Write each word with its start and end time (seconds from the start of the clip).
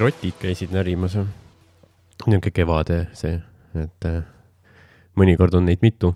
rotid 0.00 0.36
käisid 0.40 0.74
närimas. 0.74 1.16
niisugune 2.26 2.52
kevade 2.54 3.00
see, 3.16 3.38
et 3.78 4.08
äh, 4.08 4.22
mõnikord 5.16 5.54
on 5.58 5.68
neid 5.68 5.84
mitu. 5.84 6.14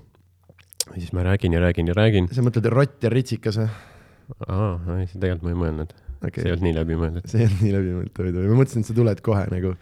ja 0.90 1.00
siis 1.00 1.12
ma 1.16 1.24
räägin 1.24 1.52
ja 1.52 1.60
räägin 1.60 1.88
ja 1.88 1.94
räägin. 1.96 2.28
sa 2.32 2.44
mõtled 2.44 2.70
rott 2.72 3.02
ja 3.04 3.12
ritsikas 3.12 3.60
või? 3.60 3.68
aa, 4.48 4.72
see 5.06 5.20
tegelikult 5.20 5.48
ma 5.48 5.52
ei 5.52 5.60
mõelnud 5.62 5.94
okay., 6.28 6.42
see 6.42 6.48
ei 6.48 6.54
olnud 6.54 6.66
nii 6.68 6.76
läbimõeldud. 6.78 7.26
see 7.28 7.42
ei 7.42 7.48
olnud 7.48 7.64
nii 7.64 7.74
läbimõeldud, 7.74 8.38
või 8.38 8.52
ma 8.52 8.60
mõtlesin, 8.60 8.84
et 8.84 8.90
sa 8.90 8.96
tuled 8.96 9.22
kohe 9.24 9.44
nagu, 9.52 9.74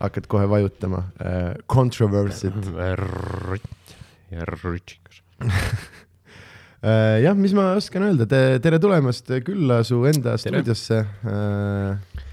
hakkad 0.00 0.28
kohe 0.32 0.46
vajutama 0.50 1.02
uh,. 1.04 1.50
Controversy't 1.70 2.70
rott 3.00 3.96
ja 4.32 4.46
rutsikas. 4.48 5.20
uh,. 5.44 7.18
jah, 7.24 7.36
mis 7.36 7.54
ma 7.56 7.72
oskan 7.78 8.08
öelda, 8.08 8.28
tere 8.62 8.80
tulemast 8.82 9.32
külla 9.46 9.82
su 9.86 10.02
enda 10.08 10.36
Tere. 10.36 10.60
stuudiosse 10.60 11.04
uh,. 11.04 12.26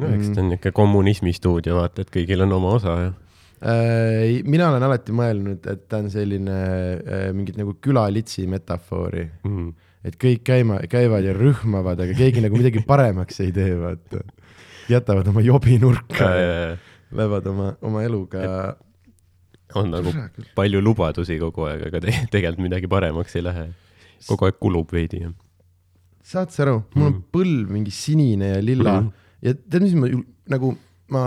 No 0.00 0.10
eks 0.14 0.30
ta 0.34 0.40
on 0.42 0.48
niisugune 0.52 0.72
kommunismi 0.76 1.32
stuudio, 1.36 1.76
vaata, 1.80 2.02
et 2.06 2.10
kõigil 2.14 2.46
on 2.46 2.52
oma 2.60 2.76
osa 2.80 3.00
ja 3.06 3.10
Uh, 3.60 4.38
mina 4.48 4.70
olen 4.70 4.80
alati 4.86 5.12
mõelnud, 5.12 5.66
et 5.68 5.82
ta 5.84 5.98
on 6.00 6.06
selline 6.08 6.54
uh, 6.96 7.26
mingit 7.36 7.58
nagu 7.60 7.74
külalitsi 7.84 8.46
metafoori, 8.48 9.26
mm.. 9.44 9.66
et 10.08 10.16
kõik 10.16 10.40
käima, 10.48 10.78
käivad 10.88 11.26
ja 11.28 11.34
rühmavad, 11.36 12.00
aga 12.00 12.14
keegi 12.16 12.40
nagu 12.40 12.56
midagi 12.56 12.80
paremaks 12.88 13.42
ei 13.44 13.52
tee, 13.52 13.74
vaata. 13.76 14.22
jätavad 14.88 15.28
oma 15.28 15.44
jobi 15.44 15.76
nurka 15.82 16.30
ja 16.40 16.54
lähevad 17.12 17.50
oma, 17.52 17.68
oma 17.84 18.06
eluga. 18.08 18.46
on 19.76 19.92
nagu 19.92 20.08
palju 20.56 20.80
lubadusi 20.80 21.36
kogu 21.44 21.68
aeg, 21.68 21.84
aga 21.90 22.00
te 22.00 22.16
tegelikult 22.32 22.64
midagi 22.64 22.88
paremaks 22.88 23.36
ei 23.36 23.44
lähe. 23.44 23.66
kogu 24.24 24.48
aeg 24.48 24.56
kulub 24.56 24.88
veidi 24.96 25.20
ja 25.26 25.34
saad 26.30 26.48
sa 26.54 26.64
aru, 26.64 26.78
mul 26.94 27.10
on 27.10 27.12
Mm. 27.18 27.22
põlv 27.36 27.70
mingi 27.76 27.92
sinine 27.92 28.54
ja 28.54 28.60
lilla 28.64 29.00
Mhm. 29.02 29.12
Ja 29.42 29.54
tead, 29.54 29.82
mis 29.86 29.94
ma 29.98 30.08
nagu 30.52 30.74
ma, 31.10 31.24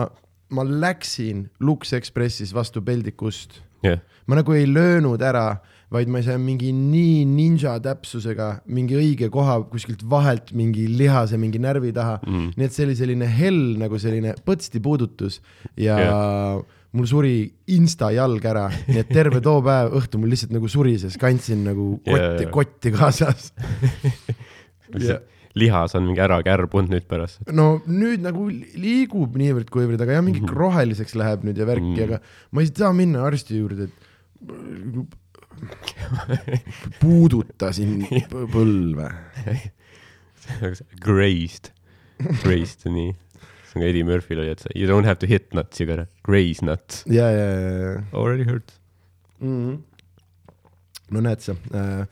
ma 0.53 0.64
läksin 0.67 1.47
Lux 1.59 1.94
Expressis 1.97 2.53
vastu 2.56 2.81
peldikust, 2.86 3.61
jah, 3.83 4.00
ma 4.28 4.38
nagu 4.39 4.53
ei 4.56 4.67
löönud 4.69 5.22
ära, 5.25 5.59
vaid 5.94 6.09
ma 6.09 6.22
sain 6.25 6.41
mingi 6.41 6.72
nii 6.73 7.23
ninja 7.30 7.75
täpsusega 7.84 8.47
mingi 8.73 8.95
õige 8.97 9.28
koha 9.30 9.59
kuskilt 9.69 10.02
vahelt 10.09 10.50
mingi 10.58 10.88
lihase 10.89 11.38
mingi 11.38 11.59
närvi 11.61 11.91
taha 11.94 12.16
Mm. 12.25 12.47
nii 12.58 12.66
et 12.66 12.73
see 12.73 12.86
oli 12.88 12.95
selline 12.97 13.28
hell 13.30 13.75
nagu 13.78 14.00
selline 14.02 14.34
põtsti 14.47 14.81
puudutus 14.81 15.38
ja 15.78 16.00
Jah. 16.02 16.64
mul 16.97 17.06
suri 17.09 17.36
insta 17.75 18.09
jalg 18.14 18.41
ära, 18.45 18.69
nii 18.88 19.03
et 19.03 19.09
terve 19.14 19.41
too 19.41 19.61
päev 19.66 19.94
õhtu 20.00 20.17
mul 20.22 20.30
lihtsalt 20.34 20.52
nagu 20.56 20.67
surises, 20.69 21.17
kandsin 21.22 21.61
nagu 21.67 22.00
kotti 22.06 22.44
Jaa., 22.47 22.52
kotti 22.53 22.91
kaasas. 22.94 23.52
Ja- 25.02 25.19
lihas 25.56 25.94
on 25.96 26.04
mingi 26.08 26.22
ära 26.23 26.40
kärbunud 26.46 26.90
nüüd 26.90 27.06
pärast. 27.09 27.42
no 27.54 27.82
nüüd 27.88 28.23
nagu 28.26 28.48
liigub 28.50 29.36
niivõrd-kuivõrd, 29.38 30.02
aga 30.02 30.18
jah, 30.18 30.23
mingi 30.26 30.42
Mhm. 30.42 30.54
roheliseks 30.58 31.14
läheb 31.20 31.44
nüüd 31.46 31.58
ja 31.58 31.66
värki 31.70 31.92
mm., 31.94 31.98
Mm. 31.98 32.04
aga 32.04 32.20
ma 32.52 32.62
ei 32.62 32.72
saa 32.73 32.94
minna 32.94 33.23
arsti 33.28 33.59
juurde, 33.62 33.84
et 33.90 33.94
puudutasin 37.02 38.04
põlve. 38.54 39.09
Grazed, 41.04 41.70
grazed, 42.44 42.88
nii. 42.92 43.14
see 43.14 43.78
on 43.78 43.81
ka 43.84 43.88
Eddie 43.90 44.04
Murphy'l 44.08 44.42
oli, 44.44 44.52
et 44.54 44.66
you 44.76 44.88
don't 44.90 45.08
have 45.08 45.20
to 45.24 45.28
hit 45.30 45.54
nuts, 45.56 45.80
you 45.81 45.88
gotta 45.90 46.06
graze 46.28 46.62
nuts. 46.66 47.04
ja, 47.09 47.30
ja, 47.31 47.46
ja, 47.48 47.72
ja 47.80 47.94
Already 48.14 48.44
hurt. 48.50 48.74
mm. 49.40 49.56
-hmm. 49.70 49.78
no 51.12 51.22
näed 51.22 51.40
sa 51.42 51.56
äh,, 51.74 52.06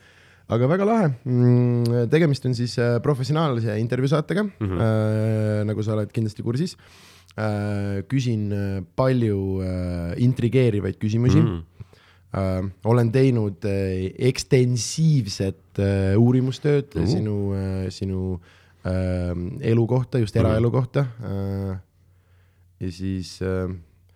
aga 0.51 0.67
väga 0.67 0.85
lahe 0.87 1.07
mm,. 1.23 2.07
tegemist 2.11 2.45
on 2.49 2.55
siis 2.57 2.75
äh, 2.81 2.97
professionaalse 3.03 3.77
intervjuusaatega 3.79 4.43
mm, 4.43 4.51
Mhm. 4.59 4.71
-hmm. 4.71 4.81
äh, 4.81 5.65
nagu 5.69 5.83
sa 5.83 5.93
oled 5.95 6.11
kindlasti 6.11 6.43
kursis 6.43 6.75
äh,. 7.37 8.03
küsin 8.11 8.51
palju 8.95 9.61
intrigeerivaid 10.17 10.97
küsimusi 10.99 11.39
mm. 11.41 11.47
Mm. 11.51 11.61
äh, 12.39 12.71
olen 12.85 13.11
teinud 13.11 13.63
äh, 13.65 14.11
ekstensiivset 14.19 15.79
äh, 15.79 16.17
uurimustööd 16.17 16.95
uh. 16.95 17.05
sinu 17.07 17.53
äh,, 17.53 17.89
sinu 17.89 18.39
äh, 18.85 19.35
elu 19.71 19.87
kohta, 19.87 20.19
just 20.19 20.35
Mhm. 20.35 20.45
eraelu 20.45 20.71
kohta 20.71 20.99
äh,. 21.23 21.77
ja 22.79 22.91
siis 22.91 23.41
äh, 23.41 23.69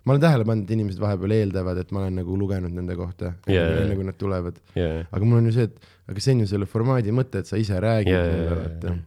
ma 0.06 0.14
olen 0.14 0.22
tähele 0.22 0.46
pannud, 0.48 0.68
et 0.68 0.76
inimesed 0.76 1.02
vahepeal 1.02 1.34
eeldavad, 1.40 1.82
et 1.82 1.92
ma 1.96 2.04
olen 2.04 2.20
nagu 2.22 2.38
lugenud 2.38 2.74
nende 2.74 2.96
kohta 3.00 3.34
jaa, 3.50 3.66
enne 3.82 3.98
kui 3.98 4.08
nad 4.08 4.18
tulevad, 4.20 4.62
Yeah. 4.76 5.06
aga 5.12 5.26
mul 5.26 5.40
on 5.40 5.50
ju 5.50 5.56
see, 5.56 5.68
et 5.70 5.92
aga 6.12 6.22
see 6.22 6.36
on 6.36 6.44
ju 6.44 6.48
selle 6.52 6.70
formaadi 6.70 7.14
mõte, 7.16 7.42
et 7.42 7.50
sa 7.50 7.60
ise 7.60 7.78
räägid 7.82 8.14
mulle, 8.14 8.40
jaa, 8.46 8.58
vaata 8.62 8.92
jaa. 8.94 9.04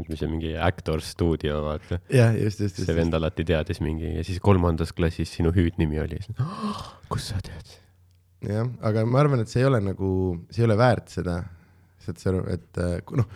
et 0.00 0.10
mis 0.12 0.22
on 0.24 0.32
mingi 0.32 0.52
actor 0.68 1.02
stuudio, 1.04 1.58
vaata. 1.66 1.98
jah, 2.12 2.36
just, 2.36 2.62
just, 2.64 2.78
see 2.78 2.86
just, 2.86 2.96
vend 2.96 3.16
alati 3.18 3.44
teadis 3.48 3.82
mingi 3.84 4.14
ja 4.18 4.24
siis 4.26 4.40
kolmandas 4.44 4.94
klassis 4.96 5.32
sinu 5.36 5.52
hüüdnimi 5.56 6.00
oli. 6.04 6.20
kus 7.12 7.32
sa 7.32 7.40
tead? 7.44 7.76
jah, 8.46 8.70
aga 8.88 9.04
ma 9.08 9.20
arvan, 9.24 9.44
et 9.44 9.52
see 9.52 9.64
ei 9.64 9.68
ole 9.68 9.82
nagu, 9.84 10.10
see 10.50 10.64
ei 10.64 10.70
ole 10.70 10.78
väärt 10.80 11.12
seda, 11.12 11.42
saad 12.06 12.22
sa 12.22 12.32
aru, 12.32 12.46
et 12.54 12.80
äh, 12.80 12.96
noh, 13.20 13.28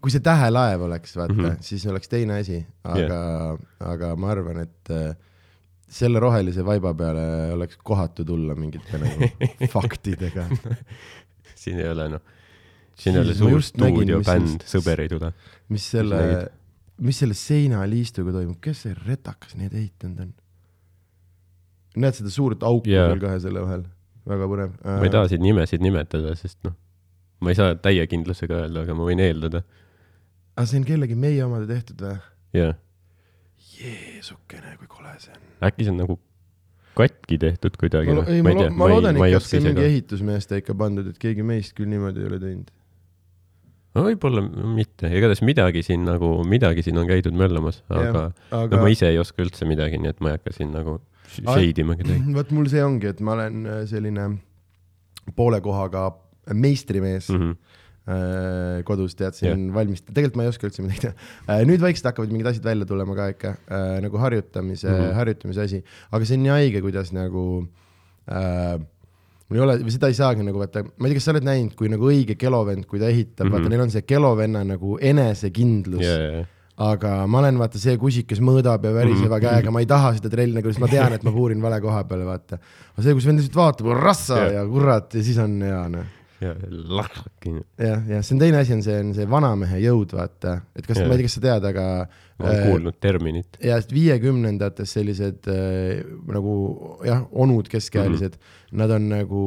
kui 0.00 0.14
see 0.14 0.22
tähelaev 0.24 0.86
oleks, 0.86 1.16
vaata 1.18 1.34
mm. 1.34 1.48
-hmm. 1.48 1.66
siis 1.66 1.86
oleks 1.90 2.08
teine 2.08 2.38
asi, 2.40 2.60
aga 2.84 3.02
yeah., 3.02 3.58
aga 3.94 4.14
ma 4.16 4.30
arvan, 4.36 4.62
et 4.62 4.94
äh, 4.94 5.10
selle 5.90 6.22
rohelise 6.22 6.64
vaiba 6.66 6.92
peale 6.94 7.24
oleks 7.56 7.80
kohatu 7.84 8.24
tulla 8.24 8.54
mingite 8.58 9.00
nagu 9.02 9.30
faktidega. 9.74 10.46
siin 11.58 11.80
ei 11.82 11.90
ole 11.90 12.08
noh, 12.14 12.22
siin 12.94 13.18
ei 13.18 13.24
ole 13.24 13.34
suur 13.34 13.62
stuudiobänd, 13.64 14.64
sõber 14.70 15.04
ei 15.04 15.12
tule. 15.12 15.32
mis 15.74 15.90
selle 15.96 16.22
mis 17.00 17.20
selle 17.22 17.36
seinaliistuga 17.36 18.34
toimub, 18.34 18.58
kes 18.62 18.84
see 18.86 18.94
retakas 19.06 19.56
neid 19.58 19.74
ehitanud 19.74 20.26
on? 20.26 20.32
näed 22.00 22.18
seda 22.20 22.30
suurt 22.32 22.62
auku 22.66 22.90
Jaa. 22.90 23.08
seal 23.10 23.22
kahe 23.22 23.40
selle 23.42 23.64
vahel, 23.64 23.84
väga 24.30 24.48
põnev. 24.52 24.76
ma 24.86 25.06
ei 25.06 25.12
taha 25.12 25.30
siin 25.32 25.42
nimesid 25.44 25.82
nimetada, 25.82 26.36
sest 26.38 26.60
noh, 26.66 26.76
ma 27.42 27.52
ei 27.52 27.58
saa 27.58 27.74
täie 27.82 28.04
kindlusega 28.10 28.64
öelda, 28.64 28.84
aga 28.84 28.96
ma 28.98 29.08
võin 29.08 29.22
eeldada. 29.24 29.64
aga 30.54 30.66
see 30.70 30.82
on 30.82 30.86
kellegi 30.86 31.18
meie 31.18 31.42
omade 31.46 31.66
tehtud 31.70 32.04
või? 32.04 32.20
jah, 32.60 32.76
Jeesukene, 33.80 34.74
kui 34.78 34.90
kole 34.90 35.14
see 35.22 35.32
on. 35.34 35.46
äkki 35.68 35.86
see 35.86 35.94
on 35.94 36.02
nagu 36.02 36.18
katki 36.98 37.38
tehtud 37.40 37.78
kuidagi. 37.80 38.12
ma, 38.16 38.26
ei, 38.28 38.42
ma, 38.44 38.52
lo- 38.56 38.68
ma 38.76 38.90
loodan 38.90 39.16
ikka, 39.20 39.30
et 39.38 39.46
see 39.48 39.60
on 39.62 39.68
mingi 39.70 39.86
ehitusmeeste 39.86 40.60
ikka 40.60 40.76
pandud, 40.78 41.08
et 41.12 41.18
keegi 41.22 41.46
meist 41.46 41.74
küll 41.78 41.90
niimoodi 41.90 42.22
ei 42.24 42.28
ole 42.30 42.40
teinud. 42.42 42.72
no 43.96 44.04
võib-olla 44.06 44.42
mitte, 44.76 45.10
igatahes 45.10 45.42
midagi 45.46 45.84
siin 45.86 46.04
nagu, 46.06 46.32
midagi 46.46 46.84
siin 46.86 47.00
on 47.00 47.08
käidud 47.10 47.36
möllamas, 47.36 47.82
aga 47.88 48.30
aga 48.50 48.76
no 48.76 48.84
ma 48.84 48.92
ise 48.92 49.08
ei 49.10 49.18
oska 49.22 49.44
üldse 49.46 49.68
midagi, 49.68 50.00
nii 50.02 50.12
et 50.12 50.20
ma 50.20 50.32
ei 50.32 50.38
hakka 50.38 50.54
siin 50.58 50.74
nagu 50.76 50.98
shade 51.30 51.84
ima 51.84 51.96
kedagi. 51.98 52.34
vot 52.36 52.54
mul 52.54 52.70
see 52.70 52.84
ongi, 52.84 53.10
et 53.14 53.20
ma 53.24 53.36
olen 53.38 53.66
äh, 53.66 53.82
selline 53.90 54.28
poole 55.36 55.60
kohaga 55.64 56.10
meistrimees 56.54 57.30
mm. 57.30 57.38
-hmm. 57.38 57.56
kodus, 58.88 59.14
tead, 59.14 59.34
siin 59.36 59.66
yeah. 59.66 59.74
valmist-, 59.76 60.06
tegelikult 60.08 60.36
ma 60.40 60.46
ei 60.46 60.50
oska 60.52 60.66
üldse 60.66 60.82
midagi 60.82 61.00
teha. 61.04 61.58
nüüd 61.68 61.82
vaikselt 61.84 62.08
hakkavad 62.10 62.32
mingid 62.32 62.48
asjad 62.50 62.64
välja 62.64 62.86
tulema 62.88 63.14
ka 63.18 63.28
ikka 63.34 63.50
äh, 63.70 63.98
nagu 64.06 64.18
harjutamise 64.18 64.88
mm, 64.88 64.94
Mhm. 64.94 65.04
-hmm. 65.10 65.18
harjutamise 65.20 65.60
asi, 65.66 65.82
aga 66.10 66.24
see 66.24 66.36
on 66.38 66.42
nii 66.46 66.54
haige, 66.56 66.80
kuidas 66.82 67.12
nagu 67.12 67.44
äh, 68.30 68.78
mul 69.50 69.58
ei 69.58 69.64
ole, 69.66 69.74
või 69.84 69.90
seda 69.94 70.08
ei 70.10 70.14
saagi 70.18 70.44
nagu 70.46 70.58
vaata, 70.62 70.84
ma 70.86 71.06
ei 71.08 71.12
tea, 71.12 71.18
kas 71.20 71.24
sa 71.28 71.32
oled 71.34 71.46
näinud, 71.46 71.74
kui 71.78 71.88
nagu 71.92 72.08
õige 72.10 72.36
kelovend, 72.38 72.86
kui 72.86 72.98
ta 73.02 73.08
ehitab 73.10 73.46
mm, 73.46 73.50
-hmm. 73.50 73.52
Mhm. 73.52 73.56
vaata, 73.58 73.68
neil 73.74 73.80
on 73.86 73.90
see 73.90 74.02
kelovenna 74.02 74.64
nagu 74.64 74.98
enesekindlus 75.00 76.04
yeah., 76.06 76.40
ja, 76.40 76.44
aga 76.80 77.26
ma 77.28 77.38
olen 77.42 77.58
vaata 77.60 77.78
see 77.78 77.96
kusik, 78.00 78.26
kes 78.30 78.38
mõõdab 78.40 78.84
ja 78.86 78.92
väriseva 78.94 79.36
Mhm. 79.36 79.44
käega, 79.46 79.70
ma 79.70 79.80
ei 79.80 79.86
taha 79.86 80.14
seda 80.16 80.30
trelli 80.32 80.54
nagu, 80.56 80.68
sest 80.72 80.80
ma 80.80 80.88
tean, 80.88 81.12
et 81.12 81.22
ma 81.26 81.30
puurin 81.34 81.60
vale 81.62 81.80
koha 81.80 82.04
peale, 82.04 82.24
vaata. 82.24 82.56
aga 82.94 83.02
see, 83.04 83.14
kus 83.14 83.26
vend 83.26 83.38
lihtsalt 83.42 83.56
vaatab, 83.56 83.86
rassa 84.00 84.36
Jah. 84.38 84.52
ja 84.54 84.64
kurat 84.66 85.14
ja 85.14 85.22
siis 85.22 85.38
on 85.38 85.60
hea 85.62 85.88
noh. 85.88 86.04
ja 86.44 86.54
jah, 87.78 88.02
jah, 88.08 88.24
see 88.24 88.34
on 88.36 88.42
teine 88.42 88.60
asi, 88.62 88.74
on 88.76 88.82
see, 88.86 88.96
on 89.04 89.12
see 89.16 89.28
vanamehe 89.30 89.80
jõud, 89.84 90.14
vaata, 90.16 90.56
et 90.76 90.88
kas, 90.88 91.02
ma 91.04 91.14
ei 91.14 91.20
tea, 91.20 91.28
kas 91.28 91.36
sa 91.36 91.44
tead, 91.44 91.68
aga 91.70 91.86
ma 92.40 92.48
olen 92.48 92.66
kuulnud 92.70 92.98
terminit. 93.02 93.60
ja 93.64 93.78
viiekümnendates 93.92 94.96
sellised 94.96 95.50
äh, 95.52 96.02
nagu 96.30 96.54
jah, 97.06 97.26
onud 97.30 97.68
keskealised 97.72 98.36
mm, 98.36 98.44
-hmm. 98.44 98.82
nad 98.82 98.96
on 98.96 99.08
nagu 99.12 99.42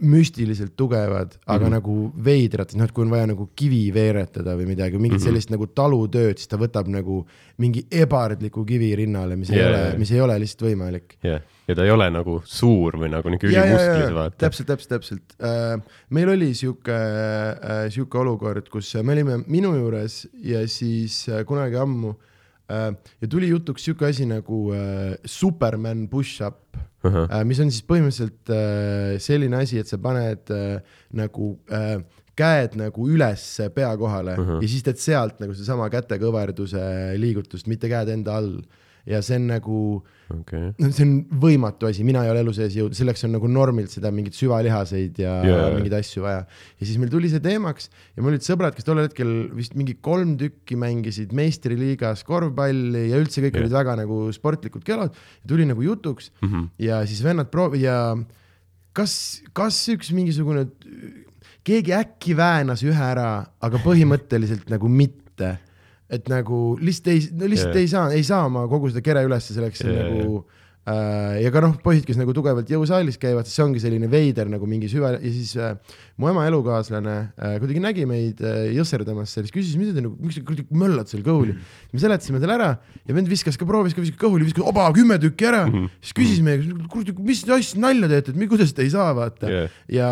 müstiliselt 0.00 0.76
tugevad, 0.76 1.34
aga 1.46 1.58
mm. 1.58 1.66
-hmm. 1.66 1.74
nagu 1.74 2.12
veidrad, 2.24 2.74
noh, 2.76 2.84
et 2.84 2.92
kui 2.92 3.04
on 3.04 3.10
vaja 3.10 3.26
nagu 3.26 3.48
kivi 3.56 3.82
veeretada 3.94 4.54
või 4.56 4.66
midagi, 4.70 4.98
mingit 4.98 5.18
mm. 5.18 5.22
-hmm. 5.22 5.24
sellist 5.24 5.50
nagu 5.50 5.66
talutööd, 5.66 6.38
siis 6.38 6.48
ta 6.48 6.56
võtab 6.56 6.88
nagu 6.88 7.26
mingi 7.58 7.86
ebardliku 7.90 8.64
kivi 8.64 8.94
rinnale, 8.96 9.36
mis 9.36 9.50
ei 9.50 9.58
Jaa, 9.58 9.68
ole 9.68 9.78
jaa., 9.78 9.98
mis 9.98 10.10
ei 10.10 10.20
ole 10.20 10.38
lihtsalt 10.38 10.62
võimalik. 10.70 11.18
jah, 11.22 11.42
ja 11.68 11.74
ta 11.74 11.84
ei 11.84 11.90
ole 11.90 12.10
nagu 12.10 12.40
suur 12.44 12.96
või 12.96 13.10
nagu 13.10 13.28
ja, 13.28 13.38
ülimusklis, 13.42 14.14
vaata. 14.14 14.36
täpselt, 14.38 14.68
täpselt, 14.68 14.88
täpselt 14.88 15.36
äh,. 15.42 15.82
meil 16.10 16.28
oli 16.28 16.54
sihuke 16.54 16.94
äh,, 16.94 17.90
sihuke 17.90 18.18
olukord, 18.18 18.68
kus 18.68 18.94
me 19.02 19.12
olime 19.12 19.42
minu 19.46 19.74
juures 19.74 20.26
ja 20.42 20.66
siis 20.68 21.28
äh, 21.28 21.44
kunagi 21.44 21.76
ammu 21.76 22.14
äh, 22.14 22.37
ja 22.68 23.28
tuli 23.30 23.48
jutuks 23.48 23.86
sihuke 23.86 24.08
asi 24.08 24.26
nagu 24.28 24.68
äh, 24.76 25.14
Superman 25.24 26.06
push-up 26.12 26.76
äh,, 27.06 27.44
mis 27.48 27.60
on 27.64 27.72
siis 27.72 27.84
põhimõtteliselt 27.88 28.52
äh, 28.52 29.16
selline 29.24 29.62
asi, 29.62 29.80
et 29.80 29.88
sa 29.88 30.00
paned 30.02 30.52
äh, 30.52 30.98
nagu 31.16 31.54
äh, 31.72 31.96
käed 32.38 32.76
nagu 32.78 33.08
üles 33.10 33.46
pea 33.74 33.90
kohale 33.98 34.36
uh. 34.36 34.44
-huh. 34.44 34.60
ja 34.62 34.68
siis 34.68 34.84
teed 34.86 35.00
sealt 35.02 35.40
nagu 35.42 35.56
sedasama 35.56 35.88
kätekõverduse 35.92 36.84
liigutust, 37.18 37.66
mitte 37.66 37.90
käed 37.90 38.12
enda 38.14 38.36
all. 38.36 38.60
ja 39.06 39.22
see 39.24 39.38
on 39.40 39.46
nagu, 39.48 39.78
okei, 40.34 40.70
no 40.78 40.90
see 40.92 41.04
on 41.06 41.12
võimatu 41.42 41.88
asi, 41.88 42.04
mina 42.06 42.24
ei 42.26 42.32
ole 42.32 42.42
elu 42.44 42.52
sees 42.56 42.76
jõudnud, 42.76 42.96
selleks 42.98 43.24
on 43.28 43.32
nagu 43.36 43.48
normilt 43.50 43.92
seda 43.94 44.10
mingeid 44.14 44.36
süvalihaseid 44.36 45.20
ja 45.22 45.36
yeah. 45.46 45.68
mingeid 45.76 45.98
asju 46.00 46.24
vaja. 46.26 46.42
ja 46.78 46.88
siis 46.88 46.98
meil 47.00 47.12
tuli 47.12 47.30
see 47.32 47.42
teemaks 47.44 47.88
ja 48.16 48.24
mul 48.24 48.34
olid 48.34 48.46
sõbrad, 48.46 48.76
kes 48.76 48.88
tollel 48.88 49.08
hetkel 49.08 49.32
vist 49.56 49.76
mingi 49.78 49.96
kolm 50.04 50.36
tükki 50.40 50.76
mängisid 50.80 51.32
meistriliigas 51.36 52.24
korvpalli 52.28 53.06
ja 53.12 53.20
üldse 53.22 53.44
kõik 53.44 53.56
yeah. 53.56 53.64
olid 53.64 53.78
väga 53.78 53.96
nagu 54.02 54.24
sportlikud 54.36 54.84
kelad. 54.86 55.16
tuli 55.48 55.68
nagu 55.68 55.82
jutuks 55.84 56.32
Mhm. 56.42 56.68
ja 56.78 57.00
siis 57.06 57.22
vennad 57.24 57.48
proovi- 57.50 57.84
ja 57.84 58.16
kas, 58.92 59.42
kas 59.56 59.78
üks 59.92 60.10
mingisugune, 60.14 60.66
keegi 61.66 61.94
äkki 61.96 62.36
väänas 62.38 62.82
ühe 62.86 63.04
ära, 63.12 63.46
aga 63.60 63.80
põhimõtteliselt 63.84 64.70
nagu 64.72 64.90
mitte. 64.90 65.58
Et 66.08 66.30
nagu 66.32 66.76
lihtsalt 66.80 67.12
ei, 67.12 67.26
no 67.36 67.50
lihtsalt 67.50 67.74
yeah. 67.74 67.82
ei 67.84 67.90
saa, 67.90 68.06
ei 68.16 68.24
saa 68.24 68.46
oma 68.48 68.64
kogu 68.70 68.88
seda 68.92 69.04
kere 69.04 69.26
ülesse 69.28 69.52
selleks 69.56 69.82
yeah, 69.84 70.08
nagu 70.08 70.38
äh, 70.88 71.42
ja 71.42 71.50
ka 71.52 71.60
noh, 71.64 71.74
poisid, 71.84 72.06
kes 72.08 72.16
nagu 72.16 72.32
tugevalt 72.36 72.70
jõusaalis 72.72 73.18
käivad, 73.20 73.48
siis 73.48 73.58
see 73.58 73.64
ongi 73.66 73.82
selline 73.82 74.08
veider 74.10 74.48
nagu 74.48 74.68
mingi 74.70 74.88
süva 74.88 75.14
ja 75.16 75.32
siis 75.34 75.52
äh, 75.60 75.74
mu 76.20 76.30
ema 76.30 76.46
elukaaslane 76.48 77.16
äh, 77.18 77.58
kuidagi 77.60 77.82
nägi 77.84 78.06
meid 78.08 78.40
äh, 78.40 78.70
jõsserdamas 78.76 79.34
seal, 79.36 79.44
siis 79.44 79.56
küsis, 79.58 79.76
mida 79.80 79.92
te 79.96 80.06
nagu, 80.06 80.16
miks 80.22 80.40
te 80.40 80.46
kuidagi 80.48 80.80
möllate 80.80 81.12
seal 81.12 81.26
kõhuli. 81.26 81.58
me 81.92 82.02
seletasime 82.02 82.40
talle 82.40 82.56
ära 82.56 82.70
ja 83.04 83.18
vend 83.18 83.28
viskas 83.28 83.60
ka, 83.60 83.68
proovis 83.68 83.96
ka 83.96 84.04
viskas 84.04 84.20
kõhuli, 84.20 84.48
viskas 84.48 84.64
oba 84.68 84.88
kümme 84.96 85.20
tükki 85.20 85.50
ära 85.50 85.66
mm. 85.66 85.76
-hmm. 85.76 86.00
siis 86.00 86.16
küsis 86.22 86.42
meiega, 86.44 86.88
kurat, 86.88 87.12
mis 87.20 87.44
asja 87.44 87.84
nalja 87.84 88.08
teete, 88.14 88.32
et 88.32 88.48
kuidas 88.48 88.72
te 88.72 88.86
ei 88.86 88.96
saa 88.96 89.12
vaata 89.16 89.52
Jah. 89.52 89.78
ja 89.92 90.10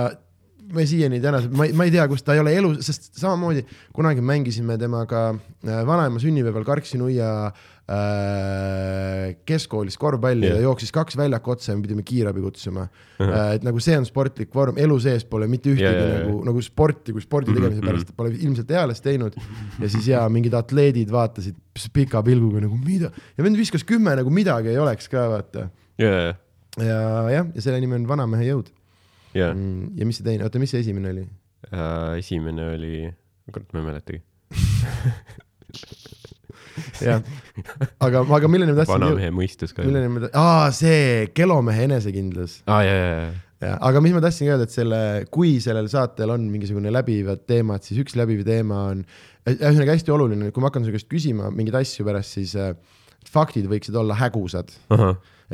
me 0.75 0.87
siiani 0.89 1.21
tänasel, 1.23 1.55
ma 1.57 1.69
ei, 1.69 1.73
ma 1.77 1.87
ei 1.87 1.95
tea, 1.95 2.07
kus 2.11 2.25
ta 2.27 2.35
ei 2.37 2.43
ole 2.43 2.53
elu, 2.59 2.75
sest 2.85 3.13
samamoodi 3.21 3.65
kunagi 3.95 4.25
mängisime 4.25 4.77
temaga 4.81 5.29
äh, 5.33 5.81
vanaema 5.87 6.21
sünnipäeval 6.23 6.67
Karksi 6.67 6.99
nuia 7.01 7.31
äh, 7.47 9.37
keskkoolis 9.47 9.99
korvpalli 10.01 10.49
yeah. 10.49 10.59
ja 10.59 10.67
jooksis 10.67 10.93
kaks 10.95 11.17
väljaku 11.17 11.55
otsa 11.55 11.73
ja 11.73 11.79
me 11.79 11.87
pidime 11.87 12.03
kiirabi 12.07 12.43
kutsuma 12.45 12.87
uh. 12.87 13.27
-huh. 13.27 13.55
et 13.55 13.67
nagu 13.67 13.81
see 13.81 13.97
on 13.99 14.07
sportlik 14.09 14.55
vorm, 14.55 14.79
elu 14.79 14.99
sees 15.01 15.25
pole 15.25 15.47
mitte 15.47 15.71
ühtegi 15.71 15.87
yeah, 15.87 16.11
jaa. 16.11 16.25
nagu, 16.25 16.43
nagu 16.51 16.63
sporti 16.63 17.15
kui 17.15 17.23
spordi 17.23 17.55
tegemise 17.55 17.77
Mhm, 17.77 17.87
pärast 17.87 18.13
pole 18.17 18.33
ilmselt 18.35 18.71
eales 18.71 19.01
teinud. 19.05 19.37
ja 19.81 19.89
siis 19.89 20.09
jaa, 20.09 20.27
mingid 20.33 20.55
atleedid 20.55 21.13
vaatasid 21.13 21.57
pika 21.93 22.23
pilguga 22.23 22.65
nagu 22.65 22.79
mida 22.81 23.11
ja 23.37 23.45
vend 23.45 23.57
viskas 23.57 23.85
kümme 23.85 24.17
nagu 24.17 24.31
midagi 24.31 24.73
ei 24.73 24.79
oleks 24.79 25.09
ka 25.13 25.29
vaata. 25.31 25.69
ja, 25.99 26.35
ja 26.81 26.99
jah, 27.31 27.47
ja 27.55 27.63
selle 27.63 27.81
nimi 27.81 27.95
on 28.01 28.09
Vanamehe 28.09 28.51
jõud. 28.51 28.73
ja, 29.37 29.53
ja 29.53 30.09
mis 30.09 30.21
see 30.21 30.27
teine, 30.27 30.47
oota, 30.47 30.63
mis 30.63 30.73
see 30.75 30.83
esimene 30.85 31.13
oli? 31.15 31.25
ja 31.71 31.89
esimene 32.21 32.71
oli, 32.75 32.93
kurat, 33.53 33.69
ma 33.75 33.83
ei 33.83 33.89
mäletagi. 33.91 34.23
jah, 37.07 37.25
aga, 38.05 38.23
aga 38.39 38.51
milleni 38.51 38.75
ma 38.75 38.83
tahtsin, 38.83 38.99
vanamehe 38.99 39.33
mõistus 39.35 39.75
ka. 39.75 39.87
milleni 39.87 40.13
ma 40.13 40.27
tahtsin, 40.27 40.39
aa 40.43 40.69
see 40.77 41.27
Kelomehe 41.37 41.89
enesekindlus. 41.89 42.61
aa, 42.69 42.85
ja, 42.87 42.95
ja, 42.95 43.11
ja, 43.17 43.27
Ja, 43.57 43.79
aga 43.89 44.03
mis 44.05 44.13
ma 44.13 44.21
tahtsin 44.21 44.51
öelda, 44.51 44.67
et 44.69 44.75
selle, 44.75 44.99
kui 45.33 45.55
sellel 45.65 45.87
saatel 45.89 46.29
on 46.35 46.43
mingisugune 46.53 46.91
läbivad 46.93 47.47
teemad, 47.49 47.81
siis 47.87 48.03
üks 48.03 48.13
läbiv 48.19 48.43
teema 48.45 48.83
on, 48.91 48.99
ühesõnaga 49.49 49.95
hästi 49.95 50.13
oluline, 50.13 50.51
kui 50.53 50.61
ma 50.61 50.69
hakkan 50.69 50.85
su 50.85 50.93
käest 50.93 51.09
küsima 51.09 51.49
mingeid 51.55 51.79
asju 51.81 52.05
pärast, 52.05 52.37
siis 52.37 52.53
äh, 52.61 52.75
faktid 53.33 53.65
võiksid 53.71 53.97
olla 53.97 54.19
hägusad, 54.21 54.75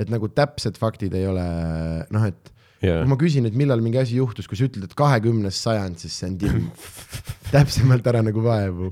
et 0.02 0.10
nagu 0.10 0.26
täpsed 0.34 0.82
faktid 0.82 1.14
ei 1.14 1.28
ole 1.30 1.46
noh, 2.10 2.26
et 2.26 2.51
ja 2.82 2.98
kui, 3.00 3.10
ma 3.12 3.18
küsin, 3.20 3.46
et 3.48 3.56
millal 3.58 3.82
mingi 3.84 4.00
asi 4.00 4.18
juhtus, 4.18 4.48
kui 4.50 4.58
sa 4.58 4.66
ütled, 4.68 4.88
et 4.88 4.96
kahekümnes 4.98 5.60
sajand, 5.64 6.00
siis 6.02 6.16
see 6.18 6.32
on 6.32 6.40
timm. 6.40 6.66
täpsemalt 7.52 8.06
ära 8.08 8.22
nagu 8.24 8.42
vaevu. 8.44 8.90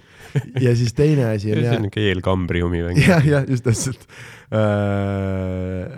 ja 0.60 0.75
siis 0.76 0.92
teine 0.96 1.31
asi 1.31 1.50
on 1.52 1.60
see 1.60 1.66
jah 1.66 1.78
on, 1.78 1.87
niuke 1.88 2.04
eelkambriumi 2.10 2.84
mäng. 2.87 3.02
jah, 3.10 3.25
jah, 3.26 3.48
just 3.48 3.66
täpselt 3.66 4.06
äh,. 4.52 4.60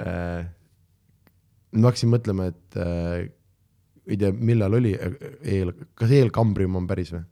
Äh, 0.02 0.42
ma 1.72 1.88
hakkasin 1.88 2.12
mõtlema, 2.12 2.50
et 2.52 2.80
äh, 2.80 3.30
ei 4.06 4.18
tea, 4.20 4.32
millal 4.34 4.76
oli 4.78 4.92
eel, 4.96 5.72
kas 5.98 6.12
eelkambrium 6.14 6.76
on 6.80 6.88
päris 6.90 7.14
või? 7.14 7.24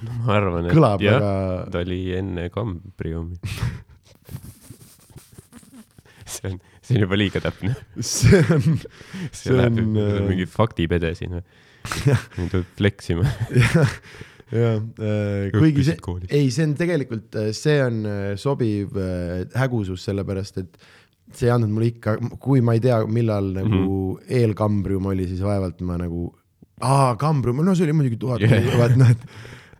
ma 0.00 0.34
arvan, 0.38 0.66
et 0.66 0.74
kõlab 0.74 1.04
jah, 1.04 1.20
väga, 1.20 1.70
ta 1.72 1.84
oli 1.84 2.00
enne 2.16 2.48
kambriumi. 2.52 3.40
see 6.40 6.50
on, 6.52 6.58
see 6.82 6.96
on 6.98 7.04
juba 7.06 7.18
liiga 7.20 7.42
täpne. 7.44 7.74
see 8.00 8.40
on, 8.56 8.80
see 9.32 9.56
on, 9.56 9.80
äh, 10.00 10.18
mingi 10.28 10.46
faktipede 10.50 11.14
siin 11.18 11.38
või? 11.38 11.44
tuleb 12.50 12.66
fleksima. 12.76 13.24
jah, 14.50 14.80
äh, 15.00 15.50
kuigi 15.54 15.84
see, 15.86 15.98
ei, 16.28 16.48
see 16.52 16.66
on 16.68 16.74
tegelikult, 16.78 17.38
see 17.56 17.76
on 17.84 18.00
äh, 18.08 18.24
sobiv 18.40 18.96
äh, 18.98 19.44
hägusus, 19.56 20.02
sellepärast 20.08 20.58
et 20.64 20.80
see 21.30 21.46
ei 21.46 21.52
andnud 21.54 21.70
mulle 21.70 21.92
ikka, 21.92 22.16
kui 22.42 22.60
ma 22.64 22.74
ei 22.76 22.82
tea, 22.82 22.98
millal 23.06 23.52
nagu 23.54 23.68
mm 23.70 23.78
Mhm. 23.80 23.86
-hmm. 23.86 24.34
eelkambrium 24.40 25.06
oli, 25.12 25.28
siis 25.30 25.40
vaevalt 25.46 25.80
ma 25.86 25.96
nagu, 26.00 26.26
aa, 26.82 27.14
kambrium, 27.16 27.62
no 27.64 27.74
see 27.78 27.86
oli 27.86 27.92
muidugi 27.96 28.18
tuhat 28.18 28.40
Yeah. 28.42 28.66
vaat 28.80 28.96
noh, 28.98 29.10
et 29.14 29.22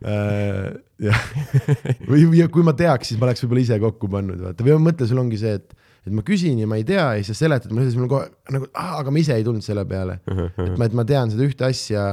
äh, 0.07 0.79
jah, 1.09 1.21
või, 2.11 2.23
või 2.31 2.47
kui 2.49 2.63
ma 2.63 2.73
teaks, 2.73 3.11
siis 3.11 3.19
ma 3.19 3.27
oleks 3.27 3.43
võib-olla 3.43 3.61
ise 3.65 3.79
kokku 3.83 4.07
pannud, 4.07 4.39
vaata, 4.39 4.63
või 4.63 4.77
ma 4.79 4.89
mõtlen, 4.89 5.09
sul 5.11 5.19
ongi 5.21 5.37
see, 5.41 5.53
et 5.59 5.75
et 6.01 6.13
ma 6.17 6.23
küsin 6.25 6.61
ja 6.61 6.67
ma 6.69 6.79
ei 6.81 6.85
tea 6.87 7.03
ja 7.17 7.21
siis 7.21 7.35
sa 7.35 7.45
seletad 7.45 7.73
mulle, 7.73 7.89
siis 7.89 7.99
mul 7.99 8.09
kohe 8.09 8.29
nagu, 8.53 8.69
aga 8.73 9.13
ma 9.13 9.21
ise 9.21 9.35
ei 9.37 9.45
tulnud 9.45 9.65
selle 9.65 9.83
peale 9.89 10.17
et 10.25 10.77
ma, 10.79 10.87
et 10.87 10.95
ma 10.97 11.05
tean 11.07 11.33
seda 11.33 11.45
ühte 11.45 11.67
asja, 11.67 12.05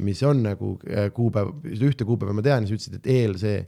mis 0.00 0.22
on 0.26 0.40
nagu 0.46 0.76
äh, 0.88 1.10
kuupäev, 1.16 1.52
seda 1.74 1.90
ühte 1.90 2.08
kuupäeva 2.08 2.36
ma 2.36 2.44
tean 2.44 2.64
ja 2.64 2.70
sa 2.70 2.78
ütlesid, 2.78 2.96
et 3.00 3.10
eel 3.12 3.36
see, 3.40 3.60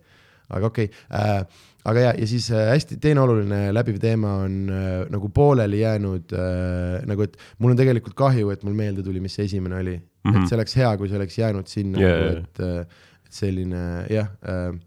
aga 0.48 0.70
okei 0.70 0.88
okay, 0.88 1.04
äh,. 1.18 1.68
aga 1.82 2.04
ja, 2.04 2.14
ja 2.14 2.26
siis 2.30 2.46
äh, 2.54 2.70
hästi 2.70 2.96
teine 3.02 3.24
oluline 3.24 3.60
läbiv 3.74 3.98
teema 4.02 4.36
on 4.44 4.56
äh, 4.70 4.88
nagu 5.12 5.28
pooleli 5.34 5.82
jäänud 5.82 6.32
äh, 6.38 7.02
nagu, 7.10 7.26
et 7.26 7.36
mul 7.58 7.74
on 7.74 7.80
tegelikult 7.80 8.16
kahju, 8.18 8.52
et 8.54 8.64
mul 8.64 8.76
meelde 8.78 9.04
tuli, 9.04 9.20
mis 9.20 9.36
see 9.36 9.48
esimene 9.50 9.80
oli 9.80 9.96
mm, 9.98 10.06
-hmm. 10.06 10.30
Mhm. 10.30 10.42
et 10.42 10.48
see 10.48 10.60
oleks 10.60 10.76
hea, 10.78 10.96
kui 10.96 11.10
see 11.10 11.20
oleks 11.20 11.38
jäänud 11.38 11.68
sinna 11.68 12.00
yeah, 12.00 12.22
nagu,, 12.22 12.40
et 12.40 12.64
äh, 12.64 13.04
et 13.26 13.40
selline 13.42 13.84
jah 14.08 14.32
äh,, 14.40 14.80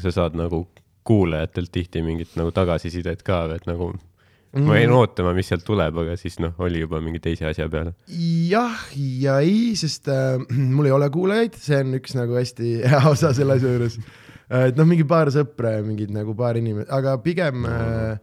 sa 0.00 0.12
saad 0.12 0.36
nagu 0.38 0.64
kuulajatelt 1.06 1.70
tihti 1.72 2.02
mingit 2.04 2.34
nagu 2.38 2.52
tagasisidet 2.56 3.22
ka, 3.26 3.44
et 3.56 3.66
nagu 3.70 3.94
Mm. 4.56 4.62
ma 4.70 4.76
jäin 4.78 4.92
ootama, 4.94 5.32
mis 5.36 5.50
sealt 5.50 5.64
tuleb, 5.66 5.96
aga 6.00 6.14
siis 6.16 6.38
noh, 6.40 6.52
oli 6.64 6.78
juba 6.80 6.96
mingi 7.04 7.18
teise 7.20 7.44
asja 7.44 7.66
peale. 7.68 7.90
jah 8.48 8.78
ja 8.96 9.34
ei, 9.44 9.74
sest 9.76 10.08
äh, 10.08 10.38
mul 10.76 10.86
ei 10.88 10.94
ole 10.96 11.10
kuulajaid, 11.12 11.58
see 11.60 11.80
on 11.82 11.92
üks 11.98 12.14
nagu 12.16 12.38
hästi 12.38 12.70
hea 12.88 13.00
osa 13.10 13.34
selle 13.36 13.58
asja 13.58 13.74
juures. 13.74 13.98
et 14.48 14.78
noh, 14.78 14.86
mingi 14.88 15.04
paar 15.04 15.28
sõpra 15.34 15.74
ja 15.74 15.82
mingid 15.84 16.14
nagu 16.14 16.32
paar 16.38 16.56
inimest, 16.56 16.88
aga 16.94 17.18
pigem 17.26 17.66
äh, 17.68 18.16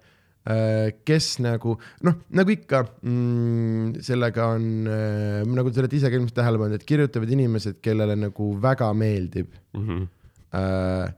äh, 0.50 0.90
kes 1.06 1.36
nagu 1.44 1.76
noh, 2.08 2.18
nagu 2.34 2.56
ikka 2.56 2.82
mm, 3.04 4.00
sellega 4.08 4.48
on 4.56 4.70
äh, 4.90 5.42
nagu 5.54 5.70
te 5.76 5.84
olete 5.84 6.00
ise 6.00 6.10
ka 6.10 6.18
ilmselt 6.18 6.40
tähele 6.40 6.58
pannud, 6.64 6.80
et 6.82 6.88
kirjutavad 6.88 7.30
inimesed, 7.36 7.78
kellele 7.84 8.16
nagu 8.26 8.56
väga 8.64 8.90
meeldib 8.98 9.54
Mhm. 9.78 10.08
äh,. 10.56 11.12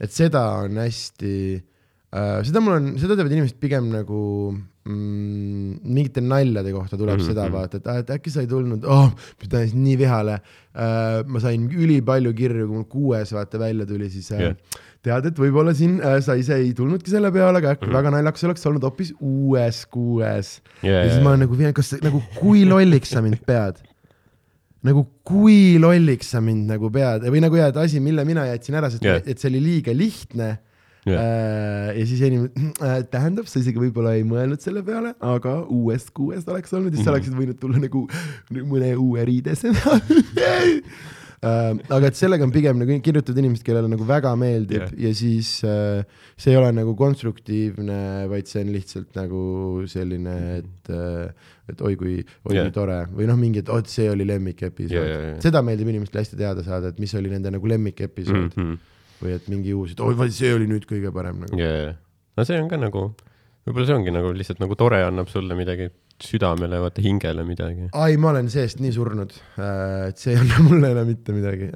Et 0.00 0.14
seda 0.14 0.44
on 0.64 0.80
hästi 0.80 1.34
äh,, 1.56 2.40
seda 2.46 2.62
mul 2.64 2.78
on, 2.78 2.90
seda 3.00 3.16
teevad 3.18 3.34
inimesed 3.36 3.60
pigem 3.62 3.90
nagu 3.92 4.20
mm, 4.50 5.80
mingite 5.84 6.22
naljade 6.24 6.72
kohta 6.74 6.96
tuleb 6.96 7.18
mm 7.18 7.22
-hmm. 7.22 7.32
seda 7.32 7.44
mhm. 7.44 7.52
vaata, 7.52 7.76
et 7.76 7.86
et 8.00 8.14
äkki 8.16 8.30
sa 8.30 8.40
ei 8.40 8.50
tulnud 8.50 8.84
oh,, 8.84 9.10
olen 9.52 9.74
nii 9.74 9.98
vihale 9.98 10.38
äh,. 10.40 11.26
ma 11.26 11.40
sain 11.40 11.68
ülipalju 11.70 12.34
kirju, 12.34 12.68
kui 12.68 12.76
mul 12.76 12.88
kuues 12.88 13.32
vaata 13.32 13.58
välja 13.58 13.86
tuli, 13.86 14.10
siis 14.10 14.32
äh, 14.32 14.40
Jah. 14.40 14.56
tead, 15.02 15.26
et 15.26 15.38
võib-olla 15.38 15.74
siin 15.74 16.00
äh, 16.00 16.18
sa 16.24 16.34
ise 16.34 16.56
ei 16.56 16.72
tulnudki 16.74 17.10
selle 17.10 17.32
peale, 17.32 17.58
aga 17.58 17.76
äkki 17.76 17.86
mm. 17.86 17.90
-hmm. 17.90 17.96
väga 17.96 18.10
naljakas 18.16 18.44
oleks 18.44 18.66
olnud 18.66 18.82
hoopis 18.88 19.14
uues 19.20 19.86
kuues 19.86 20.60
ja, 20.82 20.92
ja 20.92 21.04
siis 21.04 21.16
ja 21.18 21.22
ma, 21.22 21.36
olen 21.36 21.46
nagu, 21.46 21.72
kas 21.74 21.94
nagu 22.02 22.22
kui 22.40 22.64
lolliks 22.64 23.10
sa 23.10 23.22
mind 23.22 23.44
pead? 23.46 23.84
Nagu 24.86 25.04
kui 25.26 25.76
lolliks 25.82 26.30
sa 26.32 26.40
mind 26.44 26.70
nagu 26.70 26.88
pead 26.94 27.26
või 27.28 27.42
nagu 27.44 27.58
jah, 27.58 27.68
et 27.72 27.76
asi, 27.82 28.00
mille 28.00 28.24
mina 28.24 28.46
jätsin 28.48 28.78
ära, 28.80 28.88
sest 28.92 29.04
yeah. 29.04 29.20
et 29.26 29.38
see 29.38 29.50
oli 29.52 29.60
liiga 29.60 29.92
lihtne 29.92 30.48
yeah.. 31.08 31.90
ja 31.96 32.06
siis 32.08 32.20
inimene 32.24 32.72
äh,, 32.80 33.02
tähendab, 33.12 33.48
sa 33.50 33.60
isegi 33.60 33.80
võib-olla 33.82 34.14
ei 34.16 34.24
mõelnud 34.28 34.60
selle 34.64 34.82
peale, 34.86 35.12
aga 35.20 35.58
uuest 35.68 36.12
kuuest 36.16 36.48
oleks 36.48 36.72
olnud 36.76 36.96
siis 36.96 37.04
sa 37.04 37.10
Mhm. 37.10 37.16
oleksid 37.18 37.36
võinud 37.42 37.60
tulla 37.60 37.80
nagu 37.82 38.06
mõne 38.72 38.94
uue 38.96 39.24
riidesena 39.28 40.00
äh,. 41.42 41.78
aga 41.96 42.06
et 42.10 42.16
sellega 42.18 42.44
on 42.44 42.52
pigem 42.52 42.78
nagu 42.82 42.96
kirjutavad 43.04 43.38
inimesed, 43.42 43.64
kellele 43.64 43.88
nagu 43.88 44.04
väga 44.08 44.34
meeldib 44.36 44.82
yeah. 44.82 44.90
ja 45.08 45.12
siis 45.16 45.52
äh, 45.64 46.02
see 46.36 46.52
ei 46.52 46.58
ole 46.60 46.72
nagu 46.76 46.92
konstruktiivne, 46.98 48.26
vaid 48.32 48.46
see 48.50 48.60
on 48.64 48.72
lihtsalt 48.74 49.16
nagu 49.16 49.40
selline, 49.90 50.34
et 50.60 50.90
äh, 50.92 51.32
et 51.70 51.80
oi 51.86 51.94
kui, 51.96 52.16
oi 52.50 52.54
Jah. 52.56 52.66
kui 52.66 52.74
tore 52.74 52.98
või 53.14 53.28
noh, 53.30 53.36
mingi, 53.38 53.60
et 53.62 53.68
oot, 53.70 53.86
see 53.88 54.08
oli 54.10 54.26
lemmikepisood 54.26 54.96
Jah, 54.98 55.08
jah, 55.12 55.24
jah. 55.30 55.40
seda 55.44 55.62
meeldib 55.62 55.88
inimestele 55.92 56.24
hästi 56.24 56.36
teada 56.40 56.64
saada, 56.66 56.90
et 56.90 56.98
mis 57.02 57.14
oli 57.14 57.30
nende 57.32 57.52
nagu 57.56 57.66
lemmikepisood 57.74 58.36
mm 58.56 58.60
Mhm. 58.60 58.70
-hmm. 58.72 58.78
või 59.22 59.34
et 59.36 59.48
mingi 59.52 59.74
uus, 59.76 59.92
et 59.92 60.00
oi, 60.00 60.30
see 60.32 60.52
oli 60.54 60.66
nüüd 60.66 60.86
kõige 60.88 61.12
parem 61.12 61.40
nagu. 61.44 61.58
ja, 61.60 61.70
ja, 61.86 61.92
no 62.36 62.44
see 62.44 62.60
on 62.60 62.68
ka 62.68 62.76
nagu, 62.80 63.10
võib-olla 63.66 63.86
see 63.88 63.96
ongi 63.98 64.12
nagu 64.14 64.30
lihtsalt 64.36 64.60
nagu 64.62 64.76
tore 64.78 65.02
annab 65.04 65.28
sulle 65.32 65.56
midagi 65.58 65.90
südamele, 66.20 66.80
vaata 66.82 67.00
hingele 67.04 67.44
midagi. 67.48 67.88
ai, 67.96 68.16
ma 68.20 68.30
olen 68.34 68.48
seest 68.52 68.80
nii 68.80 68.92
surnud, 68.92 69.32
et 70.08 70.18
see 70.20 70.34
ei 70.34 70.40
anna 70.42 70.62
mulle 70.68 70.90
enam 70.94 71.06
mitte 71.08 71.32
midagi. 71.36 71.70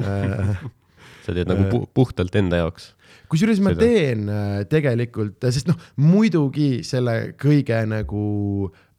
sa 1.25 1.33
teed 1.33 1.49
nagu 1.49 1.69
pu 1.73 1.85
puhtalt 1.97 2.35
enda 2.37 2.59
jaoks. 2.65 2.91
kusjuures 3.33 3.61
ma 3.65 3.73
Seda. 3.73 3.87
teen 3.87 4.29
äh, 4.29 4.65
tegelikult, 4.69 5.39
sest 5.55 5.69
noh, 5.71 5.79
muidugi 5.97 6.83
selle 6.85 7.33
kõige 7.41 7.79
nagu 7.89 8.25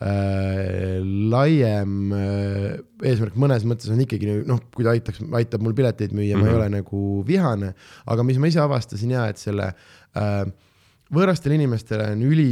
äh, 0.01 0.97
laiem 1.35 2.13
äh, 2.15 2.67
eesmärk 3.11 3.37
mõnes 3.39 3.65
mõttes 3.69 3.91
on 3.93 4.01
ikkagi 4.01 4.41
noh, 4.49 4.61
kui 4.73 4.85
ta 4.87 4.93
aitaks, 4.95 5.21
aitab 5.41 5.63
mul 5.65 5.75
pileteid 5.77 6.15
müüa 6.15 6.35
mm, 6.35 6.41
-hmm. 6.41 6.45
ma 6.45 6.49
ei 6.49 6.53
Mhm. 6.55 6.61
ole 6.61 6.69
nagu 6.79 7.23
vihane, 7.27 7.73
aga 8.05 8.23
mis 8.23 8.37
ma 8.41 8.47
ise 8.49 8.59
avastasin 8.65 9.11
ja 9.17 9.27
et 9.29 9.37
selle 9.41 9.69
äh, 10.17 10.45
võõrastele 11.13 11.59
inimestele 11.59 12.07
on 12.15 12.23
üli, 12.25 12.49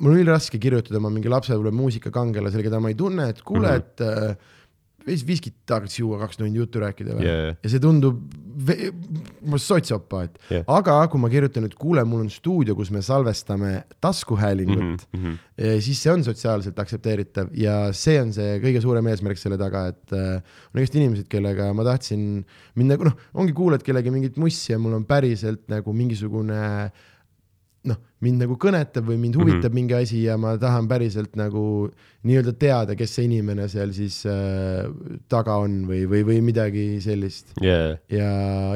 mul 0.00 0.14
on 0.14 0.18
üliraske 0.18 0.60
kirjutada 0.62 1.00
oma 1.00 1.12
mingi 1.12 1.30
lapsepõlve 1.32 1.72
muusikakangelasele, 1.76 2.66
keda 2.66 2.80
ma 2.82 2.92
ei 2.92 2.98
tunne, 2.98 3.30
et 3.32 3.42
kuule 3.46 3.68
mm. 3.68 3.72
-hmm. 3.72 3.78
et 3.78 4.00
äh, 4.00 4.58
veits 5.06 5.24
viskit 5.26 5.54
tahaks 5.68 5.98
juua, 5.98 6.18
kaks 6.22 6.38
tundi 6.40 6.60
juttu 6.60 6.82
rääkida 6.82 7.16
või 7.16 7.26
Yeah. 7.26 7.56
ja 7.62 7.70
see 7.70 7.80
tundub, 7.82 8.18
sotsiopaat 9.62 10.38
Jah. 10.50 10.64
aga 10.70 10.96
kui 11.10 11.20
ma 11.22 11.30
kirjutan, 11.32 11.66
et 11.68 11.74
kuule, 11.78 12.02
mul 12.08 12.24
on 12.24 12.30
stuudio, 12.32 12.74
kus 12.78 12.90
me 12.94 13.02
salvestame 13.04 13.84
taskuhäälingut 14.02 15.06
mm. 15.12 15.22
-hmm. 15.22 15.78
siis 15.84 16.02
see 16.02 16.12
on 16.12 16.24
sotsiaalselt 16.24 16.78
aktsepteeritav 16.78 17.52
ja 17.56 17.92
see 17.96 18.18
on 18.22 18.32
see 18.32 18.58
kõige 18.64 18.82
suurem 18.84 19.06
eesmärk 19.12 19.38
selle 19.38 19.58
taga, 19.58 19.86
et 19.94 20.12
äh, 20.12 20.42
on 20.74 20.82
igast 20.82 20.98
inimesed, 20.98 21.28
kellega 21.32 21.72
ma 21.74 21.86
tahtsin 21.86 22.44
mind 22.74 22.94
nagu 22.94 23.08
noh, 23.08 23.16
ongi 23.34 23.52
kuulad 23.56 23.82
kellegi 23.82 24.10
mingit 24.10 24.36
mussi 24.36 24.72
ja 24.72 24.78
mul 24.78 24.98
on 25.00 25.06
päriselt 25.08 25.66
nagu 25.72 25.92
mingisugune 25.92 26.92
noh, 27.88 27.96
mind 28.22 28.44
nagu 28.44 28.54
kõnetab 28.62 29.08
või 29.08 29.16
mind 29.18 29.34
huvitab 29.34 29.56
mm 29.56 29.66
-hmm. 29.66 29.74
mingi 29.74 29.94
asi 29.98 30.20
ja 30.22 30.36
ma 30.38 30.54
tahan 30.58 30.86
päriselt 30.88 31.34
nagu 31.36 31.90
nii-öelda 32.22 32.52
teada, 32.58 32.94
kes 32.94 33.14
see 33.16 33.24
inimene 33.26 33.66
seal 33.68 33.90
siis 33.96 34.20
äh, 34.30 34.86
taga 35.28 35.56
on 35.58 35.80
või, 35.88 36.04
või, 36.06 36.22
või 36.28 36.40
midagi 36.46 37.00
sellist 37.02 37.54
Yeah. 37.62 37.98
ja 38.08 38.28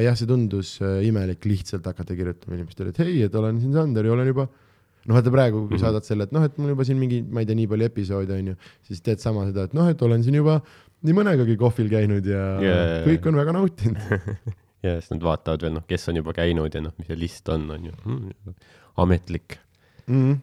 jah, 0.02 0.16
see 0.18 0.26
tundus 0.26 0.80
äh, 0.82 1.04
imelik 1.06 1.44
lihtsalt 1.46 1.86
hakata 1.86 2.16
kirjutama 2.18 2.56
inimestele, 2.58 2.90
et 2.90 2.98
hei, 2.98 3.22
et 3.22 3.34
olen 3.34 3.60
siin 3.60 3.72
Sander 3.72 4.04
ja 4.04 4.12
olen 4.12 4.26
juba 4.26 4.48
noh, 5.06 5.14
vaata 5.14 5.30
praegu, 5.30 5.68
kui 5.68 5.76
Mhm. 5.78 5.84
saadad 5.84 6.02
selle, 6.04 6.24
et 6.26 6.32
noh, 6.34 6.42
et 6.42 6.58
mul 6.58 6.74
juba 6.74 6.84
siin 6.84 6.98
mingi, 6.98 7.22
ma 7.22 7.40
ei 7.40 7.46
tea, 7.46 7.54
nii 7.54 7.68
palju 7.70 7.86
episoode 7.86 8.34
on 8.34 8.46
ju, 8.48 8.54
siis 8.82 9.00
teed 9.06 9.22
sama 9.22 9.46
seda, 9.46 9.64
et 9.70 9.74
noh, 9.74 9.86
et 9.88 10.02
olen 10.02 10.22
siin 10.26 10.34
juba 10.34 10.60
nii 11.06 11.14
mõnegagi 11.14 11.54
kohvil 11.60 11.88
käinud 11.92 12.26
ja 12.26 12.44
Jaa. 12.60 13.02
kõik 13.06 13.28
on 13.30 13.36
väga 13.38 13.52
nautinud. 13.54 13.98
ja 14.82 14.96
siis 14.98 15.10
nad 15.14 15.22
vaatavad 15.22 15.62
veel 15.62 15.72
noh, 15.78 15.84
kes 15.86 16.08
on 16.10 16.16
juba 16.16 16.32
käinud 16.34 16.74
ja 16.74 16.80
noh, 16.82 16.92
mis 16.98 17.06
see 17.06 17.16
list 17.20 17.48
on, 17.48 17.70
on 17.70 17.84
ju 17.84 17.92
mm,. 18.04 18.54
ametlik. 18.96 19.58
mm. 20.06 20.36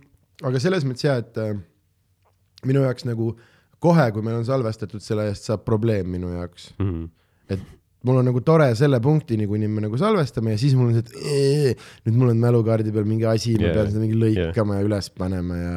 aga 0.44 0.60
selles 0.60 0.86
mõttes 0.88 1.08
ja, 1.08 1.18
et 1.22 1.38
äh, 1.42 1.56
minu 2.68 2.84
jaoks 2.86 3.08
nagu 3.10 3.34
kohe, 3.84 4.10
kui 4.16 4.24
meil 4.24 4.40
on 4.40 4.48
salvestatud, 4.48 5.04
selle 5.04 5.28
eest 5.32 5.50
saab 5.50 5.66
probleem 5.68 6.08
minu 6.08 6.32
jaoks, 6.32 6.72
Mm. 6.80 7.10
et 7.52 7.64
mul 8.04 8.20
on 8.20 8.26
nagu 8.28 8.42
tore 8.44 8.68
selle 8.76 9.00
punktini, 9.04 9.46
kuni 9.48 9.68
me 9.72 9.86
nagu 9.86 9.98
salvestame 10.00 10.54
ja 10.54 10.60
siis 10.60 10.74
mul 10.76 10.90
on 10.92 10.96
see, 10.98 11.04
et 11.04 11.12
ee, 11.24 11.74
nüüd 12.08 12.18
mul 12.20 12.32
on 12.34 12.42
mälukaardi 12.42 12.92
peal 12.96 13.06
mingi 13.08 13.28
asi, 13.30 13.54
ma 13.56 13.70
Jaa. 13.70 13.76
pean 13.78 13.92
seda 13.94 14.02
mingi 14.04 14.18
lõikama 14.20 14.80
ja 14.80 14.88
üles 14.88 15.08
panema 15.16 15.60
ja, 15.60 15.76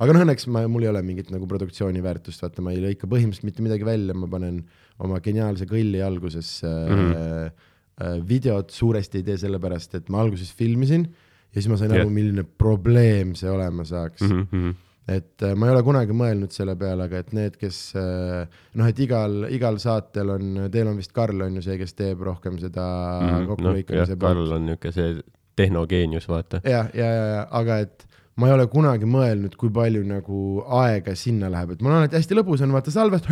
aga 0.00 0.16
noh, 0.16 0.24
õnneks 0.24 0.48
ma, 0.52 0.64
mul 0.72 0.86
ei 0.86 0.92
ole 0.92 1.02
mingit 1.04 1.32
nagu 1.34 1.48
produktsiooni 1.50 2.00
väärtust, 2.04 2.40
vaata, 2.46 2.64
ma 2.64 2.72
ei 2.72 2.80
lõika 2.84 3.08
põhimõtteliselt 3.10 3.48
mitte 3.50 3.66
midagi 3.66 3.88
välja, 3.88 4.16
ma 4.16 4.28
panen 4.32 4.62
oma 5.04 5.20
geniaalse 5.24 5.68
kõlli 5.68 6.00
algusesse 6.04 6.68
mm. 6.68 7.02
-hmm. 7.12 7.66
äh, 8.00 8.16
videot 8.24 8.72
suuresti 8.72 9.20
ei 9.20 9.28
tee 9.28 9.36
sellepärast, 9.44 10.00
et 10.00 10.08
ma 10.08 10.24
alguses 10.24 10.52
filmisin 10.56 11.10
ja 11.50 11.58
siis 11.58 11.68
ma 11.72 11.78
sain 11.80 11.94
Jah. 11.94 12.04
aru, 12.04 12.12
milline 12.14 12.44
probleem 12.44 13.34
see 13.38 13.50
olema 13.50 13.84
saaks 13.84 14.22
mm. 14.26 14.36
Mm 14.36 14.46
-hmm. 14.52 14.74
et 15.16 15.42
äh, 15.42 15.54
ma 15.56 15.66
ei 15.66 15.74
ole 15.74 15.82
kunagi 15.86 16.16
mõelnud 16.16 16.54
selle 16.54 16.76
peale, 16.76 17.08
aga 17.08 17.24
et 17.24 17.32
need, 17.36 17.56
kes 17.60 17.80
äh, 17.98 18.62
noh, 18.74 18.86
et 18.86 19.02
igal, 19.06 19.44
igal 19.50 19.78
saatel 19.82 20.36
on, 20.36 20.68
teil 20.70 20.92
on 20.92 20.96
vist 20.96 21.12
Karl 21.12 21.46
on 21.46 21.58
ju 21.58 21.66
see, 21.66 21.78
kes 21.78 21.94
teeb 21.94 22.22
rohkem 22.22 22.58
seda 22.58 22.86
mm 22.86 23.26
-hmm. 23.26 23.32
noh, 23.32 23.40
jah, 23.40 23.48
kokkulõikamise 23.54 24.18
Karl 24.18 24.52
on 24.58 24.66
niuke 24.66 24.92
see 24.92 25.20
tehnogeenius, 25.56 26.28
vaata. 26.28 26.60
ja, 26.64 26.86
ja, 26.94 27.06
ja, 27.06 27.26
ja, 27.34 27.46
aga 27.50 27.78
et 27.78 28.06
ma 28.36 28.46
ei 28.48 28.52
ole 28.54 28.64
kunagi 28.72 29.04
mõelnud, 29.10 29.52
kui 29.58 29.68
palju 29.74 30.00
nagu 30.06 30.62
aega 30.80 31.12
sinna 31.18 31.50
läheb, 31.52 31.72
et 31.74 31.82
mul 31.82 31.92
on 31.92 31.98
alati 31.98 32.16
hästi 32.16 32.36
lõbus 32.38 32.62
on 32.64 32.72
vaata 32.72 32.92
salvest, 32.94 33.26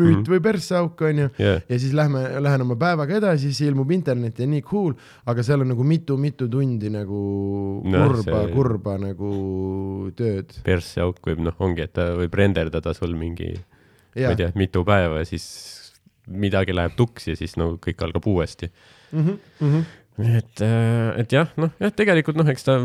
müüt 0.00 0.28
või 0.28 0.40
perssauk 0.44 1.00
onju. 1.08 1.28
jah, 1.38 1.62
ja 1.68 1.78
siis 1.78 1.94
lähme, 1.96 2.24
lähen 2.42 2.60
oma 2.66 2.76
päevaga 2.76 3.16
edasi, 3.16 3.52
siis 3.52 3.70
ilmub 3.70 3.90
internetti 3.96 4.42
ja 4.44 4.50
nii 4.50 4.62
cool, 4.66 4.92
aga 5.26 5.42
seal 5.46 5.62
on 5.64 5.68
nagu 5.72 5.84
mitu-mitu 5.88 6.48
tundi 6.52 6.90
nagu 6.92 7.20
Noh, 7.84 8.08
kurba 8.10 8.42
see- 8.42 8.52
kurba 8.52 8.98
nagu 9.00 9.32
tööd. 10.18 10.52
persseauk 10.66 11.22
võib 11.26 11.40
noh, 11.46 11.56
ongi, 11.62 11.86
et 11.86 11.92
ta 11.96 12.10
võib 12.18 12.34
renderdada 12.34 12.92
sul 12.98 13.14
mingi, 13.16 13.54
ma 13.56 14.20
ja 14.20 14.34
ei, 14.34 14.36
tea, 14.42 14.52
mitu 14.58 14.84
päeva 14.84 15.22
ja 15.22 15.24
siis 15.32 15.46
midagi 16.28 16.74
läheb 16.76 16.92
tuksi 16.98 17.32
ja 17.32 17.36
siis 17.40 17.56
no 17.56 17.78
kõik 17.82 18.04
algab 18.04 18.26
uuesti. 18.26 18.68
mm 19.12 19.38
-hmm. 19.60 19.82
et, 20.20 20.62
et 21.22 21.32
jah, 21.32 21.50
noh, 21.60 21.72
jah, 21.80 21.92
tegelikult 21.96 22.36
noh, 22.36 22.48
eks 22.52 22.66
ta, 22.66 22.76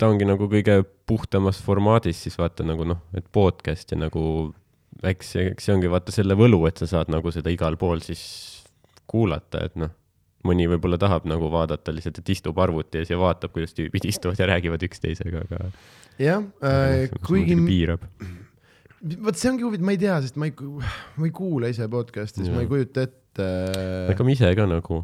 ta 0.00 0.08
ongi 0.08 0.28
nagu 0.28 0.48
kõige 0.50 0.80
puhtamas 1.08 1.60
formaadis 1.64 2.24
siis 2.24 2.38
vaata 2.40 2.64
nagu 2.64 2.86
noh, 2.88 3.02
et 3.16 3.26
podcast 3.34 3.92
ja 3.92 4.00
nagu 4.00 4.52
eks 5.02 5.34
eks 5.42 5.66
see 5.68 5.74
ongi 5.74 5.90
vaata 5.92 6.14
selle 6.14 6.36
võlu, 6.38 6.62
et 6.68 6.80
sa 6.80 6.88
saad 6.88 7.10
nagu 7.12 7.32
seda 7.34 7.52
igal 7.52 7.76
pool 7.80 8.02
siis 8.04 8.22
kuulata, 9.10 9.66
et 9.66 9.76
noh, 9.80 9.92
mõni 10.46 10.66
võib-olla 10.70 10.98
tahab 11.00 11.26
nagu 11.30 11.50
vaadata 11.52 11.94
lihtsalt, 11.94 12.22
et 12.22 12.32
istub 12.34 12.58
arvuti 12.62 13.02
ees 13.02 13.12
ja 13.12 13.18
vaatab, 13.20 13.52
kuidas 13.54 13.76
tüübid 13.76 14.06
istuvad 14.08 14.40
ja 14.40 14.48
räägivad 14.50 14.82
üksteisega, 14.88 15.44
aga 15.46 15.68
jah 16.22 16.44
äh,, 16.64 17.12
kuigi 17.26 17.56
piirab. 17.66 18.04
vot 19.22 19.38
see 19.38 19.50
ongi 19.52 19.66
huvitav, 19.66 19.86
ma 19.88 19.96
ei 19.96 20.02
tea, 20.02 20.18
sest 20.24 20.38
ma 20.40 20.48
ei, 20.48 20.54
ma 21.18 21.28
ei 21.28 21.34
kuula 21.34 21.70
ise 21.72 21.88
podcast'is, 21.90 22.48
ma 22.48 22.60
Jaa. 22.60 22.66
ei 22.66 22.70
kujuta 22.70 23.06
ette. 23.08 23.48
ega 24.12 24.26
ma 24.26 24.34
ise 24.34 24.54
ka 24.58 24.68
nagu 24.70 25.02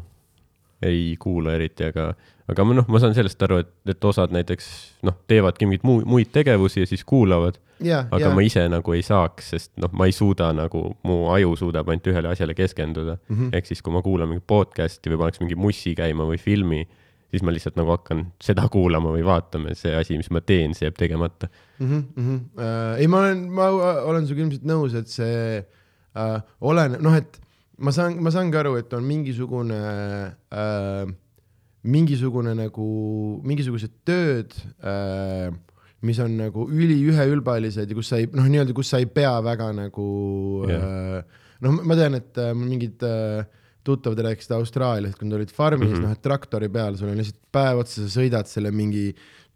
ei 0.85 1.15
kuula 1.19 1.53
eriti, 1.57 1.89
aga, 1.89 2.11
aga 2.49 2.65
ma 2.67 2.77
noh, 2.77 2.87
ma 2.91 3.01
saan 3.01 3.15
sellest 3.17 3.41
aru, 3.43 3.59
et, 3.63 3.71
et 3.91 4.05
osad 4.05 4.31
näiteks 4.35 4.69
noh, 5.07 5.17
teevadki 5.27 5.67
mingeid 5.67 5.87
muu, 5.87 6.03
muid 6.07 6.31
tegevusi 6.35 6.83
ja 6.83 6.89
siis 6.89 7.03
kuulavad, 7.07 7.59
ja, 7.83 8.05
aga 8.07 8.29
ja 8.29 8.31
ma 8.35 8.45
ise 8.45 8.63
nagu 8.71 8.95
ei 8.95 9.03
saaks, 9.05 9.51
sest 9.55 9.73
noh, 9.81 9.91
ma 9.95 10.07
ei 10.09 10.15
suuda 10.15 10.51
nagu, 10.55 10.85
mu 11.07 11.19
aju 11.33 11.57
suudab 11.59 11.91
ainult 11.91 12.07
ühele 12.11 12.31
asjale 12.31 12.55
keskenduda 12.57 13.17
mm. 13.17 13.35
-hmm. 13.35 13.51
ehk 13.59 13.67
siis, 13.71 13.83
kui 13.83 13.93
ma 13.95 14.03
kuulan 14.05 14.31
mingit 14.31 14.47
podcast'i 14.47 15.11
või 15.11 15.25
paneks 15.25 15.43
mingi 15.43 15.59
mussi 15.59 15.95
käima 15.97 16.27
või 16.29 16.39
filmi, 16.39 16.85
siis 17.29 17.43
ma 17.43 17.53
lihtsalt 17.53 17.75
nagu 17.77 17.93
hakkan 17.93 18.23
seda 18.41 18.65
kuulama 18.71 19.11
või 19.13 19.25
vaatama 19.25 19.73
ja 19.73 19.81
see 19.81 19.93
asi, 19.95 20.17
mis 20.17 20.31
ma 20.33 20.41
teen, 20.41 20.73
see 20.77 20.87
jääb 20.87 20.97
tegemata. 20.97 21.51
mm. 21.79 21.87
-hmm, 21.87 22.05
mm 22.15 22.25
-hmm. 22.29 22.63
äh, 22.63 22.99
ei, 23.03 23.07
ma 23.07 23.19
olen, 23.25 23.45
ma 23.51 23.69
olen 24.07 24.27
sinuga 24.27 24.47
ilmselt 24.47 24.65
nõus, 24.65 24.95
et 24.95 25.07
see 25.07 25.59
äh, 25.59 26.41
oleneb, 26.61 27.01
noh, 27.01 27.15
et 27.15 27.41
ma 27.79 27.93
saan, 27.95 28.19
ma 28.23 28.31
saangi 28.33 28.59
aru, 28.59 28.75
et 28.81 28.93
on 28.93 29.05
mingisugune 29.07 29.79
äh,, 30.51 31.09
mingisugune 31.89 32.53
nagu, 32.57 32.85
mingisugused 33.47 34.01
tööd 34.07 34.55
äh,, 34.83 35.49
mis 36.05 36.19
on 36.23 36.35
nagu 36.39 36.65
üliüheülbalised 36.71 37.91
ja 37.91 37.97
kus 37.97 38.11
sa 38.11 38.19
ei, 38.21 38.29
noh, 38.31 38.47
nii-öelda, 38.47 38.75
kus 38.75 38.91
sa 38.93 39.01
ei 39.01 39.07
pea 39.11 39.33
väga 39.43 39.71
nagu 39.75 40.09
Jah. 40.69 40.85
äh, 41.19 41.47
noh, 41.65 41.81
ma 41.83 41.97
tean, 41.99 42.15
et 42.19 42.39
äh, 42.39 42.53
mingid 42.55 43.03
äh, 43.03 43.43
tuttavad 43.87 44.21
rääkisid 44.29 44.55
Austraaliast, 44.55 45.17
kui 45.19 45.27
nad 45.27 45.39
olid 45.39 45.51
farmis 45.55 45.89
mm. 45.89 45.95
-hmm. 45.95 46.07
noh, 46.07 46.15
et 46.15 46.23
traktori 46.23 46.69
peal 46.71 46.95
sul 46.99 47.11
on 47.11 47.19
lihtsalt 47.19 47.41
päev 47.51 47.83
otsa, 47.83 48.05
sa 48.05 48.21
sõidad 48.21 48.47
selle 48.47 48.71
mingi 48.71 49.09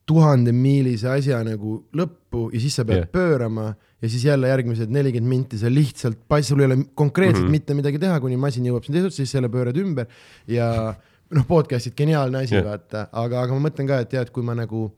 tuhandemiilise 0.09 1.07
asja 1.13 1.39
nagu 1.47 1.77
lõppu 1.95 2.49
ja 2.51 2.59
siis 2.59 2.75
sa 2.75 2.83
pead 2.87 3.05
yeah. 3.05 3.11
pöörama 3.11 3.69
ja 4.03 4.09
siis 4.11 4.25
jälle 4.27 4.51
järgmised 4.51 4.91
nelikümmend 4.91 5.31
minti 5.31 5.57
sa 5.57 5.71
lihtsalt, 5.71 6.19
sul 6.43 6.59
ei 6.59 6.65
ole 6.65 6.77
konkreetselt 6.95 7.43
mm. 7.43 7.47
-hmm. 7.47 7.51
mitte 7.51 7.73
midagi 7.73 7.99
teha, 7.99 8.19
kuni 8.19 8.37
masin 8.37 8.65
jõuab 8.67 8.83
sinna 8.83 8.99
teisest, 8.99 9.21
siis 9.21 9.33
jälle 9.33 9.49
pöörad 9.49 9.79
ümber 9.79 10.05
ja 10.47 10.95
noh, 11.31 11.45
podcast'id 11.47 11.95
geniaalne 11.95 12.43
asi 12.43 12.55
yeah. 12.55 12.65
vaata, 12.67 13.07
aga, 13.11 13.41
aga 13.41 13.55
ma 13.55 13.69
mõtlen 13.69 13.87
ka, 13.87 13.99
et 14.03 14.13
et 14.13 14.33
kui 14.33 14.43
ma 14.43 14.55
nagu, 14.57 14.89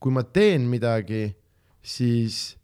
kui 0.00 0.12
ma 0.12 0.22
teen 0.22 0.68
midagi, 0.68 1.30
siis 1.82 2.58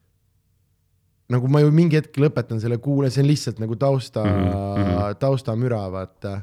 nagu 1.33 1.49
ma 1.49 1.63
ju 1.65 1.73
mingi 1.75 1.99
hetk 1.99 2.21
lõpetan 2.21 2.61
selle 2.61 2.79
kuule, 2.83 3.11
see 3.11 3.25
on 3.25 3.31
lihtsalt 3.31 3.59
nagu 3.63 3.77
tausta 3.77 4.25
mm, 4.25 4.47
-hmm. 4.53 5.19
taustamüra, 5.21 5.83
vaata. 5.93 6.41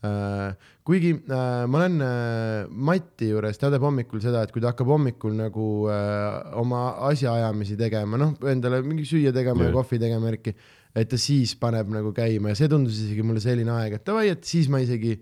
Kuigi 0.00 1.10
äh, 1.12 1.66
ma 1.68 1.80
olen 1.82 2.00
äh, 2.00 2.68
Mati 2.70 3.30
juures, 3.30 3.58
ta 3.60 3.68
teeb 3.72 3.84
hommikul 3.84 4.22
seda, 4.24 4.44
et 4.46 4.52
kui 4.54 4.62
ta 4.62 4.72
hakkab 4.72 4.88
hommikul 4.94 5.34
nagu 5.36 5.66
äh, 5.92 6.54
oma 6.60 6.86
asjaajamisi 7.10 7.76
tegema, 7.80 8.20
noh, 8.20 8.32
endale 8.48 8.80
mingi 8.86 9.04
süüa 9.08 9.34
tegema 9.36 9.66
ja 9.66 9.68
Jah. 9.68 9.76
kohvi 9.76 10.00
tegema, 10.00 10.32
Erki, 10.32 10.54
et 10.96 11.10
ta 11.10 11.20
siis 11.20 11.52
paneb 11.60 11.92
nagu 11.92 12.14
käima 12.16 12.54
ja 12.54 12.58
see 12.62 12.70
tundus 12.72 12.96
isegi 13.02 13.26
mulle 13.26 13.44
selline 13.44 13.76
aeg, 13.76 13.98
et 14.00 14.06
davai, 14.08 14.30
et 14.32 14.48
siis 14.48 14.70
ma 14.72 14.80
isegi 14.80 15.18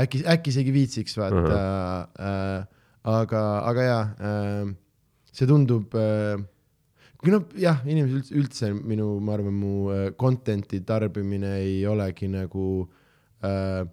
äkki, 0.00 0.24
äkki 0.32 0.52
isegi 0.54 0.74
viitsiks 0.74 1.16
vaata 1.20 1.44
uh, 1.44 1.52
-huh. 1.52 2.26
äh, 2.30 2.66
aga, 3.20 3.46
aga 3.68 3.88
jaa 3.90 4.02
äh,, 4.16 4.74
see 5.32 5.46
tundub 5.46 5.94
äh, 5.94 6.40
kui 7.20 7.32
noh, 7.32 7.44
jah, 7.58 7.80
inimesed 7.84 8.16
üldse, 8.16 8.34
üldse 8.40 8.72
minu, 8.76 9.18
ma 9.20 9.36
arvan, 9.36 9.54
mu 9.54 9.90
äh, 9.92 10.08
content'i 10.18 10.82
tarbimine 10.86 11.56
ei 11.60 11.80
olegi 11.88 12.28
nagu 12.32 12.86
äh, 13.42 13.84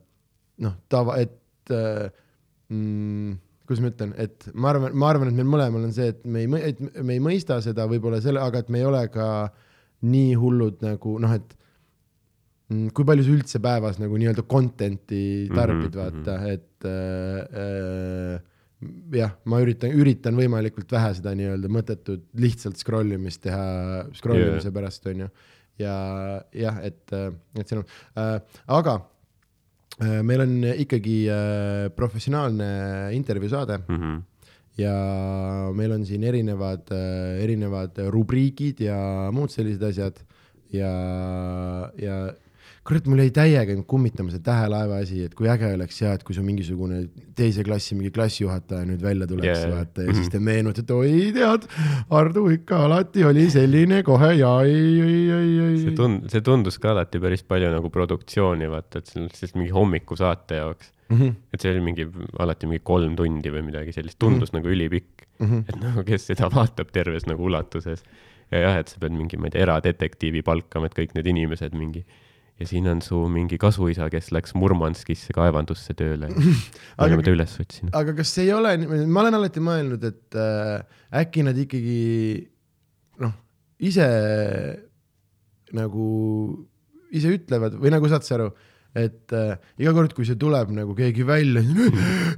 noh, 0.64 0.78
tava, 0.92 1.18
et 1.22 1.74
äh, 1.74 2.08
mm, 2.72 3.34
kuidas 3.68 3.84
ma 3.84 3.92
ütlen, 3.94 4.14
et 4.20 4.48
ma 4.54 4.72
arvan, 4.74 4.96
ma 5.00 5.10
arvan, 5.12 5.32
et 5.32 5.38
meil 5.40 5.50
mõlemal 5.50 5.88
on 5.88 5.94
see, 5.96 6.12
et 6.14 6.24
me 6.28 6.44
ei, 6.44 6.72
et 6.72 6.82
me 7.00 7.18
ei 7.18 7.24
mõista 7.24 7.60
seda 7.64 7.88
võib-olla 7.90 8.20
selle, 8.24 8.44
aga 8.44 8.64
et 8.64 8.72
me 8.74 8.82
ei 8.82 8.88
ole 8.88 9.04
ka 9.14 9.28
nii 10.04 10.34
hullud 10.40 10.82
nagu 10.84 11.18
noh, 11.24 11.36
et 11.38 11.54
mm, 12.72 12.90
kui 12.96 13.08
palju 13.08 13.28
sa 13.28 13.36
üldse 13.38 13.62
päevas 13.64 14.02
nagu 14.02 14.20
nii-öelda 14.20 14.44
content'i 14.50 15.24
tarbid 15.54 15.96
Mhm, 15.96 16.02
mm, 16.02 16.18
-hmm, 16.18 16.26
vaata, 16.26 16.52
et 16.52 16.86
äh, 16.90 17.62
äh, 17.64 18.50
jah, 19.16 19.34
ma 19.46 19.62
üritan, 19.64 19.96
üritan 19.96 20.36
võimalikult 20.36 20.92
vähe 20.92 21.14
seda 21.16 21.34
nii-öelda 21.38 21.72
mõttetut 21.72 22.26
lihtsalt 22.36 22.78
scroll 22.82 23.16
imist 23.16 23.44
teha, 23.46 24.10
scroll 24.18 24.42
imise 24.42 24.68
yeah. 24.68 24.76
pärast, 24.76 25.08
onju. 25.08 25.30
ja 25.80 25.96
jah, 26.54 26.84
et, 26.84 27.02
et 27.58 27.68
see 27.68 27.80
on 27.80 27.86
äh,, 28.20 28.36
aga 28.68 29.00
meil 30.02 30.42
on 30.42 30.54
ikkagi 30.74 31.18
äh, 31.30 31.90
professionaalne 31.96 33.12
intervjuusaade 33.14 33.78
Mhm. 33.88 34.22
ja 34.78 34.96
meil 35.74 35.92
on 35.92 36.06
siin 36.06 36.24
erinevad, 36.24 36.90
erinevad 37.44 38.00
rubriigid 38.10 38.80
ja 38.82 39.30
muud 39.32 39.52
sellised 39.54 39.84
asjad 39.84 40.18
ja, 40.74 40.90
ja 42.02 42.34
kurat, 42.88 43.06
mul 43.08 43.22
jäi 43.24 43.32
täiega 43.32 43.76
nüüd 43.78 43.86
kummitama 43.88 44.32
see 44.34 44.42
tähelaeva 44.44 44.98
asi, 45.04 45.22
et 45.28 45.36
kui 45.38 45.48
äge 45.52 45.70
oleks 45.72 46.02
ja 46.02 46.14
et 46.18 46.24
kui 46.28 46.36
sul 46.36 46.44
mingisugune 46.48 47.06
teise 47.38 47.64
klassi 47.64 47.96
mingi 47.96 48.12
klassijuhataja 48.16 48.88
nüüd 48.90 49.04
välja 49.04 49.28
tuleks 49.30 49.62
yeah. 49.62 49.70
vaata 49.72 50.08
ja 50.08 50.16
siis 50.18 50.32
te 50.34 50.42
meenutate, 50.44 50.96
oi 50.96 51.30
tead, 51.36 51.68
Hardu 52.12 52.44
ikka 52.58 52.82
alati 52.90 53.24
oli 53.28 53.46
selline 53.54 54.02
kohe 54.08 54.34
ja 54.36 54.52
ei, 54.68 54.90
ei, 55.00 55.22
ei, 55.38 55.54
ei, 55.68 55.78
see 55.86 55.96
tund-, 56.00 56.28
see 56.34 56.44
tundus 56.44 56.80
ka 56.84 56.92
alati 56.92 57.22
päris 57.24 57.46
palju 57.48 57.72
nagu 57.72 57.92
produktsiooni, 57.94 58.68
vaata, 58.74 59.00
et 59.00 59.14
see 59.14 59.24
on 59.24 59.32
siis 59.38 59.56
mingi 59.56 59.72
hommikusaate 59.76 60.60
jaoks. 60.60 60.92
Mhm, 61.14 61.34
et 61.54 61.64
see 61.64 61.72
oli 61.72 61.82
mingi, 61.84 62.08
alati 62.42 62.68
mingi 62.68 62.82
kolm 62.84 63.16
tundi 63.20 63.52
või 63.54 63.64
midagi 63.68 63.94
sellist, 63.96 64.18
tundus 64.20 64.52
mm 64.52 64.60
-hmm. 64.60 64.64
nagu 64.64 64.76
ülipikk. 64.76 65.26
mhm. 65.40 65.64
et 65.70 65.80
nagu, 65.80 66.04
kes 66.08 66.28
seda 66.32 66.50
vaatab 66.52 66.92
terves 66.92 67.28
nagu 67.30 67.48
ulatuses. 67.48 68.04
ja 68.52 68.60
jah, 68.60 68.78
et 68.78 68.88
sa 68.92 69.00
pead 69.00 69.16
mingi, 69.16 69.38
ma 69.38 69.48
ei 69.48 69.56
tea, 69.56 69.64
eradetektiivi 69.64 70.42
palkama, 70.44 70.86
et 70.86 70.96
kõik 71.00 71.16
need 71.16 71.28
inimesed 71.32 71.74
mingi 71.74 72.06
ja 72.64 72.70
siin 72.70 72.88
on 72.88 73.02
su 73.04 73.20
mingi 73.32 73.60
kasuisa, 73.60 74.08
kes 74.12 74.32
läks 74.36 74.56
Murmanskisse 74.56 75.36
kaevandusse 75.36 75.96
tööle. 76.00 76.30
me 76.34 76.56
Aga- 76.96 77.10
oleme 77.10 77.26
ta 77.26 77.36
üles 77.36 77.56
otsinud. 77.60 77.94
aga 78.00 78.16
kas 78.18 78.34
ei 78.44 78.52
ole, 78.56 78.76
ma 79.04 79.24
olen 79.26 79.40
alati 79.40 79.64
mõelnud, 79.64 80.04
et 80.08 80.40
äh, 80.40 81.02
äkki 81.24 81.44
nad 81.46 81.60
ikkagi 81.60 81.98
noh, 83.24 83.34
ise 83.84 84.08
nagu, 85.76 86.06
ise 87.14 87.34
ütlevad 87.36 87.76
või 87.82 87.92
nagu 87.94 88.12
saad 88.12 88.26
sa 88.26 88.38
aru, 88.38 88.54
et 88.96 89.34
äh, 89.36 89.58
iga 89.82 89.92
kord, 89.98 90.14
kui 90.16 90.26
see 90.30 90.40
tuleb 90.40 90.72
nagu 90.78 90.96
keegi 90.96 91.26
välja, 91.28 91.66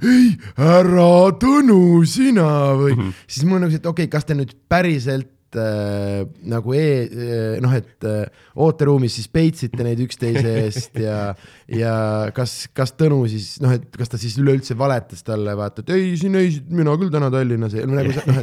ei, 0.00 0.34
härra 0.58 1.08
Tõnu, 1.38 2.02
sina 2.08 2.48
või 2.74 2.96
mm, 2.96 3.00
-hmm. 3.00 3.24
siis 3.28 3.46
mul 3.46 3.60
on 3.60 3.66
nagu 3.66 3.76
see, 3.76 3.84
et 3.84 3.90
okei 3.92 4.08
okay,, 4.08 4.14
kas 4.16 4.26
te 4.26 4.38
nüüd 4.38 4.56
päriselt 4.66 5.35
äh, 5.60 6.24
nagu 6.48 6.74
e-, 6.76 7.58
noh, 7.62 7.72
et 7.76 8.06
äh, 8.08 8.44
ooteruumis 8.62 9.16
siis 9.18 9.30
peitsite 9.32 9.86
neid 9.86 10.00
üksteise 10.04 10.52
eest 10.64 11.00
ja, 11.02 11.32
ja 11.72 11.94
kas, 12.36 12.66
kas 12.76 12.94
Tõnu 12.96 13.22
siis 13.30 13.56
noh, 13.64 13.74
et 13.76 13.88
kas 13.96 14.12
ta 14.12 14.20
siis 14.20 14.38
üleüldse 14.40 14.76
valetas 14.78 15.24
talle, 15.26 15.56
vaata, 15.58 15.84
et 15.84 15.94
ei, 15.96 16.12
siin 16.20 16.38
ei, 16.40 16.54
mina 16.72 16.94
küll 17.00 17.12
täna 17.12 17.30
Tallinnas 17.32 17.76
ei, 17.76 17.88
nagu 17.88 18.14
noh, 18.14 18.40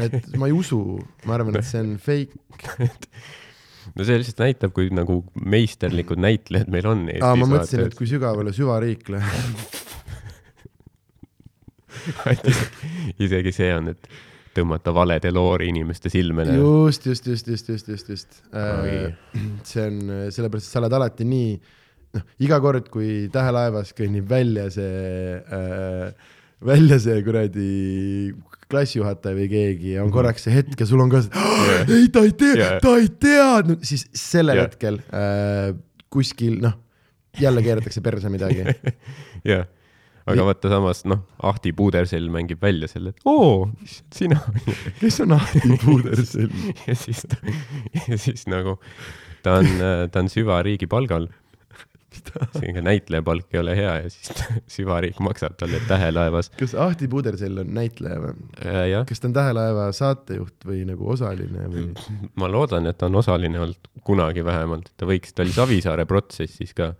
et, 0.00 0.18
et 0.18 0.34
ma 0.40 0.50
ei 0.50 0.56
usu, 0.56 0.80
ma 1.28 1.38
arvan, 1.38 1.56
et 1.60 1.68
see 1.68 1.84
on 1.84 1.94
fake. 2.02 2.36
no 3.96 4.06
see 4.06 4.18
lihtsalt 4.20 4.42
näitab, 4.44 4.74
kui 4.76 4.90
nagu 4.94 5.22
meisterlikud 5.34 6.20
näitlejad 6.22 6.72
meil 6.72 6.88
on 6.90 7.06
Eestis. 7.08 7.26
aa, 7.26 7.38
ma 7.38 7.48
mõtlesin, 7.50 7.86
et 7.88 7.96
kui 7.98 8.10
sügavale 8.10 8.54
süvariik 8.56 9.08
läheb. 9.12 9.64
isegi 13.24 13.52
see 13.54 13.72
on, 13.76 13.92
et 13.92 14.08
tõmmata 14.56 14.92
valede 14.94 15.30
loori 15.32 15.70
inimeste 15.72 16.10
silmele. 16.12 16.56
just, 16.58 17.06
just, 17.06 17.26
just, 17.26 17.48
just, 17.48 17.68
just, 17.68 17.88
just, 17.88 18.08
just. 18.12 18.42
Oi. 18.52 19.14
see 19.68 19.86
on, 19.86 20.00
sellepärast, 20.34 20.68
et 20.68 20.72
sa 20.74 20.82
oled 20.82 20.96
alati 20.98 21.26
nii, 21.28 21.56
noh, 22.18 22.26
iga 22.44 22.60
kord, 22.64 22.88
kui 22.92 23.26
tähelaevas 23.32 23.94
kõnnib 23.98 24.28
välja 24.30 24.68
see 24.74 25.36
äh,, 25.40 26.32
välja 26.62 26.98
see 27.02 27.22
kuradi 27.26 27.68
klassijuhataja 28.72 29.36
või 29.36 29.48
keegi 29.50 29.96
ja 29.96 30.04
on 30.04 30.12
korraks 30.14 30.46
see 30.46 30.54
hetk 30.54 30.78
ja 30.80 30.86
sul 30.88 31.00
on 31.04 31.10
ka 31.12 31.20
see 31.24 31.32
oh,, 31.36 31.72
ei 31.92 32.06
ta 32.12 32.22
ei 32.24 32.32
tea 32.38 32.54
Yeah. 32.56 32.78
ta 32.84 32.92
ei 33.00 33.08
teadnud, 33.20 33.82
siis 33.88 34.06
sellel 34.16 34.60
Yeah. 34.60 34.68
hetkel 34.70 35.00
äh, 35.12 35.72
kuskil 36.12 36.60
noh, 36.62 36.76
jälle 37.40 37.64
keeratakse 37.64 38.00
perse 38.04 38.28
midagi. 38.32 38.64
jah, 39.48 39.66
aga 40.26 40.46
vaata 40.46 40.70
samas 40.72 41.04
noh, 41.10 41.24
Ahti 41.42 41.72
Puudersell 41.76 42.30
mängib 42.32 42.62
välja 42.62 42.88
selle, 42.90 43.14
et 43.14 43.28
oo, 43.28 43.68
sina. 44.14 44.40
kes 45.00 45.20
on 45.24 45.36
Ahti 45.38 45.76
Puudersell? 45.84 46.52
ja 46.86 46.96
siis 46.98 47.24
ta, 47.28 47.38
ja 48.06 48.18
siis 48.20 48.46
nagu 48.50 48.78
ta 49.42 49.58
on, 49.60 49.70
ta 50.12 50.22
on 50.22 50.30
süvariigi 50.32 50.86
palgal. 50.90 51.28
seega 52.52 52.82
näitleja 52.84 53.24
palk 53.24 53.54
ei 53.54 53.58
ole 53.62 53.72
hea 53.72 53.92
ja 54.02 54.08
siis 54.12 54.42
süvariik 54.74 55.16
maksab 55.24 55.54
talle 55.56 55.80
tähelaevas. 55.88 56.50
kas 56.60 56.74
Ahti 56.76 57.08
Puudersell 57.08 57.62
on 57.62 57.70
näitleja 57.74 58.20
või? 58.20 58.34
jah, 58.90 59.06
kas 59.08 59.22
ta 59.22 59.30
on 59.30 59.36
Tähelaeva 59.38 59.86
saatejuht 59.96 60.66
või 60.68 60.82
nagu 60.90 61.08
osaline 61.14 61.70
või? 61.72 61.86
ma 62.36 62.50
loodan, 62.52 62.90
et 62.90 63.00
ta 63.00 63.08
on 63.08 63.16
osaline 63.22 63.62
olnud 63.64 63.90
kunagi 64.04 64.44
vähemalt, 64.44 64.92
ta 65.00 65.08
võiks, 65.08 65.32
ta 65.32 65.46
oli 65.46 65.56
Savisaare 65.56 66.04
protsessis 66.10 66.76
ka, 66.76 66.92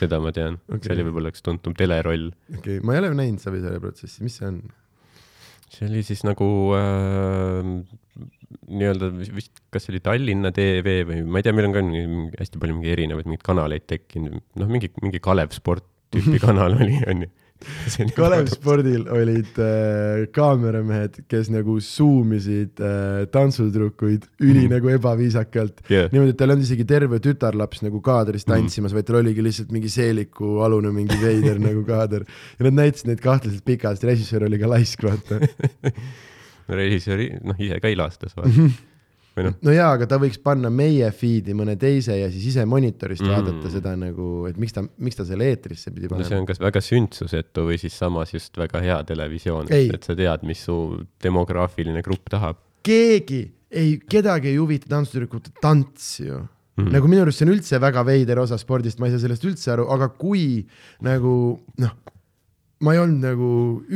seda 0.00 0.20
ma 0.22 0.32
tean 0.34 0.58
okay., 0.68 0.86
see 0.86 0.96
oli 0.96 1.06
võib-olla 1.08 1.34
üks 1.34 1.44
tuntum 1.44 1.76
teleroll. 1.78 2.30
okei 2.50 2.78
okay,, 2.78 2.86
ma 2.86 2.96
ei 2.96 3.02
ole 3.02 3.12
näinud 3.18 3.42
Savisaare 3.42 3.82
protsessi, 3.82 4.24
mis 4.26 4.38
see 4.40 4.48
on? 4.48 4.62
see 5.74 5.88
oli 5.88 6.04
siis 6.06 6.22
nagu 6.26 6.48
äh, 6.78 7.70
nii-öelda 8.70 9.10
vist, 9.18 9.52
kas 9.74 9.86
see 9.86 9.94
oli 9.94 10.02
Tallinna 10.04 10.52
TV 10.54 11.00
või 11.08 11.22
ma 11.26 11.40
ei 11.40 11.46
tea, 11.46 11.54
meil 11.56 11.68
on 11.70 11.74
ka 11.76 11.82
hästi 12.40 12.60
palju 12.62 12.78
mingi 12.78 12.92
erinevaid 12.94 13.28
mingeid 13.28 13.46
kanaleid 13.46 13.88
tekkinud, 13.90 14.38
noh, 14.60 14.70
mingi, 14.70 14.92
mingi 15.02 15.22
Kalev 15.24 15.54
Sport 15.56 15.86
tüüpi 16.14 16.40
kanal 16.46 16.78
oli, 16.78 17.00
onju. 17.10 17.30
Kalev 18.18 18.48
Spordil 18.52 19.04
olid 19.12 19.58
äh, 19.62 20.24
kaameramehed, 20.34 21.22
kes 21.30 21.50
nagu 21.52 21.76
zoom 21.80 22.32
isid 22.38 22.80
äh, 22.82 23.24
tantsutüdrukuid 23.34 24.26
üli 24.40 24.64
Mhm. 24.64 24.72
nagu 24.76 24.88
ebaviisakalt. 24.94 25.82
yeah.. 25.90 26.08
niimoodi, 26.12 26.34
et 26.34 26.38
tal 26.40 26.50
ei 26.50 26.56
olnud 26.56 26.66
isegi 26.68 26.84
terve 26.88 27.18
tütarlaps 27.24 27.82
nagu 27.84 28.00
kaadris 28.04 28.46
Mhm. 28.46 28.52
tantsimas, 28.54 28.94
vaid 28.96 29.06
tal 29.08 29.20
oligi 29.22 29.42
lihtsalt 29.44 29.70
mingi 29.74 29.88
seeliku 29.92 30.60
alune 30.64 30.92
mingi 30.94 31.16
veider 31.22 31.58
nagu 31.62 31.84
kaader. 31.88 32.24
ja 32.58 32.64
nad 32.68 32.78
näitasid 32.80 33.06
neid 33.12 33.20
kahtlaselt 33.24 33.64
pikalt, 33.64 34.02
režissöör 34.04 34.46
oli 34.48 34.58
ka 34.58 34.68
laisk, 34.68 35.02
vaata. 35.02 35.40
režissöör, 36.68 37.26
noh, 37.44 37.58
ise 37.60 37.80
ka 37.82 37.88
ilastas, 37.92 38.34
vaata. 38.36 38.70
või 39.34 39.46
noh, 39.48 39.56
no 39.66 39.74
jaa, 39.74 39.90
aga 39.96 40.08
ta 40.10 40.18
võiks 40.22 40.38
panna 40.42 40.70
meie 40.70 41.10
feed'i 41.14 41.56
mõne 41.56 41.76
teise 41.80 42.16
ja 42.18 42.30
siis 42.32 42.52
ise 42.52 42.66
monitorist 42.70 43.24
mm. 43.24 43.34
Vaadata 43.34 43.72
seda 43.72 43.94
nagu, 43.98 44.28
et 44.50 44.60
miks 44.60 44.76
ta, 44.76 44.84
miks 44.98 45.18
ta 45.18 45.26
selle 45.28 45.48
eetrisse 45.50 45.90
pidi 45.94 46.08
no 46.08 46.20
see 46.20 46.28
panema. 46.28 46.42
on 46.42 46.48
kas 46.52 46.62
väga 46.62 46.84
sündsusetu 46.84 47.66
või 47.70 47.80
siis 47.82 47.98
samas 47.98 48.34
just 48.34 48.56
väga 48.60 48.82
hea 48.84 49.00
televisioon, 49.08 49.72
et 49.74 50.06
sa 50.06 50.16
tead, 50.18 50.46
mis 50.46 50.62
su 50.68 50.78
demograafiline 51.24 52.04
grupp 52.06 52.30
tahab 52.32 52.62
keegi 52.84 53.42
ei, 53.74 53.96
kedagi 54.10 54.52
ei 54.52 54.58
huvita 54.60 54.90
tantsutüdrukute 54.92 55.54
tants 55.62 56.20
ju 56.20 56.38
mm. 56.38 56.46
-hmm. 56.76 56.92
nagu 56.92 57.08
minu 57.08 57.22
arust 57.22 57.40
see 57.40 57.48
on 57.48 57.54
üldse 57.56 57.80
väga 57.80 58.04
veider 58.06 58.38
osa 58.38 58.58
spordist, 58.58 59.00
ma 59.00 59.08
ei 59.08 59.14
saa 59.14 59.24
sellest 59.24 59.44
üldse 59.44 59.72
aru, 59.74 59.88
aga 59.90 60.08
kui 60.08 60.66
nagu 61.02 61.34
noh, 61.78 61.94
ma 62.84 62.94
ei 62.94 63.00
olnud 63.00 63.24
nagu 63.24 63.48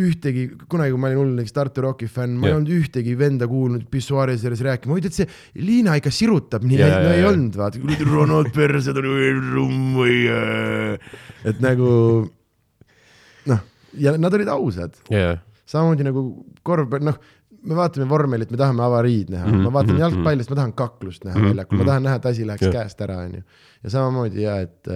ühtegi, 0.07 0.46
kunagi 0.70 0.94
kui 0.94 1.03
ma 1.03 1.11
olin 1.11 1.20
hull 1.20 1.35
näiteks 1.38 1.57
Tartu 1.57 1.85
Rocki 1.85 2.09
fänn, 2.11 2.37
ma 2.38 2.48
yeah. 2.48 2.55
ei 2.55 2.59
olnud 2.59 2.72
ühtegi 2.79 3.14
venda 3.20 3.48
kuulnud 3.51 3.87
pissuaaris 3.92 4.42
selles 4.44 4.62
rääkima, 4.64 4.94
ma 4.94 5.01
ütlen, 5.03 5.12
et 5.12 5.20
see 5.20 5.64
Liina 5.64 5.96
ikka 6.01 6.12
sirutab 6.14 6.64
nii 6.68 6.79
yeah,, 6.81 6.94
no 6.96 7.11
jaa, 7.11 7.16
ei 7.16 7.24
jaa. 7.24 7.33
olnud, 7.33 7.59
vaata, 7.61 7.83
Ronald 8.12 8.53
Perse 8.57 8.94
tuli 8.96 9.31
rumm 9.37 9.98
või 9.98 10.20
äh, 10.33 11.18
et 11.48 11.61
nagu 11.64 11.90
noh, 13.53 13.64
ja 13.98 14.14
nad 14.20 14.38
olid 14.38 14.53
ausad 14.53 14.96
yeah.. 15.12 15.38
samamoodi 15.68 16.07
nagu 16.09 16.24
korvpall, 16.66 17.05
noh, 17.11 17.20
me 17.68 17.79
vaatame 17.79 18.07
vormelit, 18.09 18.51
me 18.55 18.61
tahame 18.61 18.85
avariid 18.85 19.33
näha 19.35 19.46
mm, 19.46 19.53
-hmm, 19.53 19.59
Mhm, 19.59 19.64
ma 19.66 19.72
vaatan 19.79 19.94
mhm, 19.94 20.03
jalgpalli, 20.05 20.44
siis 20.44 20.51
ma 20.53 20.61
tahan 20.62 20.74
kaklust 20.79 21.24
näha 21.24 21.35
mm 21.35 21.40
Mhm, 21.40 21.46
-hmm, 21.46 21.57
väljakul, 21.57 21.77
ma 21.79 21.83
mhm. 21.83 21.88
tahan 21.90 22.03
näha, 22.03 22.16
et 22.16 22.27
asi 22.27 22.46
läheks 22.46 22.62
yeah. 22.62 22.77
käest 22.77 23.01
ära, 23.01 23.16
onju. 23.24 23.42
ja 23.85 23.90
samamoodi 23.90 24.42
ja 24.42 24.61
et, 24.61 24.87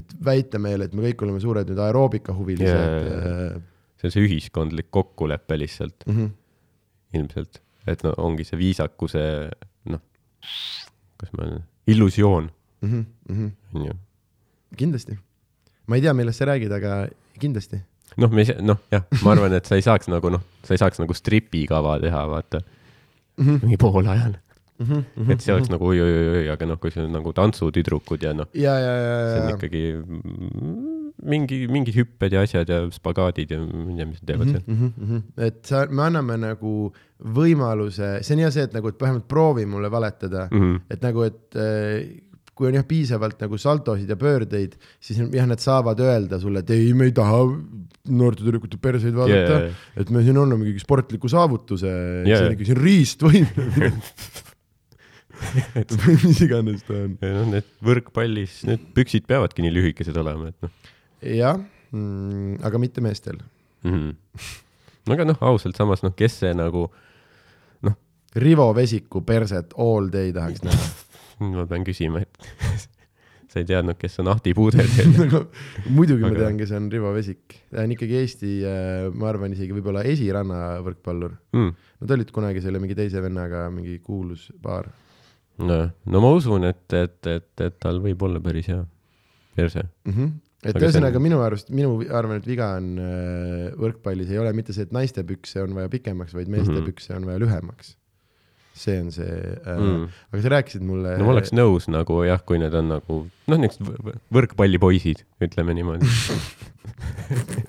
et 0.00 0.16
väita 0.24 0.60
meile, 0.62 0.88
et 0.88 0.96
me 0.96 1.06
kõik 1.08 1.22
oleme 1.26 1.40
suured 1.42 1.68
nüüd 1.70 1.80
aeroobikahuvilised 1.86 2.72
Jaa. 2.72 3.54
see 3.96 4.10
on 4.10 4.16
see 4.16 4.26
ühiskondlik 4.26 4.90
kokkulepe 4.90 5.58
lihtsalt 5.58 6.06
mm. 6.06 6.18
-hmm. 6.18 6.34
ilmselt, 7.20 7.62
et 7.86 8.04
no 8.06 8.12
ongi 8.18 8.44
see 8.44 8.58
viisakuse 8.60 9.24
noh, 9.92 10.04
kas 11.16 11.32
ma 11.38 11.48
illusioon 11.86 12.52
Mm 12.80 12.90
-hmm, 12.92 13.32
mm 13.32 13.36
-hmm. 13.36 13.76
on 13.76 13.86
ju. 13.86 13.92
kindlasti. 14.76 15.18
ma 15.86 15.96
ei 15.96 16.02
tea, 16.02 16.14
millest 16.14 16.38
sa 16.38 16.44
räägid, 16.44 16.72
aga 16.72 17.08
kindlasti. 17.40 17.80
noh, 18.16 18.30
me 18.30 18.44
noh 18.60 18.78
jah, 18.92 19.02
ma 19.22 19.32
arvan, 19.32 19.52
et 19.52 19.66
sa 19.66 19.74
ei 19.74 19.82
saaks 19.82 20.08
nagu 20.08 20.30
noh, 20.30 20.42
sa 20.64 20.74
ei 20.74 20.78
saaks 20.78 20.98
nagu 20.98 21.14
stripikava 21.14 22.00
teha, 22.00 22.28
vaata 22.28 22.60
mm. 22.60 23.46
-hmm, 23.46 23.60
mingi 23.62 23.76
poolajal, 23.76 24.36
mm 24.78 24.86
-hmm, 24.86 25.32
et 25.32 25.40
see 25.44 25.54
oleks 25.54 25.70
nagu 25.72 25.88
oi-oi-oi, 25.92 26.48
aga 26.52 26.68
noh, 26.68 26.78
kui 26.82 26.90
see 26.94 27.04
on 27.04 27.12
nagu 27.12 27.32
tantsutüdrukud 27.36 28.22
ja 28.22 28.34
noh, 28.36 28.48
see 28.52 29.40
on 29.40 29.54
ikkagi 29.54 29.84
mm, 30.02 31.06
mingi, 31.32 31.62
mingid 31.72 31.96
hüpped 31.96 32.36
ja 32.36 32.44
asjad 32.46 32.68
ja 32.68 32.82
spagaadid 32.92 33.54
ja 33.54 33.60
ma 33.62 33.88
ei 33.90 33.96
tea, 33.96 34.06
mis 34.10 34.20
nad 34.20 34.30
teevad 34.32 34.52
seal. 34.52 34.64
mm. 34.66 34.92
-hmm. 35.00 35.22
et 35.48 35.64
sa, 35.64 35.86
me 35.88 36.06
anname 36.08 36.36
nagu 36.42 36.92
võimaluse, 37.40 38.20
see 38.22 38.36
on 38.36 38.44
hea 38.44 38.52
see, 38.52 38.68
et 38.68 38.76
nagu, 38.76 38.92
et 38.92 39.00
vähemalt 39.00 39.28
proovi 39.28 39.66
mulle 39.66 39.90
valetada 39.90 40.48
mm. 40.50 40.60
-hmm. 40.60 40.80
et 40.90 41.02
nagu, 41.02 41.22
et 41.22 41.56
äh, 41.56 42.22
kui 42.56 42.70
on 42.70 42.78
jah 42.78 42.86
piisavalt 42.88 43.40
nagu 43.44 43.58
saltosid 43.60 44.08
ja 44.08 44.16
pöördeid, 44.16 44.78
siis 45.00 45.18
jah, 45.20 45.46
nad 45.48 45.60
saavad 45.60 46.00
öelda 46.00 46.40
sulle, 46.40 46.62
et 46.64 46.70
ei, 46.72 46.92
me 46.96 47.04
ei 47.10 47.12
taha 47.12 47.42
noorte 48.08 48.44
tüdrukute 48.46 48.80
perseid 48.80 49.16
vaadata 49.16 49.36
Yeah. 49.36 49.62
yeah., 49.66 49.74
et 50.00 50.10
me 50.10 50.22
siin 50.24 50.38
anname 50.40 50.64
mingi 50.64 50.80
sportliku 50.80 51.28
saavutuse 51.28 51.86
yeah., 51.90 52.26
Yeah. 52.26 52.38
see 52.38 52.46
on 52.46 52.56
ikka 52.56 52.68
siin 52.70 52.80
riistvõim 52.80 53.46
või 56.02 56.18
mis 56.24 56.42
iganes 56.46 56.84
ta 56.86 56.98
on. 56.98 57.16
noh, 57.22 57.48
need 57.54 57.72
võrkpallis, 57.84 58.60
need 58.68 58.90
püksid 58.96 59.26
peavadki 59.28 59.64
nii 59.64 59.74
lühikesed 59.74 60.16
olema, 60.22 60.52
et 60.52 60.66
noh 60.66 60.94
jah 61.22 61.58
mm,, 61.90 62.62
aga 62.66 62.78
mitte 62.82 63.04
meestel. 63.04 63.40
mm 63.84 63.92
-hmm.. 63.96 65.12
aga 65.14 65.28
noh, 65.32 65.40
ausalt, 65.40 65.76
samas 65.76 66.04
noh, 66.06 66.14
kes 66.16 66.40
see 66.44 66.54
nagu, 66.54 66.88
Rivo 68.36 68.74
Vesiku 68.76 69.22
perset 69.24 69.72
all 69.80 70.10
day 70.12 70.32
tahaks 70.32 70.60
näha. 70.66 70.88
ma 71.56 71.64
pean 71.68 71.84
küsima, 71.84 72.20
et 72.20 72.88
sa 73.48 73.62
ei 73.62 73.64
teadnud, 73.68 73.96
kes 73.96 74.18
on 74.20 74.28
Ahti 74.28 74.52
Puudel 74.56 74.90
nagu 75.14 75.46
muidugi 75.88 76.20
ma 76.20 76.28
Aga- 76.28 76.42
tean, 76.42 76.58
kes 76.60 76.74
on 76.76 76.90
Rivo 76.92 77.14
Vesik, 77.16 77.56
ta 77.72 77.86
on 77.86 77.94
ikkagi 77.96 78.18
Eesti, 78.20 78.52
ma 79.16 79.30
arvan 79.30 79.56
isegi 79.56 79.72
võib-olla 79.72 80.04
esiranna 80.04 80.82
võrkpallur. 80.84 81.38
mm.. 81.56 81.72
Nad 82.04 82.12
olid 82.12 82.30
kunagi 82.34 82.60
selle 82.60 82.80
mingi 82.82 82.96
teise 82.98 83.22
vennaga 83.24 83.70
mingi 83.72 83.98
kuulus 84.04 84.50
paar. 84.62 84.90
No, 85.58 85.90
no 86.06 86.20
ma 86.20 86.30
usun, 86.36 86.64
et, 86.68 86.92
et, 86.92 87.26
et, 87.26 87.48
et 87.60 87.78
tal 87.80 88.00
võib 88.04 88.22
olla 88.26 88.40
päris 88.44 88.66
hea 88.68 88.82
perse. 89.56 89.82
mm. 90.04 90.12
-hmm. 90.12 90.30
et 90.68 90.76
ühesõnaga 90.76 91.16
on- 91.16 91.22
minu 91.22 91.40
arust, 91.42 91.70
minu 91.70 92.00
arvan, 92.10 92.36
et 92.42 92.46
viga 92.46 92.74
on 92.76 92.98
äh, 92.98 93.72
võrkpallis 93.80 94.30
ei 94.30 94.38
ole 94.38 94.52
mitte 94.52 94.72
see, 94.76 94.82
et 94.88 94.92
naiste 94.92 95.24
pükse 95.24 95.62
on 95.62 95.74
vaja 95.74 95.88
pikemaks, 95.88 96.34
vaid 96.34 96.48
meeste 96.48 96.72
mm. 96.72 96.76
-hmm. 96.80 96.84
pükse 96.90 97.14
on 97.16 97.24
vaja 97.26 97.38
lühemaks. 97.38 97.96
see 98.76 99.00
on 99.00 99.10
see 99.12 99.24
äh, 99.24 99.78
Mm. 99.80 100.08
aga 100.32 100.42
sa 100.42 100.48
rääkisid 100.52 100.82
mulle 100.84 101.16
no 101.18 101.24
ma 101.24 101.30
oleks 101.32 101.52
nõus 101.56 101.88
nagu 101.88 102.22
jah, 102.28 102.42
kui 102.44 102.58
need 102.58 102.74
on 102.74 102.88
nagu 102.88 103.26
noh, 103.48 103.56
niisugused 103.58 103.96
võ- 104.04 104.18
võrkpallipoisid, 104.36 105.24
ütleme 105.40 105.72
niimoodi. 105.74 106.04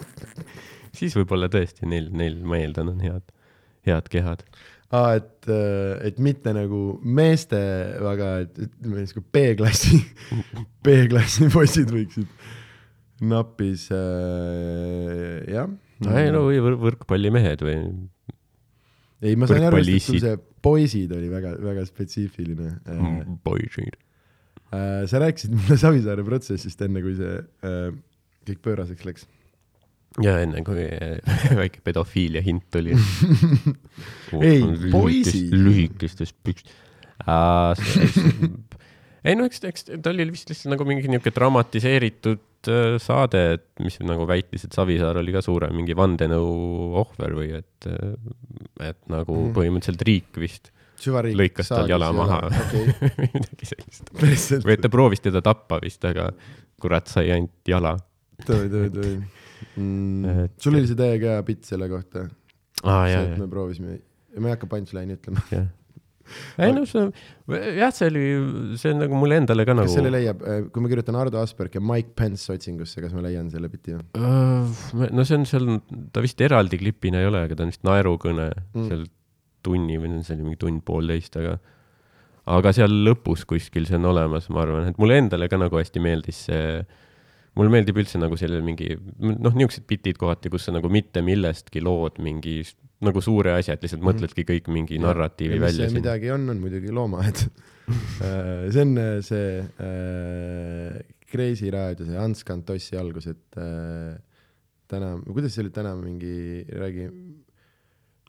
siis 0.98 1.16
võib-olla 1.18 1.50
tõesti 1.54 1.88
neil, 1.90 2.10
neil, 2.12 2.40
ma 2.44 2.60
eeldan, 2.62 2.92
on 2.94 3.02
head, 3.04 3.26
head 3.88 4.10
kehad. 4.12 4.44
aa, 4.96 5.18
et, 5.20 5.50
et 6.08 6.20
mitte 6.24 6.54
nagu 6.56 6.82
meeste 7.04 7.60
väga, 8.04 8.30
et 8.46 8.62
ütleme 8.68 9.08
siuke 9.10 9.26
B-klassi, 9.36 10.00
B-klassi 10.86 11.50
poisid 11.54 11.92
võiksid 11.92 12.30
napis 13.28 13.88
äh,, 13.92 15.42
jah. 15.50 15.72
ei 16.14 16.30
no 16.34 16.46
või 16.48 16.60
võr- 16.62 16.78
võrkpallimehed 16.84 17.64
või 17.66 17.78
ei, 19.26 19.34
ma 19.40 19.50
sain 19.50 19.66
aru, 19.66 19.82
et 19.82 20.04
sul 20.06 20.20
see 20.22 20.36
poisid 20.64 21.14
oli 21.16 21.30
väga, 21.32 21.56
väga 21.64 21.86
spetsiifiline 21.88 22.76
äh,. 22.86 23.24
poisid. 23.46 23.98
äh, 24.70 25.08
sa 25.10 25.24
rääkisid 25.24 25.56
mulle 25.56 25.80
Savisaare 25.82 26.26
protsessist 26.28 26.86
enne, 26.86 27.02
kui 27.06 27.18
see 27.18 27.40
äh, 27.66 27.90
kõik 28.48 28.62
pööraseks 28.64 29.08
läks. 29.08 29.28
Ja 30.24 30.38
enne 30.44 30.64
kui 30.66 30.82
äh, 30.86 31.20
väike 31.62 31.82
pedofiilia 31.86 32.42
hint 32.46 32.66
tuli. 32.74 32.96
Ei, 34.50 34.62
poisid. 34.92 35.54
lühikestest 35.54 36.36
pükst-. 36.46 36.72
ei 39.28 39.36
no 39.38 39.48
eks, 39.50 39.64
eks 39.68 39.88
ta 40.04 40.12
oli 40.14 40.28
vist 40.32 40.50
lihtsalt 40.52 40.72
nagu 40.76 40.86
mingi 40.88 41.10
niisugune 41.10 41.34
dramatiseeritud 41.36 42.70
äh, 42.72 42.96
saade, 43.02 43.42
et 43.58 43.66
mis 43.84 43.98
nagu 44.06 44.28
väitis, 44.30 44.66
et 44.68 44.76
Savisaar 44.78 45.20
oli 45.22 45.34
ka 45.36 45.42
suurem 45.46 45.74
mingi 45.78 45.96
vandenõu 45.98 46.48
ohver 47.02 47.36
või 47.38 47.52
et, 47.60 47.90
et 48.84 49.00
nagu 49.12 49.36
Mhm. 49.48 49.54
põhimõtteliselt 49.58 50.06
riik 50.08 50.40
vist 50.42 50.72
süvariik 50.98 51.38
lõikas 51.38 51.68
tal 51.70 51.90
jala 51.90 52.10
maha 52.16 52.40
okei, 52.50 52.86
või 53.20 53.28
midagi 53.36 53.68
sellist. 53.70 54.14
või 54.66 54.74
et 54.78 54.82
ta 54.86 54.90
proovis 54.94 55.22
teda 55.22 55.44
tappa 55.46 55.78
vist, 55.84 56.02
aga 56.10 56.32
kurat 56.82 57.10
sai 57.12 57.30
ainult 57.34 57.70
jala. 57.70 57.96
tõi, 58.46 58.66
tõi, 58.70 58.88
tõi 58.94 59.12
mm, 59.78 60.38
Et-. 60.46 60.60
sul 60.64 60.76
oli 60.78 60.90
see 60.90 61.00
täiega 61.00 61.40
bitt 61.48 61.66
selle 61.70 61.90
kohta, 61.92 62.28
aa 62.84 63.02
see, 63.10 63.26
et 63.32 63.42
me 63.42 63.50
proovisime, 63.52 64.00
ma 64.38 64.52
ei 64.52 64.58
hakka 64.58 64.70
punchline'i 64.72 65.18
ütlema. 65.18 65.44
ei 66.60 66.74
no 66.76 66.84
see, 66.90 67.06
jah, 67.78 67.94
see 67.96 68.10
oli, 68.12 68.24
see 68.82 68.92
on 68.92 69.00
nagu 69.06 69.16
mulle 69.20 69.38
endale 69.40 69.64
ka 69.68 69.76
kas 69.78 69.94
selle 69.96 70.12
nagu. 70.12 70.18
leiab, 70.18 70.42
kui 70.76 70.84
ma 70.84 70.92
kirjutan 70.92 71.16
Ardo 71.22 71.40
Asperg 71.40 71.78
ja 71.78 71.84
Mike 71.84 72.12
Pence 72.20 72.52
otsingusse, 72.52 73.00
kas 73.04 73.16
ma 73.16 73.24
leian 73.24 73.48
selle 73.54 73.70
biti 73.72 73.96
või? 73.96 75.08
no 75.16 75.24
see 75.28 75.40
on 75.40 75.48
seal, 75.48 75.70
ta 76.12 76.24
vist 76.26 76.42
eraldi 76.44 76.82
klipina 76.82 77.24
ei 77.24 77.30
ole, 77.30 77.46
aga 77.48 77.56
ta 77.56 77.64
on 77.64 77.72
vist 77.72 77.86
naerukõne 77.88 78.50
Mm. 78.76 78.90
seal 78.90 79.08
tunni 79.66 79.98
või 80.00 80.20
see 80.24 80.36
oli 80.36 80.46
mingi 80.50 80.60
tund-poolteist, 80.62 81.40
aga 81.40 81.58
aga 82.58 82.72
seal 82.76 82.94
lõpus 83.08 83.44
kuskil 83.48 83.88
see 83.88 83.98
on 84.00 84.08
olemas, 84.12 84.48
ma 84.54 84.64
arvan, 84.64 84.88
et 84.92 85.00
mulle 85.02 85.18
endale 85.20 85.50
ka 85.52 85.60
nagu 85.60 85.80
hästi 85.80 86.04
meeldis 86.04 86.46
see 86.48 86.62
mulle 87.58 87.72
meeldib 87.74 87.98
üldse 87.98 88.20
nagu 88.22 88.38
selle 88.40 88.60
mingi 88.66 88.92
noh, 88.96 89.54
niisugused 89.54 89.88
bitid 89.90 90.18
kohati, 90.22 90.52
kus 90.54 90.68
sa 90.68 90.74
nagu 90.76 90.90
mitte 90.94 91.24
millestki 91.26 91.82
lood 91.84 92.20
mingi 92.24 92.60
nagu 93.06 93.22
suure 93.22 93.52
asja, 93.58 93.76
et 93.78 93.84
lihtsalt 93.86 94.02
Mhm. 94.02 94.08
mõtledki 94.10 94.46
kõik 94.48 94.70
mingi 94.74 94.98
narratiivi 95.02 95.60
välja 95.62 95.90
siin. 95.90 96.00
midagi 96.02 96.32
on, 96.34 96.48
on 96.50 96.62
muidugi 96.64 96.90
loomaaed. 96.94 97.44
see 98.74 98.82
on 98.84 98.98
äh, 99.00 99.20
see 99.24 99.60
äh, 99.62 100.98
Kreisi 101.28 101.70
raadio, 101.74 102.06
see 102.08 102.18
Ants 102.20 102.44
Kantossi 102.48 102.98
algus, 103.00 103.28
et 103.32 103.58
äh, 103.60 104.16
täna, 104.92 105.14
kuidas 105.28 105.54
see 105.56 105.64
oli 105.66 105.74
täna 105.76 105.92
mingi, 106.00 106.64
räägi, 106.72 107.08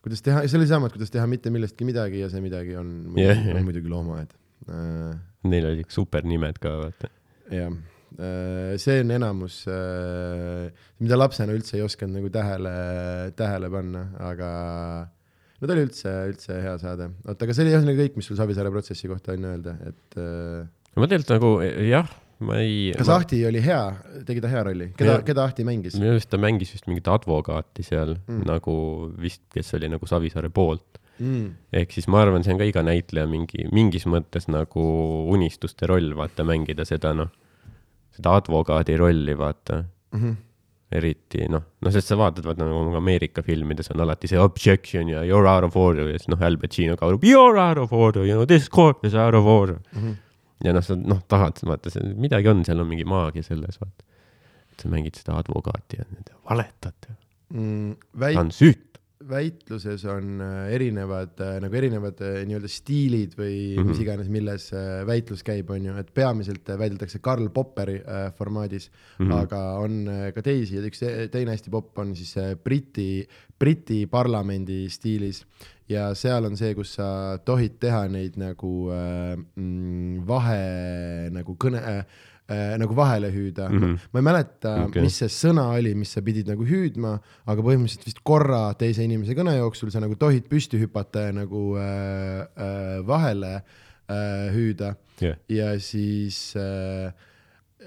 kuidas 0.03 0.23
teha, 0.27 0.43
see 0.51 0.59
oli 0.61 0.67
sama, 0.71 0.88
et 0.91 0.97
kuidas 0.99 1.12
teha 1.14 1.27
mitte 1.31 1.53
millestki 1.55 1.87
midagi 1.88 2.23
ja 2.25 2.31
see 2.33 2.43
midagi 2.45 2.75
on 2.79 2.91
muidugi, 3.09 3.27
Jah, 3.29 3.45
jah. 3.53 3.57
on 3.61 3.69
muidugi 3.69 3.93
loomaaed 3.93 4.35
äh,. 4.69 5.14
Neil 5.49 5.69
olid 5.71 5.87
supernimed 5.95 6.59
ka, 6.62 6.73
vaata. 6.83 7.09
jah, 7.55 7.71
see 8.16 9.03
on 9.03 9.11
enamus, 9.18 9.61
mida 11.03 11.18
lapsena 11.18 11.55
üldse 11.55 11.77
ei 11.77 11.85
osanud 11.85 12.16
nagu 12.18 12.33
tähele, 12.33 12.75
tähele 13.37 13.71
panna, 13.73 14.05
aga 14.31 14.51
no 15.59 15.66
ta 15.66 15.75
oli 15.75 15.85
üldse, 15.88 16.14
üldse 16.31 16.61
hea 16.62 16.77
saade. 16.81 17.11
oota, 17.25 17.47
aga 17.47 17.57
see 17.57 17.66
oli 17.66 17.75
ühesõnaga 17.75 18.05
kõik, 18.05 18.18
mis 18.21 18.31
sul 18.31 18.38
Savisaare 18.38 18.73
protsessi 18.75 19.11
kohta 19.11 19.35
on 19.35 19.49
öelda, 19.51 19.75
et 19.90 20.18
äh, 20.21 20.68
ma 20.99 21.09
tegelikult 21.11 21.35
nagu 21.35 21.51
jah, 21.88 22.12
ma 22.47 22.61
ei. 22.62 22.92
kas 22.99 23.11
Ahti 23.12 23.40
oli 23.49 23.62
hea, 23.64 23.81
tegi 24.29 24.44
ta 24.44 24.53
hea 24.53 24.62
rolli, 24.68 24.92
keda 24.99 25.18
keda 25.27 25.49
Ahti 25.49 25.66
mängis? 25.66 25.99
minu 25.99 26.14
arust 26.14 26.31
ta 26.31 26.40
mängis 26.40 26.73
vist 26.77 26.87
mingit 26.90 27.11
advokaati 27.11 27.87
seal 27.87 28.16
mm. 28.21 28.47
nagu 28.49 28.77
vist, 29.18 29.44
kes 29.55 29.75
oli 29.79 29.90
nagu 29.94 30.11
Savisaare 30.11 30.53
poolt. 30.55 31.03
Mm. 31.18 31.57
ehk 31.75 31.90
siis 31.90 32.07
ma 32.07 32.21
arvan, 32.23 32.44
see 32.47 32.53
on 32.55 32.61
ka 32.61 32.66
iga 32.68 32.85
näitleja 32.87 33.27
mingi, 33.27 33.64
mingis 33.75 34.05
mõttes 34.07 34.44
nagu 34.47 34.85
unistuste 35.35 35.88
roll, 35.90 36.12
vaata, 36.14 36.44
mängida 36.47 36.87
seda 36.87 37.11
noh, 37.18 37.33
seda 38.18 38.35
advokaadi 38.40 38.96
rolli, 39.00 39.38
vaata. 39.38 39.83
Mm 40.12 40.20
-hmm. 40.20 40.37
eriti 40.98 41.44
noh, 41.52 41.64
noh, 41.85 41.92
sest 41.92 42.09
sa 42.09 42.16
vaatad, 42.16 42.46
vaata 42.48 42.64
nagu 42.64 42.96
Ameerika 42.96 43.42
filmides 43.44 43.90
on 43.92 44.00
alati 44.00 44.28
see 44.31 44.38
objection 44.40 45.11
ja 45.12 45.20
you 45.24 45.37
are 45.37 45.50
out 45.50 45.64
of 45.66 45.76
order 45.76 46.09
ja 46.09 46.16
siis 46.16 46.31
noh, 46.33 46.40
Al 46.42 46.57
Pacino 46.57 46.96
kaob 46.96 47.24
you 47.28 47.42
are 47.42 47.61
out 47.61 47.78
of 47.83 47.92
order, 47.92 48.24
you 48.24 48.33
know 48.33 48.46
this 48.46 48.70
court 48.72 49.04
is 49.04 49.14
out 49.14 49.35
of 49.35 49.44
order. 49.44 49.76
Mm 49.92 50.02
-hmm. 50.02 50.14
ja 50.64 50.72
noh, 50.72 50.85
sa 50.85 50.96
noh, 50.96 51.20
tahad, 51.28 51.61
vaata, 51.62 51.90
midagi 52.16 52.48
on, 52.48 52.64
seal 52.64 52.81
on 52.81 52.88
mingi 52.88 53.04
maagia 53.04 53.42
selles, 53.42 53.81
vaata. 53.81 54.04
et 54.72 54.81
sa 54.81 54.88
mängid 54.88 55.20
seda 55.20 55.37
advokaati 55.37 56.00
ja 56.00 56.04
valetad, 56.50 56.96
mm,. 57.50 57.94
ta 57.94 58.24
väit-, 58.24 58.40
on 58.40 58.50
süütu. 58.50 58.88
Väitluses 59.26 60.04
on 60.07 60.40
äh, 60.40 60.72
erinevad 60.74 61.40
äh, 61.42 61.57
nagu 61.62 61.74
erinevad 61.74 62.20
äh, 62.22 62.37
nii-öelda 62.46 62.70
stiilid 62.70 63.35
või 63.38 63.54
mm. 63.54 63.81
-hmm. 63.81 63.88
mis 63.90 64.02
iganes, 64.04 64.28
milles 64.31 64.68
väitlus 65.07 65.42
käib, 65.42 65.70
on 65.74 65.88
ju, 65.90 65.96
et 65.98 66.12
peamiselt 66.14 66.68
väideldakse 66.68 67.18
Karl 67.18 67.48
Popperi 67.50 67.98
formaadis 68.38 68.90
mm. 69.18 69.26
-hmm. 69.26 69.35
aga 69.42 69.62
on 69.83 70.11
ka 70.35 70.42
teisi 70.42 70.76
ja 70.76 70.85
üks 70.87 71.02
te- 71.02 71.28
teine 71.33 71.50
hästi 71.50 71.70
popp 71.70 71.98
on 71.98 72.14
siis 72.16 72.35
Briti, 72.64 73.26
Briti 73.59 74.07
parlamendi 74.07 74.87
stiilis 74.88 75.44
ja 75.88 76.09
seal 76.18 76.48
on 76.48 76.57
see, 76.59 76.74
kus 76.76 76.92
sa 76.98 77.09
tohid 77.44 77.78
teha 77.81 78.04
neid 78.12 78.37
nagu 78.40 78.72
äh, 78.92 79.35
mm, 79.37 80.24
vahe 80.28 81.31
nagu 81.35 81.57
kõne 81.61 81.81
äh, 81.81 82.02
äh, 82.49 82.75
nagu 82.81 82.97
vahele 82.97 83.31
hüüda 83.33 83.69
mm. 83.69 83.79
-hmm. 83.79 84.09
ma 84.13 84.21
ei 84.21 84.27
mäleta 84.31 84.75
okay., 84.87 85.03
mis 85.05 85.19
see 85.23 85.31
sõna 85.33 85.69
oli, 85.77 85.95
mis 85.95 86.13
sa 86.17 86.23
pidid 86.25 86.49
nagu 86.49 86.65
hüüdma, 86.65 87.19
aga 87.47 87.65
põhimõtteliselt 87.65 88.09
vist 88.09 88.23
korra 88.23 88.73
teise 88.79 89.05
inimese 89.05 89.37
kõne 89.39 89.57
jooksul 89.59 89.93
sa 89.95 90.01
nagu 90.05 90.17
tohid 90.17 90.49
püsti 90.49 90.81
hüpata 90.81 91.29
ja 91.29 91.37
nagu 91.37 91.77
äh, 91.77 92.43
äh, 92.43 93.07
vahele 93.07 93.55
äh, 93.57 94.49
hüüda 94.55 94.95
jah, 95.21 95.37
ja 95.49 95.75
siis 95.81 96.57
äh, 96.57 97.13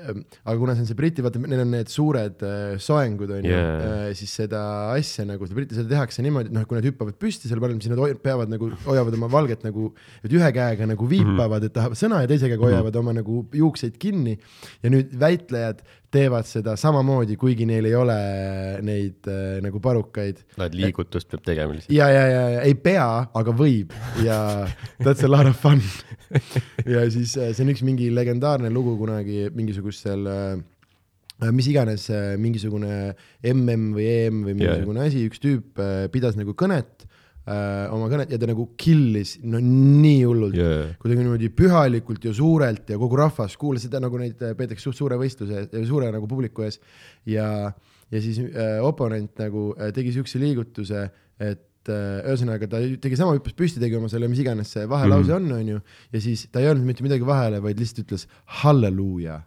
aga 0.10 0.56
kuna 0.60 0.76
see 0.76 0.84
on 0.84 0.90
see 0.90 0.98
Briti, 0.98 1.24
vaata, 1.26 1.42
neil 1.44 1.64
on 1.64 1.72
need 1.74 1.92
suured 1.92 2.44
äh, 2.46 2.76
soengud 2.82 3.34
onju 3.38 3.52
Jaa. 3.52 3.78
äh,, 3.86 4.10
siis 4.18 4.34
seda 4.42 4.62
asja 4.96 5.26
nagu 5.28 5.48
Briti, 5.52 5.78
seda 5.78 5.92
tehakse 5.96 6.26
niimoodi, 6.26 6.52
et 6.52 6.58
noh, 6.58 6.66
kui 6.70 6.80
nad 6.80 6.88
hüppavad 6.88 7.18
püsti 7.22 7.52
seal 7.52 7.62
palju, 7.64 7.80
siis 7.84 7.94
nad 7.94 8.22
peavad 8.24 8.52
nagu, 8.52 8.72
hoiavad 8.88 9.18
oma 9.20 9.32
valget 9.32 9.66
nagu, 9.68 9.92
et 10.26 10.36
ühe 10.36 10.52
käega 10.56 10.90
nagu 10.90 11.10
viipavad, 11.12 11.68
et 11.68 11.76
tahavad 11.78 12.00
sõna 12.00 12.24
ja 12.24 12.32
teise 12.32 12.52
käega 12.52 12.68
hoiavad 12.68 13.02
oma 13.02 13.16
nagu 13.18 13.44
juukseid 13.56 13.98
kinni. 14.02 14.38
ja 14.82 14.92
nüüd 14.94 15.14
väitlejad 15.20 15.82
teevad 16.12 16.48
seda 16.48 16.76
samamoodi, 16.80 17.38
kuigi 17.40 17.66
neil 17.70 17.88
ei 17.88 17.96
ole 17.98 18.18
neid 18.86 19.30
äh, 19.32 19.60
nagu 19.64 19.80
parukaid. 19.84 20.42
et 20.58 20.76
liigutust 20.76 21.30
peab 21.32 21.46
tegema 21.48 21.76
lihtsalt. 21.76 21.94
ja, 21.96 22.10
ja, 22.12 22.26
ja, 22.28 22.44
ja 22.58 22.66
ei 22.68 22.76
pea, 22.76 23.08
aga 23.38 23.56
võib 23.56 23.96
ja 24.26 24.42
that's 25.00 25.24
a 25.24 25.32
lot 25.32 25.48
of 25.48 25.58
fun. 25.60 25.82
ja 26.86 27.06
siis 27.12 27.38
äh, 27.38 27.54
see 27.56 27.66
on 27.66 27.74
üks 27.74 27.86
mingi 27.88 28.12
legendaarne 28.14 28.72
lugu 28.74 28.98
kunagi 29.00 29.48
mingisugustel 29.56 30.28
äh, 30.28 30.60
mis 31.50 31.72
iganes 31.72 32.06
äh, 32.14 32.36
mingisugune 32.38 33.16
MM 33.48 33.96
või 33.96 34.06
EM 34.12 34.44
või 34.46 34.58
mingisugune 34.60 35.08
asi, 35.08 35.26
üks 35.30 35.42
tüüp 35.42 35.82
äh, 35.82 36.06
pidas 36.14 36.38
nagu 36.38 36.54
kõnet 36.58 37.08
äh,, 37.48 37.88
oma 37.94 38.10
kõnet 38.12 38.32
ja 38.34 38.40
ta 38.42 38.50
nagu 38.50 38.68
kill'is 38.80 39.38
no 39.44 39.62
nii 39.64 40.20
hullult 40.26 40.58
jaa, 40.58 40.92
kuidagi 41.02 41.24
niimoodi 41.24 41.50
pühalikult 41.56 42.28
ja 42.28 42.36
suurelt 42.38 42.92
ja 42.94 43.00
kogu 43.02 43.20
rahvas 43.20 43.58
kuulas 43.60 43.88
seda, 43.88 44.02
nagu 44.04 44.20
neid 44.22 44.42
äh, 44.46 44.54
peetakse 44.58 44.90
suht 44.90 45.00
suure 45.00 45.18
võistluse, 45.22 45.66
suure 45.90 46.12
nagu 46.14 46.30
publiku 46.30 46.68
ees. 46.68 46.80
ja, 47.30 47.72
ja 48.12 48.22
siis 48.24 48.40
äh, 48.46 48.78
oponent 48.86 49.38
nagu 49.42 49.72
äh, 49.78 49.92
tegi 49.96 50.14
siukse 50.16 50.42
liigutuse, 50.42 51.08
et 51.42 51.92
äh, 51.92 52.24
ühesõnaga 52.30 52.68
ta 52.70 52.82
tegi 53.02 53.20
sama, 53.20 53.36
hüppas 53.38 53.56
püsti, 53.58 53.82
tegi 53.82 53.98
oma 53.98 54.10
selle, 54.12 54.30
mis 54.32 54.42
iganes 54.44 54.74
see 54.76 54.88
vahelause 54.90 55.34
on, 55.38 55.48
onju. 55.58 55.80
ja 56.14 56.24
siis 56.24 56.48
ta 56.52 56.62
ei 56.62 56.70
öelnud 56.72 56.88
mitte 56.88 57.06
midagi 57.06 57.26
vahele, 57.28 57.62
vaid 57.64 57.80
lihtsalt 57.82 58.06
ütles 58.06 58.28
halleluuja. 58.62 59.42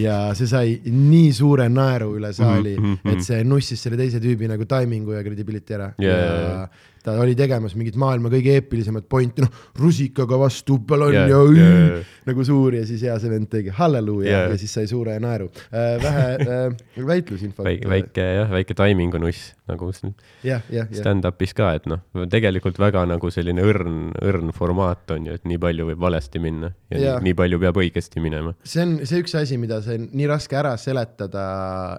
ja 0.00 0.14
see 0.36 0.48
sai 0.48 0.76
nii 0.88 1.32
suure 1.36 1.66
naeru 1.68 2.14
üle 2.16 2.30
saali, 2.32 2.72
et 3.12 3.20
see 3.24 3.42
nussis 3.44 3.82
selle 3.84 3.98
teise 4.00 4.20
tüübi 4.22 4.48
nagu 4.48 4.64
taimingu 4.64 5.12
ja 5.12 5.20
credibility 5.24 5.76
ära 5.76 5.90
Jaa, 6.00 6.14
ja. 6.16 6.62
Ta 7.04 7.14
oli 7.22 7.34
tegemas 7.38 7.74
mingit 7.78 7.96
maailma 8.00 8.28
kõige 8.32 8.56
eepilisemat 8.58 9.06
pointi, 9.08 9.44
noh, 9.44 9.52
rusikaga 9.80 10.38
vastu 10.40 10.78
ballon 10.84 11.14
Jaa, 11.14 11.26
ja 11.30 11.38
õi, 11.40 11.58
jaa. 11.60 12.00
nagu 12.28 12.44
suur 12.44 12.76
ja 12.76 12.84
siis 12.88 13.02
ja 13.06 13.16
see 13.22 13.30
vend 13.32 13.48
tegi 13.52 13.72
halleluuja 13.76 14.30
Jaa. 14.30 14.50
ja 14.52 14.58
siis 14.60 14.74
sai 14.76 14.86
suure 14.90 15.16
naeru 15.22 15.48
äh,. 15.72 15.96
vähe 16.02 16.26
äh, 16.44 17.06
väitlusinfot. 17.06 17.64
väike, 17.64 17.88
väike 17.88 18.26
jah, 18.40 18.50
väike 18.52 18.76
taimingu 18.76 19.18
nuss 19.22 19.54
nagu 19.70 19.88
s- 19.94 20.02
jah, 20.44 20.60
jah, 20.68 20.86
jah, 20.90 20.90
stand-up'is 21.00 21.54
ka, 21.56 21.72
et 21.78 21.86
noh, 21.90 22.02
tegelikult 22.30 22.78
väga 22.82 23.04
nagu 23.08 23.30
selline 23.32 23.62
õrn, 23.64 24.10
õrn 24.20 24.52
formaat 24.56 25.10
on 25.14 25.30
ju, 25.30 25.36
et 25.38 25.44
nii 25.48 25.60
palju 25.62 25.86
võib 25.92 26.00
valesti 26.02 26.42
minna 26.42 26.72
ja 26.90 26.98
Jaa. 26.98 27.18
nii, 27.20 27.30
nii 27.30 27.38
palju 27.38 27.60
peab 27.62 27.78
õigesti 27.80 28.22
minema. 28.24 28.54
see 28.64 28.82
on 28.84 28.96
see 29.06 29.22
üks 29.24 29.36
asi, 29.40 29.56
mida 29.62 29.80
see 29.84 29.96
on 30.00 30.08
nii 30.12 30.28
raske 30.30 30.58
ära 30.58 30.74
seletada 30.80 31.44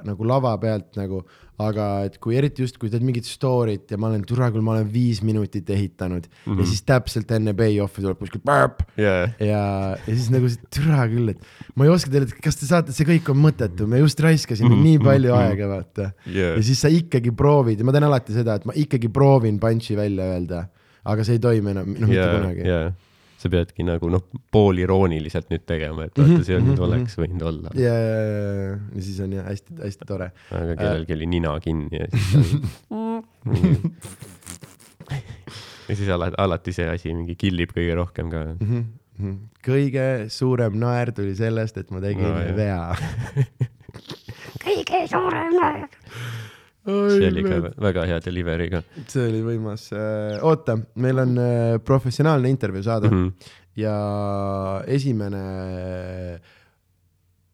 nagu 0.08 0.28
lava 0.28 0.54
pealt 0.62 0.94
nagu, 1.00 1.24
aga 1.68 1.86
et 2.08 2.18
kui 2.24 2.36
eriti 2.40 2.64
just, 2.66 2.78
kui 2.82 2.90
teed 2.90 3.04
mingit 3.06 3.26
story't 3.28 3.92
ja 3.92 3.98
ma 4.02 4.10
olen, 4.10 4.24
türa 4.28 4.50
küll, 4.52 4.64
ma 4.66 4.76
olen 4.78 4.88
viis 4.92 5.22
minutit 5.26 5.70
ehitanud 5.70 6.26
mm 6.28 6.32
Mhm. 6.42 6.54
-hmm. 6.56 6.60
ja 6.62 6.66
siis 6.66 6.82
täpselt 6.88 7.32
enne 7.32 7.54
payoff'i 7.54 8.02
tuleb 8.02 8.18
kuskilt 8.20 8.44
pärp 8.46 8.82
jaa, 8.98 9.30
ja, 9.40 9.62
ja 10.08 10.16
siis 10.16 10.30
nagu 10.34 10.48
türa 10.74 11.06
küll, 11.12 11.30
et 11.30 11.40
ma 11.76 11.86
ei 11.86 11.92
oska 11.94 12.12
teile, 12.12 12.28
kas 12.44 12.56
te 12.60 12.66
saate, 12.66 12.92
see 12.92 13.06
kõik 13.06 13.30
on 13.32 13.38
mõttetu, 13.38 13.88
me 13.88 14.00
just 14.00 14.20
raiskasime 14.20 14.76
nii 14.76 15.00
palju 15.00 15.34
aega, 15.36 15.68
vaata. 15.68 16.12
Jaa. 16.26 16.56
ja 16.58 16.62
siis 16.64 16.82
sa 16.82 16.88
ikkagi 16.92 17.32
proovid 17.32 17.80
ja 17.80 17.86
ma 17.86 17.92
teen 17.92 18.04
alati 18.08 18.34
seda, 18.34 18.56
et 18.56 18.66
ma 18.66 18.74
ikkagi 18.76 19.10
proovin 19.10 19.60
punch'i 19.60 19.96
välja 19.98 20.24
öelda, 20.34 20.66
aga 21.06 21.24
see 21.24 21.34
ei 21.40 21.40
toimi 21.40 21.72
enam, 21.72 21.88
noh 21.94 22.08
mitte 22.08 22.20
jaa, 22.22 22.36
kunagi. 22.40 22.68
jaa. 22.68 22.92
Sa 23.42 23.50
peadki 23.50 23.82
nagu 23.88 24.12
noh, 24.14 24.22
poolirooniliselt 24.54 25.50
nüüd 25.50 25.64
tegema, 25.70 26.06
et 26.06 26.14
vaata, 26.22 26.44
see 26.46 26.60
nüüd 26.62 26.78
oleks 26.86 27.18
võinud 27.18 27.42
olla. 27.50 27.74
ja, 27.74 27.96
ja, 27.98 28.22
ja, 28.22 28.78
ja 28.94 29.02
siis 29.02 29.18
on 29.26 29.34
jah 29.40 29.50
hästi-hästi 29.50 30.06
tore. 30.10 30.30
aga 30.54 30.78
kellelgi 30.78 31.18
oli 31.18 31.26
nina 31.34 31.56
kinni 31.64 32.04
ja 32.04 32.08
siis 32.14 32.62
ta- 32.62 33.24
ja 35.90 35.96
siis 35.98 36.10
alati, 36.14 36.36
alati 36.38 36.74
see 36.76 36.88
asi 36.92 37.14
mingi 37.18 37.36
killib 37.40 37.74
kõige 37.76 37.96
rohkem 38.00 38.30
ka. 38.32 38.42
Mhm, 38.62 39.34
kõige 39.66 40.06
suurem 40.34 40.78
naer 40.82 41.12
tuli 41.16 41.34
sellest, 41.38 41.78
et 41.82 41.92
ma 41.94 42.02
tegin 42.04 42.26
No, 42.26 42.32
vea. 42.58 42.96
kõige 44.66 45.04
suurem 45.12 45.52
naer. 45.58 45.88
See 46.86 47.28
oli 47.28 47.44
ka 47.46 47.60
vä- 47.68 47.74
väga 47.88 48.06
hea 48.10 48.22
delivery 48.26 48.70
ka 48.70 48.82
see 49.08 49.28
oli 49.28 49.42
võimas. 49.46 49.90
oota, 50.42 50.78
meil 50.96 51.20
on 51.26 51.38
äh, 51.38 51.76
professionaalne 51.86 52.50
intervjuu 52.50 52.84
saade 52.84 53.10
mm. 53.12 53.28
-hmm. 53.28 53.54
ja 53.76 53.96
esimene 54.88 56.40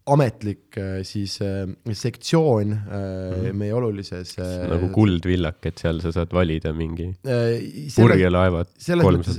ametlik 0.07 0.77
äh, 0.79 1.01
siis 1.07 1.39
äh, 1.43 1.65
sektsioon 1.91 2.75
mm 2.77 3.55
meie 3.57 3.73
olulises 3.73 4.33
nagu 4.37 4.89
kuldvillak, 4.93 5.57
et 5.69 5.79
seal 5.81 5.99
sa 6.03 6.11
saad 6.13 6.31
valida 6.35 6.73
mingi 6.75 7.07
purjelaevad 7.95 8.69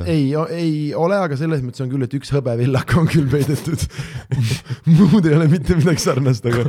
ei, 0.08 0.32
ei 0.54 0.72
ole, 0.96 1.18
aga 1.20 1.38
selles 1.38 1.62
mõttes 1.64 1.82
on 1.84 1.90
küll, 1.92 2.04
et 2.06 2.16
üks 2.18 2.32
hõbevillak 2.34 2.94
on 2.98 3.08
küll 3.10 3.28
peidetud. 3.30 3.84
Muud 4.98 5.26
ei 5.28 5.36
ole 5.36 5.48
mitte 5.52 5.76
midagi 5.78 6.02
sarnast, 6.02 6.46
aga 6.48 6.64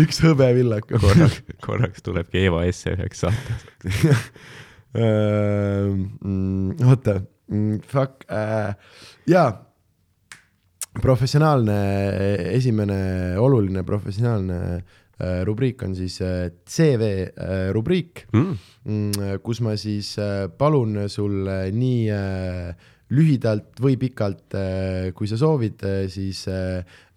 üks 0.00 0.20
hõbevillak 0.24 0.94
on 0.94 1.04
korraks, 1.04 1.42
korraks 1.66 2.06
tulebki 2.06 2.46
Eva 2.48 2.64
Esse 2.68 2.94
üheks 2.94 3.24
saateks. 3.24 3.68
mm, 6.24 6.88
oota, 6.88 7.18
fuck 7.90 8.26
äh,, 8.32 8.74
jaa, 9.30 9.48
professionaalne, 11.02 11.78
esimene 12.54 13.36
oluline 13.40 13.82
professionaalne 13.86 14.58
äh, 15.18 15.42
rubriik 15.46 15.82
on 15.82 15.94
siis 15.98 16.20
äh, 16.22 16.50
CV 16.66 17.10
äh, 17.34 17.70
rubriik 17.74 18.26
Mm. 18.32 18.56
mm,, 18.84 19.38
kus 19.42 19.60
ma 19.60 19.76
siis 19.76 20.16
palun 20.58 21.08
sul 21.08 21.48
nii 21.72 22.10
lühidalt 23.14 23.78
või 23.84 23.98
pikalt, 24.00 24.54
kui 25.14 25.28
sa 25.28 25.36
soovid, 25.38 25.82
siis 26.10 26.40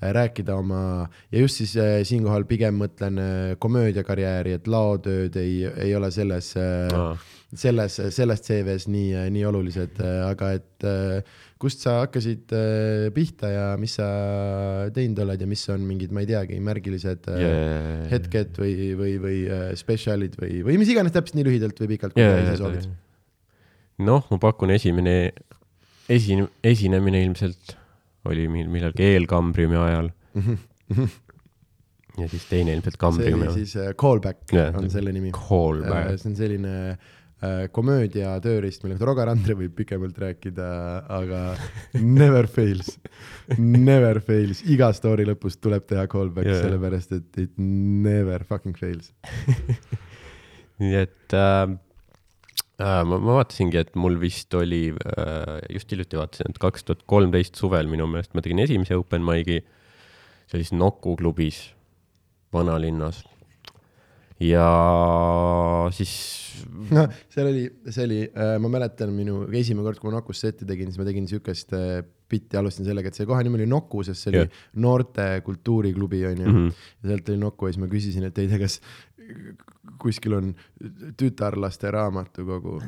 rääkida 0.04 0.54
oma 0.60 1.08
ja 1.32 1.40
just 1.40 1.62
siis 1.62 1.74
siinkohal 2.10 2.44
pigem 2.46 2.78
mõtlen 2.78 3.18
komöödiakarjääri, 3.58 4.58
et 4.60 4.68
laotööd 4.68 5.40
ei, 5.40 5.64
ei 5.66 5.96
ole 5.96 6.12
selles 6.12 6.52
Aa. 6.60 7.16
selles, 7.56 7.98
selles 8.14 8.44
CV-s 8.46 8.90
nii, 8.92 9.26
nii 9.34 9.46
olulised, 9.48 10.04
aga 10.28 10.52
et 10.60 10.88
kust 11.58 11.82
sa 11.82 11.96
hakkasid 12.04 12.52
äh, 12.54 13.08
pihta 13.16 13.50
ja 13.50 13.64
mis 13.82 13.96
sa 13.98 14.08
teinud 14.94 15.18
oled 15.24 15.42
ja 15.42 15.48
mis 15.50 15.64
on 15.74 15.82
mingid, 15.90 16.12
ma 16.14 16.22
ei 16.22 16.30
teagi, 16.30 16.60
märgilised 16.62 17.26
äh, 17.34 17.40
Yeah. 17.42 18.06
hetked 18.12 18.60
või, 18.62 18.76
või, 19.00 19.16
või 19.24 19.40
äh, 19.50 19.72
spetsialid 19.80 20.38
või, 20.42 20.62
või 20.68 20.78
mis 20.82 20.92
iganes 20.94 21.16
täpselt 21.16 21.40
nii 21.40 21.48
lühidalt 21.50 21.82
või 21.82 21.90
pikalt, 21.96 22.14
kui 22.18 22.22
Jaa, 22.26 22.38
sa 22.38 22.46
ise 22.46 22.62
soovid. 22.62 22.88
noh, 24.06 24.28
ma 24.30 24.38
pakun 24.44 24.70
esimene, 24.76 25.16
esine, 26.14 26.46
esinemine 26.64 27.24
ilmselt 27.26 27.74
oli 28.30 28.46
mil- 28.52 28.70
millalgi 28.70 29.06
eelkambriumi 29.16 29.78
ajal 29.82 30.12
ja 32.18 32.26
siis 32.32 32.46
teine 32.50 32.74
ilmselt 32.78 32.96
see 32.96 33.02
kambriumi 33.02 33.42
oli 33.42 33.48
ajal. 33.50 33.58
siis 33.60 33.76
äh, 33.82 33.92
Callback 34.00 34.54
Jaa. 34.54 34.72
on 34.78 34.90
selle 34.94 35.12
nimi. 35.16 35.32
See 35.34 36.30
on 36.32 36.36
selline 36.38 36.74
äh, 36.94 36.98
komöödia 37.72 38.32
tööriist, 38.42 38.82
millega 38.82 39.06
Roger 39.06 39.30
Andre 39.30 39.54
võib 39.60 39.76
pikemalt 39.78 40.18
rääkida, 40.18 40.68
aga 41.14 41.42
never 42.02 42.48
fails, 42.50 42.96
never 43.62 44.18
fails, 44.26 44.64
iga 44.66 44.90
story 44.98 45.28
lõpus 45.28 45.60
tuleb 45.62 45.86
teha 45.90 46.08
callback 46.10 46.50
yeah., 46.50 46.64
sellepärast 46.66 47.14
et 47.20 47.42
it 47.44 47.54
never 47.62 48.46
fucking 48.48 48.78
fails. 48.80 49.14
nii 50.82 50.98
et 50.98 51.38
äh, 51.38 51.78
äh, 52.82 53.04
ma, 53.06 53.22
ma 53.22 53.40
vaatasingi, 53.40 53.84
et 53.86 53.96
mul 54.00 54.18
vist 54.22 54.54
oli 54.58 54.88
äh,, 54.90 55.58
just 55.74 55.94
hiljuti 55.94 56.20
vaatasin, 56.20 56.54
et 56.54 56.62
kaks 56.62 56.90
tuhat 56.90 57.06
kolmteist 57.10 57.58
suvel 57.60 57.90
minu 57.92 58.10
meelest 58.10 58.34
ma 58.38 58.46
tegin 58.46 58.66
esimese 58.66 58.98
open 58.98 59.26
mic'i, 59.26 59.62
see 60.48 60.58
oli 60.58 60.66
siis 60.66 60.78
Nuku 60.78 61.18
klubis 61.20 61.68
vanalinnas. 62.54 63.27
Ja 64.44 64.68
siis 65.96 66.14
noh, 66.96 67.08
seal 67.32 67.50
oli, 67.50 67.64
see 67.90 68.06
oli 68.06 68.20
äh,, 68.28 68.56
ma 68.62 68.70
mäletan 68.72 69.12
minu 69.16 69.44
esimene 69.48 69.86
kord, 69.86 70.00
kui 70.02 70.12
ma 70.12 70.18
Nokus 70.18 70.42
seti 70.44 70.68
tegin, 70.68 70.92
siis 70.92 71.02
ma 71.02 71.08
tegin 71.08 71.28
siukest 71.30 71.74
äh, 71.78 72.00
bitti, 72.30 72.58
alustasin 72.60 72.90
sellega, 72.90 73.12
et 73.12 73.18
see 73.18 73.28
koha 73.30 73.44
nimi 73.46 73.62
oli 73.62 73.70
Noku, 73.70 74.04
sest 74.08 74.26
see 74.26 74.34
oli 74.34 74.44
yeah. 74.44 74.66
noorte 74.84 75.28
kultuuriklubi 75.46 76.26
onju 76.32 76.48
mm. 76.48 76.58
-hmm. 76.58 76.84
ja 77.04 77.14
sealt 77.14 77.32
oli 77.34 77.42
Noku 77.44 77.68
ja 77.68 77.76
siis 77.76 77.84
ma 77.84 77.92
küsisin, 77.92 78.28
et 78.28 78.42
ei 78.42 78.52
tea, 78.52 78.60
kas 78.62 78.80
kuskil 80.02 80.38
on 80.38 80.54
tütarlaste 81.18 81.92
raamatukogu, 81.92 82.82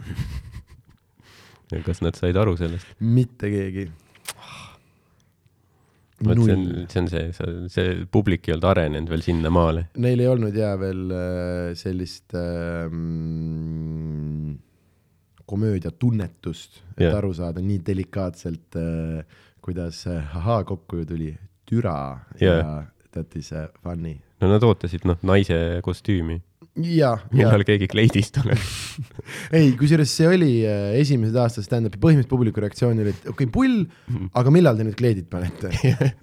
kas 1.88 2.04
nad 2.06 2.20
said 2.20 2.38
aru 2.38 2.58
sellest? 2.58 2.88
mitte 3.00 3.52
keegi. 3.52 3.90
Vot 6.25 6.41
see 6.43 6.53
on 6.55 6.63
see 6.89 7.01
on 7.01 7.08
see, 7.12 7.32
see 7.71 8.05
publik 8.12 8.47
ei 8.49 8.53
olnud 8.55 8.67
arenenud 8.71 9.10
veel 9.12 9.23
sinnamaale. 9.25 9.86
neil 10.03 10.19
ei 10.23 10.29
olnud 10.32 10.55
ja 10.58 10.73
veel 10.79 11.03
äh, 11.15 11.69
sellist 11.79 12.36
ähm, 12.38 12.99
komöödiatunnetust, 15.49 16.82
et 16.97 17.08
yeah. 17.08 17.17
aru 17.17 17.32
saada 17.34 17.63
nii 17.65 17.79
delikaatselt 17.86 18.77
äh,, 18.77 19.23
kuidas 19.65 20.05
äh, 20.08 20.36
ahaa 20.38 20.63
kokku 20.63 21.01
ju 21.01 21.05
tuli 21.10 21.32
türa 21.69 22.19
Jah. 22.41 22.58
ja 22.58 22.84
that 23.12 23.36
is 23.36 23.49
funny. 23.84 24.19
no 24.41 24.51
nad 24.51 24.63
ootasid 24.63 25.08
noh, 25.10 25.17
naise 25.23 25.79
kostüümi. 25.86 26.41
Millal 27.34 27.65
keegi 27.68 27.89
kleidist 27.92 28.38
tuleb. 28.39 28.62
ei, 29.58 29.74
kusjuures 29.80 30.13
see 30.22 30.30
oli 30.30 30.52
äh, 30.68 30.96
esimesed 31.02 31.38
aastad 31.39 31.68
stand-up'i, 31.68 32.00
põhimõtteliselt 32.02 32.32
publiku 32.32 32.63
reaktsioon 32.63 33.04
oli, 33.04 33.13
et 33.13 33.30
okei 33.30 33.48
okay,, 33.48 33.52
pull, 33.54 33.84
aga 34.39 34.54
millal 34.54 34.80
te 34.80 34.88
nüüd 34.88 34.98
kleidid 35.00 35.30
panete? 35.32 35.72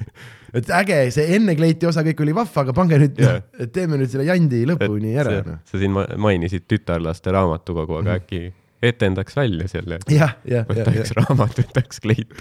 et 0.59 0.71
äge, 0.81 1.01
see 1.15 1.27
enne 1.37 1.57
kleiti 1.59 1.89
osa 1.89 2.05
kõik 2.07 2.23
oli 2.25 2.37
vahva, 2.37 2.65
aga 2.65 2.77
pange 2.77 3.01
nüüd 3.03 3.19
yeah. 3.23 3.43
teeme 3.75 4.01
nüüd 4.01 4.13
selle 4.13 4.29
jandi 4.29 4.63
lõpuni 4.69 5.17
ära, 5.21 5.41
noh. 5.47 5.61
sa 5.69 5.81
siin 5.81 5.95
ma- 5.97 6.09
mainisid 6.21 6.67
tütarlaste 6.71 7.35
raamatukogu, 7.37 8.01
aga 8.03 8.21
äkki 8.21 8.49
etendaks 8.89 9.37
välja 9.37 9.67
selle, 9.71 9.99
jah, 10.13 10.37
jah, 10.49 10.67
võta 10.69 10.87
jah, 10.91 11.01
üks 11.03 11.13
raamat, 11.19 11.61
võta 11.63 11.83
üks 11.85 12.03
kleit 12.05 12.33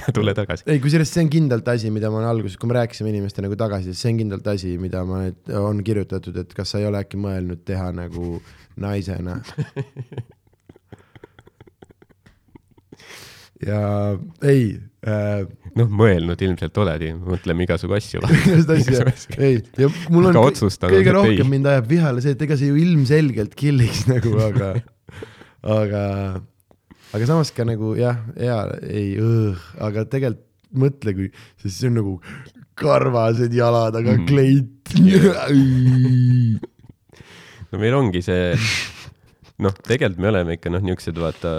ja 0.00 0.14
tule 0.14 0.34
tagasi. 0.36 0.66
ei, 0.66 0.80
kusjuures 0.82 1.12
see 1.12 1.24
on 1.26 1.32
kindlalt 1.32 1.72
asi, 1.74 1.92
mida 1.94 2.10
ma 2.12 2.24
alguses, 2.30 2.58
kui 2.60 2.70
me 2.70 2.78
rääkisime 2.80 3.12
inimeste 3.12 3.44
nagu 3.44 3.58
tagasisides, 3.58 4.00
see 4.02 4.12
on 4.14 4.20
kindlalt 4.24 4.52
asi, 4.54 4.76
mida 4.82 5.04
ma 5.08 5.24
nüüd, 5.24 5.40
on 5.62 5.82
kirjutatud, 5.86 6.36
et 6.44 6.54
kas 6.56 6.74
sa 6.74 6.82
ei 6.82 6.88
ole 6.90 7.02
äkki 7.02 7.20
mõelnud 7.20 7.60
teha 7.68 7.88
nagu 7.96 8.38
naisena. 8.82 9.40
ja 13.68 13.82
ei 14.48 14.64
äh,, 15.06 15.44
noh, 15.78 15.90
mõelnud 16.02 16.40
ilmselt 16.44 16.78
oled, 16.82 17.04
mõtleme 17.26 17.66
igasugu 17.66 17.96
asju. 17.96 18.22
ei, 19.38 19.60
ja 19.80 19.90
mul 20.12 20.30
on 20.30 20.38
kõige 20.38 21.00
et 21.02 21.10
ei. 21.10 21.14
rohkem 21.16 21.52
mind 21.52 21.68
ajab 21.72 21.90
vihale 21.90 22.24
see, 22.24 22.36
et 22.36 22.44
ega 22.46 22.58
see 22.58 22.70
ju 22.70 22.78
ilmselgelt 22.80 23.56
killiks 23.58 24.04
nagu, 24.10 24.34
aga, 24.48 24.74
aga, 25.62 26.02
aga 27.14 27.26
samas 27.28 27.50
ka 27.54 27.64
nagu 27.68 27.94
jah, 27.98 28.16
hea, 28.38 28.58
ei, 28.88 29.16
aga 29.80 30.04
tegelikult 30.10 30.48
mõtle, 30.72 31.12
kui, 31.12 31.26
sest 31.60 31.82
see 31.82 31.88
on 31.90 31.98
nagu 32.00 32.14
karvased 32.80 33.52
jalad, 33.52 33.94
aga 33.98 34.14
Mhm. 34.16 34.26
kleit. 34.26 34.78
no 37.72 37.78
meil 37.80 37.94
ongi 37.98 38.22
see, 38.24 38.56
noh, 39.62 39.74
tegelikult 39.86 40.22
me 40.22 40.30
oleme 40.32 40.56
ikka 40.58 40.72
noh, 40.72 40.82
niisugused 40.84 41.18
vaata 41.20 41.52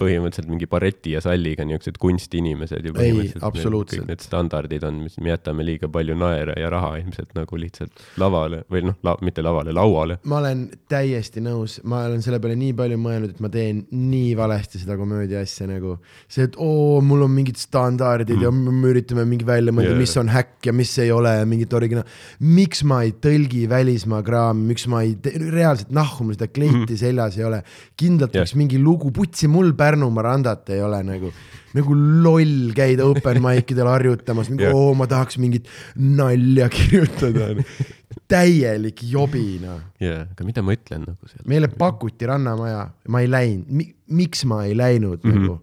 põhimõtteliselt 0.00 0.50
mingi 0.50 0.68
bareti 0.70 1.14
ja 1.14 1.22
salliga 1.24 1.66
niisugused 1.68 1.98
kunstiinimesed 2.02 2.88
ju 2.88 2.94
põhimõtteliselt. 2.96 3.94
kõik 3.94 4.08
need 4.08 4.24
standardid 4.24 4.86
on, 4.88 5.02
mis 5.06 5.18
me 5.22 5.32
jätame 5.32 5.66
liiga 5.66 5.90
palju 5.92 6.16
naera 6.18 6.56
ja 6.58 6.70
raha 6.72 6.94
ilmselt 7.02 7.34
nagu 7.38 7.60
lihtsalt 7.60 8.04
lavale 8.20 8.62
või 8.72 8.84
noh 8.88 8.98
la,, 9.06 9.16
mitte 9.24 9.44
lavale, 9.44 9.74
lauale. 9.76 10.18
ma 10.28 10.40
olen 10.42 10.66
täiesti 10.90 11.42
nõus, 11.44 11.78
ma 11.88 12.04
olen 12.08 12.24
selle 12.24 12.40
peale 12.42 12.58
nii 12.58 12.74
palju 12.78 13.00
mõelnud, 13.02 13.34
et 13.36 13.42
ma 13.44 13.52
teen 13.52 13.84
nii 13.92 14.32
valesti 14.38 14.82
seda 14.82 14.98
komöödia 15.00 15.42
asja 15.44 15.68
nagu 15.70 15.96
see, 16.26 16.46
et 16.48 16.58
oo, 16.62 17.00
mul 17.04 17.26
on 17.26 17.34
mingid 17.34 17.60
standardid 17.60 18.36
mm. 18.36 18.46
ja 18.46 18.52
me 18.52 18.92
üritame 18.92 19.26
mingi 19.28 19.46
välja 19.48 19.74
mõelda 19.74 19.94
yeah., 19.94 20.02
mis 20.02 20.16
on 20.20 20.32
häkk 20.32 20.70
ja 20.70 20.74
mis 20.76 20.94
ei 21.02 21.12
ole 21.14 21.34
ja 21.40 21.46
mingit 21.48 21.72
originaal. 21.76 22.08
miks 22.42 22.84
ma 22.88 23.02
ei 23.06 23.14
tõlgi 23.22 23.66
välismaa 23.70 24.22
kraami, 24.26 24.68
miks 24.72 24.88
ma 24.90 25.02
ei 25.06 25.14
te..., 25.22 25.34
reaalselt 25.52 25.92
nahku 25.94 26.26
mul 26.26 26.38
seda 26.38 26.50
kleiti 26.50 26.94
mm. 26.94 26.98
Seljas 27.18 27.38
ei 27.38 27.44
ole. 27.44 27.62
kindlalt 27.98 28.34
Jah. 28.34 28.44
võiks 28.44 28.56
mingi 28.58 28.78
lugu, 28.80 29.10
putsi 29.14 29.48
mul 29.50 29.72
Pärnumaa 29.78 30.26
randat 30.30 30.70
ei 30.74 30.82
ole 30.84 31.00
nagu, 31.06 31.32
nagu 31.76 31.98
loll 32.24 32.72
käida 32.76 33.06
open 33.08 33.40
mic 33.44 33.70
idel 33.74 33.90
harjutamas, 33.90 34.50
mingi 34.52 34.68
Jah. 34.68 34.76
oo, 34.76 34.94
ma 34.98 35.08
tahaks 35.10 35.38
mingit 35.42 35.68
nalja 35.96 36.68
kirjutada. 36.72 37.54
täielik 38.28 39.00
jobi 39.08 39.58
noh 39.62 39.78
jaa, 40.02 40.26
aga 40.32 40.44
mida 40.44 40.60
ma 40.64 40.74
ütlen 40.76 41.06
nagu 41.08 41.30
seal? 41.30 41.44
meile 41.48 41.70
pakuti 41.72 42.28
Rannamaja, 42.28 42.82
ma 43.08 43.22
ei 43.24 43.30
läinud 43.30 43.70
Mi,, 43.72 43.88
miks 44.20 44.44
ma 44.48 44.64
ei 44.66 44.76
läinud 44.76 45.24
mm. 45.24 45.30
-hmm. 45.30 45.46
nagu, 45.46 45.56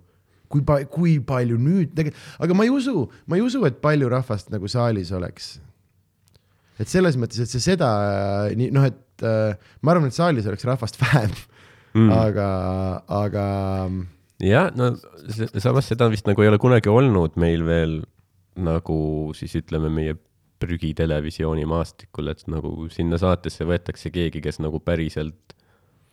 kui 0.50 0.66
pa-, 0.66 0.82
kui 0.90 1.20
palju 1.22 1.60
nüüd 1.62 1.94
tegelikult, 1.94 2.26
aga 2.42 2.58
ma 2.58 2.66
ei 2.66 2.74
usu, 2.74 3.06
ma 3.30 3.38
ei 3.38 3.46
usu, 3.46 3.62
et 3.70 3.78
palju 3.82 4.10
rahvast 4.10 4.50
nagu 4.54 4.70
saalis 4.72 5.14
oleks. 5.14 5.60
et 6.80 6.90
selles 6.90 7.18
mõttes, 7.18 7.42
et 7.42 7.50
see 7.50 7.62
seda 7.62 7.90
nii 8.58 8.74
noh, 8.74 8.90
et 8.90 9.05
äh, 9.24 9.56
ma 9.82 9.94
arvan, 9.94 10.10
et 10.10 10.18
saalis 10.18 10.50
oleks 10.50 10.68
rahvast 10.68 11.00
vähem 11.04 11.32
mm., 11.94 12.12
aga, 12.12 12.50
aga 13.22 13.46
jah, 14.44 14.72
no 14.76 14.94
samas 15.62 15.88
seda 15.92 16.10
vist 16.12 16.28
nagu 16.28 16.44
ei 16.44 16.52
ole 16.52 16.60
kunagi 16.62 16.92
olnud 16.92 17.40
meil 17.40 17.66
veel 17.68 18.02
nagu 18.56 19.00
siis 19.36 19.56
ütleme, 19.60 19.92
meie 19.92 20.16
prügitelevisiooni 20.64 21.66
maastikul, 21.68 22.32
et 22.32 22.46
nagu 22.48 22.88
sinna 22.94 23.20
saatesse 23.20 23.68
võetakse 23.68 24.12
keegi, 24.14 24.40
kes 24.44 24.62
nagu 24.64 24.80
päriselt 24.80 25.56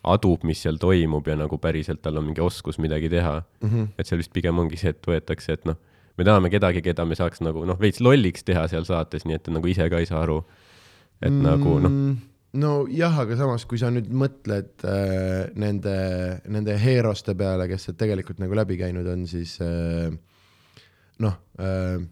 adub, 0.02 0.42
mis 0.46 0.58
seal 0.64 0.80
toimub 0.82 1.28
ja 1.30 1.36
nagu 1.38 1.58
päriselt 1.62 2.02
tal 2.02 2.18
on 2.18 2.26
mingi 2.26 2.42
oskus 2.42 2.80
midagi 2.82 3.10
teha 3.12 3.36
mm. 3.38 3.68
-hmm. 3.68 3.88
et 3.98 4.06
seal 4.06 4.18
vist 4.18 4.32
pigem 4.34 4.58
ongi 4.58 4.76
see, 4.80 4.90
et 4.90 5.06
võetakse, 5.06 5.54
et 5.54 5.64
noh, 5.68 5.78
me 6.18 6.26
tahame 6.26 6.50
kedagi, 6.50 6.82
keda 6.82 7.06
me 7.06 7.14
saaks 7.14 7.40
nagu 7.40 7.64
noh, 7.68 7.78
veits 7.78 8.02
lolliks 8.02 8.42
teha 8.44 8.66
seal 8.68 8.84
saates, 8.88 9.24
nii 9.24 9.38
et 9.38 9.44
ta 9.46 9.54
nagu 9.54 9.70
ise 9.70 9.88
ka 9.90 10.02
ei 10.02 10.06
saa 10.10 10.24
aru. 10.26 10.42
et 11.22 11.30
mm. 11.30 11.42
nagu 11.46 11.78
noh, 11.78 11.90
mm, 11.90 12.16
nojah, 12.52 13.14
aga 13.24 13.36
samas, 13.38 13.64
kui 13.68 13.80
sa 13.80 13.88
nüüd 13.92 14.10
mõtled 14.12 14.84
äh, 14.84 15.52
nende, 15.56 15.96
nende 16.52 16.76
heeroste 16.80 17.34
peale, 17.38 17.68
kes 17.70 17.88
sealt 17.88 18.00
tegelikult 18.02 18.42
nagu 18.42 18.56
läbi 18.58 18.76
käinud 18.80 19.08
on, 19.08 19.24
siis 19.30 19.56
äh, 19.64 20.12
noh 21.22 21.38
äh,, 21.62 22.02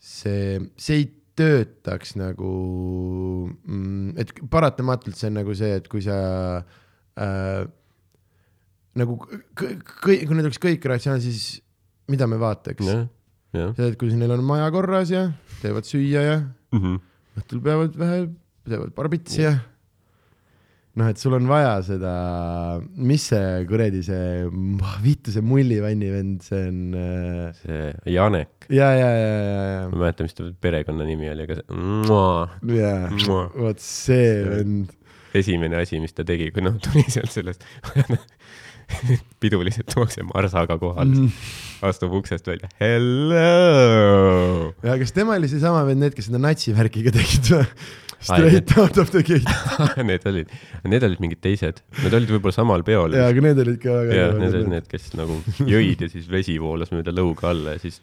see, 0.00 0.60
see 0.80 1.00
ei 1.02 1.08
töötaks 1.36 2.14
nagu 2.16 2.52
mm,, 3.52 4.14
et 4.20 4.32
paratamatult 4.52 5.18
see 5.18 5.28
on 5.28 5.36
nagu 5.42 5.56
see, 5.58 5.74
et 5.82 5.90
kui 5.92 6.04
sa 6.04 6.16
äh, 7.20 7.66
nagu 8.96 9.18
kõik, 9.20 9.84
kui 10.00 10.22
need 10.32 10.46
oleks 10.46 10.62
kõik 10.62 10.88
ratsionaalsed, 10.88 11.28
siis 11.28 11.60
mida 12.08 12.28
me 12.30 12.40
vaataks? 12.40 12.88
jah, 12.88 13.04
jah 13.56 13.76
see, 13.76 13.90
et 13.92 14.00
kui 14.00 14.16
neil 14.16 14.32
on 14.38 14.44
maja 14.48 14.70
korras 14.72 15.12
ja 15.12 15.28
teevad 15.60 15.88
süüa 15.88 16.24
ja 16.24 16.40
mm. 16.40 16.80
-hmm. 16.80 16.98
õhtul 17.42 17.62
peavad 17.68 18.00
vähe, 18.00 18.26
teevad 18.70 18.94
barbitsi. 18.96 19.42
Ja 19.46 19.56
noh, 20.96 21.10
et 21.12 21.20
sul 21.20 21.36
on 21.36 21.48
vaja 21.48 21.76
seda, 21.84 22.12
mis 22.96 23.26
see 23.30 23.64
kuradi 23.68 24.02
see, 24.06 24.46
vittu 25.04 25.34
see 25.34 25.44
mullivanni 25.44 26.08
vend, 26.12 26.44
see 26.46 26.62
on 26.70 26.78
äh, 26.96 27.58
see 27.60 28.14
Janek, 28.14 28.68
ja, 28.72 28.90
ja, 28.96 29.10
ja, 29.12 29.32
ja, 29.36 29.82
ma 29.90 29.98
ei 29.98 30.04
mäleta, 30.06 30.26
mis 30.26 30.36
ta 30.36 30.48
perekonnanimi 30.64 31.32
oli, 31.34 31.48
aga 31.48 31.58
see 31.58 31.66
ja, 32.78 32.92
ja 32.94 32.94
Mua. 33.26 33.42
vot 33.52 33.82
see 33.84 34.30
vend, 34.48 34.94
esimene 35.36 35.82
asi, 35.82 36.00
mis 36.00 36.16
ta 36.16 36.24
tegi, 36.28 36.48
kui 36.54 36.64
noh, 36.64 36.80
tuli 36.80 37.04
sealt 37.12 37.34
sellest 37.34 37.66
piduliselt 39.42 39.88
tuuakse 39.90 40.22
marsaga 40.28 40.76
kohale. 40.78 41.10
Mm, 41.10 41.30
astub 41.90 42.14
uksest 42.22 42.46
välja, 42.48 42.70
hello. 42.80 44.72
ja 44.86 44.96
kas 45.02 45.12
tema 45.12 45.36
oli 45.36 45.52
seesama 45.52 45.84
vend, 45.90 46.06
need, 46.06 46.16
kes 46.16 46.30
seda 46.30 46.40
natsivärkiga 46.40 47.12
tegid 47.18 47.52
või? 47.52 47.68
Straight 48.20 48.72
out 48.78 48.96
of 48.98 49.10
the 49.12 49.22
gate, 49.22 49.44
Need 50.08 50.24
olid, 50.26 50.52
need 50.88 51.04
olid 51.04 51.20
mingid 51.22 51.42
teised, 51.44 51.82
need 52.00 52.16
olid 52.16 52.32
võib-olla 52.32 52.54
samal 52.56 52.82
peol. 52.86 53.14
jaa, 53.16 53.28
aga 53.32 53.44
need 53.44 53.60
olid 53.66 53.78
ka 53.82 53.98
väga 54.00 54.16
jah, 54.16 54.32
need 54.40 54.56
olid 54.56 54.72
need, 54.72 54.88
kes 54.90 55.12
nagu 55.18 55.36
jõid 55.74 56.06
ja 56.06 56.08
siis 56.10 56.26
vesi 56.32 56.56
voolas 56.62 56.90
mööda 56.94 57.14
lõuga 57.14 57.52
alla 57.52 57.76
ja 57.76 57.82
siis 57.84 58.00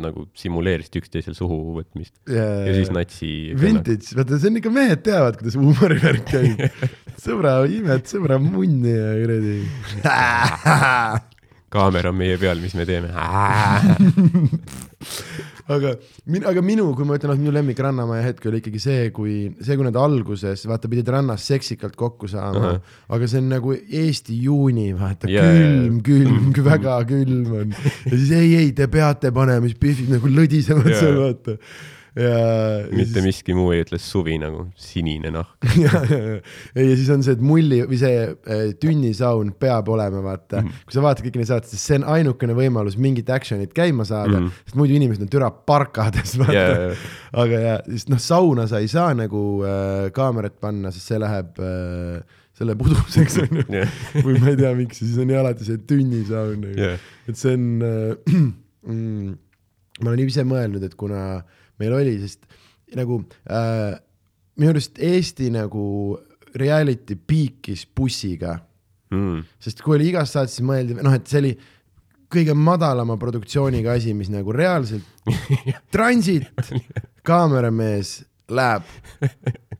nagu 0.00 0.26
simuleerisid 0.36 0.98
üksteisel 1.00 1.36
suhu 1.36 1.76
võtmist 1.78 2.14
ja 2.28 2.72
siis 2.74 2.90
natsi. 2.92 3.30
Vintage, 3.56 4.16
vaata 4.18 4.40
see 4.40 4.50
on 4.52 4.60
ikka, 4.60 4.72
mehed 4.74 5.04
teavad, 5.06 5.38
kuidas 5.40 5.56
huumorivärk 5.60 6.26
käib. 6.28 6.60
sõbra, 7.24 7.58
imed 7.70 8.08
sõbra 8.10 8.40
munni 8.42 8.92
ja 8.92 9.14
kuradi. 9.22 9.56
kaamera 11.76 12.12
on 12.12 12.20
meie 12.20 12.36
peal, 12.40 12.60
mis 12.62 12.76
me 12.78 12.86
teeme? 12.88 13.12
Aga 15.66 15.94
aga 16.50 16.62
minu, 16.62 16.86
kui 16.96 17.06
ma 17.08 17.16
ütlen, 17.18 17.32
et 17.34 17.42
minu 17.42 17.54
lemmik 17.54 17.80
Rannamaja 17.82 18.22
hetk 18.28 18.46
oli 18.50 18.60
ikkagi 18.62 18.82
see, 18.82 19.08
kui, 19.14 19.34
see, 19.58 19.74
kui 19.78 19.86
nad 19.86 19.98
alguses, 19.98 20.62
vaata, 20.70 20.90
pidid 20.92 21.10
rannas 21.10 21.46
seksikalt 21.50 21.96
kokku 21.98 22.30
saama 22.30 22.62
uh. 22.62 22.68
-huh. 22.76 22.94
aga 23.16 23.28
see 23.30 23.42
on 23.42 23.50
nagu 23.50 23.74
Eesti 23.74 24.38
juuni, 24.44 24.92
vaata 24.98 25.30
yeah,, 25.30 25.50
külm, 25.50 26.00
külm, 26.06 26.52
väga 26.70 27.00
külm 27.10 27.52
on. 27.62 27.74
ja 28.06 28.14
siis 28.14 28.30
ei, 28.30 28.54
ei, 28.62 28.72
te 28.72 28.86
peate 28.86 29.32
panema, 29.34 29.66
siis 29.66 29.78
Biffid 29.80 30.10
nagu 30.14 30.30
lõdisevad 30.30 30.90
Jaa. 30.92 31.00
seal, 31.00 31.20
vaata. 31.20 31.58
Mitte 32.16 33.20
miski 33.24 33.52
muu 33.56 33.74
ei 33.74 33.82
ütle 33.84 33.98
suvi 34.00 34.38
nagu 34.40 34.64
sinine 34.80 35.28
nahk. 35.34 35.66
ja, 35.84 35.90
ja, 36.08 36.20
ja, 36.32 36.38
ja 36.80 36.94
siis 36.96 37.10
on 37.12 37.24
see, 37.26 37.36
et 37.36 37.42
mulli 37.44 37.82
või 37.84 37.98
see 38.00 38.22
äh, 38.24 38.62
tünnisaun 38.80 39.52
peab 39.60 39.90
olema, 39.92 40.22
vaata 40.24 40.62
mm. 40.62 40.70
-hmm. 40.70 40.86
kui 40.88 40.96
sa 40.96 41.04
vaatad 41.04 41.26
kõiki 41.26 41.42
neid 41.42 41.50
saateid, 41.50 41.72
siis 41.74 41.84
see 41.90 41.98
on 42.00 42.08
ainukene 42.16 42.56
võimalus 42.56 42.96
mingit 42.96 43.28
action'it 43.32 43.74
käima 43.76 44.08
saada 44.08 44.38
mm. 44.38 44.46
-hmm. 44.46 44.64
sest 44.64 44.80
muidu 44.80 44.96
inimesed 44.96 45.26
on 45.26 45.32
türa 45.32 45.50
parkades, 45.50 46.38
vaata 46.40 46.56
yeah. 46.56 46.80
jaa.. 46.86 47.12
aga 47.44 47.60
ja, 47.66 47.76
siis 47.90 48.08
noh, 48.08 48.22
sauna 48.22 48.66
sa 48.70 48.80
ei 48.80 48.88
saa 48.88 49.12
nagu 49.14 49.44
äh, 49.66 50.08
kaamerat 50.16 50.56
panna, 50.60 50.94
sest 50.94 51.12
see 51.12 51.20
läheb 51.20 51.60
äh, 51.60 52.22
selle 52.56 52.76
puduseks 52.80 53.38
onju 53.44 53.66
Jah. 53.68 53.98
või 54.24 54.40
ma 54.40 54.54
ei 54.54 54.60
tea, 54.62 54.72
miks, 54.78 55.02
siis 55.04 55.18
on 55.20 55.32
ju 55.32 55.36
alati 55.40 55.68
see 55.68 55.82
tünnisaun 55.84 56.64
Jah. 56.72 56.96
et 57.28 57.36
see 57.36 57.52
on 57.58 57.68
äh, 57.84 58.38
mm, 58.88 59.36
ma 60.00 60.12
olen 60.12 60.24
ise 60.24 60.44
mõelnud, 60.48 60.84
et 60.86 60.96
kuna 60.96 61.42
meil 61.82 61.92
oli, 61.98 62.16
sest 62.22 62.46
nagu 62.96 63.20
äh, 63.50 63.96
minu 64.56 64.72
arust 64.74 64.98
Eesti 65.02 65.50
nagu 65.54 66.16
reality 66.56 67.16
piikis 67.16 67.86
bussiga, 67.96 68.58
Mm. 69.06 69.44
sest 69.62 69.78
kui 69.86 69.94
oli 69.94 70.08
igas 70.10 70.32
saates, 70.34 70.56
siis 70.56 70.64
mõeldi, 70.66 70.96
noh, 70.98 71.12
et 71.14 71.28
see 71.30 71.38
oli 71.38 71.52
kõige 72.34 72.56
madalama 72.58 73.14
produktsiooniga 73.22 73.92
asi, 73.94 74.10
mis 74.18 74.26
nagu 74.34 74.50
reaalselt 74.50 75.06
transit, 75.94 76.48
kaameramees 77.22 78.16
läheb. 78.50 78.82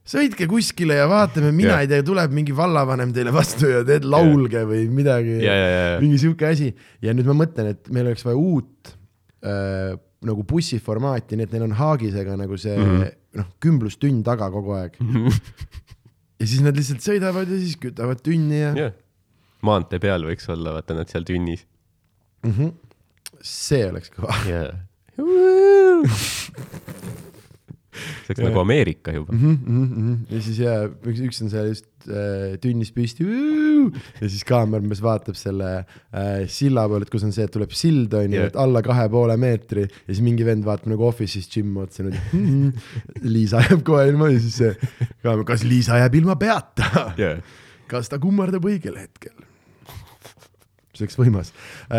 Sõitke 0.07 0.47
kuskile 0.51 0.95
ja 1.01 1.09
vaatame, 1.11 1.51
mina 1.55 1.73
Jah. 1.75 1.83
ei 1.83 1.91
tea, 1.91 2.05
tuleb 2.07 2.31
mingi 2.39 2.55
vallavanem 2.55 3.11
teile 3.15 3.33
vastu 3.35 3.67
ja 3.73 3.81
teed 3.87 4.07
laulge 4.07 4.63
või 4.71 4.85
midagi. 4.95 5.41
Ja, 5.43 5.55
ja, 5.59 5.69
ja, 5.75 5.99
mingi 6.03 6.21
sihuke 6.23 6.47
asi. 6.53 6.71
Ja 7.03 7.15
nüüd 7.19 7.27
ma 7.27 7.35
mõtlen, 7.43 7.73
et 7.75 7.91
meil 7.95 8.07
oleks 8.13 8.23
vaja 8.27 8.39
uut 8.39 8.93
äh, 9.43 9.97
nagu 10.25 10.43
bussiformaati, 10.49 11.37
nii 11.37 11.45
et 11.47 11.53
neil 11.53 11.65
on 11.67 11.75
Haagisega 11.77 12.37
nagu 12.41 12.57
see 12.61 12.77
mm. 12.77 12.85
-hmm. 12.85 13.01
noh, 13.41 13.49
kümblustünn 13.61 14.23
taga 14.25 14.51
kogu 14.51 14.73
aeg. 14.79 14.93
ja 16.41 16.47
siis 16.47 16.63
nad 16.65 16.77
lihtsalt 16.77 17.03
sõidavad 17.05 17.47
ja 17.51 17.59
siis 17.61 17.77
kütavad 17.81 18.19
tünni 18.25 18.59
ja 18.63 18.71
jah. 18.77 18.93
maantee 19.67 19.99
peal 20.03 20.23
võiks 20.25 20.47
olla, 20.53 20.71
vaata 20.79 20.93
nad 20.97 21.09
seal 21.13 21.25
tünnis. 21.29 21.63
mm 22.43 22.53
-hmm. 22.53 22.71
see 23.43 23.85
oleks 23.91 24.11
kõva 24.17 24.33
jaa. 24.49 24.73
see 27.97 28.33
oleks 28.33 28.45
nagu 28.45 28.63
Ameerika 28.63 29.15
juba. 29.15 29.33
mm. 29.33 29.41
-hmm, 29.43 29.75
mm 29.75 29.91
-hmm. 29.97 30.35
ja 30.35 30.41
siis 30.43 30.59
ja 30.63 30.75
üks, 30.87 31.23
üks 31.29 31.43
on 31.43 31.51
seal 31.53 31.71
just 31.73 31.87
äh, 32.09 32.57
tünnis 32.63 32.93
püsti 32.95 33.27
ja 34.21 34.29
siis 34.29 34.45
kaamermees 34.49 35.03
vaatab 35.03 35.39
selle 35.39 35.71
äh, 35.79 36.47
silla 36.49 36.87
poole, 36.89 37.07
et 37.07 37.11
kus 37.13 37.27
on 37.27 37.33
see, 37.33 37.45
et 37.45 37.55
tuleb 37.55 37.75
sild 37.77 38.15
on 38.15 38.31
ju 38.31 38.41
yeah., 38.41 38.51
et 38.53 38.57
alla 38.57 38.83
kahe 38.83 39.09
poole 39.13 39.37
meetri 39.37 39.87
ja 39.87 40.11
siis 40.13 40.23
mingi 40.25 40.47
vend 40.47 40.65
vaatab 40.67 40.93
nagu 40.95 41.09
Office'is 41.09 41.51
Jim 41.57 41.77
otsa 41.77 42.03
niimoodi. 42.03 42.23
-hmm. 42.33 42.73
Liisa 43.23 43.63
jääb 43.67 43.83
kohe 43.87 44.09
ilma 44.09 44.31
ja 44.31 44.41
siis 44.41 44.57
see 44.63 44.77
kaamer, 45.23 45.45
kas 45.45 45.65
Liisa 45.65 45.99
jääb 46.03 46.15
ilma 46.23 46.37
peata? 46.37 47.13
jaa. 47.17 47.37
kas 47.87 48.09
ta 48.09 48.19
kummardab 48.19 48.65
õigel 48.65 48.99
hetkel? 48.99 49.37
see 50.97 51.07
oleks 51.07 51.19
võimas. 51.21 51.53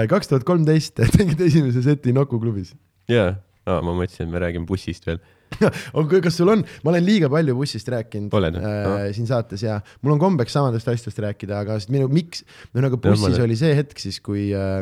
kaks 0.09 0.31
tuhat 0.31 0.45
kolmteist 0.47 0.97
tegid 1.17 1.41
esimese 1.47 1.83
seti 1.85 2.13
Nuku 2.15 2.39
klubis. 2.41 2.73
jaa, 3.11 3.35
ma 3.67 3.93
mõtlesin, 3.93 4.27
et 4.27 4.33
me 4.33 4.41
räägime 4.43 4.69
bussist 4.69 5.07
veel. 5.07 5.21
on, 5.97 6.09
kas 6.09 6.37
sul 6.37 6.51
on, 6.53 6.63
ma 6.83 6.93
olen 6.93 7.05
liiga 7.05 7.29
palju 7.31 7.55
bussist 7.57 7.89
rääkinud 7.93 8.33
Oled, 8.37 8.59
äh, 8.59 8.77
jah? 8.83 9.07
siin 9.15 9.29
saates 9.29 9.63
ja 9.65 9.79
mul 10.01 10.17
on 10.17 10.21
kombeks 10.21 10.55
samadest 10.57 10.89
asjadest 10.91 11.23
rääkida, 11.23 11.63
aga 11.63 11.79
sest 11.79 11.93
minu, 11.93 12.09
miks, 12.11 12.43
no 12.73 12.83
nagu 12.85 12.99
bussis 13.01 13.37
ma- 13.37 13.47
oli 13.47 13.57
see 13.59 13.73
hetk 13.77 13.99
siis, 14.01 14.19
kui 14.23 14.49
äh, 14.55 14.81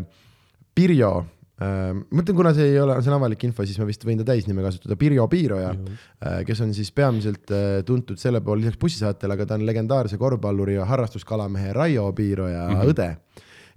Pirjo 0.76 1.11
äh,, 1.22 1.91
ma 1.95 2.20
mõtlen, 2.20 2.36
kuna 2.38 2.51
see 2.55 2.74
ei 2.74 2.80
ole, 2.82 2.97
see 3.01 3.11
on 3.13 3.18
avalik 3.20 3.45
info, 3.47 3.66
siis 3.68 3.80
ma 3.80 3.88
vist 3.88 4.03
võin 4.07 4.20
ta 4.22 4.28
täisnime 4.28 4.66
kasutada, 4.66 4.97
Pirjo 4.99 5.28
Piiroja 5.32 5.72
äh,, 5.72 6.41
kes 6.47 6.63
on 6.66 6.74
siis 6.76 6.91
peamiselt 6.95 7.53
äh, 7.55 7.80
tuntud 7.88 8.20
selle 8.22 8.41
poole 8.45 8.66
lisaks 8.66 8.82
bussisaatele, 8.82 9.38
aga 9.38 9.47
ta 9.49 9.59
on 9.59 9.68
legendaarse 9.68 10.20
korvpalluri 10.22 10.80
ja 10.80 10.88
harrastuskalamehe 10.89 11.74
Raio 11.78 12.09
Piiroja 12.18 12.68
mm 12.68 12.82
-hmm. 12.82 12.91
õde. 12.91 13.09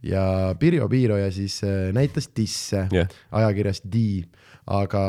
ja 0.03 0.55
Pirjo 0.59 0.89
Piiroja 0.89 1.31
siis 1.35 1.61
äh, 1.65 1.93
näitas 1.93 2.31
disse 2.37 2.89
jah, 2.93 3.09
ajakirjas 3.31 3.83
D, 3.85 4.25
aga 4.69 5.03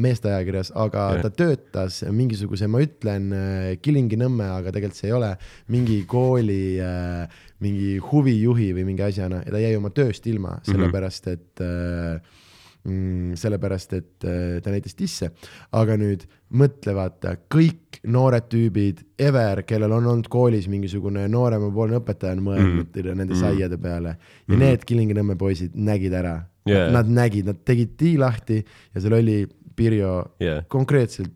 meeste 0.00 0.30
ajakirjas, 0.32 0.70
aga 0.80 1.08
yeah. 1.14 1.24
ta 1.24 1.30
töötas 1.32 2.00
mingisuguse, 2.14 2.68
ma 2.70 2.80
ütlen 2.84 3.28
äh, 3.36 3.66
Kilingi-Nõmme, 3.84 4.46
aga 4.58 4.72
tegelikult 4.72 5.00
see 5.00 5.10
ei 5.10 5.16
ole, 5.18 5.34
mingi 5.72 5.98
kooli 6.08 6.62
äh, 6.80 7.42
mingi 7.64 7.98
huvijuhi 8.02 8.70
või 8.76 8.86
mingi 8.92 9.04
asjana 9.04 9.42
ja 9.44 9.52
ta 9.52 9.60
jäi 9.60 9.74
oma 9.78 9.92
tööst 9.94 10.24
ilma, 10.30 10.56
sellepärast 10.64 11.28
et 11.32 11.64
äh, 11.64 12.40
mm, 12.88 13.36
sellepärast, 13.40 13.92
et 13.98 14.24
ta 14.64 14.72
näitas 14.72 14.96
disse, 14.96 15.30
aga 15.76 15.98
nüüd 16.00 16.24
mõtle, 16.54 16.96
vaata 16.96 17.36
kõik 17.52 18.00
noored 18.08 18.48
tüübid 18.52 19.04
ever, 19.20 19.64
kellel 19.68 19.92
on 19.96 20.08
olnud 20.14 20.32
koolis 20.32 20.70
mingisugune 20.70 21.26
nooremapoolne 21.32 22.00
õpetaja 22.00 22.38
on 22.38 22.44
mõelnud 22.48 22.88
mm. 22.88 23.20
nende 23.20 23.36
saiade 23.36 23.80
peale 23.80 24.16
ja 24.16 24.54
mm. 24.54 24.64
need 24.64 24.88
Kilingi-Nõmme 24.88 25.36
poisid 25.40 25.76
nägid 25.76 26.16
ära 26.16 26.38
Jaa. 26.68 26.88
Nad 26.94 27.10
nägid, 27.12 27.44
nad 27.50 27.60
tegid 27.66 27.94
tii 28.00 28.16
lahti 28.20 28.62
ja 28.62 29.02
seal 29.02 29.18
oli 29.18 29.42
Pirjo 29.76 30.16
jaa. 30.40 30.62
konkreetselt 30.70 31.32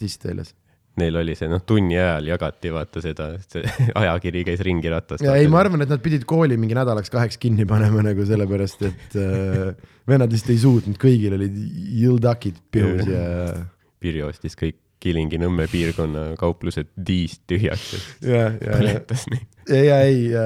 dist 0.00 0.24
väljas. 0.26 0.52
Neil 0.96 1.16
oli 1.20 1.34
see, 1.36 1.48
noh, 1.52 1.60
tunni 1.68 1.98
ajal 1.98 2.30
jagati 2.30 2.70
vaata 2.72 3.02
seda, 3.04 3.26
see 3.52 3.64
ajakiri 4.00 4.46
käis 4.48 4.62
ringi 4.64 4.88
ratast. 4.92 5.24
ja 5.24 5.34
ei, 5.36 5.48
ma 5.52 5.60
arvan, 5.60 5.84
et 5.84 5.92
nad 5.92 6.00
pidid 6.04 6.24
kooli 6.28 6.56
mingi 6.60 6.76
nädalaks 6.76 7.12
kaheks 7.12 7.36
kinni 7.40 7.66
panema 7.68 8.04
nagu 8.04 8.24
sellepärast, 8.28 8.86
et 8.88 9.18
äh, 9.20 9.90
vennad 10.08 10.32
lihtsalt 10.32 10.54
ei 10.54 10.62
suutnud, 10.64 10.98
kõigil 11.00 11.36
olid 11.36 11.60
jõldakid 12.00 12.62
pihus 12.72 13.12
ja, 13.12 13.26
Pirjo 14.00 14.30
ostis 14.32 14.56
kõik 14.56 14.80
Kilingi-Nõmme 15.02 15.66
piirkonna 15.70 16.22
kauplused 16.40 16.88
diist 16.96 17.42
tühjaks 17.50 17.92
ja 18.24 18.30
ja, 18.30 18.46
ja, 18.54 18.78
põletas 18.78 19.26
neid. 19.32 19.46
ja, 19.68 19.80
ja 19.82 19.96
ei 20.08 20.20
äh,, 20.32 20.44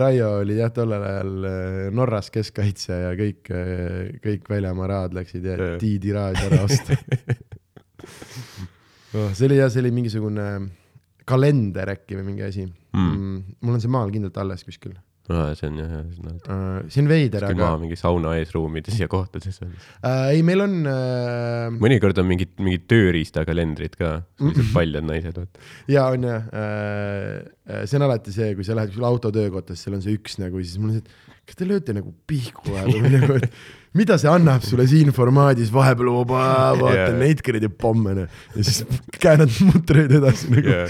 Raio 0.00 0.28
oli 0.42 0.54
jah, 0.60 0.70
tollel 0.74 1.02
ajal 1.08 1.32
äh, 1.48 1.54
Norras 1.94 2.30
keskkaitsja 2.34 2.94
ja 3.06 3.10
kõik 3.18 3.50
äh,, 3.54 4.12
kõik 4.22 4.42
väljamaa 4.52 4.86
rahad 4.92 5.12
läksid 5.18 5.42
ja 5.50 5.56
tiidiraad 5.82 6.38
ära 6.48 6.60
osta 6.68 6.90
oh,. 9.16 9.32
see 9.34 9.48
oli 9.48 9.58
jah, 9.58 9.72
see 9.72 9.82
oli 9.84 9.92
mingisugune 9.98 10.46
kalender 11.28 11.86
äkki 11.96 12.12
või 12.18 12.26
mingi 12.32 12.44
asi 12.46 12.64
Mm. 12.92 13.12
mm.. 13.16 13.36
mul 13.64 13.78
on 13.78 13.80
see 13.80 13.92
maal 13.92 14.10
kindlalt 14.12 14.36
alles 14.36 14.66
kuskil 14.68 14.92
aa, 15.32 15.56
see 15.58 15.70
on 15.70 15.80
jah, 15.80 15.90
jah, 15.96 16.04
on 16.20 16.36
uh,. 16.36 16.76
see 16.92 17.02
on 17.02 17.10
veider, 17.10 17.46
aga 17.48 17.70
mingi 17.80 17.98
sauna 17.98 18.36
eesruumides 18.40 19.00
ja 19.00 19.08
kohtades 19.12 19.60
on. 19.64 19.72
uh, 19.72 20.28
ei, 20.30 20.44
meil 20.46 20.64
on 20.66 20.78
uh, 20.84 21.66
mõnikord 21.76 22.20
on 22.22 22.28
mingid, 22.30 22.54
mingid 22.62 22.86
tööriistakalendrid 22.92 23.98
ka, 23.98 24.14
sellised 24.40 24.72
paljad 24.76 25.08
naised, 25.08 25.42
vaata. 25.42 25.66
ja 25.92 26.06
on 26.12 26.28
jah 26.28 26.48
uh,, 26.52 27.84
see 27.86 27.98
on 27.98 28.08
alati 28.08 28.34
see, 28.34 28.52
kui 28.58 28.66
sa 28.66 28.76
lähed 28.78 28.92
kuskile 28.92 29.10
autotöökohtas, 29.10 29.82
seal 29.82 29.98
on 29.98 30.04
see 30.04 30.16
üks 30.18 30.38
nagu, 30.42 30.62
siis 30.62 30.80
mul 30.82 30.92
on 30.92 30.98
see, 30.98 31.06
et 31.06 31.31
kas 31.46 31.58
te 31.58 31.66
lööte 31.66 31.94
nagu 31.96 32.12
pihku 32.30 32.70
vahepeal 32.70 33.02
või 33.02 33.12
nagu, 33.16 33.38
et 33.42 33.96
mida 33.98 34.16
see 34.20 34.30
annab 34.30 34.62
sulle 34.64 34.86
siin 34.88 35.10
formaadis, 35.14 35.72
vahepeal 35.74 36.10
oba, 36.12 36.42
vaatan 36.78 37.16
yeah. 37.16 37.16
neid 37.18 37.42
kuradi 37.44 37.68
pomme 37.68 38.14
ja 38.22 38.26
siis 38.56 38.84
käänad 39.18 39.52
mutreid 39.68 40.14
edasi 40.20 40.52
nagu 40.54 40.76
Jaa. 40.76 40.86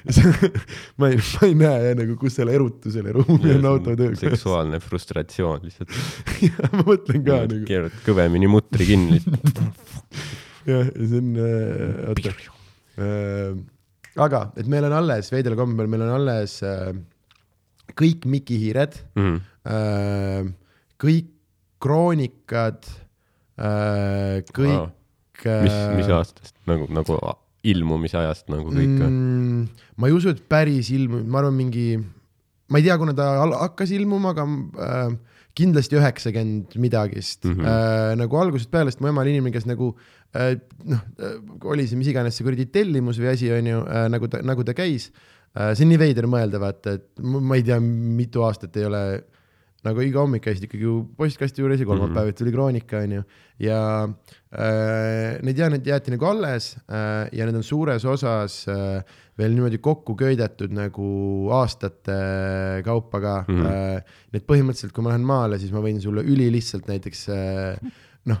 ma 1.00 1.10
ei, 1.12 1.20
ma 1.20 1.46
ei 1.46 1.54
näe 1.60 1.84
jah 1.86 1.96
nagu, 2.00 2.16
kus 2.20 2.36
selle 2.40 2.54
erutusele 2.56 3.14
ruumi 3.14 3.54
on 3.54 3.68
autotöökohas. 3.72 4.22
seksuaalne 4.24 4.80
frustratsioon 4.84 5.66
lihtsalt. 5.68 5.94
ma 6.74 6.84
mõtlen 6.88 7.24
ka 7.26 7.38
nagu, 7.44 7.60
keerad 7.68 8.00
kõvemini 8.06 8.50
mutri 8.50 8.88
kinni. 8.90 9.20
jah, 10.70 10.90
ja 10.90 11.06
see 11.12 11.22
on 11.22 11.30
äh,, 11.36 12.10
oota 12.10 12.34
äh,. 13.00 13.54
aga, 14.26 14.42
et 14.60 14.68
meil 14.70 14.88
on 14.90 14.98
alles, 14.98 15.30
veidral 15.32 15.58
kombel 15.60 15.88
meil 15.90 16.04
on 16.08 16.16
alles 16.18 16.58
äh, 16.66 16.90
kõik 17.96 18.28
mikihiired 18.28 19.00
Mhm. 19.14 19.40
äh,, 19.40 19.49
kõik 21.00 21.28
kroonikad 21.80 22.84
äh,, 23.60 24.40
kõik 24.56 25.44
mis, 25.64 25.76
mis 25.96 26.10
aastast 26.12 26.56
nagu, 26.68 26.88
nagu 26.92 27.16
ilmumise 27.66 28.18
ajast 28.20 28.48
nagu 28.52 28.72
kõik 28.72 28.94
mm,. 28.96 29.64
ma 30.00 30.08
ei 30.08 30.16
usu, 30.16 30.32
et 30.32 30.40
päris 30.48 30.90
ilmu-, 30.94 31.22
ma 31.28 31.42
arvan, 31.42 31.56
mingi, 31.56 31.88
ma 32.72 32.80
ei 32.80 32.86
tea, 32.86 32.96
kuna 33.00 33.14
ta 33.16 33.32
hakkas 33.48 33.92
ilmuma, 33.96 34.32
aga 34.34 34.46
äh, 34.46 35.18
kindlasti 35.58 35.98
üheksakümmend 35.98 36.76
midagist 36.80 37.44
mm. 37.44 37.58
-hmm. 37.58 37.66
äh, 37.68 38.14
nagu 38.20 38.40
algusest 38.40 38.70
peale, 38.72 38.92
sest 38.92 39.02
mu 39.02 39.10
ema 39.10 39.24
oli 39.24 39.36
inimene, 39.36 39.52
kes 39.56 39.68
nagu 39.68 39.92
äh, 40.36 40.54
noh 40.84 41.02
äh,, 41.20 41.36
oli 41.74 41.88
see 41.88 42.00
mis 42.00 42.12
iganes 42.12 42.38
see 42.38 42.46
kuradi 42.46 42.70
tellimus 42.72 43.20
või 43.20 43.34
asi 43.34 43.52
on 43.52 43.72
ju 43.72 43.82
äh,, 43.84 44.06
nagu 44.12 44.30
ta, 44.30 44.40
nagu 44.46 44.64
ta 44.64 44.76
käis 44.76 45.10
äh,. 45.10 45.74
see 45.74 45.84
on 45.84 45.92
nii 45.92 46.00
veider 46.00 46.30
mõelda, 46.30 46.62
vaata, 46.62 46.96
et 46.96 47.10
ma 47.20 47.42
ma 47.44 47.60
ei 47.60 47.66
tea, 47.66 47.80
mitu 47.80 48.46
aastat 48.46 48.76
ei 48.80 48.88
ole 48.88 49.04
nagu 49.86 50.02
iga 50.04 50.20
hommik 50.20 50.44
käisid 50.44 50.66
ikkagi 50.66 50.84
ju 50.84 50.96
postkasti 51.16 51.62
juures 51.62 51.80
ja 51.80 51.88
kolmapäeviti 51.88 52.42
tuli 52.42 52.52
Kroonika 52.52 53.00
onju 53.04 53.22
ja 53.64 53.80
äh, 54.04 55.38
need 55.46 55.58
ja 55.58 55.70
need 55.72 55.88
jäeti 55.88 56.14
nagu 56.14 56.28
alles 56.28 56.74
äh, 56.84 57.30
ja 57.32 57.48
need 57.48 57.60
on 57.60 57.66
suures 57.66 58.04
osas 58.04 58.62
äh, 58.68 59.00
veel 59.40 59.56
niimoodi 59.56 59.80
kokku 59.80 60.16
köidetud 60.20 60.74
nagu 60.76 61.08
aastate 61.56 62.20
kaupa 62.84 63.20
ka 63.20 63.34
mm. 63.46 63.54
Mhm. 63.54 63.66
-hmm. 63.66 63.96
äh, 63.96 64.20
nii 64.32 64.42
et 64.42 64.46
põhimõtteliselt, 64.52 64.92
kui 64.92 65.04
ma 65.04 65.14
lähen 65.14 65.26
maale, 65.26 65.58
siis 65.58 65.72
ma 65.72 65.82
võin 65.84 66.00
sulle 66.00 66.24
ülilihtsalt 66.26 66.88
näiteks 66.90 67.28
äh, 67.32 67.92
noh, 68.28 68.40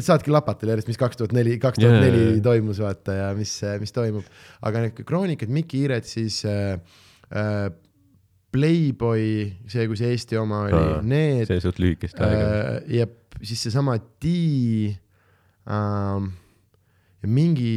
saadki 0.00 0.30
lapata 0.30 0.68
järjest, 0.68 0.90
mis 0.90 1.00
kaks 1.00 1.18
tuhat 1.20 1.34
neli, 1.36 1.56
kaks 1.62 1.80
tuhat 1.82 1.98
neli 2.02 2.38
toimus 2.44 2.80
vaata 2.82 3.16
ja 3.16 3.32
mis, 3.38 3.58
mis 3.82 3.94
toimub, 3.94 4.26
aga 4.66 4.86
need 4.86 5.02
kroonikad, 5.08 5.50
Mikki 5.52 5.82
Hiired, 5.82 6.06
siis 6.08 6.42
äh, 6.48 6.78
äh, 7.34 7.66
Playboy, 8.56 9.26
see, 9.68 9.86
kui 9.90 10.00
see 10.00 10.14
Eesti 10.14 10.40
oma 10.40 10.64
oli 10.66 10.80
Aa,, 10.80 10.98
need 11.04 11.50
see 11.50 11.62
suht 11.62 11.80
lühikest 11.82 12.20
aega. 12.24 12.48
äh, 12.48 12.98
ja 13.02 13.06
siis 13.42 13.66
seesama 13.66 13.98
D 14.22 14.32
ähm, 15.68 16.30
ja 17.22 17.30
mingi, 17.30 17.74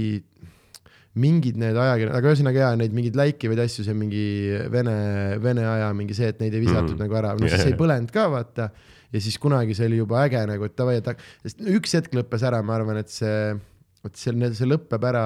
mingid 1.20 1.60
need 1.60 1.78
ajakirjad, 1.80 2.16
aga 2.16 2.32
ühesõnaga 2.32 2.64
jaa, 2.64 2.78
neid 2.80 2.96
mingeid 2.96 3.18
läikivaid 3.20 3.64
asju, 3.66 3.86
see 3.88 3.98
mingi 3.98 4.24
Vene, 4.72 4.96
Vene 5.44 5.66
aja 5.68 5.92
mingi 5.98 6.18
see, 6.18 6.32
et 6.32 6.40
neid 6.44 6.56
ei 6.56 6.64
visatud 6.64 6.96
mm. 6.96 7.02
nagu 7.04 7.20
ära, 7.20 7.36
noh 7.36 7.50
Jaa, 7.50 7.60
siis 7.60 7.74
ei 7.74 7.80
põlenud 7.80 8.14
ka 8.16 8.30
vaata. 8.32 8.70
ja 9.10 9.24
siis 9.26 9.40
kunagi 9.42 9.76
see 9.78 9.90
oli 9.90 10.02
juba 10.02 10.24
äge 10.28 10.44
nagu, 10.50 10.68
et 10.70 10.78
davai, 10.78 11.00
et 11.02 11.10
sest 11.44 11.64
üks 11.66 11.96
hetk 11.98 12.16
lõppes 12.16 12.46
ära, 12.46 12.62
ma 12.66 12.78
arvan, 12.78 13.02
et 13.02 13.12
see, 13.12 13.56
vot 14.04 14.20
see, 14.20 14.52
see 14.54 14.70
lõpeb 14.70 15.08
ära 15.12 15.26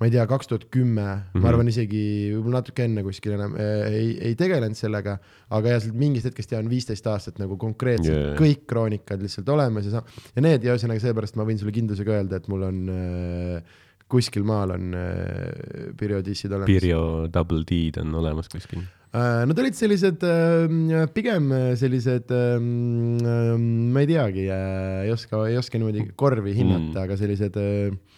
ma 0.00 0.08
ei 0.08 0.14
tea, 0.14 0.22
kaks 0.26 0.48
tuhat 0.48 0.62
kümme, 0.72 1.02
Mhm. 1.34 1.42
ma 1.42 1.48
arvan 1.50 1.68
isegi 1.68 2.00
võib-olla 2.32 2.62
natuke 2.62 2.86
enne 2.88 3.02
kuskil 3.04 3.34
enam 3.36 3.52
äh, 3.60 3.84
ei, 3.92 4.06
ei 4.30 4.34
tegelenud 4.38 4.78
sellega, 4.78 5.18
aga 5.52 5.74
jah, 5.76 5.90
mingist 5.92 6.24
hetkest 6.30 6.54
ja 6.54 6.58
on 6.62 6.70
viisteist 6.72 7.06
aastat 7.06 7.36
nagu 7.42 7.58
konkreetselt 7.60 8.16
yeah. 8.16 8.38
kõik 8.40 8.64
kroonikad 8.70 9.20
lihtsalt 9.20 9.48
olemas 9.52 9.90
ja 9.90 10.00
ja 10.34 10.42
need 10.46 10.64
ja 10.64 10.72
ühesõnaga 10.74 11.04
seepärast 11.04 11.36
ma 11.36 11.44
võin 11.44 11.60
sulle 11.60 11.74
kindlusega 11.76 12.16
öelda, 12.16 12.40
et 12.40 12.48
mul 12.48 12.64
on 12.70 12.80
äh, 12.94 13.76
kuskil 14.10 14.42
maal 14.48 14.72
on 14.74 14.94
äh, 14.96 15.92
Pirjo 16.00 16.22
dissid 16.26 16.50
olemas. 16.50 16.70
Pirjo 16.72 17.28
Double 17.30 17.60
D-d 17.68 18.00
on 18.02 18.16
olemas 18.18 18.48
kuskil. 18.50 18.80
Äh, 19.14 19.44
Nad 19.46 19.58
olid 19.58 19.76
sellised 19.78 20.22
äh, 20.26 21.04
pigem 21.14 21.50
sellised 21.78 22.30
äh,, 22.34 22.56
ma 22.60 24.02
ei 24.02 24.08
teagi, 24.10 24.48
ei 24.50 25.12
oska, 25.14 25.44
ei 25.50 25.58
oska 25.60 25.78
niimoodi 25.78 26.08
korvi 26.16 26.54
hinnata 26.56 26.90
Mm. 26.94 27.02
aga 27.04 27.16
sellised 27.20 27.56
äh, 27.60 27.90
äh, 27.90 28.09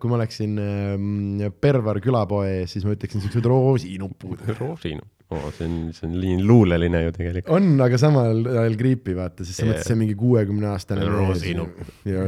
kui 0.00 0.10
ma 0.10 0.16
oleksin 0.18 0.58
äh, 0.58 1.48
Pervar 1.62 2.00
külapoe 2.02 2.48
ees, 2.60 2.72
siis 2.74 2.84
ma 2.86 2.94
ütleksin 2.96 3.22
siuksed 3.24 3.46
roosinupud. 3.46 4.42
Roosinu 4.60 5.04
oh,, 5.30 5.44
see 5.54 5.66
on, 5.68 5.74
see 5.94 6.08
on 6.08 6.16
nii 6.18 6.40
luuleline 6.42 7.04
ju 7.04 7.12
tegelikult. 7.14 7.52
on, 7.54 7.68
aga 7.84 7.98
samal 8.02 8.40
ajal 8.50 8.74
creepy 8.80 9.14
vaata, 9.14 9.44
sest 9.46 9.60
sa 9.60 9.66
Jaa. 9.66 9.70
mõtled, 9.74 9.86
see 9.86 9.94
on 9.94 10.00
mingi 10.02 10.16
kuuekümne 10.18 10.70
aastane 10.72 11.06
Roosinup.. 11.06 11.76
ja 12.08 12.24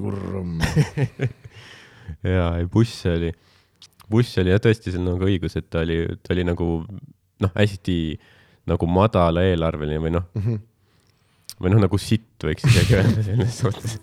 kurm. 0.00 0.54
jaa, 2.36 2.48
ei 2.60 2.68
buss 2.72 3.04
oli, 3.10 3.32
buss 4.10 4.38
oli 4.40 4.54
jah 4.54 4.62
tõesti, 4.64 4.94
sul 4.94 5.02
on 5.04 5.12
nagu 5.16 5.28
õigus, 5.28 5.58
et 5.60 5.68
ta 5.72 5.82
oli, 5.84 6.00
ta 6.24 6.32
oli 6.36 6.46
nagu 6.48 6.70
noh, 7.44 7.52
hästi 7.58 7.98
nagu 8.72 8.88
madala 8.90 9.44
eelarveline 9.46 10.00
või 10.02 10.14
noh, 10.16 10.24
Mhm. 10.40 10.56
või 11.60 11.72
noh, 11.74 11.84
nagu 11.86 11.98
sitt 12.00 12.44
võiks 12.48 12.64
isegi 12.68 12.96
öelda 12.98 13.22
selles 13.26 13.60
suhtes. 13.62 13.98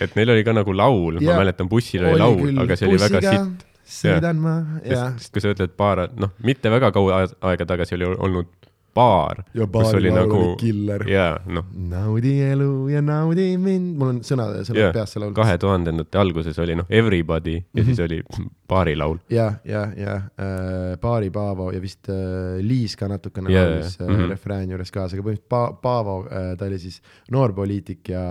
Et 0.00 0.14
neil 0.18 0.30
oli 0.36 0.44
ka 0.46 0.54
nagu 0.56 0.72
laul, 0.76 1.20
ma 1.24 1.36
mäletan, 1.42 1.68
bussil 1.70 2.04
oli 2.06 2.20
laul, 2.20 2.54
aga 2.64 2.76
see 2.78 2.88
oli 2.90 3.00
väga 3.02 3.20
sitt. 3.26 3.66
sõidan 3.90 4.38
ma 4.42 4.54
ja, 4.86 5.08
sest, 5.18 5.32
kui 5.34 5.42
sa 5.42 5.50
ütled 5.54 5.72
paar, 5.78 6.04
noh, 6.16 6.30
mitte 6.46 6.70
väga 6.70 6.92
kaua 6.94 7.22
aeg- 7.24 7.36
aega 7.52 7.66
tagasi 7.74 7.96
oli 7.98 8.10
olnud 8.14 8.59
baar, 8.94 9.42
ja 9.54 9.66
baari 9.70 9.96
oli 10.00 10.10
laul 10.10 10.26
nagu 10.28 10.38
oli 10.40 10.56
killer. 10.60 11.04
jaa, 11.10 11.38
noh, 11.46 11.64
naudi 11.90 12.32
elu 12.42 12.88
ja 12.92 13.00
naudi 13.02 13.46
mind, 13.58 13.94
mul 13.98 14.08
on 14.14 14.20
sõnad, 14.26 14.56
sõnad 14.66 14.80
Jaa, 14.82 14.92
peas 14.96 15.14
see 15.14 15.20
laul. 15.22 15.32
kahe 15.36 15.58
tuhandendate 15.62 16.18
alguses 16.18 16.58
oli 16.58 16.74
noh, 16.80 16.86
Everybody 16.90 17.56
ja 17.60 17.82
Mhm. 17.82 17.86
siis 17.86 18.00
oli 18.00 18.20
baarilaul. 18.68 19.18
ja, 19.30 19.52
ja, 19.64 19.86
ja 19.96 20.14
äh, 20.16 20.96
Baari 21.00 21.30
Paavo 21.30 21.70
ja 21.72 21.80
vist 21.80 22.08
äh, 22.08 22.58
Liis 22.60 22.96
ka 22.96 23.08
natukene 23.08 23.50
Jaa, 23.50 23.64
laulis 23.64 23.96
äh, 24.00 24.06
mhm. 24.06 24.12
mm 24.16 24.20
-hmm. 24.24 24.30
refrääni 24.30 24.72
juures 24.72 24.90
kaasa, 24.90 25.16
aga 25.16 25.22
põhimõtteliselt 25.28 25.48
pa, 25.48 25.72
Paavo 25.72 26.26
äh,, 26.26 26.56
ta 26.58 26.64
oli 26.66 26.78
siis 26.78 27.00
noorpoliitik 27.30 28.08
ja 28.08 28.24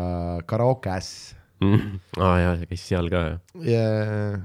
karaokes 0.45 1.35
aa 2.17 2.39
jaa, 2.39 2.55
see 2.57 2.65
käis 2.69 2.87
seal 2.87 3.09
ka 3.11 3.17
jah. 3.17 3.39
ja 3.67 4.39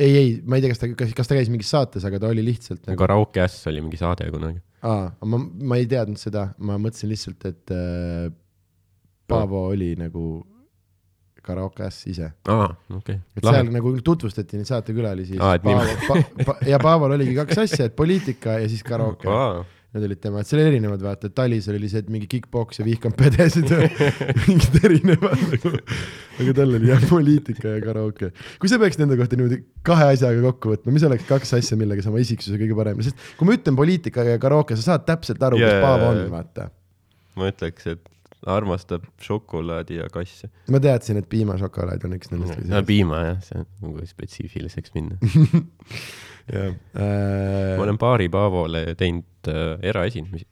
ei, 0.00 0.16
ei, 0.16 0.28
ma 0.44 0.58
ei 0.58 0.64
tea, 0.64 0.72
kas 0.72 0.82
ta, 0.82 0.90
kas, 0.98 1.14
kas 1.16 1.30
ta 1.30 1.38
käis 1.38 1.50
mingis 1.52 1.70
saates, 1.72 2.04
aga 2.08 2.20
ta 2.22 2.30
oli 2.32 2.44
lihtsalt 2.46 2.84
nagu, 2.88 2.98
Karaoke 3.00 3.42
Äss 3.44 3.68
oli 3.70 3.82
mingi 3.84 4.00
saade 4.00 4.28
kunagi. 4.32 4.60
aa, 4.86 5.10
ma, 5.28 5.40
ma 5.40 5.80
ei 5.80 5.88
teadnud 5.90 6.20
seda, 6.20 6.50
ma 6.64 6.78
mõtlesin 6.80 7.12
lihtsalt, 7.12 7.50
et 7.50 7.74
äh, 7.76 8.30
Paavo 9.30 9.68
oli 9.70 9.92
nagu 9.94 10.24
karaokes 11.40 12.02
ise, 12.10 12.32
aa, 12.52 12.68
okei 12.98 13.16
et 13.16 13.40
okay., 13.40 13.46
seal 13.46 13.70
nagu 13.72 13.92
tutvustati 14.04 14.58
neid 14.58 14.68
saatekülalisi 14.68 15.38
pa, 16.08 16.18
pa, 16.44 16.56
ja 16.68 16.80
Paaval 16.82 17.16
oligi 17.16 17.36
kaks 17.38 17.62
asja, 17.64 17.88
et 17.88 17.96
poliitika 17.96 18.58
ja 18.60 18.68
siis 18.68 18.82
karaoke. 18.86 19.28
Need 19.90 20.04
olid 20.06 20.20
tema, 20.22 20.38
et 20.38 20.46
seal 20.46 20.60
oli 20.60 20.70
erinevad, 20.70 21.00
vaata, 21.02 21.26
et 21.26 21.34
Talis 21.34 21.66
oli 21.72 21.88
et 21.98 22.10
mingi 22.14 22.28
kick-poks 22.30 22.78
ja 22.78 22.84
vihkan 22.86 23.14
pedesid 23.18 23.72
ja 23.72 23.80
mingid 24.44 24.76
erinevad 24.86 25.40
nagu. 25.50 25.72
aga 26.36 26.54
tal 26.60 26.76
oli 26.78 26.92
jah 26.92 27.02
poliitika 27.10 27.72
ja 27.74 27.80
karaoke. 27.82 28.30
kui 28.62 28.70
sa 28.70 28.78
peaksid 28.78 29.02
enda 29.02 29.18
kohta 29.18 29.38
niimoodi 29.40 29.58
kahe 29.86 30.12
asjaga 30.12 30.44
kokku 30.46 30.76
võtma, 30.76 30.94
mis 30.94 31.06
oleks 31.08 31.26
kaks 31.26 31.56
asja, 31.58 31.80
millega 31.80 32.06
sa 32.06 32.12
oma 32.12 32.22
isiksuse 32.22 32.60
kõige 32.60 32.78
paremini, 32.78 33.08
sest 33.08 33.34
kui 33.40 33.50
ma 33.50 33.58
ütlen 33.58 33.78
poliitika 33.82 34.28
ja 34.28 34.38
karaoke, 34.42 34.78
sa 34.78 34.92
saad 34.92 35.08
täpselt 35.10 35.42
aru, 35.50 35.58
kes 35.58 35.74
Jaa, 35.74 35.82
Paavo 35.82 36.14
on 36.14 36.22
vaata. 36.36 36.70
ma 37.40 37.50
ütleks, 37.50 37.90
et 37.90 38.06
armastab 38.46 39.04
šokolaadi 39.26 39.98
ja 39.98 40.06
kasse. 40.12 40.54
ma 40.70 40.78
teadsin, 40.80 41.18
et 41.18 41.26
piimašokolaad 41.34 42.06
on 42.06 42.14
üks 42.16 42.30
nendest 42.30 42.62
no 42.70 42.86
piima 42.86 43.24
jah, 43.26 43.42
see 43.44 43.58
on 43.58 43.66
nagu 43.88 44.06
spetsiifiliseks 44.14 44.94
minna. 44.94 45.18
jah. 46.50 46.74
ma 47.76 47.84
olen 47.84 47.98
Baari 48.00 48.28
Paavole 48.32 48.84
teinud 48.98 49.50
äh, 49.50 49.76
eraesinemisi 49.92 50.46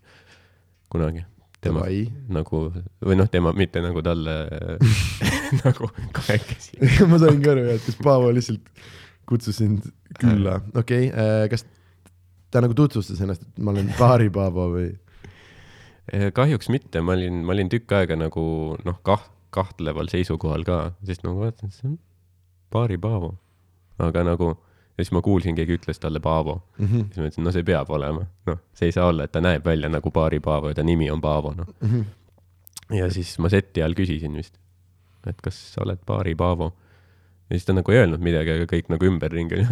kunagi. 0.90 1.24
tema 1.60 1.82
Davai. 1.82 2.04
nagu, 2.30 2.60
või 3.02 3.16
noh, 3.18 3.28
tema 3.30 3.52
mitte 3.56 3.82
nagu 3.82 4.02
talle 4.06 4.36
nagu 5.64 5.90
kahekesi. 6.16 6.78
ma 7.10 7.18
sain 7.20 7.42
ka 7.42 7.54
aru, 7.54 7.66
et 7.74 7.84
kas 7.84 7.98
Paavo 8.02 8.30
lihtsalt 8.34 8.70
kutsus 9.28 9.58
sind 9.60 9.90
külla, 10.20 10.60
okei 10.78 11.10
okay,, 11.10 11.48
kas 11.52 11.66
ta 12.50 12.62
nagu 12.64 12.76
tutvustas 12.76 13.20
ennast, 13.24 13.44
et 13.44 13.62
ma 13.62 13.74
olen 13.74 13.90
Baari 13.98 14.30
Paavo 14.32 14.70
või? 14.76 14.88
Eh, 16.12 16.30
kahjuks 16.32 16.70
mitte, 16.72 17.02
ma 17.04 17.16
olin, 17.18 17.42
ma 17.44 17.52
olin 17.52 17.68
tükk 17.72 17.92
aega 17.98 18.16
nagu 18.16 18.44
noh, 18.84 19.00
kah-, 19.04 19.28
kahtleval 19.52 20.08
seisukohal 20.08 20.64
ka, 20.64 20.78
sest 21.04 21.26
nagu 21.26 21.42
vaatasin, 21.42 21.74
see 21.74 21.90
on 21.90 21.98
Baari 22.72 22.96
Paavo. 23.00 23.34
aga 23.98 24.24
nagu, 24.24 24.54
ja 24.98 25.04
siis 25.04 25.12
ma 25.14 25.22
kuulsin, 25.22 25.54
keegi 25.54 25.76
ütles 25.78 26.00
talle 26.02 26.20
Paavo. 26.20 26.58
Mhm. 26.78 27.08
siis 27.08 27.16
ma 27.22 27.28
ütlesin, 27.28 27.44
no 27.46 27.54
see 27.54 27.66
peab 27.66 27.90
olema, 27.94 28.24
noh, 28.50 28.60
see 28.74 28.90
ei 28.90 28.94
saa 28.96 29.06
olla, 29.12 29.28
et 29.28 29.32
ta 29.32 29.42
näeb 29.44 29.64
välja 29.64 29.90
nagu 29.92 30.10
Baari 30.10 30.40
Paavo 30.42 30.72
ja 30.72 30.78
ta 30.78 30.82
nimi 30.86 31.10
on 31.10 31.20
Paavo, 31.22 31.54
noh. 31.56 31.70
Mhm. 31.80 32.02
ja 32.98 33.10
siis 33.14 33.36
ma 33.38 33.50
seti 33.52 33.82
all 33.82 33.94
küsisin 33.98 34.34
vist, 34.36 34.58
et 35.26 35.40
kas 35.42 35.58
sa 35.74 35.84
oled 35.86 36.02
Baari 36.06 36.34
Paavo. 36.34 36.72
ja 37.50 37.56
siis 37.56 37.64
ta 37.64 37.76
nagu 37.76 37.92
ei 37.92 38.02
öelnud 38.02 38.20
midagi, 38.24 38.56
aga 38.56 38.66
kõik 38.74 38.90
nagu 38.92 39.06
ümberringi 39.06 39.62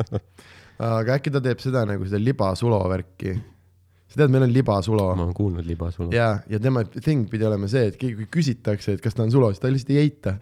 aga 0.78 1.18
äkki 1.18 1.30
ta 1.32 1.40
teeb 1.44 1.60
seda 1.62 1.84
nagu 1.88 2.08
seda 2.08 2.22
libasulo 2.22 2.80
värki? 2.90 3.36
Sa 4.16 4.22
tead, 4.22 4.32
meil 4.32 4.46
on 4.46 4.52
libasulo 4.52 5.08
ma 5.12 5.24
olen 5.26 5.34
kuulnud 5.36 5.66
libasulo. 5.68 6.08
ja, 6.14 6.28
ja 6.50 6.60
tema 6.62 6.84
thing 6.96 7.26
pidi 7.30 7.46
olema 7.48 7.68
see, 7.70 7.90
et 7.90 7.98
keegi, 8.00 8.16
kui 8.22 8.30
küsitakse, 8.38 8.96
et 8.96 9.04
kas 9.04 9.16
ta 9.16 9.26
on 9.26 9.32
sulo, 9.34 9.50
siis 9.52 9.62
ta 9.62 9.72
lihtsalt 9.72 9.92
ei 9.92 10.00
eita. 10.06 10.36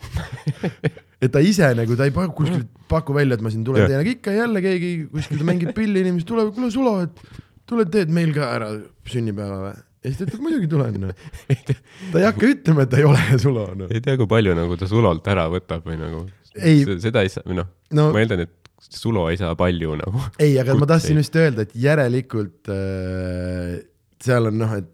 et 1.24 1.32
ta 1.34 1.42
ise 1.42 1.72
nagu, 1.78 1.96
ta 1.98 2.06
ei 2.08 2.14
paku 2.14 2.36
kuskilt, 2.42 2.70
paku 2.90 3.16
välja, 3.16 3.38
et 3.38 3.44
ma 3.44 3.52
siin 3.52 3.64
tulen 3.66 3.88
teen, 3.88 3.98
aga 3.98 4.14
ikka 4.14 4.36
jälle 4.36 4.62
keegi 4.64 4.92
kuskilt 5.12 5.44
mängib 5.48 5.74
pilli, 5.76 6.04
inimesed 6.04 6.30
tulevad, 6.30 6.54
kuule 6.56 6.70
Sulo, 6.74 6.94
et 7.04 7.42
tule 7.68 7.88
teed 7.90 8.12
meil 8.14 8.32
ka 8.36 8.52
ära 8.54 8.70
sünnipäeva 9.10 9.60
või? 9.66 9.74
ja 10.04 10.10
siis 10.10 10.18
ta 10.20 10.26
ütleb 10.28 10.42
muidugi 10.44 10.66
tulen 10.68 10.98
noh. 11.00 11.22
ta 11.48 12.20
ei 12.20 12.26
hakka 12.28 12.50
ütlema, 12.50 12.84
et 12.84 12.90
ta 12.92 13.00
ei 13.00 13.06
ole 13.08 13.38
Sulo 13.40 13.70
noh. 13.72 13.90
ei 13.90 14.04
tea, 14.04 14.18
kui 14.20 14.28
palju 14.30 14.56
nagu 14.56 14.76
ta 14.80 14.88
Sulolt 14.90 15.32
ära 15.32 15.48
võtab 15.52 15.86
või 15.88 15.96
nagu. 16.00 16.26
Seda 16.54 17.24
ei 17.24 17.32
saa, 17.32 17.42
või 17.48 17.56
noh 17.62 17.72
no 17.94 18.10
ma 18.14 18.22
eeldan, 18.22 18.44
et 18.44 18.63
Sulo 18.90 19.28
ei 19.32 19.36
saa 19.40 19.54
palju 19.58 19.94
nagu. 20.00 20.20
ei, 20.38 20.58
aga 20.60 20.74
ma 20.78 20.86
tahtsin 20.86 21.16
kutseid. 21.16 21.22
just 21.24 21.36
öelda, 21.40 21.64
et 21.68 21.72
järelikult 21.74 22.68
äh, 22.72 23.78
seal 24.22 24.50
on 24.50 24.58
noh, 24.60 24.74
et 24.76 24.90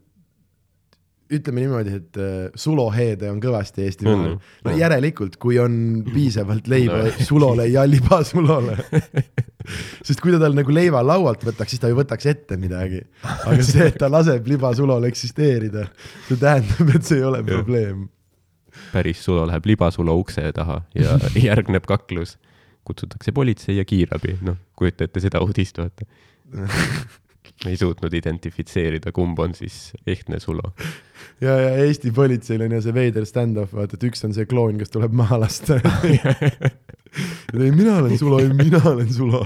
ütleme 1.31 1.63
niimoodi, 1.63 1.93
et 2.01 2.17
äh, 2.19 2.47
suloheede 2.59 3.29
on 3.31 3.39
kõvasti 3.43 3.85
Eestimaal 3.87 4.23
On, 4.33 4.33
no 4.67 4.71
jah. 4.73 4.79
järelikult, 4.81 5.37
kui 5.39 5.61
on 5.63 5.77
piisavalt 6.09 6.67
leiba 6.71 7.05
No. 7.05 7.13
sulole 7.23 7.69
ja 7.71 7.85
libasulole. 7.87 8.75
sest 10.07 10.19
kui 10.25 10.33
ta 10.35 10.41
tal 10.43 10.57
nagu 10.59 10.75
leiva 10.75 11.03
laualt 11.07 11.45
võtaks, 11.47 11.71
siis 11.77 11.83
ta 11.85 11.91
ju 11.93 11.99
võtaks 12.01 12.27
ette 12.33 12.59
midagi. 12.59 13.05
aga 13.47 13.63
see, 13.63 13.87
et 13.93 13.99
ta 14.03 14.09
laseb 14.11 14.49
libasulol 14.51 15.07
eksisteerida, 15.11 15.87
see 16.27 16.41
tähendab, 16.41 16.91
et 16.99 17.07
see 17.07 17.21
ei 17.21 17.27
ole 17.31 17.45
probleem. 17.47 18.09
päris 18.91 19.23
Sulo 19.23 19.47
läheb 19.47 19.67
libasulo 19.71 20.17
ukse 20.19 20.51
taha 20.57 20.81
ja 20.99 21.15
järgneb 21.51 21.87
kaklus. 21.87 22.39
Kutsutakse 22.87 23.33
politsei 23.37 23.77
ja 23.77 23.85
kiirabi, 23.89 24.39
noh, 24.47 24.59
kujuta 24.79 25.07
ette 25.07 25.23
seda 25.23 25.43
uudist, 25.45 25.81
vaata. 25.81 26.07
ei 27.69 27.77
suutnud 27.77 28.15
identifitseerida, 28.17 29.13
kumb 29.13 29.39
on 29.43 29.55
siis 29.57 29.93
ehtne 30.09 30.41
Sulo. 30.41 30.73
ja, 31.41 31.57
ja 31.61 31.71
Eesti 31.85 32.13
politseil 32.17 32.65
on 32.65 32.73
ju 32.77 32.83
see 32.85 32.97
veider 32.97 33.27
stand-off, 33.29 33.75
vaata, 33.77 33.99
et 33.99 34.07
üks 34.09 34.25
on 34.27 34.35
see 34.37 34.49
kloon, 34.49 34.81
kes 34.81 34.93
tuleb 34.95 35.15
maha 35.17 35.41
lasta. 35.43 35.81
ei, 37.61 37.71
mina 37.71 37.99
olen 38.01 38.17
Sulo, 38.19 38.41
ei 38.41 38.53
mina 38.57 38.81
olen 38.93 39.13
Sulo. 39.13 39.45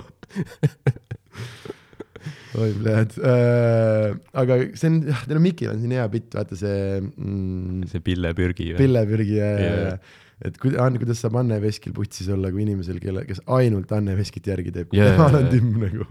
oi, 2.55 2.71
pljääd 2.71 3.17
äh,. 3.19 4.15
aga 4.43 4.61
see 4.79 4.91
on, 4.93 5.01
jah, 5.11 5.25
teil 5.27 5.41
on 5.41 5.47
Mikil 5.49 5.73
on 5.73 5.81
siin 5.83 5.97
hea 5.97 6.07
bitt, 6.13 6.31
vaata 6.39 6.59
see 6.59 7.01
mm, 7.01 7.89
see 7.91 8.05
Pille 8.05 8.35
Pürgi. 8.39 8.75
pillepürgi 8.79 9.41
ja 9.41 9.51
Jaa. 9.51 9.81
yeah. 9.89 10.13
Et 10.45 10.59
kui, 10.61 10.75
kuidas 11.01 11.23
saab 11.25 11.39
Anne 11.41 11.61
Veskil 11.63 11.95
putsis 11.97 12.29
olla, 12.33 12.51
kui 12.53 12.65
inimesel, 12.67 13.01
kelle, 13.03 13.25
kes 13.29 13.43
ainult 13.59 13.93
Anne 13.97 14.17
Veskit 14.19 14.47
järgi 14.51 14.75
teeb 14.75 14.93
Jaa, 14.97 15.07
yeah., 15.09 15.17
jaa, 15.19 15.31
tema 15.31 15.45
on 15.45 15.53
timm 15.53 15.79
nagu. 15.83 16.09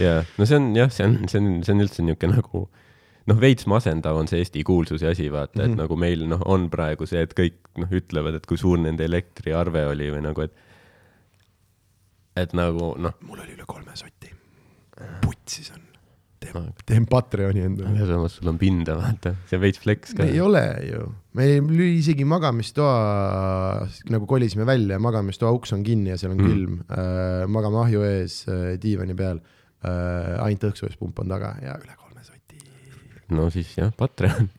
jaa, 0.00 0.22
no 0.38 0.48
see 0.48 0.60
on 0.60 0.70
jah, 0.76 0.92
see 0.94 1.08
on, 1.08 1.18
see 1.28 1.42
on, 1.42 1.50
see 1.66 1.76
on 1.76 1.84
üldse 1.86 2.06
niisugune 2.06 2.38
nagu 2.38 2.64
noh, 3.30 3.38
veits 3.38 3.68
masendav 3.70 4.18
on 4.18 4.30
see 4.30 4.42
Eesti 4.42 4.64
kuulsuse 4.66 5.08
asi, 5.12 5.28
vaata 5.32 5.58
mm, 5.58 5.60
-hmm. 5.60 5.68
Mhm. 5.68 5.72
et 5.72 5.82
nagu 5.84 5.96
meil 5.96 6.26
noh, 6.28 6.42
on 6.44 6.68
praegu 6.70 7.06
see, 7.06 7.22
et 7.22 7.34
kõik 7.38 7.60
noh, 7.78 7.92
ütlevad, 8.00 8.38
et 8.38 8.46
kui 8.46 8.58
suur 8.58 8.80
nende 8.80 9.04
elektriarve 9.04 9.86
oli 9.92 10.10
või 10.14 10.26
nagu, 10.28 10.48
et 10.48 10.52
et 12.36 12.52
nagu 12.56 12.94
noh, 12.98 13.16
mul 13.28 13.44
oli 13.44 13.56
üle 13.56 13.66
kolme 13.66 13.94
soti. 13.94 14.32
putsis 15.20 15.72
on. 15.74 15.82
teen, 16.42 16.66
teen 16.88 17.06
Patreoni 17.10 17.62
endale. 17.68 17.92
ja 17.98 18.06
samas 18.10 18.36
sul 18.38 18.50
on 18.52 18.58
pinda, 18.60 18.96
vaata, 18.98 19.34
see 19.48 19.56
on 19.58 19.62
veits 19.64 19.80
flex 19.82 20.12
ka. 20.18 20.26
ei 20.26 20.40
ole 20.42 20.62
ju, 20.88 21.06
me 21.38 21.46
ei- 21.54 21.90
isegi 21.98 22.26
magamistoa, 22.28 22.92
nagu 24.12 24.26
kolisime 24.30 24.66
välja, 24.68 24.98
magamistoa 25.02 25.52
uks 25.56 25.72
on 25.76 25.82
kinni 25.86 26.12
ja 26.12 26.18
seal 26.20 26.34
on 26.34 26.40
Mm. 26.42 26.48
külm 26.50 26.78
äh,, 26.90 27.44
magame 27.48 27.80
ahju 27.86 28.02
ees 28.08 28.40
äh, 28.50 28.74
diivani 28.82 29.14
peal 29.18 29.38
äh,, 29.84 30.42
ainult 30.44 30.66
õhksoojuspump 30.70 31.22
on 31.24 31.28
taga 31.32 31.54
ja 31.62 31.76
üle 31.80 31.94
kolme 31.98 32.24
soti. 32.26 32.58
no 33.30 33.48
siis 33.54 33.70
jah, 33.78 33.92
Patreon, 33.96 34.50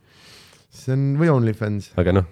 see 0.74 0.94
on, 0.96 1.06
või 1.22 1.30
OnlyFans, 1.34 1.92
aga 2.00 2.16
noh, 2.20 2.30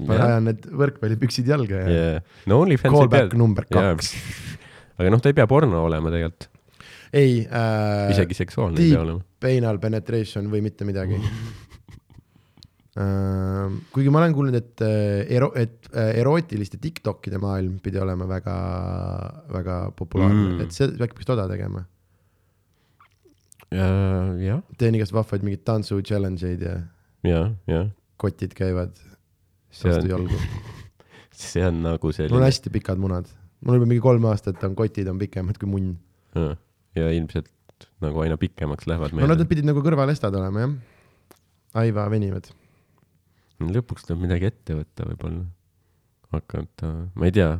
ma 0.00 0.16
Jah. 0.16 0.26
ajan 0.30 0.46
need 0.48 0.64
võrkpallipüksid 0.80 1.48
jalga 1.50 1.82
ja 1.82 1.88
yeah. 1.90 2.14
yeah. 2.16 2.38
no 2.48 2.60
OnlyFans 2.64 2.94
ei 2.94 2.98
callback 3.02 3.34
pea, 3.34 3.38
number 3.40 3.66
Jaa. 3.68 3.90
kaks. 3.94 4.14
aga 5.00 5.10
noh, 5.12 5.20
ta 5.20 5.28
ei 5.32 5.36
pea 5.36 5.46
porno 5.50 5.82
olema 5.88 6.12
tegelikult, 6.12 6.48
ei 7.12 7.46
äh,, 7.46 8.10
isegi 8.14 8.34
seksuaalne 8.38 8.80
ei 8.80 8.92
pea 8.92 9.02
olema. 9.02 9.20
penal 9.40 9.78
penetration 9.82 10.50
või 10.52 10.60
mitte 10.66 10.86
midagi 10.88 11.18
äh,. 12.98 13.70
kuigi 13.94 14.10
ma 14.12 14.22
olen 14.22 14.34
kuulnud, 14.36 14.58
et 14.58 14.84
äh, 14.86 15.24
ero-, 15.38 15.54
et 15.58 15.90
äh, 15.94 16.12
erootiliste 16.22 16.78
Tiktokide 16.82 17.38
maailm 17.42 17.78
pidi 17.82 17.98
olema 18.02 18.28
väga, 18.30 18.56
väga 19.56 19.80
populaarne 19.96 20.54
Mm. 20.56 20.60
et 20.66 20.70
see 20.76 20.86
äkki 20.90 21.14
peaks 21.18 21.26
toda 21.28 21.48
tegema. 21.50 21.86
jah, 23.70 24.62
teen 24.78 24.96
igast 24.98 25.14
vahvaid 25.14 25.44
mingeid 25.46 25.62
tantsu 25.66 26.00
challenge 26.02 26.42
eid 26.46 26.62
ja 26.66 26.80
ja, 27.26 27.42
ja 27.70 27.84
kotid 28.20 28.54
käivad 28.56 28.96
vastu 29.70 29.92
on, 30.02 30.08
jalgu. 30.10 30.40
see 31.40 31.62
on 31.66 31.82
nagu 31.84 32.00
mul 32.02 32.12
on 32.12 32.16
selline 32.16 32.48
hästi 32.48 32.72
pikad 32.74 33.00
munad, 33.00 33.28
mul 33.64 33.78
juba 33.78 33.88
mingi 33.88 34.02
kolm 34.04 34.26
aastat 34.30 34.64
on 34.66 34.74
kotid 34.78 35.08
on 35.08 35.20
pikemad 35.20 35.60
kui 35.60 35.70
munn. 35.70 35.94
ja, 36.34 36.56
ja 36.98 37.10
ilmselt 37.14 37.50
nagu 38.04 38.22
aina 38.24 38.36
pikemaks 38.40 38.88
lähevad 38.90 39.14
no 39.16 39.28
nad 39.30 39.44
pidid 39.48 39.68
nagu 39.68 39.82
kõrvalestad 39.84 40.34
olema 40.36 40.64
jah. 40.64 40.74
aiva 41.84 42.06
venivad. 42.12 42.50
lõpuks 43.60 44.06
tuleb 44.06 44.24
midagi 44.24 44.48
ette 44.50 44.76
võtta 44.78 45.06
võib-olla, 45.10 45.44
hakata, 46.34 46.92
ma 47.14 47.28
ei 47.28 47.34
tea, 47.36 47.52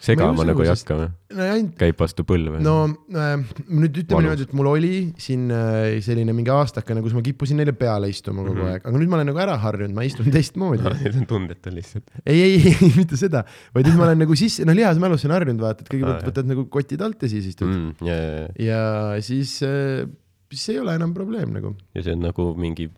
segama 0.00 0.34
usu, 0.34 0.46
nagu 0.48 0.64
ei 0.64 0.70
hakka 0.70 0.96
või? 0.96 1.08
no 1.36 1.46
ainult 1.54 1.74
käib 1.80 1.98
vastu 2.00 2.24
põlve? 2.28 2.60
no 2.64 2.74
äh, 2.88 3.34
nüüd 3.68 4.00
ütleme 4.02 4.24
niimoodi, 4.24 4.46
et 4.48 4.54
mul 4.56 4.70
oli 4.72 4.92
siin 5.20 5.50
äh, 5.54 5.98
selline 6.04 6.34
mingi 6.36 6.52
aastakene, 6.54 7.02
kus 7.04 7.16
ma 7.16 7.24
kippusin 7.26 7.60
neile 7.60 7.74
peale 7.76 8.08
istuma 8.12 8.44
kogu 8.44 8.56
mm. 8.56 8.62
-hmm. 8.62 8.78
aeg, 8.78 8.86
aga 8.86 9.02
nüüd 9.02 9.12
ma 9.12 9.20
olen 9.20 9.30
nagu 9.32 9.42
ära 9.44 9.58
harjunud, 9.64 9.96
ma 9.96 10.06
istun 10.08 10.30
teistmoodi. 10.32 10.86
Need 11.04 11.20
on 11.22 11.28
tundetud 11.34 11.76
lihtsalt. 11.76 12.08
ei, 12.24 12.40
ei, 12.40 12.72
ei, 12.72 12.92
mitte 12.96 13.20
seda, 13.20 13.44
vaid 13.76 13.90
nüüd 13.90 14.00
ma 14.00 14.08
olen 14.08 14.24
nagu 14.24 14.38
sisse, 14.38 14.66
no 14.68 14.76
lihasmälus 14.76 15.26
on 15.28 15.36
harjunud, 15.36 15.62
vaata, 15.64 15.84
et 15.84 15.90
Aa, 15.90 15.94
kõigepealt 15.96 16.24
jah. 16.24 16.30
võtad 16.32 16.50
nagu 16.54 16.66
kotid 16.72 17.04
alt 17.04 17.26
ja 17.26 17.32
siis 17.32 17.52
istud 17.52 17.68
mm. 17.68 17.80
Mm, 17.80 18.08
ja, 18.08 18.16
ja, 18.16 18.48
ja, 18.70 18.80
siis 19.24 19.58
äh,, 19.66 20.08
siis 20.50 20.72
ei 20.74 20.80
ole 20.82 20.96
enam 20.98 21.12
probleem 21.16 21.52
nagu 21.54 21.74
ja 21.96 22.04
see 22.04 22.16
on 22.16 22.24
nagu 22.26 22.50
mingi 22.60 22.88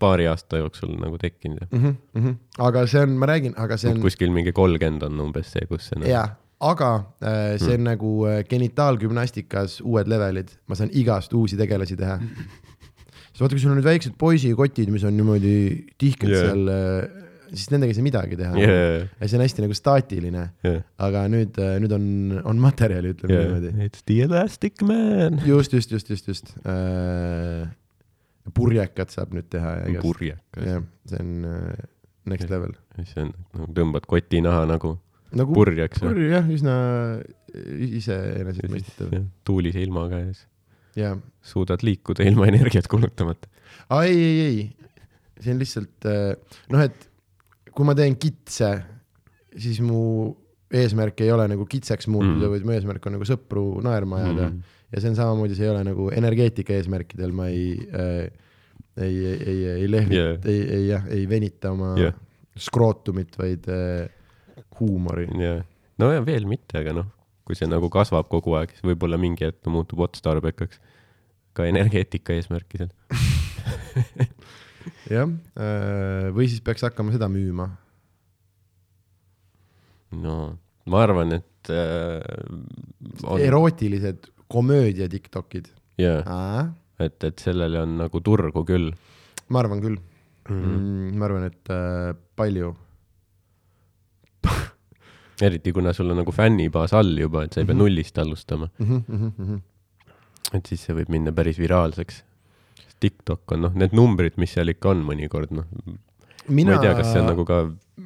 paari 0.00 0.26
aasta 0.30 0.60
jooksul 0.60 0.96
nagu 1.00 1.18
tekkinud 1.20 1.66
mm. 1.70 1.78
-hmm, 1.78 1.94
mm 2.14 2.24
-hmm. 2.24 2.34
aga 2.68 2.86
see 2.86 3.02
on, 3.02 3.16
ma 3.20 3.26
räägin, 3.30 3.54
aga 3.56 3.76
see 3.76 3.92
on 3.92 4.00
kuskil 4.00 4.32
mingi 4.34 4.52
kolmkümmend 4.52 5.02
on 5.02 5.20
umbes 5.28 5.52
see, 5.52 5.66
kus 5.70 5.88
see 5.90 6.00
nagu- 6.00 6.10
jaa, 6.10 6.26
aga 6.60 6.90
äh, 7.20 7.58
see 7.60 7.74
on 7.74 7.82
mm. 7.82 7.88
nagu 7.90 8.12
äh, 8.28 8.40
genitaalgümnastikas 8.48 9.80
uued 9.84 10.08
levelid, 10.08 10.54
ma 10.68 10.78
saan 10.78 10.92
igast 10.96 11.34
uusi 11.36 11.58
tegelasi 11.58 11.98
teha. 12.00 12.16
sest 12.16 13.42
vaata, 13.42 13.52
kui 13.52 13.60
sul 13.60 13.74
on 13.74 13.80
nüüd 13.80 13.88
väiksed 13.88 14.16
poisikotid, 14.20 14.90
mis 14.92 15.04
on 15.04 15.16
niimoodi 15.18 15.56
tihkelt 16.00 16.32
Jaa. 16.32 16.42
yeah. 16.42 16.52
seal, 16.56 17.24
siis 17.52 17.70
nendega 17.70 17.92
ei 17.92 17.98
saa 17.98 18.06
midagi 18.06 18.38
teha 18.40 18.56
yeah,. 18.58 19.08
ja 19.20 19.28
see 19.28 19.38
on 19.38 19.44
hästi 19.44 19.64
nagu 19.66 19.76
staatiline, 19.76 20.44
yeah, 20.66 20.80
aga 21.06 21.26
nüüd, 21.30 21.60
nüüd 21.84 21.96
on, 21.96 22.06
on 22.48 22.62
materjali, 22.62 23.12
ütleme 23.12 23.36
yeah. 23.36 23.50
niimoodi. 23.50 23.90
It's 23.90 24.06
the 24.08 24.22
elastic 24.24 24.80
man. 24.86 25.42
just, 25.44 25.76
just, 25.76 25.92
just, 25.92 26.08
just, 26.10 26.32
just 26.32 26.54
äh,. 26.64 27.68
purjekat 28.56 29.12
saab 29.12 29.36
nüüd 29.36 29.50
teha 29.52 29.76
ja 29.82 29.90
igast, 29.92 30.08
purjekas. 30.08 30.64
jah, 30.64 30.88
see 31.10 31.20
on 31.20 31.50
äh, 31.52 31.88
next 32.32 32.48
level. 32.48 32.72
see 33.02 33.26
on, 33.26 33.36
nagu 33.52 33.74
tõmbad 33.76 34.08
koti 34.08 34.40
naha 34.40 34.64
nagu 34.72 34.96
nagu 35.34 35.56
purjeks. 35.56 36.02
purj 36.04 36.28
jah, 36.30 36.46
üsna 36.52 36.76
iseenesestmõistetav 37.96 39.14
tuulise 39.46 39.82
ilmaga 39.82 40.20
ja 40.22 40.32
siis 40.32 40.46
suudad 41.44 41.82
liikuda 41.84 42.24
ilma 42.28 42.48
energiat 42.52 42.88
kulutamata. 42.90 43.48
aa 43.90 44.04
ei, 44.08 44.16
ei, 44.16 44.40
ei, 44.46 44.90
see 45.40 45.52
on 45.54 45.60
lihtsalt 45.60 46.08
äh, 46.08 46.32
noh, 46.72 46.84
et 46.86 47.08
kui 47.76 47.84
ma 47.84 47.94
teen 47.98 48.16
kitse, 48.16 48.70
siis 49.56 49.82
mu 49.84 50.32
eesmärk 50.72 51.20
ei 51.22 51.30
ole 51.30 51.44
nagu 51.52 51.66
kitseks 51.68 52.08
muutuda 52.10 52.46
Mm. 52.46 52.54
vaid 52.54 52.64
mu 52.66 52.74
eesmärk 52.74 53.04
on 53.06 53.14
nagu 53.18 53.26
sõpru 53.28 53.66
naerma 53.84 54.22
ajada 54.22 54.48
mm.. 54.48 54.74
ja 54.92 55.02
see 55.02 55.12
on 55.12 55.18
samamoodi, 55.20 55.54
see 55.58 55.68
ei 55.68 55.72
ole 55.74 55.84
nagu 55.86 56.08
energeetika 56.10 56.74
eesmärkidel, 56.74 57.34
ma 57.36 57.50
ei 57.52 57.76
äh,, 57.86 58.26
ei, 58.96 59.14
ei, 59.14 59.36
ei, 59.52 59.58
ei 59.76 59.90
lehvita 59.90 60.22
Yeah. 60.22 60.40
ei, 60.48 60.60
ei 60.78 60.88
jah, 60.88 61.06
ei 61.12 61.28
venita 61.28 61.70
oma 61.76 61.92
yeah. 62.00 62.16
skrootumit, 62.56 63.36
vaid 63.38 63.68
äh, 63.68 64.08
huumori. 64.80 65.28
ja, 65.40 65.60
no 66.00 66.10
ja 66.12 66.24
veel 66.26 66.46
mitte, 66.48 66.80
aga 66.80 66.94
noh, 66.96 67.08
kui 67.46 67.58
see 67.58 67.68
nagu 67.70 67.90
kasvab 67.92 68.28
kogu 68.32 68.56
aeg, 68.58 68.74
siis 68.74 68.86
võib-olla 68.86 69.18
mingi 69.20 69.46
hetk 69.46 69.62
ta 69.64 69.72
muutub 69.72 70.02
otstarbekaks 70.06 70.80
ka 71.56 71.66
energeetika 71.68 72.36
eesmärkidel. 72.36 72.90
jah, 75.16 75.30
või 76.36 76.48
siis 76.50 76.62
peaks 76.64 76.84
hakkama 76.86 77.14
seda 77.14 77.30
müüma. 77.32 77.70
no 80.16 80.36
ma 80.86 81.02
arvan, 81.02 81.38
et 81.40 81.70
äh, 81.72 82.22
on 83.26 83.42
erootilised 83.42 84.30
komöödia 84.46 85.08
Tiktokid. 85.10 85.72
jaa, 85.98 86.68
et, 87.02 87.18
et 87.24 87.42
sellele 87.42 87.82
on 87.82 87.96
nagu 88.04 88.20
turgu 88.22 88.62
küll 88.68 88.92
ma 89.48 89.62
arvan 89.62 89.82
küll 89.82 89.98
mm. 89.98 90.54
-hmm. 90.54 90.78
mm,. 90.78 91.18
ma 91.18 91.24
arvan, 91.28 91.44
et 91.50 91.70
äh, 91.70 92.14
palju 92.36 92.74
eriti 95.42 95.72
kuna 95.72 95.92
sul 95.92 96.10
on 96.10 96.16
nagu 96.22 96.32
fännibaas 96.32 96.92
all 96.96 97.18
juba, 97.18 97.44
et 97.44 97.52
sa 97.52 97.60
ei 97.60 97.66
pea 97.66 97.74
Mhm. 97.74 97.82
nullist 97.82 98.18
alustama, 98.18 98.68
mm. 98.78 98.86
-hmm, 98.86 99.02
mm 99.08 99.32
-hmm. 99.38 99.60
et 100.54 100.66
siis 100.66 100.80
see 100.86 100.94
võib 100.94 101.08
minna 101.10 101.32
päris 101.32 101.58
viraalseks. 101.58 102.22
TikTok 103.00 103.52
on 103.52 103.60
noh, 103.60 103.72
need 103.74 103.92
numbrid, 103.92 104.38
mis 104.40 104.52
seal 104.56 104.68
ikka 104.72 104.88
on 104.90 105.02
mõnikord 105.04 105.50
noh, 105.52 105.64
mina 106.48 106.70
ma 106.70 106.76
ei 106.78 106.86
tea, 106.86 106.94
kas 106.94 107.12
see 107.12 107.20
on 107.20 107.26
nagu 107.26 107.44
ka 107.44 107.58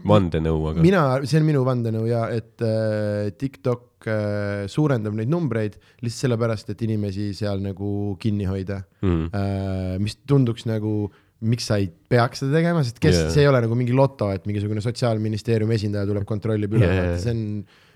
vandenõu, 0.06 0.70
aga 0.70 0.82
mina, 0.82 1.02
see 1.24 1.38
on 1.38 1.46
minu 1.46 1.62
vandenõu 1.64 2.06
ja 2.08 2.24
et 2.34 2.60
äh, 2.62 3.30
TikTok 3.38 4.06
äh, 4.08 4.66
suurendab 4.66 5.14
neid 5.14 5.28
numbreid 5.28 5.76
lihtsalt 6.02 6.24
sellepärast, 6.26 6.70
et 6.70 6.82
inimesi 6.82 7.32
seal 7.34 7.60
nagu 7.60 8.16
kinni 8.18 8.46
hoida 8.50 8.82
mm, 9.02 9.26
äh,, 9.34 9.98
mis 10.02 10.16
tunduks 10.26 10.66
nagu, 10.66 11.10
miks 11.40 11.68
sa 11.70 11.78
ei 11.80 11.86
peaks 11.88 12.42
seda 12.42 12.58
tegema, 12.58 12.82
sest 12.84 12.98
kes 13.00 13.14
yeah., 13.16 13.30
see 13.32 13.44
ei 13.44 13.48
ole 13.48 13.62
nagu 13.64 13.76
mingi 13.78 13.94
loto, 13.96 14.28
et 14.34 14.44
mingisugune 14.48 14.82
sotsiaalministeeriumi 14.84 15.76
esindaja 15.78 16.08
tuleb, 16.10 16.26
kontrollib 16.28 16.74
üle 16.76 16.88
yeah. 16.88 17.14
see 17.20 17.32
on 17.32 17.40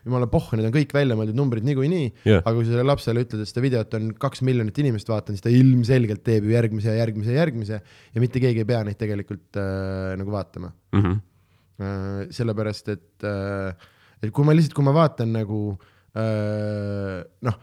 jumala 0.05 0.29
pohh, 0.33 0.51
need 0.57 0.69
on 0.69 0.73
kõik 0.73 0.93
välja 0.97 1.17
mõeldud 1.17 1.37
numbrid 1.37 1.65
niikuinii 1.65 2.07
jah, 2.29 2.41
aga 2.41 2.55
kui 2.57 2.65
sa 2.65 2.73
sellele 2.75 2.89
lapsele 2.91 3.25
ütled, 3.25 3.43
et 3.45 3.51
seda 3.51 3.65
videot 3.65 3.97
on 3.99 4.11
kaks 4.21 4.43
miljonit 4.45 4.81
inimest 4.81 5.09
vaadanud, 5.13 5.37
siis 5.37 5.45
ta 5.45 5.53
ilmselgelt 5.53 6.25
teeb 6.25 6.45
ju 6.49 6.53
järgmise 6.57 6.93
ja 6.93 6.99
järgmise 7.03 7.33
ja 7.33 7.41
järgmise 7.43 7.81
ja 7.81 8.25
mitte 8.25 8.43
keegi 8.45 8.65
ei 8.65 8.69
pea 8.69 8.83
neid 8.89 9.01
tegelikult 9.01 9.61
äh, 9.61 10.15
nagu 10.21 10.35
vaatama 10.35 10.73
Mhm. 10.97 11.19
äh,. 11.81 12.25
sellepärast, 12.37 12.89
et 12.93 13.29
äh,, 13.29 13.73
et 14.23 14.33
kui 14.33 14.45
ma 14.45 14.57
lihtsalt, 14.57 14.77
kui 14.77 14.85
ma 14.87 14.93
vaatan 14.97 15.33
nagu 15.37 15.61
äh, 16.17 17.21
noh, 17.49 17.61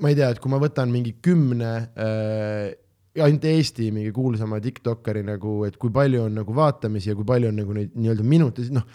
ma 0.00 0.10
ei 0.10 0.18
tea, 0.18 0.30
et 0.34 0.42
kui 0.42 0.50
ma 0.52 0.58
võtan 0.62 0.90
mingi 0.92 1.14
kümne 1.24 1.72
äh, 1.94 2.74
ainult 3.24 3.44
Eesti 3.48 3.90
mingi 3.94 4.12
kuulsama 4.14 4.60
Tiktokeri 4.64 5.22
nagu, 5.26 5.58
et 5.68 5.76
kui 5.80 5.92
palju 5.94 6.26
on 6.26 6.40
nagu 6.40 6.56
vaatamisi 6.56 7.10
ja 7.12 7.16
kui 7.18 7.26
palju 7.28 7.52
on 7.52 7.62
nagu 7.62 7.76
neid 7.76 7.94
nii-öelda 7.96 8.26
minuteid, 8.26 8.72
noh, 8.76 8.86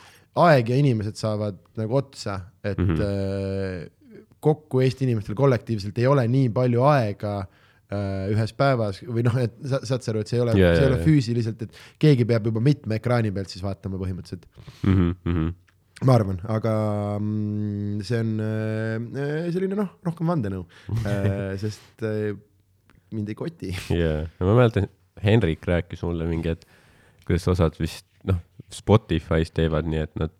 aeg 0.41 0.69
ja 0.71 0.77
inimesed 0.79 1.17
saavad 1.19 1.57
nagu 1.79 1.97
otsa, 1.99 2.39
et 2.63 2.77
mm. 2.77 2.93
-hmm. 2.93 3.01
äh, 3.01 4.29
kokku 4.39 4.81
Eesti 4.81 5.05
inimestel 5.05 5.35
kollektiivselt 5.35 5.97
ei 5.97 6.07
ole 6.07 6.27
nii 6.27 6.49
palju 6.49 6.83
aega 6.89 7.33
äh, 7.41 8.29
ühes 8.33 8.53
päevas 8.57 9.01
või 9.05 9.25
noh, 9.27 9.37
et 9.41 9.57
sa 9.67 9.81
saad 9.85 10.05
sa 10.05 10.13
aru, 10.13 10.21
et 10.23 10.31
see 10.31 10.39
ei 10.39 10.45
ole 10.45 10.55
yeah,, 10.57 10.75
see 10.75 10.83
ei 10.83 10.87
jaa, 10.87 10.93
ole 10.93 11.01
jaa. 11.01 11.07
füüsiliselt, 11.07 11.65
et 11.65 11.81
keegi 11.99 12.25
peab 12.25 12.47
juba 12.49 12.63
mitme 12.63 12.97
ekraani 13.01 13.31
pealt 13.35 13.49
siis 13.53 13.63
vaatama 13.65 13.99
põhimõtteliselt, 14.01 14.47
Mhm, 14.83 15.11
mhm. 15.25 15.49
ma 16.05 16.15
arvan, 16.15 16.39
aga 16.49 16.73
mm, 17.19 17.99
see 18.07 18.21
on 18.23 18.31
äh, 18.39 19.51
selline 19.51 19.77
noh, 19.77 19.91
rohkem 20.07 20.31
vandenõu 20.31 20.65
äh, 21.03 21.53
sest 21.63 22.07
äh, 22.07 22.31
mind 23.11 23.31
ei 23.31 23.37
koti. 23.37 23.73
jaa, 24.01 24.25
ma 24.39 24.57
mäletan, 24.59 24.89
Henrik 25.23 25.65
rääkis 25.67 26.03
mulle 26.07 26.27
mingi, 26.29 26.55
et 26.55 26.65
kuidas 27.27 27.47
osad 27.51 27.75
vist 27.79 28.07
noh, 28.27 28.39
Spotify's 28.73 29.51
teevad 29.53 29.89
nii, 29.89 30.05
et 30.07 30.15
nad 30.21 30.33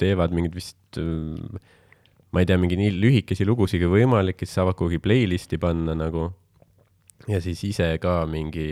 teevad 0.00 0.34
mingid 0.34 0.54
vist 0.56 0.98
äh, 1.00 1.60
ma 2.34 2.42
ei 2.42 2.48
tea, 2.48 2.58
mingeid 2.58 2.80
nii 2.80 2.94
lühikesi 2.98 3.46
lugusid 3.46 3.82
kui 3.84 4.00
võimalik, 4.00 4.40
siis 4.42 4.56
saavad 4.58 4.74
kuhugi 4.78 4.98
playlist'i 5.02 5.58
panna 5.62 5.94
nagu 5.98 6.32
ja 7.30 7.38
siis 7.40 7.62
ise 7.64 7.86
ka 8.02 8.24
mingi, 8.28 8.66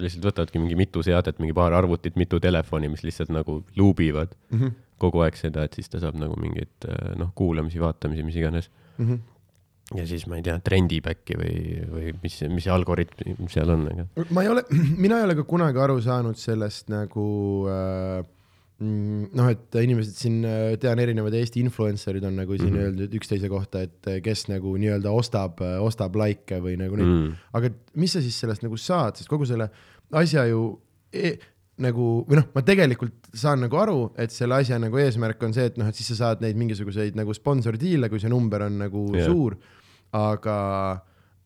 lihtsalt 0.00 0.28
võtavadki 0.28 0.62
mingi 0.62 0.78
mitu 0.78 1.02
seadet, 1.04 1.40
mingi 1.42 1.56
paar 1.56 1.74
arvutit, 1.76 2.16
mitu 2.20 2.40
telefoni, 2.42 2.90
mis 2.92 3.02
lihtsalt 3.06 3.32
nagu 3.34 3.60
luubivad 3.76 4.32
Mhm, 4.54 4.78
kogu 5.02 5.24
aeg 5.24 5.34
seda, 5.34 5.64
et 5.66 5.74
siis 5.74 5.90
ta 5.90 5.98
saab 5.98 6.14
nagu 6.20 6.36
mingeid 6.38 6.86
äh, 6.86 7.16
noh, 7.18 7.32
kuulamisi, 7.34 7.80
vaatamisi, 7.82 8.22
mis 8.22 8.38
iganes. 8.38 8.70
mhm. 8.98 9.20
Ja 9.98 10.04
siis 10.08 10.26
ma 10.30 10.38
ei 10.38 10.44
tea, 10.46 10.58
trendib 10.64 11.08
äkki 11.12 11.38
või, 11.38 11.56
või 11.88 12.12
mis, 12.22 12.38
mis 12.52 12.66
see 12.66 12.74
algoritm 12.74 13.48
seal 13.52 13.72
on, 13.74 13.88
aga 13.92 14.26
ma 14.34 14.44
ei 14.44 14.52
ole, 14.52 14.64
mina 15.04 15.20
ei 15.20 15.28
ole 15.28 15.36
ka 15.38 15.46
kunagi 15.48 15.82
aru 15.82 15.98
saanud 16.04 16.38
sellest 16.40 16.90
nagu 16.92 17.26
äh, 17.70 18.22
mm, 18.82 19.30
noh, 19.38 19.52
et 19.52 19.80
inimesed 19.82 20.18
siin, 20.18 20.40
tean 20.82 21.02
erinevad 21.02 21.36
Eesti 21.38 21.62
influencer'id 21.64 22.26
on 22.28 22.38
nagu 22.42 22.58
siin 22.58 22.70
mm. 22.70 22.78
-hmm. 22.78 22.90
öeldud 22.90 23.16
üksteise 23.20 23.52
kohta, 23.52 23.84
et 23.88 24.10
äh, 24.10 24.20
kes 24.24 24.48
nagu 24.52 24.76
nii-öelda 24.76 25.12
ostab, 25.12 25.62
ostab 25.80 26.18
likee 26.20 26.60
või 26.64 26.78
nagu 26.80 26.98
neid 26.98 27.08
mm., 27.08 27.24
mm, 27.28 27.48
aga 27.58 27.72
mis 27.94 28.16
sa 28.16 28.24
siis 28.24 28.38
sellest 28.40 28.66
nagu 28.66 28.80
saad, 28.80 29.20
sest 29.20 29.30
kogu 29.30 29.48
selle 29.48 29.70
asja 30.12 30.46
ju 30.50 30.66
e 31.12 31.36
nagu 31.80 32.06
või 32.28 32.38
noh, 32.38 32.48
ma 32.52 32.62
tegelikult 32.66 33.30
saan 33.36 33.62
nagu 33.64 33.78
aru, 33.80 34.00
et 34.20 34.32
selle 34.34 34.58
asja 34.60 34.78
nagu 34.80 34.98
eesmärk 35.00 35.42
on 35.46 35.54
see, 35.56 35.70
et 35.70 35.78
noh, 35.80 35.88
et 35.88 35.96
siis 35.96 36.10
sa 36.12 36.18
saad 36.18 36.42
neid 36.44 36.58
mingisuguseid 36.60 37.16
nagu 37.18 37.32
sponsordiile, 37.36 38.10
kui 38.12 38.20
see 38.20 38.32
number 38.32 38.66
on 38.66 38.76
nagu 38.84 39.06
yeah. 39.16 39.28
suur, 39.28 39.56
aga, 40.12 40.58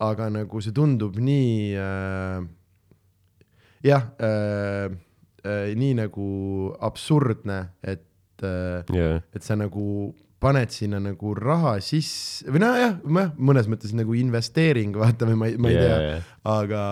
aga 0.02 0.28
nagu 0.34 0.60
see 0.64 0.74
tundub 0.76 1.16
nii 1.22 1.72
äh, 1.80 2.44
jah 3.86 4.10
äh,, 4.18 4.90
äh, 5.46 5.72
nii 5.78 5.94
nagu 6.02 6.28
absurdne, 6.82 7.60
et 7.86 8.44
äh, 8.44 8.94
jaa, 8.96 9.18
et 9.34 9.42
sa 9.46 9.56
nagu 9.58 10.12
paned 10.42 10.68
sinna 10.70 10.98
nagu 11.00 11.30
raha 11.38 11.78
sisse 11.80 12.44
või 12.52 12.60
nojah, 12.60 12.98
jah, 13.08 13.30
mõnes 13.40 13.70
mõttes 13.72 13.94
nagu 13.96 14.12
investeering, 14.18 14.92
vaata 15.00 15.24
või 15.30 15.38
ma 15.40 15.48
ei, 15.48 15.56
ma 15.56 15.70
ei 15.72 15.78
Jaa, 15.78 15.86
tea 15.86 15.96
jaa., 16.10 16.18
aga, 16.56 16.82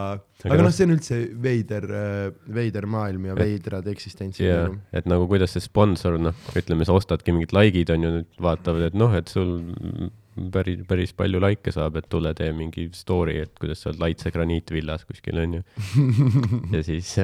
Aga 0.44 0.48
aga 0.48 0.56
noh- 0.60 0.66
noh, 0.68 0.72
see 0.76 0.84
on 0.88 0.94
üldse 0.96 1.18
veider, 1.44 1.84
veider 2.56 2.86
maailm 2.90 3.28
ja 3.30 3.36
veidrad 3.38 3.86
eksistentsid 3.92 4.46
jaa 4.48 4.64
nagu., 4.68 4.80
et 4.96 5.06
nagu 5.08 5.28
kuidas 5.30 5.54
see 5.56 5.64
sponsor, 5.64 6.16
noh, 6.20 6.36
ütleme, 6.56 6.88
sa 6.88 6.96
ostadki 6.96 7.32
mingid 7.36 7.52
like'id 7.56 7.92
on 7.94 8.06
ju, 8.08 8.14
nüüd 8.18 8.42
vaatavad, 8.48 8.88
et 8.88 8.96
noh, 8.98 9.12
et 9.16 9.28
sul 9.32 9.54
päris, 10.54 10.80
päris 10.88 11.12
palju 11.16 11.40
likee 11.42 11.74
saab, 11.74 11.98
et 12.00 12.08
tule 12.12 12.32
tee 12.38 12.50
mingi 12.56 12.88
story, 12.96 13.38
et 13.44 13.54
kuidas 13.60 13.84
sa 13.84 13.90
oled 13.90 14.02
Laitse 14.02 14.32
graniitvillas 14.34 15.06
kuskil 15.08 15.40
on 15.42 15.58
ju. 15.58 15.64
ja 16.74 16.82
siis, 16.90 17.16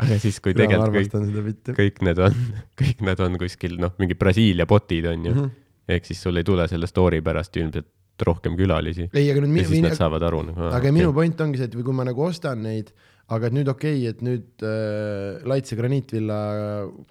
aga 0.00 0.18
siis, 0.22 0.40
kui 0.42 0.56
tegelikult 0.56 1.14
kõik, 1.14 1.72
kõik 1.78 2.02
need 2.06 2.22
on, 2.26 2.42
kõik 2.80 3.06
need 3.06 3.24
on 3.26 3.40
kuskil 3.40 3.78
noh, 3.82 3.94
mingi 4.02 4.18
Brasiilia 4.18 4.68
botid 4.70 5.08
on 5.10 5.24
ju 5.26 5.34
mm. 5.34 5.40
-hmm. 5.40 5.96
ehk 5.96 6.10
siis 6.10 6.22
sul 6.22 6.36
ei 6.36 6.46
tule 6.46 6.68
selle 6.68 6.90
story 6.90 7.22
pärast 7.24 7.56
ilmselt 7.56 7.90
rohkem 8.26 8.56
külalisi. 8.56 9.08
ei, 9.12 9.30
aga 9.32 9.42
nüüd 9.44 9.54
minu 9.54 9.86
nad, 9.86 9.96
saavad 9.96 10.24
aru 10.28 10.42
nagu. 10.50 10.68
aga 10.76 10.92
minu 10.92 11.12
point 11.16 11.40
ongi 11.40 11.60
see, 11.60 11.70
et 11.70 11.76
või 11.78 11.86
kui 11.88 11.96
ma 11.96 12.06
nagu 12.08 12.24
ostan 12.26 12.62
neid, 12.62 12.92
aga 13.30 13.48
et 13.48 13.56
nüüd 13.56 13.70
okei 13.72 13.96
okay,, 13.96 14.10
et 14.12 14.24
nüüd 14.26 14.66
äh, 14.66 15.40
Laitse 15.48 15.78
graniitvilla 15.78 16.40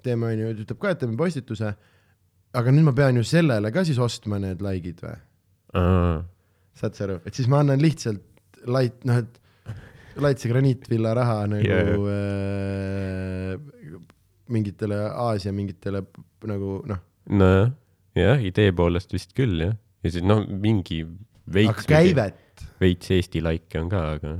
teeme 0.04 0.30
onju, 0.34 0.52
ütleb 0.64 0.80
ka, 0.80 0.94
et 0.94 1.02
teeme 1.02 1.18
postituse. 1.18 1.74
Aga 2.56 2.74
nüüd 2.74 2.86
ma 2.88 2.94
pean 2.96 3.18
ju 3.20 3.26
sellele 3.26 3.72
ka 3.74 3.84
siis 3.86 4.00
ostma 4.02 4.40
need 4.42 4.62
like'id 4.64 5.04
või? 5.04 5.18
saad 6.80 6.96
sa 6.96 7.06
aru, 7.06 7.20
et 7.28 7.36
siis 7.36 7.48
ma 7.50 7.60
annan 7.62 7.80
lihtsalt 7.82 8.64
lait, 8.70 8.96
noh, 9.08 9.20
et 9.22 9.36
Laitse 10.20 10.48
graniitvilla 10.50 11.12
raha 11.14 11.44
nagu 11.48 11.66
yeah. 11.68 11.94
äh, 13.54 14.00
mingitele 14.50 14.98
Aasia 15.06 15.52
mingitele 15.54 16.02
nagu 16.50 16.80
noh, 16.90 17.00
nojah, 17.30 17.70
jah, 18.18 18.42
idee 18.42 18.72
poolest 18.76 19.14
vist 19.14 19.36
küll 19.38 19.62
jah. 19.62 19.76
ja 20.02 20.12
siis 20.12 20.26
noh, 20.26 20.42
mingi 20.50 21.04
veits, 21.54 21.86
käivet, 21.88 22.66
veits 22.82 23.14
Eesti 23.14 23.42
laike 23.44 23.80
on 23.80 23.88
ka, 23.92 24.02
aga, 24.16 24.34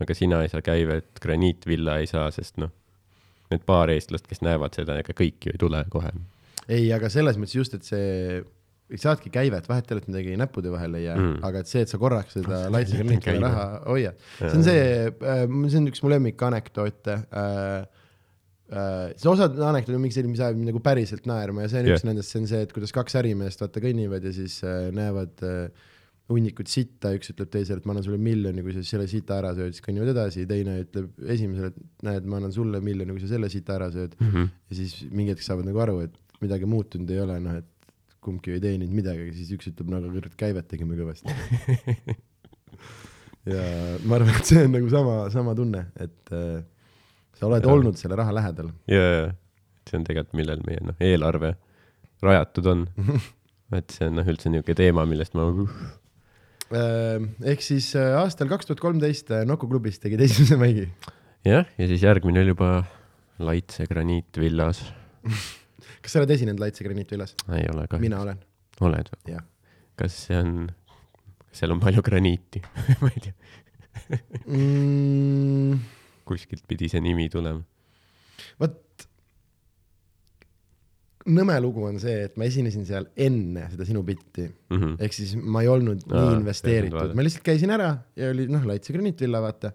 aga 0.00 0.16
sina 0.16 0.40
ei 0.44 0.52
saa 0.52 0.64
käivet, 0.64 1.12
graniitvilla 1.22 1.98
ei 2.00 2.08
saa, 2.10 2.30
sest 2.34 2.56
noh, 2.62 2.72
need 3.52 3.64
paar 3.68 3.92
eestlast, 3.92 4.28
kes 4.30 4.42
näevad 4.44 4.76
seda, 4.76 4.98
ega 5.02 5.14
kõik 5.16 5.48
ju 5.48 5.54
ei 5.54 5.60
tule 5.60 5.84
kohe. 5.92 6.12
ei, 6.68 6.88
aga 6.94 7.10
selles 7.12 7.38
mõttes 7.40 7.56
just, 7.56 7.76
et 7.78 7.86
see, 7.86 8.40
saadki 8.96 9.32
käivet, 9.32 9.68
vahet 9.68 9.88
ei 9.88 9.96
ole, 9.96 10.04
et 10.04 10.10
midagi 10.10 10.36
näppude 10.40 10.72
vahele 10.72 11.02
ei 11.02 11.06
jää 11.08 11.16
Mm. 11.18 11.28
mm., 11.28 11.44
aga 11.44 11.62
et 11.64 11.70
see, 11.70 11.84
et 11.84 11.92
sa 11.92 12.00
korraks 12.00 12.38
seda 12.38 12.64
graniitvilla 12.70 13.20
Käive. 13.24 13.44
raha 13.44 13.66
hoiad, 13.86 14.26
see 14.38 14.52
on 14.54 14.66
see, 14.66 14.82
see 15.68 15.80
on 15.82 15.92
üks 15.92 16.04
mu 16.04 16.12
lemmikanekdoote 16.16 17.22
äh,. 17.28 18.04
Uh, 18.68 19.14
see 19.16 19.30
osad 19.30 19.54
anekdoodid 19.64 19.96
on 19.96 20.02
mingi 20.02 20.12
selline, 20.12 20.34
mis 20.34 20.42
ajab 20.44 20.58
mind 20.58 20.68
nagu 20.68 20.80
päriselt 20.84 21.24
naerma 21.24 21.62
ja 21.62 21.70
see 21.72 21.78
on 21.80 21.86
yeah. 21.88 21.96
üks 21.96 22.04
nendest, 22.04 22.34
see 22.34 22.42
on 22.42 22.48
see, 22.50 22.58
et 22.66 22.74
kuidas 22.76 22.90
kaks 22.92 23.16
ärimeest 23.16 23.62
vaata 23.62 23.80
kõnnivad 23.80 24.26
ja 24.28 24.32
siis 24.36 24.58
äh, 24.60 24.90
näevad 24.92 25.40
äh, 25.40 25.86
hunnikut 26.28 26.68
sitta, 26.68 27.14
üks 27.16 27.32
ütleb 27.32 27.48
teisele, 27.54 27.80
et 27.80 27.88
ma 27.88 27.94
annan 27.94 28.04
sulle 28.04 28.20
miljoni, 28.20 28.60
kui 28.66 28.74
sa 28.76 28.84
selle 28.84 29.06
sita 29.08 29.38
ära 29.40 29.54
sööd, 29.56 29.72
siis 29.72 29.86
kõnnivad 29.86 30.12
edasi, 30.12 30.44
teine 30.50 30.82
ütleb 30.82 31.30
esimesele, 31.32 31.72
et 31.72 32.04
näed, 32.10 32.28
ma 32.28 32.42
annan 32.42 32.52
sulle 32.52 32.82
miljoni, 32.84 33.16
kui 33.16 33.24
sa 33.24 33.30
selle 33.32 33.48
sita 33.52 33.78
ära 33.78 33.88
sööd. 33.94 34.18
ja 34.20 34.76
siis 34.82 34.98
mingi 35.08 35.32
hetk 35.32 35.48
saavad 35.48 35.64
nagu 35.70 35.80
aru, 35.86 36.02
et 36.04 36.20
midagi 36.44 36.68
muutunud 36.70 37.10
ei 37.10 37.20
ole, 37.22 37.38
noh 37.42 37.58
et 37.60 37.66
kumbki 38.24 38.56
ei 38.56 38.62
teeninud 38.62 38.94
midagi, 38.94 39.30
siis 39.36 39.52
üks 39.56 39.70
ütleb, 39.70 39.90
no 39.92 40.00
aga 40.00 40.10
kurat, 40.12 40.34
käivet 40.38 40.66
tegime 40.70 40.98
kõvasti. 40.98 41.34
ja 43.52 43.62
ma 44.04 44.18
arvan, 44.18 44.34
et 44.34 44.48
see 44.50 44.64
on 44.66 44.74
nagu 44.74 44.90
sama, 44.92 45.14
sama 45.32 45.54
tunne, 45.58 45.84
et 46.00 46.34
äh, 46.34 46.58
sa 47.38 47.48
oled 47.48 47.64
Ja. 47.64 47.72
olnud 47.72 48.00
selle 48.00 48.18
raha 48.18 48.34
lähedal. 48.34 48.72
ja, 48.90 49.04
ja, 49.04 49.30
see 49.88 50.00
on 50.00 50.04
tegelikult, 50.08 50.36
millel 50.40 50.64
meie 50.66 50.82
noh, 50.90 50.98
eelarve 51.00 51.54
rajatud 52.24 52.66
on. 52.74 52.84
et 53.78 53.94
see 53.94 54.10
on 54.10 54.18
noh, 54.18 54.28
üldse 54.28 54.50
niisugune 54.52 54.78
teema, 54.82 55.06
millest 55.08 55.38
ma 55.38 55.48
Äh, 56.68 57.22
ehk 57.48 57.62
siis 57.64 57.94
äh, 57.96 58.12
aastal 58.20 58.50
kaks 58.50 58.66
tuhat 58.68 58.80
kolmteist 58.82 59.30
Nuku 59.48 59.64
klubis 59.70 59.96
tegid 60.02 60.20
esimese 60.20 60.58
maigi. 60.60 60.82
jah, 61.46 61.64
ja 61.64 61.86
siis 61.88 62.02
järgmine 62.04 62.42
oli 62.42 62.52
juba 62.52 62.82
Laitse 63.38 63.86
graniitvillas. 63.88 64.82
kas 66.02 66.14
sa 66.14 66.22
oled 66.22 66.34
esinenud 66.34 66.62
Laitse 66.62 66.86
graniitvillas? 66.86 67.36
ei 67.48 67.66
ole 67.72 67.86
kahjuks. 67.86 68.04
mina 68.04 68.20
olen, 68.24 68.42
oled 68.80 69.12
või? 69.14 69.38
kas 69.98 70.18
see 70.28 70.38
on, 70.38 70.68
seal 71.52 71.74
on 71.74 71.82
palju 71.82 72.04
graniiti 72.06 72.62
ma 73.02 73.12
ei 73.12 73.24
tea, 73.28 73.34
mm,. 74.46 75.80
kuskilt 76.28 76.66
pidi 76.68 76.90
see 76.92 77.02
nimi 77.04 77.28
tulema. 77.32 77.64
vot 78.60 78.84
nõme 81.28 81.56
lugu 81.62 81.84
on 81.88 81.98
see, 82.00 82.24
et 82.28 82.38
ma 82.40 82.46
esinesin 82.48 82.86
seal 82.88 83.08
enne 83.20 83.66
seda 83.72 83.86
sinu 83.88 84.02
bitti 84.06 84.46
Mm 84.48 84.80
-hmm. 84.80 84.96
ehk 85.04 85.12
siis 85.12 85.34
ma 85.36 85.62
ei 85.64 85.68
olnud 85.68 86.02
Aa, 86.10 86.20
nii 86.20 86.40
investeeritud 86.40 87.14
ma 87.16 87.24
lihtsalt 87.24 87.44
käisin 87.44 87.70
ära 87.72 87.90
ja 88.16 88.30
oli 88.30 88.46
noh, 88.48 88.64
Laitse 88.68 88.92
graniitvilla 88.92 89.40
vaata, 89.42 89.72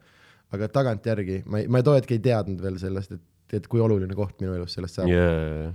aga 0.53 0.67
tagantjärgi 0.69 1.41
ma 1.45 1.59
ei, 1.59 1.67
ma 1.67 1.81
too 1.83 1.95
hetk 1.97 2.11
ei 2.11 2.19
teadnud 2.19 2.61
veel 2.61 2.77
sellest, 2.79 3.11
et, 3.11 3.57
et 3.59 3.67
kui 3.67 3.81
oluline 3.81 4.15
koht 4.15 4.41
minu 4.41 4.53
elus 4.53 4.77
sellest 4.77 5.01
saab 5.01 5.09
yeah.. 5.09 5.73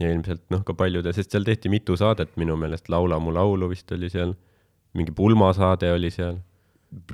ja, 0.00 0.08
ilmselt 0.08 0.44
noh, 0.52 0.62
ka 0.66 0.76
paljude, 0.78 1.12
sest 1.16 1.34
seal 1.34 1.46
tehti 1.46 1.72
mitu 1.72 1.96
saadet 1.98 2.34
minu 2.40 2.56
meelest, 2.60 2.88
Laula 2.92 3.18
mu 3.22 3.34
laulu 3.34 3.70
vist 3.72 3.92
oli 3.94 4.10
seal, 4.12 4.34
mingi 4.98 5.14
pulmasaade 5.16 5.92
oli 5.94 6.10
seal, 6.12 6.40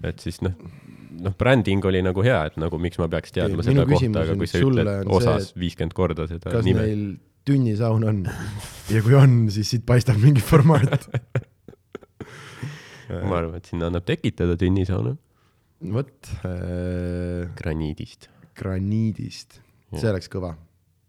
et 0.06 0.22
siis 0.22 0.40
noh, 0.44 0.54
noh, 1.24 1.34
bränding 1.38 1.84
oli 1.88 2.02
nagu 2.04 2.24
hea, 2.26 2.40
et 2.50 2.58
nagu 2.60 2.80
miks 2.82 3.00
ma 3.00 3.08
peaks 3.10 3.34
teadma 3.34 3.62
Minu 3.62 3.84
seda 3.84 3.88
kohta, 3.92 4.24
aga 4.24 4.36
kui 4.40 4.50
sa 4.50 4.62
ütled 4.62 5.14
osas 5.18 5.52
viiskümmend 5.58 5.96
korda 5.96 6.28
seda 6.30 6.54
kas 6.54 6.66
nime. 6.66 6.84
neil 6.84 7.06
tünnisaun 7.48 8.04
on 8.04 8.24
ja 8.92 9.00
kui 9.04 9.16
on, 9.16 9.38
siis 9.52 9.70
siit 9.72 9.86
paistab 9.88 10.18
mingi 10.20 10.42
formaat. 10.44 11.08
ma 13.28 13.40
arvan, 13.40 13.56
et 13.56 13.70
sinna 13.70 13.88
annab 13.88 14.04
tekitada 14.08 14.58
tünnisauna 14.60 15.14
vot 15.94 16.32
äh, 16.44 17.48
graniidist. 17.58 18.28
graniidist, 18.58 19.60
see 19.94 20.10
oleks 20.10 20.30
kõva. 20.32 20.56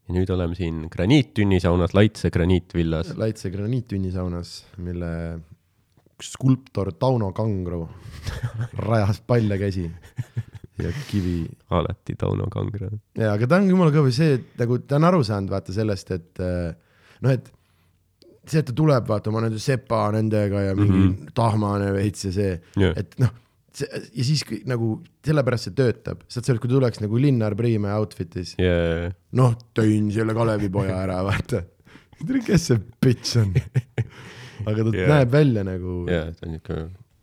Ja 0.09 0.15
nüüd 0.17 0.31
oleme 0.33 0.57
siin 0.57 0.87
graniittünnisaunas 0.89 1.93
Laitse 1.93 2.31
graniitvillas. 2.33 3.13
Laitse 3.17 3.51
graniittünnisaunas, 3.53 4.53
mille 4.81 5.11
skulptor 6.23 6.91
Tauno 6.99 7.29
Kangro 7.31 7.83
rajas 8.89 9.21
palja 9.27 9.57
käsi 9.61 9.85
ja 10.83 10.91
kivi 11.11 11.43
alati 11.69 12.15
Tauno 12.17 12.49
Kangro. 12.51 12.89
ja, 13.17 13.33
aga 13.33 13.47
ta 13.47 13.61
on 13.61 13.69
jumala 13.69 13.93
kõva 13.93 14.11
see, 14.15 14.39
et 14.39 14.59
nagu 14.59 14.81
ta 14.83 14.97
on 14.97 15.07
aru 15.11 15.21
saanud 15.27 15.53
vaata 15.53 15.75
sellest, 15.75 16.11
et 16.15 16.43
äh, 16.43 16.73
noh, 17.23 17.35
et 17.35 17.51
see, 18.49 18.59
et 18.59 18.67
ta 18.67 18.75
tuleb 18.75 19.07
vaata 19.07 19.31
oma 19.31 19.45
nende 19.45 19.61
sepa 19.63 20.07
nendega 20.15 20.65
ja 20.69 20.75
mingi 20.75 20.97
mm. 20.97 21.13
-hmm. 21.13 21.35
tahmane 21.37 21.93
veits 21.95 22.25
ja 22.25 22.33
see 22.35 22.57
Jah. 22.79 22.97
et 22.97 23.15
noh, 23.21 23.31
ja 23.77 24.25
siis 24.25 24.43
kui, 24.47 24.61
nagu 24.69 24.95
sellepärast 25.25 25.69
see 25.69 25.75
töötab, 25.77 26.23
saad 26.31 26.45
sa 26.47 26.53
aru, 26.53 26.63
kui 26.63 26.71
tuleks 26.71 27.01
nagu 27.03 27.19
Linnar 27.21 27.55
Priime 27.59 27.91
outfit'is, 27.95 28.55
ja, 28.61 29.09
noh, 29.37 29.57
tõin 29.77 30.09
selle 30.13 30.35
Kalevipoja 30.37 30.97
ära, 31.03 31.21
vaata. 31.27 31.63
kes 32.45 32.71
see 32.71 32.81
bitch 33.03 33.37
on? 33.39 33.53
aga 34.67 34.83
ta 34.83 34.89
Jaa. 34.89 34.97
yeah. 34.97 35.11
näeb 35.13 35.31
välja 35.31 35.63
nagu 35.67 36.01
ja 36.09 36.23
ta 36.35 36.47
on 36.47 36.55
niuke, 36.57 36.77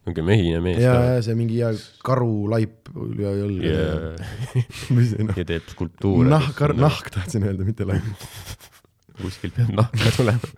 niuke 0.09 0.25
mehine 0.25 0.61
mees 0.65 0.81
ja, 0.83 0.95
ka. 0.95 1.15
ja 1.17 1.25
see 1.27 1.39
mingi 1.39 1.59
hea 1.61 1.73
karulaip 2.07 2.91
üle 2.95 3.33
õlga 3.47 3.75
see 5.11 5.27
noh, 5.27 5.37
ja 5.37 5.49
teeb 5.49 5.73
skulptuure. 5.73 6.29
nahk, 6.33 6.63
nahk 6.79 7.11
tahtsin 7.15 7.45
öelda, 7.49 7.67
mitte 7.69 7.89
laip. 7.89 8.07
kuskilt 9.21 9.57
peab 9.57 9.75
nahka 9.83 10.15
tulema. 10.17 10.55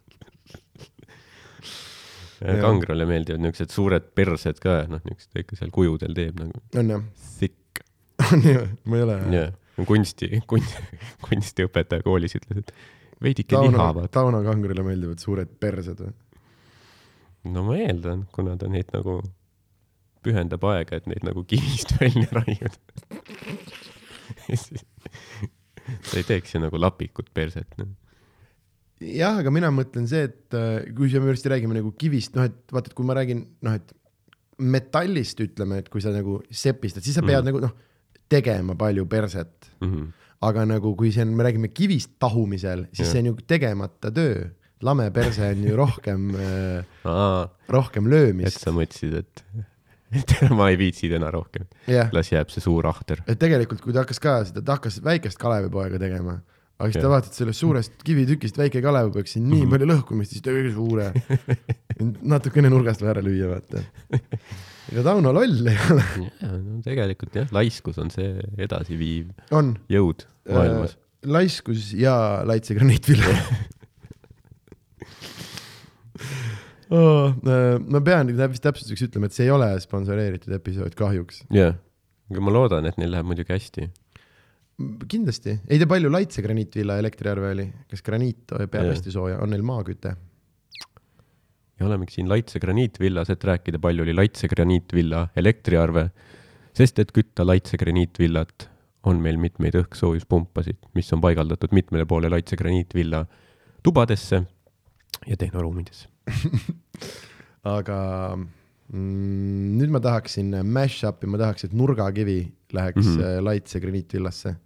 Kangrale 2.38 3.06
meeldivad 3.08 3.42
niuksed 3.42 3.72
suured 3.74 4.10
persed 4.16 4.60
ka, 4.62 4.80
noh, 4.90 5.02
niuksed 5.06 5.40
ikka 5.42 5.58
seal 5.58 5.72
kujudel 5.74 6.14
teeb 6.16 6.38
nagu 6.38 6.62
on 6.78 6.92
jah, 6.94 7.02
thick. 7.38 7.82
on 8.32 8.44
ju, 8.46 8.62
ma 8.86 9.00
ei 9.00 9.06
ole. 9.06 9.18
jah, 9.34 9.56
kunsti, 9.88 10.30
kunsti, 10.50 11.00
kunstiõpetaja 11.26 12.06
koolis 12.06 12.38
ütles, 12.38 12.62
et 12.62 12.72
veidike 13.22 13.56
Tauno, 13.56 13.74
lihavad. 13.74 14.10
Tauno 14.14 14.42
Kangrile 14.46 14.84
meeldivad 14.86 15.22
suured 15.22 15.50
persed 15.60 16.04
või? 16.04 16.14
no 17.54 17.64
ma 17.66 17.78
eeldan, 17.80 18.26
kuna 18.34 18.56
ta 18.60 18.70
neid 18.70 18.90
nagu 18.94 19.20
pühendab 20.24 20.64
aega, 20.72 20.98
et 20.98 21.06
neid 21.10 21.24
nagu 21.26 21.44
kivist 21.48 21.94
välja 22.00 22.28
raiuda. 22.38 22.78
sa 26.08 26.18
ei 26.18 26.26
teeks 26.26 26.54
ju 26.54 26.62
nagu 26.62 26.80
lapikut 26.80 27.30
perset, 27.34 27.70
noh. 27.80 27.94
jah, 29.00 29.38
aga 29.40 29.52
mina 29.54 29.70
mõtlen 29.74 30.08
see, 30.10 30.26
et 30.28 30.56
äh, 30.56 30.88
kui 30.96 31.10
me 31.22 31.32
just 31.32 31.46
räägime 31.50 31.76
nagu 31.78 31.92
kivist, 31.98 32.34
noh, 32.38 32.48
et 32.48 32.74
vaata, 32.74 32.90
et 32.90 32.98
kui 32.98 33.06
ma 33.06 33.16
räägin, 33.18 33.44
noh, 33.66 33.78
et 33.78 33.94
metallist 34.58 35.38
ütleme, 35.42 35.82
et 35.82 35.90
kui 35.92 36.02
sa 36.02 36.12
nagu 36.14 36.40
sepistad, 36.50 37.04
siis 37.06 37.18
sa 37.18 37.22
pead 37.22 37.40
mm. 37.40 37.50
nagu 37.50 37.62
noh, 37.62 37.74
tegema 38.28 38.76
palju 38.78 39.06
perset. 39.10 39.70
Mhm. 39.80 40.14
aga 40.38 40.62
nagu 40.70 40.92
kui 40.94 41.08
see 41.10 41.24
on, 41.24 41.32
me 41.34 41.42
räägime 41.42 41.72
kivist 41.74 42.12
tahumisel, 42.22 42.84
siis 42.92 43.08
Jah. 43.08 43.10
see 43.10 43.22
on 43.24 43.26
ju 43.32 43.38
tegemata 43.42 44.12
töö. 44.14 44.44
lame 44.86 45.08
perse 45.10 45.42
on 45.42 45.64
ju 45.66 45.74
rohkem, 45.74 46.28
aa, 47.02 47.48
rohkem 47.68 48.06
et 48.06 48.12
löömist. 48.12 48.60
sa 48.62 48.70
mõtlesid, 48.70 49.16
et, 49.18 49.42
et 50.14 50.34
ma 50.58 50.68
ei 50.70 50.78
viitsi 50.78 51.10
täna 51.10 51.32
rohkem, 51.34 51.66
jah, 51.90 52.12
las 52.14 52.30
jääb 52.30 52.54
see 52.54 52.62
suur 52.62 52.86
ahter. 52.86 53.24
et 53.26 53.40
tegelikult, 53.40 53.82
kui 53.82 53.96
ta 53.96 54.04
hakkas 54.04 54.22
ka 54.22 54.36
seda, 54.46 54.62
ta 54.62 54.78
hakkas 54.78 55.00
väikest 55.02 55.42
Kalevipoega 55.42 55.98
tegema, 55.98 56.36
aga 56.78 56.88
siis 56.92 57.02
ta 57.02 57.08
vaatas 57.10 57.34
sellest 57.40 57.60
suurest 57.64 57.92
kivitükist 58.06 58.58
väike 58.60 58.78
Kalevipoeg, 58.84 59.26
siin 59.30 59.48
nii 59.50 59.64
Mhm. 59.64 59.70
palju 59.72 59.86
lõhkumist, 59.90 60.30
siis 60.34 60.42
ta 60.44 60.50
kõige 60.54 60.72
suure. 60.76 61.08
natukene 62.22 62.70
nurgast 62.70 63.02
ära 63.02 63.20
lüüa, 63.24 63.48
vaata. 63.50 63.82
ega 64.92 65.02
Tauno 65.08 65.32
loll 65.34 65.66
ei 65.68 65.78
ole. 65.90 66.04
no 66.46 66.78
tegelikult 66.86 67.34
jah, 67.34 67.48
laiskus 67.52 67.98
on 67.98 68.10
see 68.14 68.30
edasiviiv 68.58 69.26
on. 69.50 69.74
jõud 69.90 70.22
maailmas. 70.48 70.94
laiskus 71.26 71.90
ja 71.98 72.14
laitse 72.46 72.74
graniitvill 72.78 73.24
oh,. 76.94 77.34
ma 77.90 78.00
pean 78.04 78.30
vist 78.48 78.62
täpsustuseks 78.64 79.08
ütlema, 79.08 79.28
et 79.28 79.36
see 79.36 79.46
ei 79.48 79.52
ole 79.54 79.68
sponsoreeritud 79.82 80.54
episood 80.56 80.94
kahjuks. 80.98 81.42
jah, 81.54 81.74
aga 82.30 82.40
ma 82.44 82.54
loodan, 82.54 82.86
et 82.88 82.96
neil 83.00 83.12
läheb 83.14 83.26
muidugi 83.28 83.52
hästi. 83.54 83.88
kindlasti, 85.08 85.58
ei 85.66 85.78
tea 85.80 85.90
palju 85.90 86.10
laitse 86.10 86.42
graniitvilla 86.42 86.98
Elektrijärve 87.02 87.52
oli, 87.56 87.66
kas 87.90 88.02
graniit 88.06 88.54
peab 88.70 88.92
hästi 88.92 89.10
sooja, 89.14 89.40
on 89.42 89.50
neil 89.50 89.66
maaküte? 89.66 90.14
ja 91.78 91.86
olemegi 91.86 92.18
siin 92.18 92.28
Laitse 92.28 92.58
graniitvillas, 92.58 93.30
et 93.30 93.44
rääkida, 93.44 93.78
palju 93.78 94.02
oli 94.02 94.14
Laitse 94.14 94.48
graniitvilla 94.50 95.28
elektriarve, 95.38 96.08
sest 96.74 96.98
et 96.98 97.12
kütta 97.14 97.46
Laitse 97.46 97.78
graniitvillat 97.78 98.68
on 99.06 99.20
meil 99.22 99.38
mitmeid 99.40 99.78
õhkssoojuspumpasid, 99.78 100.80
mis 100.98 101.12
on 101.14 101.22
paigaldatud 101.22 101.74
mitmele 101.76 102.06
poole 102.06 102.30
Laitse 102.32 102.58
graniitvilla 102.58 103.24
tubadesse 103.86 104.42
ja 105.26 105.38
tehnoruumidesse. 105.38 106.08
aga 107.78 107.98
mm, 108.36 109.76
nüüd 109.78 109.94
ma 109.94 110.02
tahaksin 110.02 110.50
mash-up'i, 110.66 111.30
ma 111.30 111.40
tahaks, 111.40 111.68
et 111.68 111.76
nurgakivi 111.78 112.40
läheks 112.74 113.04
mm. 113.04 113.14
-hmm. 113.16 113.44
laitse 113.44 113.80
graniitvillasse. 113.80 114.56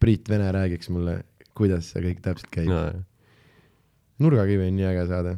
Priit 0.00 0.28
Vene 0.28 0.52
räägiks 0.52 0.90
mulle, 0.92 1.20
kuidas 1.56 1.90
see 1.92 2.02
kõik 2.04 2.22
täpselt 2.24 2.50
käib 2.52 2.68
no.. 2.70 2.80
nurgakivi 4.22 4.68
on 4.68 4.76
nii 4.78 4.88
äge 4.90 5.06
saade. 5.10 5.36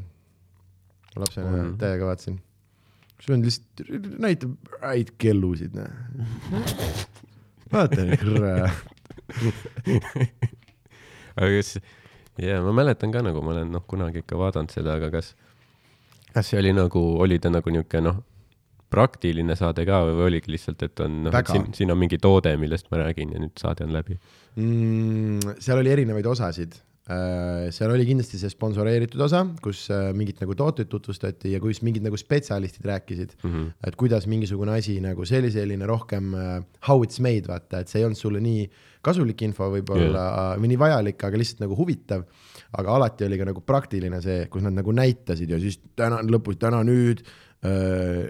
lapsena 1.17 1.49
mm. 1.49 1.61
-hmm. 1.61 1.77
täiega 1.79 2.07
vaatasin. 2.07 2.41
sul 3.21 3.35
on 3.35 3.45
lihtsalt, 3.45 3.93
näitab 4.19 4.51
häid 4.83 5.15
kellusid, 5.19 5.75
näe. 5.75 5.91
vaata 7.73 8.05
nüüd, 8.05 8.25
kurat. 8.25 8.71
aga 11.37 11.51
kas, 11.57 11.79
jaa, 12.39 12.63
ma 12.63 12.73
mäletan 12.73 13.13
ka 13.13 13.23
nagu 13.23 13.43
ma 13.43 13.55
olen 13.57 13.73
noh, 13.73 13.85
kunagi 13.87 14.25
ikka 14.25 14.39
vaadanud 14.39 14.71
seda, 14.75 14.99
aga 14.99 15.11
kas, 15.11 15.35
kas 16.35 16.51
see 16.51 16.59
oli 16.59 16.73
nagu, 16.73 17.05
oli 17.23 17.39
ta 17.39 17.51
nagu 17.51 17.71
niisugune 17.71 18.11
noh, 18.11 18.23
praktiline 18.93 19.57
saade 19.59 19.85
ka 19.89 20.01
või 20.09 20.27
oligi 20.31 20.53
lihtsalt, 20.55 20.83
et 20.87 21.05
on 21.05 21.23
noh, 21.27 21.39
et 21.39 21.53
siin, 21.53 21.71
siin 21.77 21.93
on 21.93 22.01
mingi 22.01 22.21
toode, 22.23 22.55
millest 22.61 22.89
ma 22.93 23.03
räägin 23.05 23.35
ja 23.37 23.41
nüüd 23.43 23.57
saade 23.61 23.87
on 23.87 23.97
läbi. 23.97 24.19
mm,. 24.57 25.57
seal 25.65 25.83
oli 25.83 25.95
erinevaid 25.97 26.29
osasid. 26.29 26.79
seal 27.73 27.89
oli 27.89 28.05
kindlasti 28.05 28.37
see 28.37 28.51
sponsoreeritud 28.53 29.23
osa, 29.25 29.39
kus 29.65 29.87
äh, 29.95 30.11
mingit 30.13 30.43
nagu 30.43 30.53
tooteid 30.53 30.91
tutvustati 30.93 31.55
ja 31.55 31.61
kus 31.63 31.79
mingid 31.81 32.05
nagu 32.05 32.19
spetsialistid 32.21 32.85
rääkisid 32.85 33.31
mm. 33.39 33.55
-hmm. 33.55 33.71
et 33.89 33.97
kuidas 33.97 34.27
mingisugune 34.29 34.75
asi 34.77 34.99
nagu 35.01 35.25
see 35.25 35.41
oli 35.41 35.51
selline 35.51 35.89
rohkem 35.89 36.35
äh, 36.35 36.61
how 36.89 37.01
it's 37.01 37.17
made, 37.25 37.49
vaata, 37.49 37.81
et 37.81 37.89
see 37.89 38.03
ei 38.03 38.05
olnud 38.05 38.21
sulle 38.21 38.45
nii 38.45 38.69
kasulik 39.01 39.43
info 39.47 39.71
võib-olla 39.73 40.25
yeah. 40.27 40.61
või 40.61 40.73
nii 40.73 40.81
vajalik, 40.81 41.25
aga 41.25 41.41
lihtsalt 41.41 41.65
nagu 41.65 41.77
huvitav. 41.79 42.25
aga 42.79 42.95
alati 42.99 43.25
oli 43.25 43.39
ka 43.41 43.45
nagu 43.49 43.63
praktiline 43.65 44.21
see, 44.21 44.47
kus 44.53 44.63
nad 44.67 44.75
nagu 44.77 44.93
näitasid 44.93 45.49
ja 45.49 45.57
siis 45.63 45.79
täna 45.97 46.21
lõpus, 46.21 46.59
täna 46.61 46.83
nüüd 46.85 47.23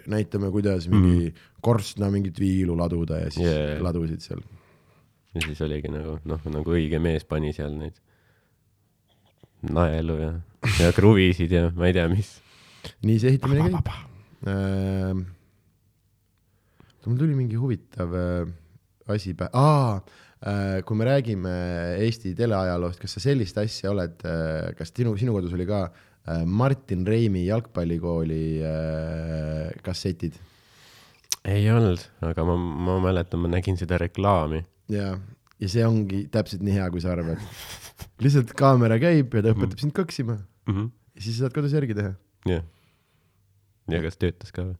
näitame, 0.08 0.48
kuidas 0.50 0.86
mingi 0.88 1.28
mm 1.28 1.46
korstna 1.64 2.10
mingit 2.12 2.38
viilu 2.40 2.76
laduda 2.78 3.22
ja 3.24 3.30
siis 3.30 3.46
Yeah. 3.46 3.80
ladusid 3.82 4.22
seal 4.22 4.42
ja 5.34 5.42
siis 5.44 5.60
oligi 5.64 5.90
nagu 5.92 6.18
noh, 6.28 6.44
nagu 6.54 6.74
õige 6.74 7.00
mees 7.02 7.26
pani 7.28 7.52
seal 7.56 7.74
neid 7.78 7.98
naelu 9.68 10.18
ja, 10.20 10.30
ja 10.78 10.92
kruvisid 10.94 11.52
ja 11.52 11.66
ma 11.74 11.90
ei 11.90 11.96
tea, 11.96 12.06
mis. 12.10 12.36
nii 13.02 13.18
see 13.18 13.34
ehitamine 13.34 13.66
käib. 13.66 13.90
mul 17.08 17.18
tuli 17.18 17.34
mingi 17.34 17.58
huvitav 17.58 18.14
äh, 18.14 18.48
asi 19.08 19.32
pähe, 19.34 19.50
aa, 19.56 19.98
kui 20.86 20.96
me 21.00 21.06
räägime 21.08 21.52
Eesti 22.04 22.34
teleajaloost, 22.38 23.00
kas 23.02 23.16
sa 23.16 23.22
sellist 23.24 23.56
asja 23.58 23.90
oled, 23.90 24.20
kas 24.78 24.92
sinu, 24.92 25.14
sinu 25.18 25.32
kodus 25.34 25.54
oli 25.56 25.66
ka 25.66 25.86
äh, 25.88 26.07
Martin 26.46 27.06
Reimi 27.08 27.46
jalgpallikooli 27.46 28.44
äh, 28.66 29.72
kassetid 29.84 30.38
ei 31.48 31.68
olnud, 31.72 32.02
aga 32.24 32.44
ma, 32.46 32.56
ma 32.58 32.96
mäletan, 33.02 33.42
ma 33.42 33.50
nägin 33.52 33.78
seda 33.80 33.98
reklaami. 34.00 34.62
ja, 34.92 35.12
ja 35.60 35.70
see 35.70 35.84
ongi 35.86 36.24
täpselt 36.32 36.64
nii 36.66 36.78
hea, 36.78 36.88
kui 36.92 37.02
sa 37.04 37.14
arvad. 37.14 37.42
lihtsalt 38.24 38.52
kaamera 38.58 38.98
käib 39.02 39.34
ja 39.34 39.44
ta 39.44 39.54
õpetab 39.54 39.80
sind 39.82 39.94
kõksima 39.96 40.38
ja 40.68 41.22
siis 41.22 41.38
sa 41.38 41.46
saad 41.46 41.56
kodus 41.56 41.74
järgi 41.76 41.96
teha 41.98 42.12
jah. 42.50 42.66
ja 43.90 44.02
kas 44.04 44.20
töötas 44.20 44.54
ka 44.54 44.68
või? 44.68 44.76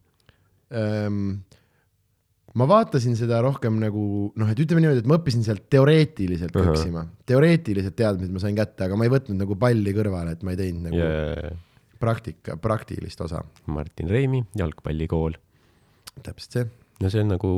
Ma 2.59 2.67
vaatasin 2.69 3.17
seda 3.19 3.41
rohkem 3.45 3.79
nagu 3.83 4.03
noh, 4.39 4.51
et 4.51 4.61
ütleme 4.63 4.83
niimoodi, 4.83 5.05
et 5.05 5.11
ma 5.11 5.19
õppisin 5.21 5.45
sealt 5.47 5.69
teoreetiliselt 5.73 6.57
Ahah. 6.57 6.73
kõksima, 6.73 7.05
teoreetilised 7.29 7.97
teadmised 7.99 8.35
ma 8.35 8.43
sain 8.43 8.59
kätte, 8.59 8.89
aga 8.89 8.99
ma 8.99 9.07
ei 9.07 9.13
võtnud 9.15 9.39
nagu 9.39 9.59
palli 9.61 9.95
kõrvale, 9.97 10.35
et 10.37 10.45
ma 10.47 10.55
ei 10.55 10.61
teinud 10.61 10.89
nagu 10.89 10.99
yeah. 10.99 11.55
praktika, 12.03 12.59
praktilist 12.63 13.23
osa. 13.25 13.45
Martin 13.71 14.11
Reimi 14.11 14.43
jalgpallikool. 14.59 15.39
täpselt 16.25 16.59
see. 16.59 16.71
no 17.03 17.13
see 17.13 17.23
on 17.23 17.35
nagu 17.37 17.53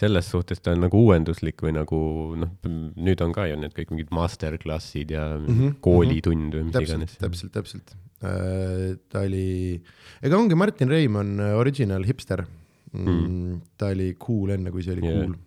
selles 0.00 0.30
suhtes 0.32 0.62
ta 0.62 0.74
on 0.76 0.84
nagu 0.86 1.00
uuenduslik 1.04 1.60
või 1.64 1.74
nagu 1.76 1.98
noh, 2.40 2.52
nüüd 2.96 3.24
on 3.24 3.34
ka 3.36 3.48
ju 3.50 3.58
need 3.60 3.74
kõik 3.76 3.90
mingid 3.92 4.14
masterclass'id 4.14 5.10
ja 5.12 5.26
mm 5.34 5.50
-hmm, 5.50 5.74
koolitund 5.84 6.54
või 6.56 6.68
mis 6.68 6.76
täpselt 6.76 6.94
iganes,. 6.94 7.18
täpselt, 7.20 7.52
täpselt. 7.52 7.92
ta 8.20 9.24
oli, 9.24 9.80
ega 10.22 10.38
ongi 10.38 10.54
Martin 10.54 10.88
Reim 10.92 11.16
on 11.16 11.40
äh, 11.40 11.56
original 11.56 12.04
hipster 12.04 12.44
mm, 12.92 13.20
Mm.. 13.20 13.60
ta 13.78 13.92
oli 13.94 14.14
cool 14.18 14.56
enne, 14.56 14.72
kui 14.74 14.82
see 14.82 14.96
oli 14.96 15.06
yeah. 15.06 15.22
cool 15.24 15.38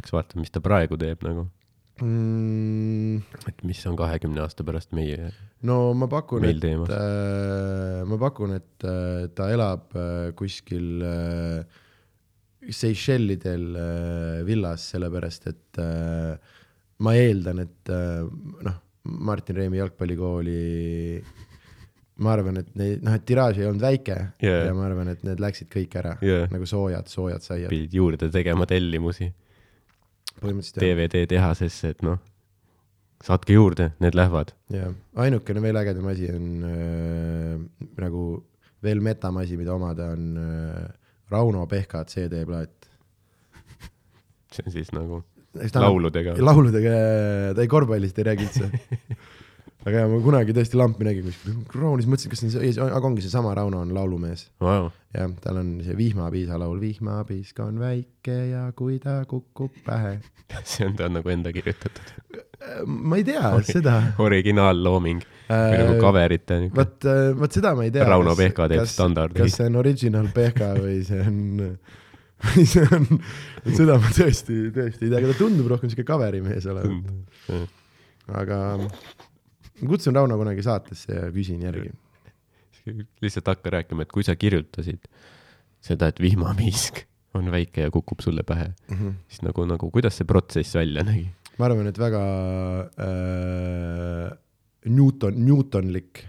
peaks 0.00 0.14
vaatama, 0.14 0.44
mis 0.44 0.52
ta 0.54 0.62
praegu 0.64 0.98
teeb 1.00 1.22
nagu, 1.26 1.44
mm,. 2.00 3.20
et 3.50 3.62
mis 3.68 3.82
on 3.90 3.98
kahekümne 3.98 4.42
aasta 4.44 4.64
pärast 4.66 4.94
meie, 4.96 5.30
no 5.66 5.92
ma 5.98 6.08
pakun, 6.10 6.46
et 6.48 6.64
äh, 6.64 8.00
ma 8.08 8.20
pakun, 8.20 8.56
et 8.56 8.88
äh, 8.88 9.28
ta 9.36 9.50
elab 9.52 9.94
äh, 9.98 10.30
kuskil 10.38 11.04
äh, 11.04 11.78
Seychellidel 12.60 13.62
äh, 13.80 14.40
villas, 14.44 14.90
sellepärast 14.92 15.46
et 15.48 15.78
äh, 15.80 16.34
ma 17.00 17.14
eeldan, 17.16 17.62
et 17.64 17.92
äh, 17.92 18.24
noh, 18.66 18.80
Martin 19.30 19.56
Reimi 19.56 19.80
jalgpallikooli 19.80 20.58
ma 22.20 22.34
arvan, 22.36 22.60
et 22.60 22.72
neid, 22.78 23.04
noh, 23.04 23.14
et 23.16 23.24
tiraaž 23.28 23.60
ei 23.60 23.68
olnud 23.68 23.84
väike 23.84 24.16
Jaa. 24.44 24.64
ja 24.68 24.74
ma 24.76 24.86
arvan, 24.88 25.08
et 25.12 25.22
need 25.26 25.40
läksid 25.42 25.70
kõik 25.72 25.94
ära 26.00 26.16
Jaa. 26.24 26.48
nagu 26.52 26.68
soojad, 26.68 27.08
soojad 27.10 27.44
saiad. 27.44 27.70
pidid 27.72 27.96
juurde 27.96 28.30
tegema 28.32 28.66
tellimusi 28.70 29.30
DVD 30.40 31.24
tehasesse, 31.28 31.94
et 31.94 32.04
noh, 32.06 32.20
saatke 33.24 33.56
juurde, 33.56 33.90
need 34.04 34.16
lähevad. 34.16 34.54
jah, 34.72 34.92
ainukene 35.24 35.64
veel 35.64 35.80
ägedam 35.80 36.08
asi 36.12 36.30
on 36.32 36.46
äh, 36.68 37.90
nagu 38.00 38.24
veel 38.84 39.02
metam 39.04 39.40
asi, 39.40 39.58
mida 39.60 39.74
omada, 39.76 40.12
on 40.14 40.38
äh, 40.40 40.86
Rauno 41.30 41.66
Pehka 41.70 42.04
CD-plaat. 42.08 42.88
see 44.54 44.64
on 44.66 44.74
siis 44.74 44.92
nagu 44.96 45.22
lauludega. 45.74 46.36
lauludega, 46.40 46.96
ta 47.56 47.64
ei 47.64 47.70
korvpallist 47.70 48.18
ei 48.18 48.32
räägi 48.32 48.48
üldse. 48.48 48.70
aga 49.80 50.02
jaa, 50.02 50.08
ma 50.10 50.18
kunagi 50.20 50.54
tõesti 50.56 50.76
lampi 50.76 51.06
nägin 51.06 51.24
kuskil, 51.24 51.54
siis 51.56 52.08
mõtlesin, 52.10 52.32
kas 52.32 52.42
see 52.42 52.48
on 52.50 52.54
see, 52.60 52.72
aga 52.84 53.08
ongi 53.08 53.24
seesama 53.24 53.54
Rauno 53.56 53.80
on 53.80 53.94
laulumees. 53.96 54.46
Wow. 54.60 54.90
jah, 55.16 55.30
tal 55.40 55.60
on 55.62 55.70
see 55.84 55.96
Vihmapiisa 55.96 56.58
laul, 56.60 56.76
vihmapiisk 56.82 57.62
on 57.64 57.80
väike 57.80 58.36
ja 58.50 58.66
kui 58.76 58.98
ta 59.02 59.22
kukub 59.30 59.78
pähe. 59.86 60.18
see 60.70 60.84
on 60.88 60.98
ta 60.98 61.08
nagu 61.12 61.32
enda 61.32 61.52
kirjutatud. 61.54 62.42
ma 62.84 63.16
ei 63.16 63.24
tea 63.24 63.54
seda. 63.64 63.96
originaallooming 64.20 65.24
või 65.48 65.80
nagu 65.80 65.96
cover'ite. 66.02 66.60
vot, 66.76 67.08
vot 67.40 67.58
seda 67.60 67.72
ma 67.78 67.88
ei 67.88 67.94
tea. 67.94 68.04
Rauno 68.08 68.36
Pehka 68.36 68.68
teeb 68.70 68.84
standardi. 68.90 69.40
kas 69.40 69.56
see 69.62 69.72
on 69.72 69.80
original 69.80 70.28
Pehka 70.36 70.74
või 70.76 71.00
see 71.08 71.24
on, 71.24 71.40
või 72.50 72.68
see 72.68 72.84
on, 72.84 73.08
seda 73.64 73.96
ma 73.96 74.12
tõesti, 74.12 74.62
tõesti 74.76 75.08
ei 75.08 75.08
tea, 75.08 75.24
aga 75.24 75.32
ta 75.32 75.40
tundub 75.40 75.72
rohkem 75.72 75.88
siuke 75.88 76.04
cover'i 76.04 76.44
mees 76.44 76.68
olevat. 76.68 77.64
aga 78.44 78.60
kutsun 79.88 80.14
Rauno 80.14 80.36
kunagi 80.40 80.62
saatesse 80.62 81.12
ja 81.14 81.30
küsin 81.34 81.62
järgi. 81.62 81.90
lihtsalt 83.22 83.46
hakka 83.46 83.70
rääkima, 83.70 84.02
et 84.02 84.12
kui 84.12 84.22
sa 84.26 84.34
kirjutasid 84.36 85.04
seda, 85.84 86.08
et 86.08 86.20
vihmapiisk 86.20 87.04
on 87.38 87.46
väike 87.52 87.84
ja 87.86 87.90
kukub 87.94 88.20
sulle 88.24 88.42
pähe, 88.42 88.72
Mhm. 88.90 89.10
siis 89.28 89.42
nagu, 89.46 89.64
nagu 89.68 89.90
kuidas 89.90 90.16
see 90.18 90.24
protsess 90.26 90.74
välja 90.74 91.04
nägi? 91.06 91.28
ma 91.58 91.66
arvan, 91.68 91.86
et 91.86 91.98
väga 91.98 92.20
äh, 92.98 94.30
Newton, 94.90 95.34
Newtonlik 95.44 96.24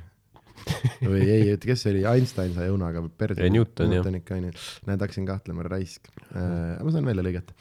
või 1.02 1.22
ei, 1.26 1.46
oota, 1.56 1.66
kes 1.72 1.82
see 1.86 1.94
oli, 1.96 2.02
Einstein 2.06 2.52
sai 2.54 2.68
õunaga 2.70 3.02
perse. 3.18 3.40
Ei, 3.42 3.50
Newton. 3.50 3.90
Newton 3.90 4.20
ikka 4.20 4.36
onju, 4.38 4.52
näed, 4.90 5.02
hakkasin 5.02 5.26
kahtlema, 5.30 5.64
raisk 5.72 6.12
äh,. 6.36 6.78
ma 6.84 6.92
saan 6.94 7.08
välja 7.08 7.24
lõigata 7.26 7.56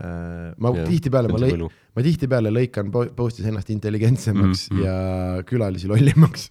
äh,. 0.00 0.54
ma 0.62 0.72
tihtipeale, 0.78 1.28
ma 1.34 1.42
lõi- 1.42 1.58
ma 1.98 2.04
tihtipeale 2.06 2.52
lõikan 2.54 2.92
po- 2.94 3.08
post'is 3.18 3.48
ennast 3.50 3.70
intelligentsemaks 3.74 4.68
mm 4.70 4.76
Mm, 4.76 4.78
-hmm. 4.78 4.78
mm. 4.78 4.84
ja 4.86 5.42
külalisi 5.48 5.90
lollimaks 5.90 6.50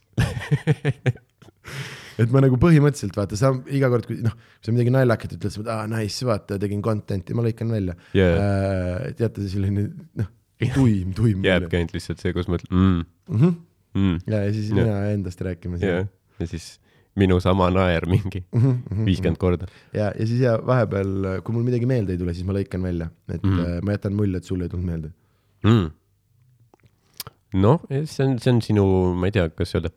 et 2.18 2.32
ma 2.34 2.42
nagu 2.42 2.58
põhimõtteliselt 2.62 3.18
vaata, 3.18 3.38
sa 3.40 3.52
iga 3.76 3.90
kord, 3.94 4.08
kui 4.10 4.18
noh, 4.26 4.34
kui 4.34 4.66
sa 4.70 4.74
midagi 4.74 4.94
naljakat 4.96 5.36
ütled, 5.38 5.54
sa 5.54 5.62
mõtled, 5.62 5.74
aa 5.76 5.86
nice, 5.92 6.26
vaata, 6.26 6.58
tegin 6.62 6.82
content'i, 6.86 7.36
ma 7.38 7.46
lõikan 7.46 7.70
välja 7.74 7.94
Jaa. 8.18 8.32
äh,. 8.42 9.12
teate, 9.20 9.46
selline 9.52 9.84
noh, 10.18 10.32
tuim, 10.74 11.12
tuim. 11.18 11.44
jääbki 11.46 11.78
ainult 11.78 11.94
lihtsalt 11.98 12.24
see, 12.24 12.34
kus 12.34 12.50
mõtled 12.50 12.72
mm, 12.74 13.04
mm. 13.30 13.38
-hmm. 13.38 13.54
mm, 14.02 14.18
ja, 14.34 14.42
ja 14.48 14.54
siis 14.56 14.72
Jah. 14.72 14.80
mina 14.82 14.98
endast 15.14 15.42
rääkima 15.46 15.78
siin. 15.84 16.08
ja 16.40 16.48
siis 16.50 16.80
minu 17.18 17.40
sama 17.42 17.70
naer 17.74 18.06
mingi 18.10 18.44
Mhm, 18.54 19.06
viiskümmend 19.06 19.38
korda. 19.42 19.68
ja, 19.94 20.12
ja 20.18 20.26
siis 20.26 20.40
ja 20.42 20.58
vahepeal, 20.66 21.42
kui 21.44 21.54
mul 21.54 21.64
midagi 21.70 21.86
meelde 21.90 22.14
ei 22.14 22.18
tule, 22.22 22.34
siis 22.34 22.46
ma 22.46 22.54
lõikan 22.58 22.82
välja, 22.84 23.12
et 23.30 23.44
mm 23.44 23.50
Mhm. 23.54 23.62
-hmm. 23.62 23.86
ma 23.86 23.92
jätan 23.98 24.14
mulje, 24.18 24.38
et 24.38 24.44
sulle 24.46 24.64
ei 24.66 24.70
tulnud 24.74 24.86
meelde. 24.90 25.12
mm.. 25.66 25.88
noh, 27.64 27.88
see 27.90 28.28
on, 28.28 28.38
see 28.44 28.54
on 28.54 28.62
sinu, 28.66 28.86
ma 29.18 29.30
ei 29.30 29.36
tea, 29.38 29.48
kas 29.56 29.76
öelda 29.78 29.94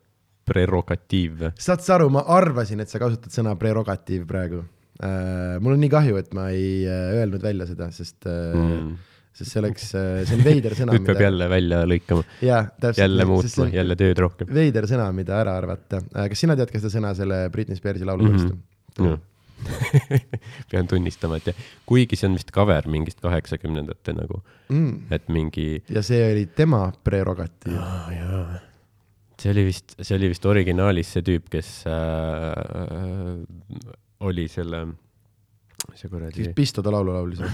prerogatiiv 0.51 1.37
või? 1.43 1.53
saad 1.61 1.85
sa 1.85 1.97
aru, 1.99 2.09
ma 2.13 2.25
arvasin, 2.37 2.83
et 2.83 2.91
sa 2.91 3.01
kasutad 3.01 3.33
sõna 3.33 3.55
prerogatiiv 3.59 4.25
praegu 4.29 4.63
äh,. 5.01 5.61
mul 5.61 5.77
on 5.77 5.81
nii 5.83 5.93
kahju, 5.93 6.19
et 6.21 6.35
ma 6.37 6.49
ei 6.55 6.83
äh, 6.87 7.15
öelnud 7.21 7.45
välja 7.45 7.69
seda, 7.69 7.91
sest 7.95 8.27
äh, 8.29 8.51
mm., 8.57 8.91
sest 9.31 9.53
see 9.53 9.61
oleks, 9.61 9.85
see 9.93 10.35
on 10.35 10.41
veider 10.43 10.73
sõna. 10.75 10.91
nüüd 10.95 11.07
peab 11.07 11.21
jälle 11.23 11.45
välja 11.51 11.85
lõikama, 11.87 12.25
jälle 12.43 13.25
muutma, 13.29 13.69
jälle 13.71 13.95
tööd 13.99 14.19
rohkem. 14.19 14.49
veider 14.51 14.87
sõna, 14.91 15.07
mida 15.15 15.37
ära 15.39 15.55
arvata. 15.61 16.01
kas 16.19 16.43
sina 16.43 16.57
tead 16.59 16.73
ka 16.73 16.81
seda 16.83 16.91
sõna 16.93 17.13
selle 17.17 17.45
Britney 17.53 17.79
Spearsi 17.79 18.07
laulu 18.07 18.27
pärast 18.27 18.49
mm? 18.51 19.21
pean 20.71 20.87
tunnistama, 20.87 21.37
et 21.37 21.51
jah, 21.51 21.61
kuigi 21.89 22.19
see 22.19 22.29
on 22.29 22.35
vist 22.39 22.51
cover 22.55 22.87
mingist 22.91 23.21
kaheksakümnendate 23.23 24.13
nagu, 24.17 24.41
-hmm. 24.69 24.99
et 25.11 25.29
mingi 25.29 25.61
Mm. 25.71 25.95
ja 25.95 26.01
see 26.03 26.31
oli 26.31 26.45
tema 26.45 26.91
prerogatiiv. 27.03 27.77
oh,. 27.77 28.11
jaa, 28.15 28.59
see 29.39 29.51
oli 29.51 29.65
vist, 29.65 29.95
see 30.01 30.17
oli 30.17 30.29
vist 30.31 30.45
originaalis 30.45 31.13
see 31.15 31.23
tüüp, 31.25 31.49
kes 31.51 31.69
äh, 31.89 31.93
oli 34.27 34.47
selle, 34.51 34.85
see 35.93 35.95
kes 35.95 36.11
kuradi, 36.11 36.53
Pisto 36.55 36.81
ta 36.85 36.93
laulu 36.93 37.13
laulis 37.13 37.39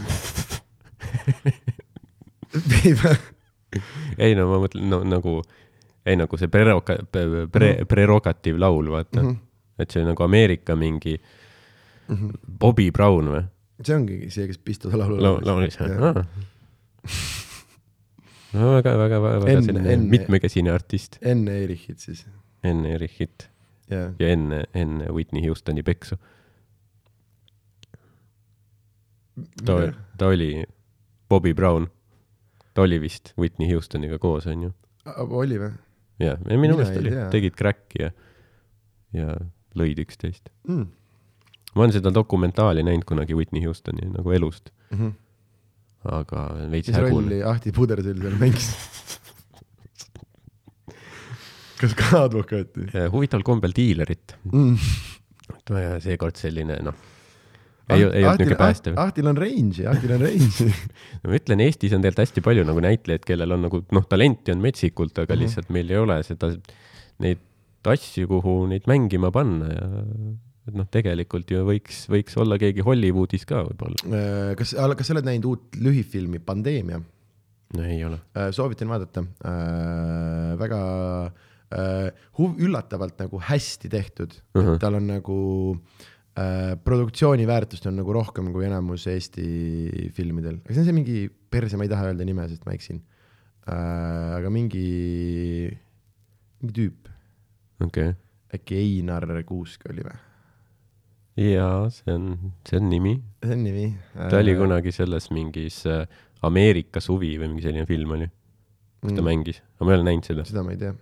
ei 4.24 4.36
no 4.36 4.48
ma 4.52 4.60
mõtlen 4.64 4.88
no, 4.92 5.02
nagu, 5.08 5.42
ei 6.08 6.16
nagu 6.20 6.40
see 6.40 6.52
preroga-, 6.52 7.00
pre, 7.12 7.72
prerogatiiv 7.88 8.60
laul, 8.60 8.92
vaata 8.94 9.22
mm. 9.22 9.28
-hmm. 9.28 9.38
et 9.80 9.92
see 9.92 10.02
oli 10.02 10.12
nagu 10.12 10.24
Ameerika 10.24 10.76
mingi 10.76 11.18
Bobby 12.60 12.90
Brown 12.92 13.32
või? 13.34 13.44
see 13.84 13.96
ongi 13.96 14.30
see, 14.34 14.48
kes 14.50 14.58
Pisto 14.64 14.92
ta 14.92 15.00
laulu 15.00 15.20
Lau-, 15.22 15.42
laulis 15.46 15.78
Jah. 15.80 15.92
ah.? 16.12 16.24
no 18.54 18.72
väga, 18.78 18.96
väga, 18.98 19.20
väga, 19.22 19.44
väga 19.44 19.62
selline 19.62 19.98
mitmekesine 20.16 20.74
artist, 20.74 21.20
enne 21.22 21.60
Erichit 21.66 22.04
siis, 22.04 22.26
enne 22.66 22.96
Erichit 22.96 23.50
jah. 23.92 24.14
ja 24.20 24.32
enne, 24.34 24.64
enne 24.74 25.12
Whitney 25.14 25.46
Houstoni 25.48 25.84
peksu. 25.86 26.18
ta, 29.66 29.78
ta 30.18 30.32
oli 30.34 30.66
Bobby 31.30 31.54
Brown, 31.54 31.90
ta 32.74 32.88
oli 32.88 33.02
vist 33.02 33.34
Whitney 33.38 33.70
Houstoniga 33.74 34.18
koos, 34.20 34.48
onju. 34.50 34.74
oli 35.28 35.60
või 35.62 35.74
jah, 36.24 36.40
ja 36.42 36.58
minu 36.58 36.78
meelest 36.80 36.98
oli 36.98 37.14
tegid 37.34 37.58
crack'i 37.60 38.08
ja, 38.08 38.14
ja 39.14 39.36
lõid 39.78 40.02
üksteist. 40.02 40.50
mm.? 40.68 40.88
Ma 41.78 41.86
olen 41.86 41.94
seda 41.96 42.12
dokumentaali 42.14 42.84
näinud 42.88 43.06
kunagi 43.08 43.36
Whitney 43.38 43.64
Houstoni 43.70 44.10
nagu 44.12 44.32
elust, 44.36 44.72
Mm 44.92 44.98
-hmm. 45.00 45.14
aga 46.18 46.44
veits 46.72 46.88
mis 46.90 46.98
hägune. 46.98 47.12
rolli 47.16 47.44
Ahti 47.44 47.72
Pudersill 47.76 48.22
seal 48.22 48.38
mängis? 48.42 48.70
kas 51.82 51.94
ka 51.98 52.24
advokaati 52.26 52.88
huvitaval 53.14 53.44
kombel 53.46 53.74
diilerit, 53.78 54.34
mm.? 54.52 54.78
seekord 56.02 56.36
selline 56.40 56.80
noh, 56.88 56.96
ei, 57.90 58.02
ei 58.02 58.24
olnud 58.26 58.40
niisugune 58.42 58.58
päästev. 58.60 58.98
Ahtil 59.00 59.28
on 59.30 59.38
range'i, 59.40 59.86
Ahtil 59.92 60.12
on 60.16 60.24
range'i. 60.26 60.72
ma 61.28 61.38
ütlen, 61.38 61.62
Eestis 61.68 61.94
on 61.96 62.02
tegelikult 62.04 62.24
hästi 62.26 62.42
palju 62.48 62.66
nagu 62.68 62.82
näitlejaid, 62.84 63.24
kellel 63.28 63.54
on 63.56 63.62
nagu 63.68 63.84
noh, 63.96 64.08
talenti 64.10 64.52
on 64.56 64.64
metsikult, 64.64 65.18
aga 65.22 65.36
Mhm. 65.36 65.44
lihtsalt 65.44 65.70
meil 65.76 65.92
ei 65.94 65.98
ole 66.02 66.18
seda, 66.28 66.50
neid 67.24 67.44
asju, 67.88 68.28
kuhu 68.28 68.66
neid 68.68 68.84
mängima 68.90 69.30
panna 69.32 69.70
ja 69.72 69.86
et 70.68 70.76
noh, 70.76 70.88
tegelikult 70.92 71.52
ju 71.52 71.64
võiks, 71.68 72.06
võiks 72.12 72.36
olla 72.40 72.58
keegi 72.62 72.84
Hollywoodis 72.86 73.46
ka 73.48 73.64
võib-olla. 73.70 74.02
Äh, 74.08 74.56
kas, 74.60 74.74
kas 74.76 75.10
sa 75.10 75.16
oled 75.16 75.28
näinud 75.28 75.48
uut 75.52 75.80
lühifilmi 75.80 76.44
Pandeemia? 76.44 77.02
no 77.76 77.84
ei 77.84 78.04
ole. 78.08 78.20
soovitan 78.56 78.92
vaadata 78.92 79.24
äh,. 79.44 80.54
väga 80.60 80.82
äh, 81.28 82.28
huv-, 82.40 82.60
üllatavalt 82.64 83.20
nagu 83.20 83.42
hästi 83.44 83.90
tehtud 83.92 84.38
uh. 84.56 84.62
-huh. 84.62 84.78
tal 84.80 84.96
on 85.00 85.08
nagu 85.08 85.40
äh, 86.40 86.78
produktsiooni 86.84 87.48
väärtust 87.48 87.86
on 87.88 88.00
nagu 88.00 88.14
rohkem 88.14 88.54
kui 88.54 88.66
enamus 88.66 89.08
Eesti 89.08 90.12
filmidel, 90.16 90.62
aga 90.64 90.74
see 90.74 90.84
on 90.84 90.88
see 90.88 90.96
mingi 90.96 91.18
perse, 91.28 91.78
ma 91.78 91.84
ei 91.84 91.92
taha 91.92 92.12
öelda 92.12 92.28
nime, 92.28 92.48
sest 92.48 92.64
ma 92.66 92.76
eksin 92.78 93.02
äh,. 93.68 94.38
aga 94.40 94.50
mingi, 94.50 95.68
mingi 96.62 96.80
tüüp, 96.80 97.12
okei 97.84 98.10
okay.. 98.14 98.16
äkki 98.56 98.80
Einar 98.80 99.28
Kuusk 99.44 99.90
oli 99.92 100.08
või? 100.08 100.16
jaa, 101.38 101.90
see 101.94 102.14
on, 102.14 102.54
see 102.68 102.80
on 102.80 102.90
nimi. 102.90 103.18
see 103.44 103.54
on 103.54 103.64
nimi 103.64 103.86
äh,. 104.16 104.30
ta 104.32 104.40
oli 104.42 104.56
kunagi 104.58 104.92
selles 104.96 105.30
mingis 105.32 105.84
äh, 105.90 106.06
Ameerika 106.48 107.02
suvi 107.02 107.36
või 107.38 107.52
mingi 107.52 107.66
selline 107.66 107.86
film 107.90 108.16
oli, 108.18 108.30
kus 109.02 109.14
ta 109.14 109.22
Mm. 109.22 109.28
mängis, 109.30 109.62
aga 109.78 109.86
ma 109.86 109.94
ei 109.94 110.00
ole 110.00 110.06
näinud 110.10 110.26
seda. 110.26 110.44
seda 110.46 110.64
ma 110.66 110.74
ei 110.74 110.80
tea. 110.82 110.96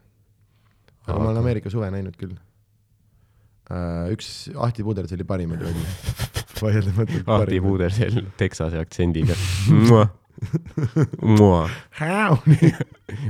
aga 1.08 1.18
ma 1.20 1.30
olen 1.30 1.40
Ameerika 1.44 1.72
suve 1.72 1.88
näinud 1.94 2.18
küll 2.20 2.36
uh,. 2.36 4.12
üks 4.12 4.52
Ahti 4.56 4.84
Puders 4.84 5.16
oli 5.16 5.24
parimaid 5.28 5.64
rolle. 5.64 5.88
vaieldamatult 6.62 7.32
Ahti. 7.38 7.62
Puudersell 7.64 8.22
Texase 8.38 8.80
aktsendiga. 8.80 9.36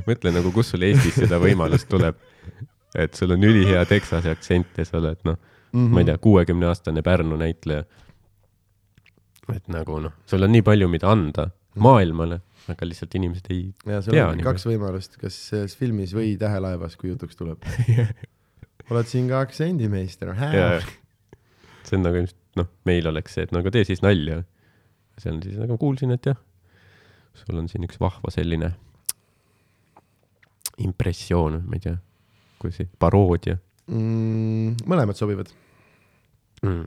mõtle 0.09 0.33
nagu, 0.33 0.51
kus 0.55 0.73
sul 0.73 0.85
Eestis 0.87 1.19
seda 1.21 1.37
võimalust 1.41 1.89
tuleb. 1.91 2.17
et 2.95 3.13
sul 3.13 3.33
on 3.35 3.43
ülihea 3.43 3.85
Texase 3.89 4.31
aktsent 4.33 4.77
ja 4.77 4.85
sa 4.87 4.97
oled 5.01 5.21
noh, 5.27 5.37
Mhm. 5.73 5.93
ma 5.93 6.01
ei 6.03 6.09
tea, 6.09 6.17
kuuekümne 6.17 6.67
aastane 6.69 7.01
Pärnu 7.01 7.37
näitleja. 7.39 7.83
et 9.53 9.67
nagu 9.69 9.99
noh, 10.01 10.13
sul 10.25 10.43
on 10.43 10.51
nii 10.51 10.63
palju, 10.65 10.87
mida 10.89 11.11
anda 11.11 11.49
maailmale, 11.75 12.39
aga 12.71 12.87
lihtsalt 12.87 13.15
inimesed 13.19 13.49
ei 13.53 13.65
ja 13.85 13.99
tea 14.01 14.29
kaks 14.45 14.65
võimalust, 14.65 15.19
kas 15.21 15.37
selles 15.51 15.75
filmis 15.77 16.15
või 16.17 16.33
Tähelaevas, 16.39 16.95
kui 16.97 17.11
jutuks 17.11 17.37
tuleb. 17.37 17.61
oled 18.89 19.09
siin 19.09 19.29
ka 19.29 19.43
aktsendimeister. 19.45 20.33
ja 20.53 20.79
see 21.85 21.99
on 21.99 22.05
nagu 22.07 22.21
ilmselt 22.21 22.41
noh, 22.59 22.71
meil 22.87 23.07
oleks 23.11 23.35
see, 23.35 23.45
et 23.45 23.53
no 23.53 23.61
aga 23.61 23.73
tee 23.75 23.85
siis 23.87 24.01
nalja. 24.05 24.41
see 25.21 25.31
on 25.31 25.43
siis 25.43 25.59
nagu 25.61 25.77
kuulsin, 25.81 26.15
et 26.15 26.25
jah, 26.31 26.39
sul 27.37 27.59
on 27.59 27.69
siin 27.71 27.85
üks 27.87 27.99
vahva 28.01 28.31
selline 28.33 28.73
impressioon, 30.81 31.61
ma 31.67 31.77
ei 31.77 31.85
tea, 31.85 31.97
kuidas 32.59 32.81
see, 32.81 32.89
paroodia 32.99 33.59
mm,. 33.87 34.85
mõlemad 34.85 35.17
sobivad 35.19 35.51
mm.. 36.63 36.83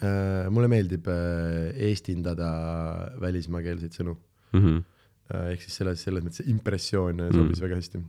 uh,. 0.00 0.46
mulle 0.54 0.70
meeldib 0.72 1.08
uh, 1.10 1.70
eestindada 1.88 2.50
välismaakeelseid 3.22 4.00
sõnu 4.00 4.18
Mm 4.54 4.60
-hmm. 4.62 4.82
uh,. 5.34 5.50
ehk 5.50 5.62
siis 5.62 5.76
selles, 5.80 6.02
selles 6.02 6.22
mõttes 6.22 6.46
impressioon 6.46 7.16
mm. 7.24 7.34
sobis 7.34 7.62
väga 7.64 7.78
hästi 7.80 8.02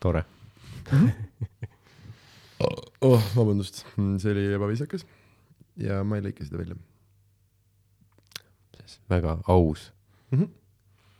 tore. 0.00 0.24
oh, 3.06 3.22
vabandust, 3.36 3.82
see 4.22 4.32
oli 4.32 4.44
ebaviisakas 4.56 5.04
ja 5.76 6.04
ma 6.04 6.16
ei 6.16 6.24
lõika 6.28 6.46
seda 6.46 6.60
välja 6.62 6.76
väga 9.10 9.38
aus 9.48 9.92
mm. 10.30 10.38
-hmm. 10.38 10.48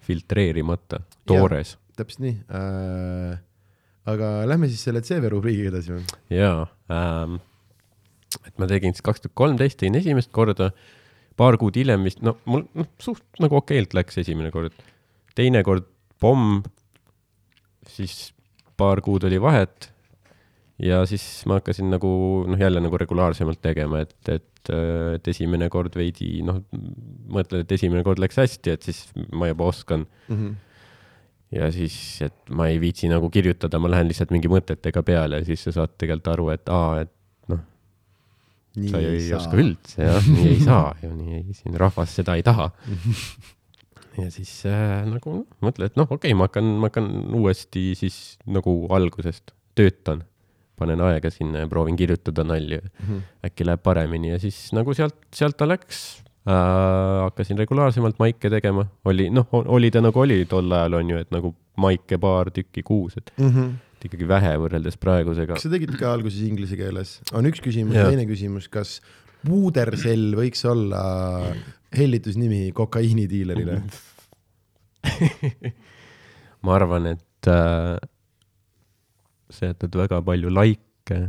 filtreerimata, 0.00 1.00
toores 1.26 1.78
täpselt 1.96 2.24
nii 2.24 2.36
äh,. 2.48 3.38
Aga 4.10 4.30
lähme 4.48 4.70
siis 4.70 4.84
selle 4.86 5.02
CV 5.04 5.30
rubriigiga 5.32 5.72
edasi 5.74 5.94
või? 5.96 6.04
ja 6.34 6.52
ähm,. 6.92 7.40
et 8.44 8.54
ma 8.60 8.68
tegin 8.70 8.94
siis 8.94 9.06
kaks 9.06 9.24
tuhat 9.24 9.36
kolmteist 9.38 9.80
tegin 9.80 9.98
esimest 10.00 10.32
korda, 10.34 10.70
paar 11.38 11.58
kuud 11.60 11.76
hiljem 11.78 12.06
vist, 12.06 12.22
no 12.26 12.36
mul 12.48 12.66
noh, 12.76 12.88
suht 13.02 13.42
nagu 13.42 13.58
okeilt 13.60 13.96
läks 13.96 14.22
esimene 14.22 14.52
kord, 14.54 14.74
teine 15.38 15.62
kord 15.66 15.88
pomm, 16.22 16.62
siis 17.90 18.30
paar 18.76 19.02
kuud 19.04 19.24
oli 19.28 19.40
vahet 19.42 19.90
ja 20.82 21.00
siis 21.08 21.24
ma 21.48 21.60
hakkasin 21.60 21.88
nagu 21.92 22.10
noh, 22.48 22.60
jälle 22.60 22.82
nagu 22.84 22.98
regulaarsemalt 23.00 23.62
tegema, 23.64 24.02
et, 24.04 24.16
et, 24.28 24.70
et 25.16 25.30
esimene 25.32 25.68
kord 25.72 25.96
veidi 25.96 26.42
noh, 26.46 26.60
mõtled, 27.32 27.64
et 27.64 27.76
esimene 27.78 28.04
kord 28.06 28.20
läks 28.22 28.38
hästi, 28.42 28.76
et 28.76 28.88
siis 28.88 29.06
ma 29.32 29.48
juba 29.50 29.70
oskan 29.72 30.04
mm. 30.28 30.36
-hmm. 30.36 30.54
Ja 31.54 31.68
siis, 31.74 31.96
et 32.26 32.50
ma 32.50 32.66
ei 32.70 32.80
viitsi 32.82 33.10
nagu 33.10 33.30
kirjutada, 33.30 33.78
ma 33.78 33.90
lähen 33.92 34.10
lihtsalt 34.10 34.32
mingi 34.34 34.50
mõtetega 34.50 35.02
peale 35.06 35.42
ja 35.42 35.46
siis 35.46 35.62
sa 35.68 35.74
saad 35.80 35.94
tegelikult 36.00 36.32
aru, 36.32 36.48
et 36.56 36.72
aa, 36.72 37.04
et 37.04 37.12
nii 38.76 38.92
sa 38.92 39.00
ju 39.00 39.12
ei 39.16 39.28
oska. 39.36 39.58
üldse 39.60 40.06
jah, 40.08 40.30
nii 40.30 40.48
ei 40.50 40.60
saa 40.60 40.88
ju, 41.00 41.10
nii 41.16 41.38
ei, 41.38 41.56
siin 41.56 41.76
rahvas 41.80 42.12
seda 42.18 42.36
ei 42.36 42.44
taha. 42.46 42.68
ja 44.20 44.28
siis 44.32 44.52
äh, 44.68 45.02
nagu 45.08 45.38
noh, 45.40 45.44
mõtled, 45.64 45.92
et 45.92 46.00
noh, 46.00 46.08
okei 46.08 46.32
okay,, 46.32 46.38
ma 46.38 46.48
hakkan, 46.50 46.72
ma 46.80 46.90
hakkan 46.90 47.10
uuesti 47.38 47.88
siis 47.98 48.36
nagu 48.44 48.78
algusest 48.96 49.54
töötan, 49.76 50.24
panen 50.76 51.00
aega 51.04 51.32
sinna 51.32 51.64
ja 51.64 51.70
proovin 51.72 51.96
kirjutada 51.96 52.44
nalju, 52.44 52.82
äkki 53.46 53.64
läheb 53.64 53.84
paremini 53.84 54.34
ja 54.34 54.40
siis 54.40 54.68
nagu 54.76 54.92
sealt, 54.96 55.16
sealt 55.36 55.56
ta 55.60 55.68
läks 55.68 56.04
äh,. 56.46 57.22
hakkasin 57.26 57.58
regulaarsemalt 57.58 58.20
maike 58.22 58.50
tegema, 58.52 58.86
oli 59.04 59.28
noh, 59.30 59.48
oli 59.52 59.90
ta 59.90 60.02
nagu 60.04 60.20
oli 60.22 60.44
tol 60.50 60.72
ajal 60.72 61.00
on 61.00 61.10
ju, 61.14 61.22
et 61.24 61.34
nagu 61.34 61.54
maike 61.82 62.18
paar 62.22 62.50
tükki 62.54 62.84
kuus, 62.86 63.18
et 63.20 63.32
ikkagi 64.06 64.26
vähe 64.28 64.52
võrreldes 64.62 64.98
praegusega 65.02 65.56
kas. 65.56 65.64
sa 65.66 65.72
tegid 65.72 65.96
ka 65.98 66.12
alguses 66.14 66.42
inglise 66.46 66.78
keeles? 66.78 67.16
on 67.34 67.48
üks 67.48 67.62
küsimus 67.64 67.96
ja 67.96 68.06
teine 68.10 68.26
küsimus, 68.28 68.68
kas 68.70 69.00
puudersell 69.46 70.34
võiks 70.38 70.62
olla 70.68 71.02
hellitusnimi 71.96 72.70
kokaiinidiilerile? 72.76 73.80
ma 76.66 76.76
arvan, 76.76 77.12
et 77.14 77.50
äh, 77.50 77.96
sa 79.50 79.70
jätad 79.70 79.96
väga 79.96 80.20
palju 80.26 80.50
laike 80.52 81.20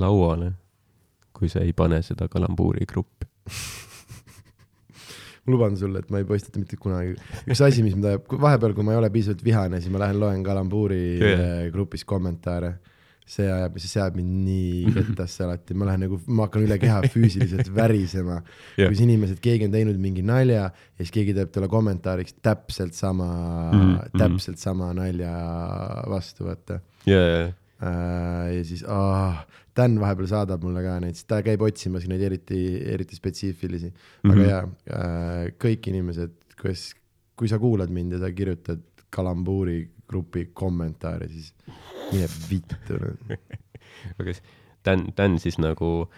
lauale, 0.00 0.52
kui 1.36 1.50
sa 1.52 1.64
ei 1.64 1.74
pane 1.76 2.00
seda 2.04 2.28
kalambuuri 2.32 2.88
gruppi. 2.88 3.28
ma 5.42 5.52
luban 5.52 5.76
sulle, 5.76 5.98
et 5.98 6.10
ma 6.10 6.20
ei 6.22 6.26
postita 6.26 6.60
mitte 6.62 6.78
kunagi. 6.78 7.16
üks 7.50 7.60
asi, 7.64 7.82
mis 7.82 7.96
mind 7.96 8.06
ajab, 8.12 8.30
vahepeal, 8.44 8.76
kui 8.76 8.86
ma 8.86 8.94
ei 8.94 9.00
ole 9.00 9.10
piisavalt 9.14 9.42
vihane, 9.44 9.82
siis 9.82 9.92
ma 9.92 10.04
lähen 10.04 10.20
loen 10.22 10.42
kalambuuri 10.46 11.02
yeah. 11.18 11.68
grupis 11.74 12.06
kommentaare. 12.06 12.76
see 13.32 13.46
ajab, 13.48 13.76
see 13.80 14.00
ajab 14.00 14.16
mind 14.18 14.32
nii 14.44 14.92
kettasse 14.92 15.44
alati, 15.46 15.74
ma 15.78 15.86
lähen 15.88 16.02
nagu, 16.04 16.18
ma 16.26 16.48
hakkan 16.48 16.66
üle 16.66 16.76
keha 16.82 16.98
füüsiliselt 17.14 17.70
värisema 17.78 18.40
Jah. 18.76 18.90
kus 18.90 19.00
inimesed, 19.00 19.38
keegi 19.42 19.68
on 19.68 19.74
teinud 19.74 20.00
mingi 20.02 20.24
nalja 20.26 20.66
ja 20.66 20.98
siis 20.98 21.14
keegi 21.14 21.34
teeb 21.38 21.52
talle 21.54 21.70
kommentaariks 21.72 22.34
täpselt 22.42 22.98
sama 22.98 23.30
mm, 23.30 23.78
-hmm. 23.78 24.18
täpselt 24.18 24.58
sama 24.62 24.90
nalja 24.98 25.32
vastu, 26.10 26.50
vaata. 26.50 26.80
ja, 27.06 27.22
ja, 27.22 27.40
ja 28.52 28.64
siis 28.68 28.84
ah, 28.90 29.46
Dan 29.76 29.94
vahepeal 30.00 30.26
saadab 30.28 30.62
mulle 30.66 30.82
ka 30.84 30.98
neid, 31.00 31.14
sest 31.16 31.28
ta 31.32 31.38
käib 31.42 31.62
otsimas 31.64 32.04
neid 32.10 32.20
eriti, 32.20 32.58
eriti 32.92 33.16
spetsiifilisi 33.16 33.88
mm. 33.88 34.30
-hmm. 34.30 34.32
aga 34.32 34.42
Mhm. 34.42 34.74
jaa, 34.86 35.50
kõik 35.64 35.88
inimesed, 35.88 36.30
kes, 36.62 36.94
kui 37.36 37.48
sa 37.48 37.58
kuulad 37.58 37.90
mind 37.90 38.12
ja 38.12 38.18
sa 38.18 38.30
kirjutad 38.32 38.80
kalambuuri 39.10 39.90
grupi 40.08 40.50
kommentaare, 40.52 41.28
siis 41.28 41.54
mine 42.12 42.26
vittu. 42.50 42.98
aga 44.18 44.32
siis 44.32 44.42
Dan, 44.84 45.06
Dan 45.16 45.38
siis 45.38 45.58
nagu 45.58 46.08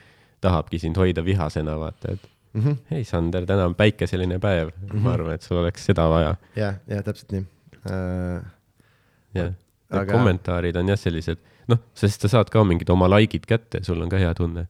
tahabki 0.41 0.79
sind 0.79 0.97
hoida 0.97 1.25
vihasena, 1.25 1.79
vaata, 1.79 2.13
et 2.13 2.31
Mhm. 2.55 2.73
hei, 2.91 3.05
Sander, 3.05 3.47
täna 3.47 3.65
on 3.67 3.75
päikeseline 3.75 4.39
päev 4.39 4.69
mm, 4.71 4.89
-hmm. 4.89 5.01
ma 5.03 5.13
arvan, 5.13 5.35
et 5.35 5.43
sul 5.43 5.57
oleks 5.57 5.85
seda 5.87 6.09
vaja. 6.09 6.37
jah, 6.57 6.75
jah, 6.89 7.03
täpselt 7.05 7.33
nii 7.33 7.41
uh,. 7.87 8.45
jah, 9.35 9.53
Aga- 9.91 10.05
need 10.05 10.13
kommentaarid 10.13 10.77
on 10.77 10.89
jah 10.89 10.99
sellised, 10.99 11.39
noh, 11.73 11.83
sest 11.97 12.25
sa 12.25 12.33
saad 12.37 12.53
ka 12.53 12.65
mingid 12.67 12.91
oma 12.93 13.09
likeid 13.11 13.47
kätte, 13.49 13.83
sul 13.87 14.03
on 14.05 14.13
ka 14.13 14.21
hea 14.21 14.33
tunne. 14.39 14.67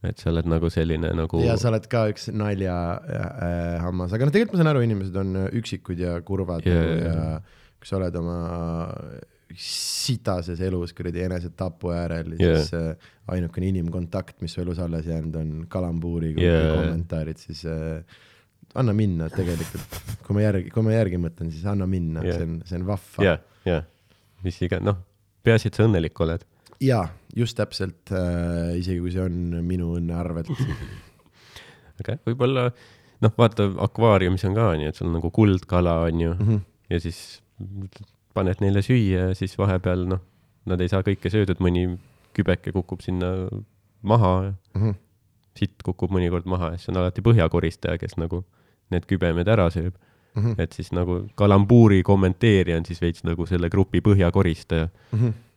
et 0.00 0.16
sa 0.16 0.30
oled 0.30 0.46
nagu 0.48 0.70
selline 0.72 1.10
nagu 1.12 1.42
ja 1.44 1.58
sa 1.60 1.68
oled 1.68 1.84
ka 1.92 2.06
üks 2.08 2.30
nalja 2.32 2.76
äh, 3.04 3.74
hammas, 3.84 4.14
aga 4.16 4.28
noh, 4.28 4.32
tegelikult 4.32 4.56
ma 4.56 4.62
saan 4.62 4.72
aru, 4.72 4.84
inimesed 4.86 5.18
on 5.20 5.42
üksikud 5.60 6.00
ja 6.00 6.14
kurvad 6.24 6.64
yeah, 6.64 6.86
jaa, 6.88 7.02
ja 7.04 7.76
kui 7.80 7.88
sa 7.88 7.98
oled 7.98 8.16
oma 8.20 8.38
sitases 9.56 10.60
elus 10.62 10.92
kuradi 10.94 11.24
enesetapu 11.26 11.90
äärel 11.94 12.34
yeah., 12.38 12.58
siis 12.60 12.74
äh, 12.74 13.12
ainukene 13.30 13.70
inimkontakt, 13.70 14.38
mis 14.44 14.54
su 14.54 14.62
elus 14.62 14.78
alles 14.82 15.06
jäänud 15.10 15.36
on 15.40 15.52
kalambuuri 15.68 16.34
yeah. 16.38 16.70
kommentaarid, 16.76 17.40
siis 17.42 17.64
äh, 17.66 18.02
anna 18.74 18.94
minna 18.94 19.28
tegelikult. 19.32 20.00
kui 20.26 20.38
ma 20.38 20.44
järgi, 20.46 20.70
kui 20.70 20.86
ma 20.86 20.94
järgi 20.94 21.20
mõtlen, 21.22 21.50
siis 21.54 21.66
anna 21.66 21.88
minna 21.90 22.24
yeah., 22.24 22.38
see 22.38 22.48
on, 22.48 22.58
see 22.68 22.80
on 22.80 22.86
vahva 22.88 23.26
jah, 23.26 23.40
jah, 23.66 23.86
mis 24.46 24.60
iga, 24.66 24.80
noh, 24.84 25.00
peaasi, 25.46 25.68
et 25.68 25.74
sa 25.78 25.86
õnnelik 25.88 26.20
oled. 26.20 26.44
jaa, 26.80 27.04
just 27.36 27.56
täpselt 27.58 28.12
äh,, 28.12 28.78
isegi 28.80 29.00
kui 29.00 29.12
see 29.12 29.22
on 29.24 29.60
minu 29.66 29.94
õnne 29.98 30.16
arvelt. 30.16 30.50
aga 32.00 32.14
jah, 32.16 32.20
võib-olla 32.26 32.70
noh, 33.20 33.34
vaata 33.38 33.68
akvaariumis 33.86 34.44
on 34.48 34.56
ka 34.56 34.70
nii, 34.80 34.88
et 34.92 34.96
sul 34.96 35.10
on 35.10 35.18
nagu 35.18 35.30
kuldkala 35.34 35.98
on 36.08 36.20
ju 36.20 36.32
mm. 36.34 36.46
-hmm. 36.48 36.60
ja 36.90 37.00
siis 37.00 37.42
paned 38.34 38.62
neile 38.64 38.82
süüa 38.82 39.28
ja 39.30 39.34
siis 39.34 39.58
vahepeal 39.58 40.06
noh, 40.08 40.20
nad 40.70 40.80
ei 40.80 40.88
saa 40.88 41.02
kõike 41.02 41.30
söödud, 41.32 41.60
mõni 41.60 41.98
kübeke 42.36 42.72
kukub 42.72 43.00
sinna 43.02 43.48
maha, 44.02 44.54
Mhm. 44.74 44.94
sitt 45.56 45.82
kukub 45.82 46.10
mõnikord 46.14 46.46
maha 46.46 46.70
ja 46.72 46.76
siis 46.78 46.88
on 46.88 46.96
alati 47.02 47.20
põhjakoristaja, 47.20 47.98
kes 47.98 48.16
nagu 48.16 48.44
need 48.90 49.04
kübemed 49.06 49.48
ära 49.48 49.68
sööb. 49.70 49.94
Mhm. 50.36 50.54
et 50.62 50.72
siis 50.72 50.92
nagu 50.94 51.24
kalambuuri 51.34 52.02
kommenteerija 52.06 52.76
on 52.78 52.84
siis 52.86 53.00
veits 53.02 53.24
nagu 53.26 53.46
selle 53.46 53.68
grupi 53.70 54.00
põhjakoristaja, 54.00 54.88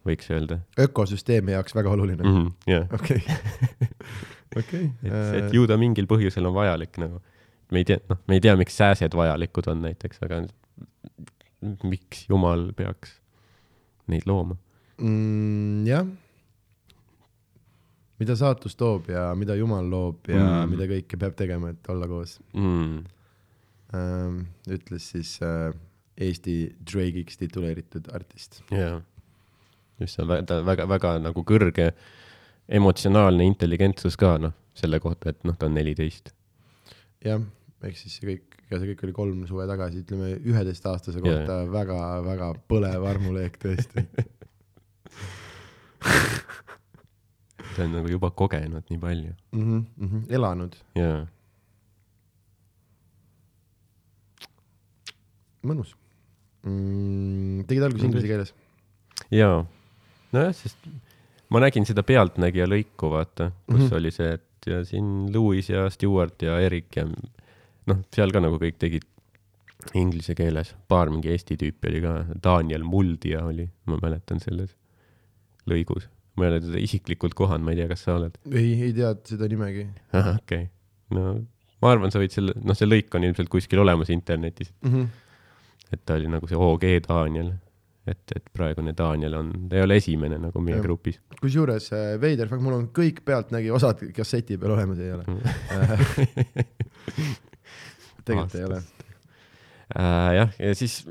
võiks 0.08 0.32
öelda 0.34 0.58
ökosüsteemi 0.80 1.52
jaoks 1.54 1.76
väga 1.76 1.90
oluline 1.94 2.24
mm. 2.24 2.34
-hmm, 2.40 2.52
jah, 2.68 2.88
okei, 2.94 3.22
okei. 4.60 4.90
et, 5.04 5.12
Äh. 5.12 5.36
et 5.44 5.54
ju 5.54 5.68
ta 5.68 5.78
mingil 5.78 6.06
põhjusel 6.10 6.46
on 6.50 6.54
vajalik 6.58 6.98
nagu. 6.98 7.22
me 7.72 7.80
ei 7.80 7.86
tea, 7.86 7.98
noh, 8.10 8.18
me 8.28 8.36
ei 8.36 8.42
tea, 8.42 8.56
miks 8.58 8.76
sääsed 8.78 9.14
vajalikud 9.16 9.68
on 9.68 9.82
näiteks, 9.82 10.20
aga 10.26 10.42
miks 11.84 12.26
jumal 12.30 12.72
peaks 12.76 13.20
neid 14.08 14.26
looma 14.28 14.58
mm,. 14.98 15.86
jah. 15.88 16.06
mida 18.20 18.36
saatus 18.40 18.76
toob 18.80 19.10
ja 19.10 19.30
mida 19.36 19.56
Jumal 19.56 19.90
loob 19.90 20.28
ja 20.28 20.36
Mm. 20.40 20.52
mm. 20.66 20.70
mida 20.76 20.86
kõike 20.92 21.18
peab 21.20 21.36
tegema, 21.40 21.70
et 21.74 21.90
olla 21.90 22.08
koos 22.08 22.40
mm.? 22.54 23.04
ähm,, 23.98 24.44
ütles 24.70 25.10
siis 25.14 25.36
äh, 25.46 25.72
Eesti 26.18 26.76
Drake'iks 26.92 27.40
tituleeritud 27.42 28.10
artist. 28.14 28.62
jaa, 28.72 29.02
just 30.00 30.18
see 30.18 30.26
on 30.26 30.32
väga, 30.34 30.62
väga, 30.66 30.88
väga 30.90 31.16
nagu 31.24 31.46
kõrge 31.48 31.92
emotsionaalne 32.70 33.46
intelligentsus 33.50 34.18
ka 34.20 34.38
noh, 34.42 34.56
selle 34.78 35.00
kohta, 35.04 35.34
et 35.34 35.44
noh, 35.48 35.58
ta 35.58 35.70
on 35.70 35.78
neliteist. 35.78 36.34
jah, 37.26 37.42
ehk 37.84 37.98
siis 38.00 38.20
see 38.20 38.30
kõik, 38.30 38.60
ja 38.70 38.80
see 38.80 38.94
kõik 38.94 39.08
oli 39.08 39.18
kolm 39.18 39.44
suve 39.50 39.68
tagasi, 39.70 40.06
ütleme 40.06 40.36
üheteistaastase 40.42 41.24
kohta 41.24 41.64
väga-väga 41.72 42.54
põlev 42.70 43.10
armuleek 43.10 43.60
tõesti. 43.62 44.08
ta 47.76 47.84
on 47.84 47.94
nagu 47.96 48.10
juba 48.12 48.32
kogenud 48.32 48.84
nii 48.90 49.00
palju 49.00 49.32
mm. 49.52 49.62
-hmm, 49.62 49.86
mm 49.98 50.10
-hmm. 50.10 50.36
elanud, 50.36 50.76
jaa, 50.96 51.28
mõnus 55.68 55.94
mm,. 56.68 57.64
tegid 57.70 57.88
alguses 57.88 58.08
inglise 58.10 58.30
keeles? 58.30 58.54
jaa, 59.34 59.64
nojah, 60.36 60.54
sest 60.58 60.90
ma 61.54 61.62
nägin 61.64 61.88
seda 61.88 62.06
Pealtnägija 62.08 62.68
lõiku, 62.70 63.12
vaata, 63.14 63.52
kus 63.68 63.78
mm. 63.78 63.88
-hmm. 63.88 63.98
oli 64.00 64.14
see, 64.16 64.34
et 64.40 64.70
ja 64.70 64.84
siin 64.88 65.08
Louis 65.34 65.70
ja 65.70 65.90
Stewart 65.92 66.42
ja 66.46 66.60
Erik 66.64 66.96
ja 66.98 67.08
noh, 67.08 68.04
seal 68.16 68.32
ka 68.34 68.42
nagu 68.44 68.60
kõik 68.62 68.80
tegid 68.82 69.08
inglise 70.00 70.36
keeles, 70.36 70.72
paar 70.88 71.12
mingi 71.12 71.34
Eesti 71.34 71.58
tüüpi 71.60 71.90
oli 71.92 72.02
ka, 72.04 72.14
Daniel 72.44 72.86
Muldia 72.88 73.44
oli, 73.44 73.66
ma 73.92 74.00
mäletan 74.00 74.40
selles 74.44 74.72
lõigus, 75.70 76.08
ma 76.38 76.48
ei 76.48 76.54
ole 76.54 76.62
teda 76.64 76.80
isiklikult 76.80 77.36
kohanud, 77.36 77.66
ma 77.68 77.74
ei 77.74 77.82
tea, 77.82 77.90
kas 77.92 78.06
sa 78.08 78.16
oled. 78.16 78.38
ei, 78.52 78.78
ei 78.88 78.94
teadnud 78.96 79.34
seda 79.36 79.50
nimegi 79.52 79.90
ahah, 80.16 80.40
okei 80.40 80.70
okay., 80.70 81.18
no 81.18 81.34
ma 81.84 81.92
arvan, 81.92 82.14
sa 82.14 82.22
võid 82.22 82.36
selle, 82.36 82.56
noh, 82.64 82.78
see 82.78 82.88
lõik 82.88 83.12
on 83.18 83.28
ilmselt 83.28 83.52
kuskil 83.52 83.84
olemas 83.84 84.12
internetis, 84.14 84.72
mm. 84.82 84.94
-hmm. 84.94 85.12
Et 85.94 86.02
ta 86.06 86.18
oli 86.18 86.32
nagu 86.32 86.50
see 86.50 86.60
OG 86.60 86.86
Daniel, 87.08 87.54
et, 88.10 88.24
et 88.36 88.50
praegune 88.56 88.96
Daniel 88.98 89.38
on, 89.40 89.52
ta 89.70 89.80
ei 89.80 89.86
ole 89.86 89.98
esimene 90.02 90.40
nagu 90.42 90.64
meie 90.64 90.78
Jah. 90.78 90.86
grupis. 90.86 91.20
kusjuures 91.42 91.90
äh, 91.96 92.14
veider 92.22 92.52
fakt, 92.52 92.64
mul 92.66 92.78
on 92.80 92.88
kõik 92.96 93.24
Pealtnägija 93.28 93.76
osad 93.78 94.02
kasseti 94.16 94.58
peal 94.62 94.76
olemas, 94.76 95.00
ei 95.04 95.14
ole. 95.16 95.24
tegelikult 98.26 98.58
ei 98.60 98.66
ole. 98.72 98.82
äh,. 99.96 100.32
jah, 100.40 100.58
ja 100.60 100.74
siis 100.78 101.04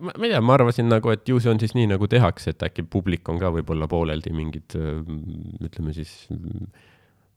ma, 0.00 0.12
ma 0.12 0.26
ei 0.26 0.32
tea, 0.32 0.42
ma 0.42 0.56
arvasin 0.56 0.88
nagu, 0.90 1.12
et 1.14 1.28
ju 1.28 1.40
see 1.42 1.52
on 1.52 1.60
siis 1.62 1.74
nii 1.76 1.88
nagu 1.94 2.08
tehakse, 2.10 2.54
et 2.54 2.66
äkki 2.68 2.86
publik 2.90 3.28
on 3.32 3.40
ka 3.40 3.52
võib-olla 3.54 3.88
pooleldi 3.90 4.32
mingid, 4.36 4.76
ütleme 5.64 5.94
siis 5.96 6.18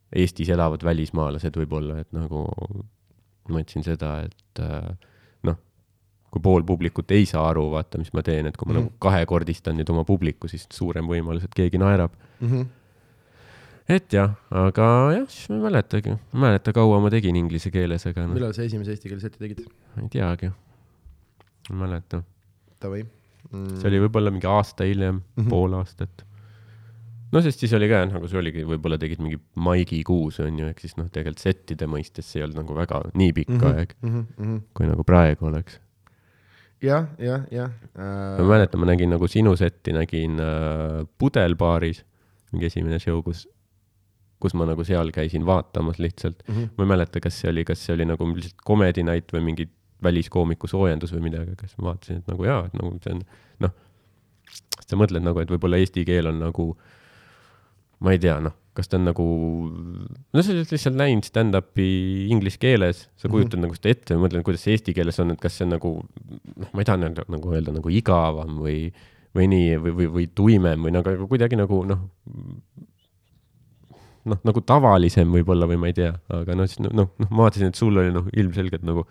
Eestis 0.10 0.49
elavad 0.49 0.82
välismaalased 0.82 1.57
võib-olla, 1.60 1.99
et 2.02 2.10
nagu 2.18 2.48
mõtlesin 3.49 3.86
seda, 3.86 4.16
et 4.26 4.61
äh, 4.64 4.90
kui 6.32 6.42
pool 6.42 6.64
publikut 6.64 7.12
ei 7.12 7.26
saa 7.26 7.48
aru, 7.50 7.70
vaata, 7.72 7.98
mis 7.98 8.12
ma 8.14 8.22
teen, 8.22 8.46
et 8.48 8.58
kui 8.58 8.68
ma 8.68 8.74
mm 8.74 8.78
Mhm. 8.80 8.88
-hmm. 8.88 8.92
nagu 8.92 9.00
kahekordistan 9.00 9.78
nüüd 9.78 9.90
oma 9.90 10.04
publiku, 10.04 10.48
siis 10.48 10.68
suurem 10.74 11.06
võimalus, 11.08 11.44
et 11.44 11.54
keegi 11.56 11.78
naerab. 11.78 12.12
Mhm. 12.42 12.62
et 13.90 14.14
jah, 14.14 14.36
aga 14.52 14.88
jah, 15.16 15.28
siis 15.28 15.50
ma 15.50 15.56
ei 15.56 15.62
mäletagi, 15.62 16.10
ma 16.12 16.38
ei 16.38 16.42
mäleta, 16.46 16.74
kaua 16.74 17.00
ma 17.02 17.10
tegin 17.10 17.36
inglise 17.36 17.72
keeles, 17.74 18.06
aga 18.06 18.28
noh, 18.28 18.34
millal 18.36 18.54
sa 18.54 18.62
esimese 18.62 18.92
eesti 18.92 19.10
keele 19.10 19.22
seti 19.22 19.40
tegid? 19.40 19.64
ma 19.96 20.04
ei 20.04 20.10
teagi. 20.10 20.52
ma 21.70 21.76
ei 21.76 21.80
mäleta. 21.88 22.24
davai 22.82 23.04
mm.. 23.52 23.78
see 23.82 23.88
oli 23.90 24.00
võib-olla 24.06 24.32
mingi 24.32 24.46
aasta 24.48 24.84
hiljem 24.84 25.16
mm, 25.16 25.22
Mhm. 25.38 25.46
-hmm. 25.46 25.50
pool 25.50 25.74
aastat. 25.74 26.24
no 27.32 27.42
sest 27.42 27.60
siis 27.60 27.74
oli 27.74 27.90
ka 27.90 28.06
nagu 28.06 28.28
see 28.28 28.38
oligi, 28.40 28.64
võib-olla 28.64 28.98
tegid 29.02 29.20
mingi 29.26 29.40
maigikuus 29.56 30.40
onju, 30.40 30.68
ehk 30.70 30.80
siis 30.86 30.96
noh, 30.98 31.10
tegelikult 31.10 31.40
settide 31.40 31.86
mõistes 31.90 32.22
see 32.30 32.40
ei 32.42 32.44
olnud 32.46 32.62
nagu 32.62 32.76
väga 32.76 33.02
nii 33.16 33.34
pikk 33.34 33.50
mm 33.50 33.56
Mhm. 33.58 33.66
-hmm. 33.66 33.78
aeg, 33.80 33.94
mm. 34.02 34.26
-hmm. 34.40 34.62
kui 34.74 34.86
nagu 34.86 35.04
praegu 35.04 35.46
oleks. 35.50 35.80
jah, 36.84 37.08
jah, 37.20 37.46
jah 37.52 37.72
ma 37.98 38.40
äh,. 38.40 38.48
mäletan, 38.48 38.82
ma 38.82 38.90
nägin 38.92 39.12
nagu 39.14 39.28
sinu 39.28 39.56
setti 39.60 39.94
nägin 39.96 40.40
äh, 40.44 41.02
Pudelbaaris, 41.18 42.04
mingi 42.54 42.70
esimene 42.70 43.00
show, 43.02 43.22
kus, 43.26 43.46
kus 44.40 44.56
ma 44.58 44.68
nagu 44.70 44.86
seal 44.88 45.12
käisin 45.16 45.46
vaatamas 45.46 46.00
lihtsalt. 46.00 46.44
Mm 46.48 46.56
-hmm. 46.56 46.70
ma 46.78 46.86
ei 46.86 46.94
mäleta, 46.96 47.20
kas 47.20 47.42
see 47.42 47.52
oli, 47.52 47.66
kas 47.66 47.86
see 47.86 47.94
oli 47.98 48.08
nagu 48.10 48.30
lihtsalt 48.34 48.64
comedy 48.66 49.04
night 49.04 49.34
või 49.36 49.44
mingi 49.52 49.70
väliskoomiku 50.04 50.68
soojendus 50.68 51.14
või 51.14 51.28
midagi, 51.28 51.52
aga 51.58 51.68
siis 51.68 51.78
ma 51.78 51.92
vaatasin, 51.92 52.22
et 52.24 52.28
nagu 52.32 52.46
jaa, 52.48 52.66
et 52.66 52.74
nagu 52.80 52.94
see 53.04 53.16
on 53.18 53.24
noh, 53.66 53.74
sa 54.88 55.00
mõtled 55.00 55.26
nagu, 55.26 55.42
et 55.44 55.52
võib-olla 55.52 55.80
eesti 55.82 56.06
keel 56.08 56.32
on 56.32 56.40
nagu, 56.40 56.70
ma 58.04 58.16
ei 58.16 58.22
tea, 58.22 58.38
noh, 58.44 58.56
kas 58.78 58.88
ta 58.88 58.98
on 59.00 59.08
nagu, 59.10 59.26
no 60.34 60.44
sa 60.44 60.54
oled 60.54 60.72
lihtsalt 60.72 60.98
näinud 61.00 61.28
stand-up'i 61.28 61.88
inglise 62.32 62.60
keeles, 62.62 63.08
sa 63.20 63.28
kujutad 63.28 63.58
mm 63.58 63.66
-hmm. 63.66 63.68
nagu 63.68 63.80
seda 63.80 63.94
ette 63.94 64.16
ja 64.16 64.22
mõtled, 64.22 64.46
kuidas 64.48 64.64
see 64.64 64.76
eesti 64.78 64.96
keeles 64.96 65.20
on, 65.20 65.34
et 65.34 65.42
kas 65.42 65.58
see 65.58 65.68
on 65.68 65.74
nagu 65.76 65.94
noh, 66.00 66.70
ma 66.74 66.84
ei 66.84 66.88
taha 66.88 67.02
nagu, 67.02 67.26
nagu 67.36 67.56
öelda 67.56 67.76
nagu 67.76 67.92
igavam 67.92 68.60
või, 68.64 68.94
või 69.36 69.50
nii 69.52 69.82
või, 69.84 69.96
või, 69.98 70.08
või 70.16 70.30
tuimem 70.36 70.86
või 70.88 70.96
nagu 70.96 71.12
aga 71.12 71.28
kuidagi 71.34 71.60
nagu 71.60 71.82
noh, 71.86 72.06
noh, 74.26 74.40
nagu 74.44 74.62
tavalisem 74.62 75.32
võib-olla 75.34 75.68
või 75.70 75.80
ma 75.82 75.92
ei 75.92 75.98
tea, 75.98 76.14
aga 76.30 76.56
noh, 76.56 76.70
siis 76.70 76.80
noh, 76.86 76.94
noh, 76.94 77.12
ma 77.30 77.46
vaatasin, 77.46 77.74
et 77.74 77.80
sul 77.80 77.98
oli 77.98 78.14
noh, 78.16 78.30
ilmselgelt 78.32 78.86
nagu 78.88 79.06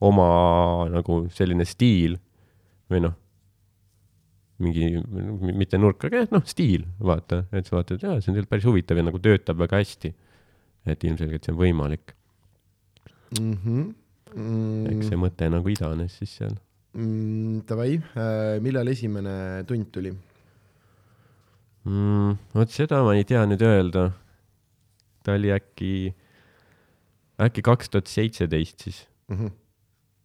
oma 0.00 0.88
nagu 0.88 1.24
selline 1.34 1.66
stiil 1.68 2.16
või 2.90 3.04
noh, 3.04 3.16
mingi 4.60 5.00
mitte 5.56 5.78
nurk, 5.80 6.04
aga 6.06 6.22
jah, 6.22 6.32
noh, 6.34 6.44
stiil, 6.48 6.84
vaata, 7.00 7.44
et 7.56 7.68
sa 7.68 7.78
vaatad, 7.78 8.02
jaa, 8.02 8.18
see 8.20 8.30
on 8.30 8.36
tegelikult 8.36 8.54
päris 8.54 8.68
huvitav 8.68 9.00
ja 9.00 9.06
nagu 9.06 9.20
töötab 9.22 9.60
väga 9.62 9.80
hästi. 9.80 10.12
et 10.88 11.04
ilmselgelt 11.04 11.44
see 11.44 11.52
on 11.52 11.58
võimalik, 11.60 12.14
mm. 13.36 13.56
-hmm. 13.64 14.88
eks 14.94 15.10
see 15.10 15.18
mõte 15.20 15.48
nagu 15.52 15.68
idanes 15.68 16.16
siis 16.16 16.36
seal. 16.38 16.56
mm,. 16.94 17.62
Davai 17.68 17.98
äh,, 18.00 18.60
millal 18.64 18.88
esimene 18.88 19.64
tund 19.68 19.90
tuli 19.92 20.14
mm,. 21.84 22.38
vot 22.54 22.72
seda 22.72 23.02
ma 23.04 23.14
ei 23.16 23.24
tea 23.28 23.44
nüüd 23.48 23.62
öelda. 23.62 24.10
ta 25.22 25.36
oli 25.36 25.52
äkki, 25.52 26.14
äkki 27.40 27.62
kaks 27.62 27.92
tuhat 27.92 28.08
seitseteist 28.08 28.80
siis, 28.80 29.06
mm? 29.28 29.36
-hmm. 29.36 29.52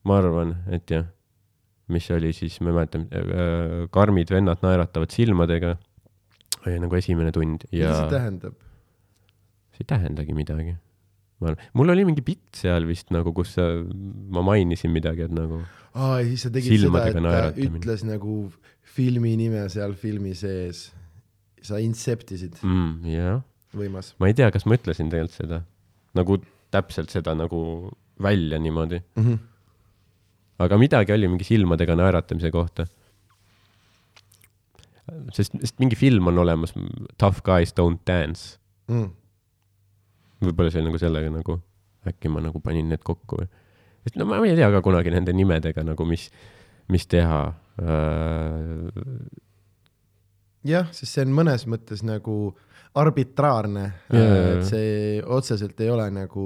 ma 0.03 0.17
arvan, 0.17 0.55
et 0.71 0.89
jah. 0.89 1.05
Mis 1.91 2.07
oli 2.13 2.31
siis, 2.33 2.57
ma 2.61 2.71
ei 2.71 2.77
mäleta 2.79 3.01
äh,, 3.01 3.75
karmid 3.93 4.31
vennad 4.33 4.63
naeratavad 4.65 5.13
silmadega. 5.13 5.75
oli 6.65 6.79
nagu 6.81 6.97
esimene 6.97 7.33
tund 7.35 7.67
ja 7.69 7.91
mida 7.91 7.99
see 7.99 8.13
tähendab? 8.15 8.57
see 9.75 9.85
ei 9.85 9.89
tähendagi 9.91 10.35
midagi. 10.37 10.75
ma 11.39 11.51
arvan, 11.51 11.65
mul 11.77 11.93
oli 11.93 12.05
mingi 12.09 12.25
bitt 12.25 12.61
seal 12.61 12.87
vist 12.89 13.11
nagu, 13.13 13.33
kus 13.35 13.55
sa, 13.57 13.67
ma 14.33 14.45
mainisin 14.45 14.93
midagi, 14.95 15.27
et 15.27 15.35
nagu 15.35 15.61
aa, 15.93 16.21
ja 16.21 16.29
siis 16.31 16.47
sa 16.47 16.53
tegid 16.53 16.87
seda, 16.87 17.05
et 17.11 17.19
ta 17.21 17.67
ütles 17.67 18.05
nagu 18.07 18.39
filmi 18.95 19.35
nime 19.39 19.65
seal 19.73 19.95
filmi 19.99 20.33
sees. 20.37 20.89
sa 21.65 21.79
inceptisid, 21.81 22.59
mm,, 22.61 23.07
jah, 23.09 23.39
võimas 23.73 24.13
ma 24.21 24.29
ei 24.29 24.35
tea, 24.37 24.51
kas 24.53 24.67
ma 24.69 24.77
ütlesin 24.77 25.09
tegelikult 25.09 25.37
seda 25.37 25.63
nagu 26.15 26.39
täpselt 26.73 27.13
seda 27.13 27.35
nagu 27.37 27.91
välja 28.21 28.59
niimoodi, 28.59 29.01
mm. 29.15 29.23
-hmm. 29.23 29.37
Aga 30.59 30.77
midagi 30.79 31.13
oli 31.15 31.27
mingi 31.31 31.47
silmadega 31.47 31.95
naeratamise 31.99 32.51
kohta. 32.53 32.85
sest, 35.35 35.53
sest 35.61 35.79
mingi 35.79 35.97
film 35.99 36.27
on 36.31 36.39
olemas, 36.41 36.73
Tough 37.17 37.43
guys 37.45 37.73
don't 37.77 38.01
dance, 38.07 38.57
Mm. 38.85 39.09
võib-olla 40.45 40.69
see 40.69 40.81
oli 40.81 40.91
nagu 40.91 40.99
sellega 41.01 41.29
nagu, 41.33 41.55
äkki 42.05 42.29
ma 42.29 42.41
nagu 42.45 42.59
panin 42.61 42.85
need 42.91 43.01
kokku 43.01 43.39
või, 43.39 43.47
sest 44.05 44.19
no 44.21 44.27
ma 44.29 44.37
ei 44.45 44.53
tea 44.57 44.67
ka 44.69 44.81
kunagi 44.85 45.09
nende 45.09 45.33
nimedega 45.33 45.81
nagu, 45.81 46.05
mis, 46.05 46.27
mis 46.93 47.07
teha 47.09 47.39
äh,. 47.81 48.91
jah, 50.69 50.91
sest 50.93 51.15
see 51.17 51.25
on 51.25 51.33
mõnes 51.33 51.65
mõttes 51.65 52.05
nagu 52.05 52.53
arbitraarne 52.95 53.85
jaa, 54.13 54.21
jaa. 54.21 54.51
et 54.53 54.69
see 54.69 55.23
otseselt 55.25 55.81
ei 55.81 55.89
ole 55.89 56.05
nagu, 56.13 56.45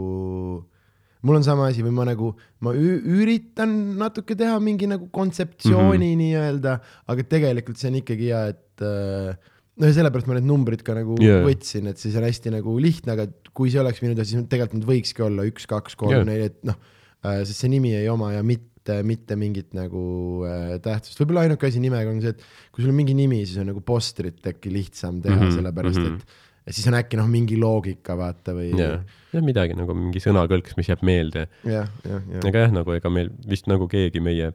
mul 1.26 1.40
on 1.40 1.46
sama 1.46 1.68
asi 1.70 1.84
või 1.84 1.94
ma 1.98 2.06
nagu, 2.08 2.32
ma 2.64 2.74
üritan 2.74 3.74
natuke 4.00 4.38
teha 4.40 4.56
mingi 4.64 4.88
nagu 4.90 5.10
kontseptsiooni 5.12 5.98
mm 5.98 6.12
-hmm. 6.12 6.22
nii-öelda, 6.24 6.76
aga 7.12 7.26
tegelikult 7.36 7.80
see 7.80 7.92
on 7.92 8.00
ikkagi 8.00 8.30
hea, 8.32 8.44
et 8.54 8.86
äh, 8.86 9.36
no 9.80 9.90
ja 9.90 9.96
sellepärast 9.96 10.30
ma 10.30 10.38
need 10.38 10.48
numbrid 10.48 10.84
ka 10.86 10.96
nagu 10.98 11.18
yeah. 11.24 11.44
võtsin, 11.46 11.90
et 11.92 12.00
siis 12.02 12.16
on 12.20 12.28
hästi 12.28 12.54
nagu 12.56 12.76
lihtne, 12.80 13.16
aga 13.16 13.28
kui 13.56 13.72
see 13.72 13.82
oleks 13.82 14.02
minu 14.04 14.16
teada, 14.16 14.28
siis 14.28 14.48
tegelikult 14.52 14.82
nad 14.82 14.90
võikski 14.90 15.26
olla 15.28 15.48
üks, 15.50 15.68
kaks, 15.70 16.00
kolm 16.00 16.16
yeah., 16.16 16.28
neli, 16.28 16.50
et 16.52 16.60
noh, 16.68 16.80
sest 17.24 17.66
see 17.66 17.72
nimi 17.72 17.94
ei 17.96 18.08
oma 18.12 18.34
ja 18.36 18.44
mitte, 18.46 19.02
mitte 19.04 19.36
mingit 19.40 19.74
nagu 19.76 20.04
äh, 20.48 20.78
tähtsust, 20.84 21.20
võib-olla 21.20 21.48
ainuke 21.48 21.68
asi 21.68 21.82
nimega 21.84 22.12
on 22.12 22.22
see, 22.24 22.36
et 22.36 22.44
kui 22.72 22.84
sul 22.84 22.94
on 22.94 23.00
mingi 23.00 23.16
nimi, 23.18 23.42
siis 23.44 23.60
on 23.60 23.72
nagu 23.74 23.84
postrit 23.84 24.40
äkki 24.54 24.72
lihtsam 24.72 25.20
teha 25.20 25.36
mm, 25.36 25.40
Mhm, 25.40 25.50
-hmm, 25.50 25.60
sellepärast 25.60 26.00
mhm. 26.00 26.16
et 26.16 26.48
ja 26.70 26.76
siis 26.78 26.86
on 26.90 26.98
äkki 27.00 27.18
noh, 27.18 27.28
mingi 27.30 27.58
loogika 27.58 28.14
vaata 28.20 28.54
või 28.54 28.70
jah, 28.78 29.02
ja 29.34 29.42
midagi 29.46 29.78
nagu 29.78 29.96
mingi 29.98 30.22
sõnakõlks, 30.22 30.76
mis 30.78 30.90
jääb 30.92 31.02
meelde. 31.08 31.48
Jah, 31.66 31.90
jah, 32.06 32.26
jah. 32.36 32.44
aga 32.46 32.66
jah, 32.68 32.74
nagu 32.76 32.94
ega 32.94 33.12
meil 33.14 33.32
vist 33.50 33.70
nagu 33.72 33.90
keegi 33.90 34.22
meie 34.22 34.52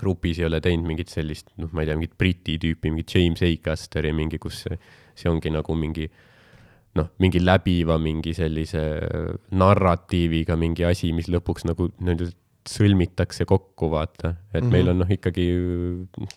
grupis 0.00 0.40
ei 0.40 0.48
ole 0.48 0.60
teinud 0.64 0.88
mingit 0.88 1.12
sellist, 1.12 1.52
noh, 1.60 1.70
ma 1.72 1.84
ei 1.84 1.90
tea, 1.90 1.98
mingit 2.00 2.16
Briti 2.20 2.56
tüüpi, 2.60 2.92
mingit 2.92 3.12
James 3.12 3.44
Acasteri 3.44 4.12
mingi, 4.16 4.40
kus 4.40 4.64
see, 4.64 4.80
see 5.16 5.28
ongi 5.30 5.52
nagu 5.52 5.76
mingi 5.76 6.08
noh, 6.96 7.12
mingi 7.20 7.42
läbiva 7.44 7.98
mingi 8.00 8.32
sellise 8.36 8.82
narratiiviga 9.60 10.56
mingi 10.60 10.88
asi, 10.88 11.12
mis 11.16 11.28
lõpuks 11.32 11.68
nagu 11.68 11.90
nii-öelda 12.00 12.32
sõlmitakse 12.70 13.44
kokku, 13.48 13.88
vaata. 13.90 14.34
et 14.54 14.62
mm 14.62 14.66
-hmm. 14.68 14.72
meil 14.72 14.88
on 14.88 14.98
noh, 14.98 15.10
ikkagi 15.10 15.46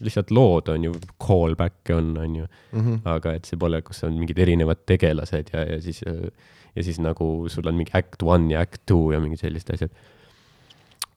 lihtsalt 0.02 0.32
lood 0.32 0.70
on 0.70 0.84
ju, 0.84 0.94
callback'e 1.28 1.96
on, 1.96 2.18
on 2.18 2.36
ju, 2.36 2.46
Mhm. 2.74 3.02
aga 3.06 3.34
et 3.34 3.46
see 3.46 3.58
pole, 3.58 3.82
kus 3.82 4.04
on 4.04 4.14
mingid 4.20 4.38
erinevad 4.40 4.78
tegelased 4.86 5.50
ja, 5.54 5.64
ja 5.74 5.82
siis, 5.82 6.02
ja 6.76 6.84
siis 6.84 7.00
nagu 7.00 7.46
sul 7.50 7.68
on 7.68 7.76
mingi 7.76 7.92
act 7.94 8.24
one 8.24 8.54
ja 8.54 8.62
act 8.62 8.82
two 8.86 9.12
ja 9.12 9.20
mingid 9.20 9.40
sellised 9.40 9.74
asjad, 9.74 9.90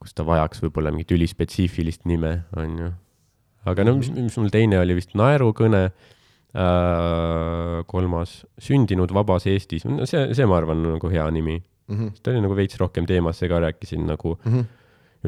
kus 0.01 0.15
ta 0.15 0.25
vajaks 0.25 0.61
võib-olla 0.63 0.91
mingit 0.91 1.11
ülispetsiifilist 1.13 2.05
nime, 2.07 2.43
on 2.57 2.79
ju. 2.79 2.93
aga 3.67 3.85
no 3.85 3.95
mis, 3.97 4.11
mis 4.11 4.37
mul 4.39 4.49
teine 4.51 4.79
oli 4.81 4.95
vist 4.95 5.15
naerukõne 5.15 5.91
äh,, 6.55 7.85
kolmas 7.87 8.43
Sündinud 8.61 9.13
vabas 9.15 9.47
Eestis, 9.47 9.85
no 9.89 10.05
see, 10.09 10.35
see 10.37 10.47
ma 10.49 10.59
arvan, 10.61 10.85
on 10.87 10.93
nagu 10.99 11.11
hea 11.13 11.31
nimi. 11.31 11.63
Mhm. 11.89 12.09
ta 12.23 12.31
oli 12.31 12.41
nagu 12.41 12.55
veits 12.57 12.79
rohkem 12.81 13.07
teemasse 13.07 13.49
ka, 13.49 13.59
rääkisin 13.61 14.07
nagu 14.07 14.39
Mhm. 14.45 14.61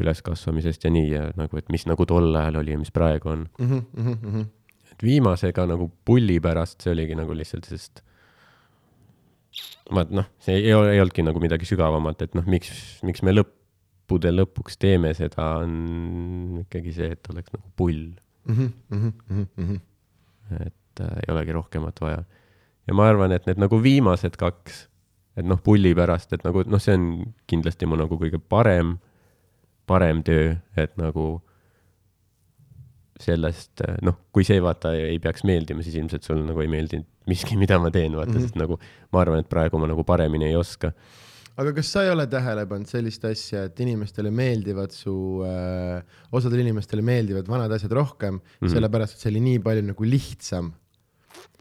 Üleskasvamisest 0.01 0.83
ja 0.87 0.91
nii 0.91 1.09
ja 1.11 1.23
nagu, 1.39 1.57
et 1.57 1.69
mis 1.71 1.85
nagu 1.87 2.05
tol 2.09 2.27
ajal 2.35 2.59
oli 2.61 2.73
ja 2.75 2.79
mis 2.81 2.91
praegu 2.91 3.29
on. 3.31 3.45
Mhm, 3.59 4.41
et 4.91 5.03
viimasega 5.03 5.65
nagu 5.67 5.89
pulli 6.05 6.39
pärast, 6.43 6.81
see 6.83 6.91
oligi 6.95 7.15
nagu 7.15 7.33
lihtsalt, 7.35 7.65
sest 7.67 8.01
ma, 9.95 10.03
noh, 10.09 10.25
see 10.43 10.55
ei, 10.59 10.71
ei 10.71 10.99
olnudki 11.01 11.23
nagu 11.25 11.39
midagi 11.43 11.67
sügavamat, 11.69 12.21
et 12.25 12.35
noh, 12.37 12.45
miks, 12.49 12.71
miks 13.07 13.21
me 13.25 13.33
lõppude 13.35 14.31
lõpuks 14.33 14.77
teeme 14.81 15.13
seda, 15.17 15.45
on 15.63 16.61
ikkagi 16.65 16.93
see, 16.95 17.11
et 17.15 17.31
oleks 17.33 17.53
nagu 17.55 17.71
pull, 17.79 18.05
Mhm, 18.45 19.77
et 20.61 21.01
äh, 21.01 21.15
ei 21.23 21.31
olegi 21.33 21.51
rohkemat 21.55 21.97
vaja. 22.03 22.19
ja 22.87 22.93
ma 22.93 23.07
arvan, 23.09 23.31
et 23.33 23.47
need 23.49 23.57
nagu 23.57 23.79
viimased 23.81 24.35
kaks, 24.37 24.83
et 25.35 25.45
noh, 25.49 25.57
pulli 25.65 25.95
pärast, 25.97 26.33
et 26.37 26.43
nagu 26.45 26.61
noh, 26.69 26.77
see 26.79 26.93
on 26.93 27.07
kindlasti 27.49 27.87
mu 27.89 27.97
nagu 27.97 28.19
kõige 28.21 28.37
parem, 28.37 28.99
parem 29.87 30.23
töö, 30.25 30.55
et 30.77 30.95
nagu 30.99 31.27
sellest, 33.21 33.83
noh, 34.03 34.17
kui 34.35 34.43
see 34.47 34.59
vaata 34.63 34.91
ei 34.97 35.19
peaks 35.23 35.45
meeldima, 35.47 35.83
siis 35.85 35.95
ilmselt 36.01 36.25
sul 36.27 36.41
nagu 36.43 36.59
ei 36.63 36.71
meeldinud 36.71 37.07
miski, 37.31 37.57
mida 37.61 37.77
ma 37.81 37.91
teen, 37.93 38.15
vaata 38.17 38.33
mm. 38.33 38.37
-hmm. 38.37 38.49
sest 38.49 38.59
nagu 38.59 38.79
ma 39.13 39.21
arvan, 39.21 39.43
et 39.43 39.49
praegu 39.51 39.79
ma 39.81 39.89
nagu 39.91 40.03
paremini 40.03 40.49
ei 40.49 40.55
oska. 40.59 40.91
aga 41.55 41.71
kas 41.71 41.91
sa 41.93 42.03
ei 42.03 42.09
ole 42.11 42.25
tähele 42.27 42.65
pannud 42.67 42.89
sellist 42.91 43.25
asja, 43.25 43.63
et 43.69 43.79
inimestele 43.79 44.31
meeldivad 44.31 44.91
su 44.91 45.41
äh,, 45.47 46.03
osadele 46.31 46.65
inimestele 46.65 47.01
meeldivad 47.01 47.47
vanad 47.47 47.71
asjad 47.71 47.91
rohkem 47.91 48.33
mm. 48.33 48.41
-hmm., 48.41 48.73
sellepärast 48.73 49.15
et 49.15 49.23
see 49.23 49.31
oli 49.31 49.43
nii 49.51 49.59
palju 49.59 49.85
nagu 49.91 50.03
lihtsam. 50.03 50.73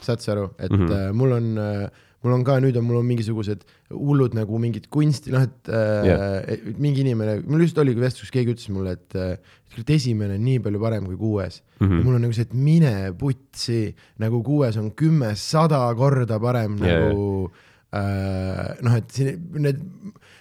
saad 0.01 0.21
sa 0.21 0.33
aru, 0.33 0.51
et 0.59 0.71
mm. 0.71 0.87
-hmm. 0.87 0.93
äh, 0.93 1.13
mul 1.13 1.33
on 1.33 1.59
äh, 1.59 1.91
mul 2.25 2.39
on 2.39 2.45
ka 2.47 2.57
nüüd 2.65 2.77
on 2.81 2.87
mul 2.89 3.01
on 3.03 3.07
mingisugused 3.09 3.67
hullud 3.93 4.35
nagu 4.37 4.59
mingid 4.63 4.89
kunsti, 4.93 5.33
noh, 5.35 5.45
et 5.45 5.69
äh, 5.69 6.09
yeah. 6.09 6.65
mingi 6.81 7.05
inimene, 7.05 7.43
mul 7.45 7.67
just 7.67 7.79
oligi 7.79 8.01
vestlus, 8.01 8.33
keegi 8.35 8.57
ütles 8.57 8.73
mulle, 8.73 8.97
et 8.97 9.19
äh, 9.21 9.37
et 9.75 9.91
esimene 9.91 10.37
on 10.39 10.45
nii 10.47 10.61
palju 10.63 10.81
parem 10.83 11.07
kui 11.11 11.17
kuues 11.19 11.61
mm. 11.61 11.87
-hmm. 11.87 11.99
ja 11.99 12.05
mul 12.07 12.15
on 12.15 12.23
nagu 12.23 12.35
see, 12.37 12.47
et 12.47 12.55
mine 12.55 12.95
putsi, 13.19 13.95
nagu 14.23 14.43
kuues 14.43 14.77
on 14.81 14.93
kümme, 14.93 15.35
sada 15.35 15.83
korda 15.99 16.39
parem 16.41 16.77
Jaa, 16.79 16.87
nagu 16.87 17.51
äh, 17.95 18.77
noh, 18.83 18.97
et 18.97 19.11
siin 19.11 19.41
need 19.59 19.83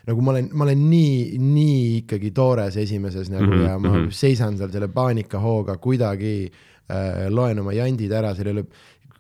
nagu 0.08 0.22
ma 0.22 0.34
olen, 0.36 0.50
ma 0.54 0.68
olen 0.68 0.84
nii, 0.90 1.40
nii 1.40 1.80
ikkagi 2.02 2.34
toores 2.36 2.78
esimeses 2.78 3.32
nagu 3.32 3.48
mm 3.48 3.54
-hmm, 3.54 3.68
ja 3.68 3.80
ma 3.80 3.90
mm. 3.90 3.96
-hmm. 3.96 4.12
seisan 4.12 4.58
seal 4.58 4.72
selle 4.72 4.88
paanikahooga 4.88 5.78
kuidagi 5.78 6.52
äh,, 6.92 7.30
loen 7.30 7.60
oma 7.60 7.74
jandid 7.74 8.12
ära, 8.12 8.36
seal 8.36 8.48
ei 8.48 8.54
ole 8.54 8.66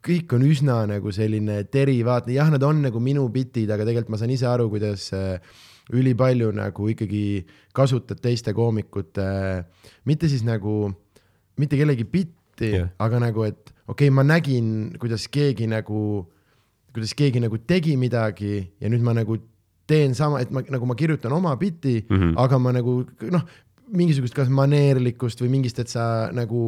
kõik 0.04 0.34
on 0.36 0.44
üsna 0.48 0.82
nagu 0.90 1.12
selline 1.16 1.62
derivaatne, 1.72 2.36
jah, 2.36 2.50
nad 2.52 2.64
on 2.68 2.82
nagu 2.84 3.00
minu 3.04 3.24
bitid, 3.32 3.72
aga 3.72 3.86
tegelikult 3.88 4.14
ma 4.14 4.20
saan 4.20 4.34
ise 4.36 4.48
aru, 4.50 4.68
kuidas 4.72 5.08
äh, 5.16 5.38
ülipalju 5.96 6.52
nagu 6.56 6.90
ikkagi 6.92 7.44
kasutad 7.76 8.22
teiste 8.24 8.54
koomikute, 8.56 9.26
mitte 10.10 10.30
siis 10.32 10.44
nagu, 10.48 10.92
mitte 11.60 11.80
kellegi 11.80 12.08
bitti 12.08 12.74
yeah., 12.76 12.92
aga 13.04 13.22
nagu, 13.24 13.48
et 13.48 13.74
okei 13.88 14.08
okay,, 14.08 14.14
ma 14.14 14.26
nägin, 14.28 14.70
kuidas 15.00 15.28
keegi 15.32 15.68
nagu, 15.72 16.24
kuidas 16.94 17.16
keegi 17.18 17.44
nagu 17.44 17.60
tegi 17.68 17.98
midagi 18.00 18.60
ja 18.80 18.92
nüüd 18.92 19.04
ma 19.04 19.16
nagu 19.18 19.40
teen 19.90 20.16
sama, 20.16 20.40
et 20.44 20.52
ma 20.54 20.64
nagu 20.72 20.88
ma 20.88 20.96
kirjutan 21.00 21.34
oma 21.36 21.56
biti 21.60 22.02
mm. 22.04 22.16
-hmm. 22.16 22.34
aga 22.40 22.60
ma 22.60 22.72
nagu 22.76 23.04
noh, 23.32 23.48
mingisugust 23.88 24.36
kas 24.36 24.50
maneerlikkust 24.50 25.42
või 25.44 25.58
mingist, 25.58 25.80
et 25.80 25.92
sa 25.92 26.30
nagu 26.32 26.60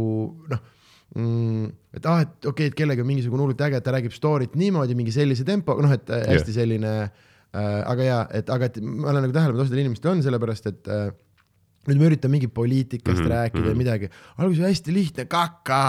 noh 0.51 0.71
mm,, 1.13 1.67
et 1.95 2.09
ah, 2.09 2.23
et 2.25 2.33
okei 2.41 2.49
okay,, 2.51 2.71
et 2.71 2.77
kellegi 2.77 3.03
on 3.03 3.09
mingisugune 3.09 3.45
hullult 3.45 3.61
äge, 3.67 3.79
et 3.79 3.85
ta 3.85 3.93
räägib 3.95 4.15
story't 4.15 4.57
niimoodi 4.59 4.97
mingi 4.97 5.13
sellise 5.15 5.45
tempo, 5.47 5.77
noh, 5.81 5.93
et 5.95 6.09
yeah. 6.09 6.31
hästi 6.33 6.55
selline 6.55 6.95
äh,, 7.05 7.81
aga 7.85 8.09
jaa, 8.09 8.23
et 8.41 8.49
aga 8.55 8.71
et 8.71 8.81
ma 8.81 9.11
olen 9.13 9.27
nagu 9.27 9.35
tähele 9.35 9.53
pannud, 9.55 9.67
osadel 9.67 9.85
inimestel 9.85 10.15
on 10.15 10.23
sellepärast, 10.25 10.71
et 10.71 10.91
äh, 10.91 11.11
nüüd 11.85 12.01
ma 12.01 12.09
üritan 12.09 12.33
mingi 12.33 12.49
poliitikast 12.49 13.19
mm 13.19 13.21
Mhm, 13.21 13.27
-hmm, 13.27 13.35
rääkida 13.35 13.61
mhm. 13.61 13.69
ja 13.69 13.75
midagi, 13.83 14.09
alguses 14.37 14.65
hästi 14.65 14.93
lihtne, 14.93 15.25
kaka 15.29 15.83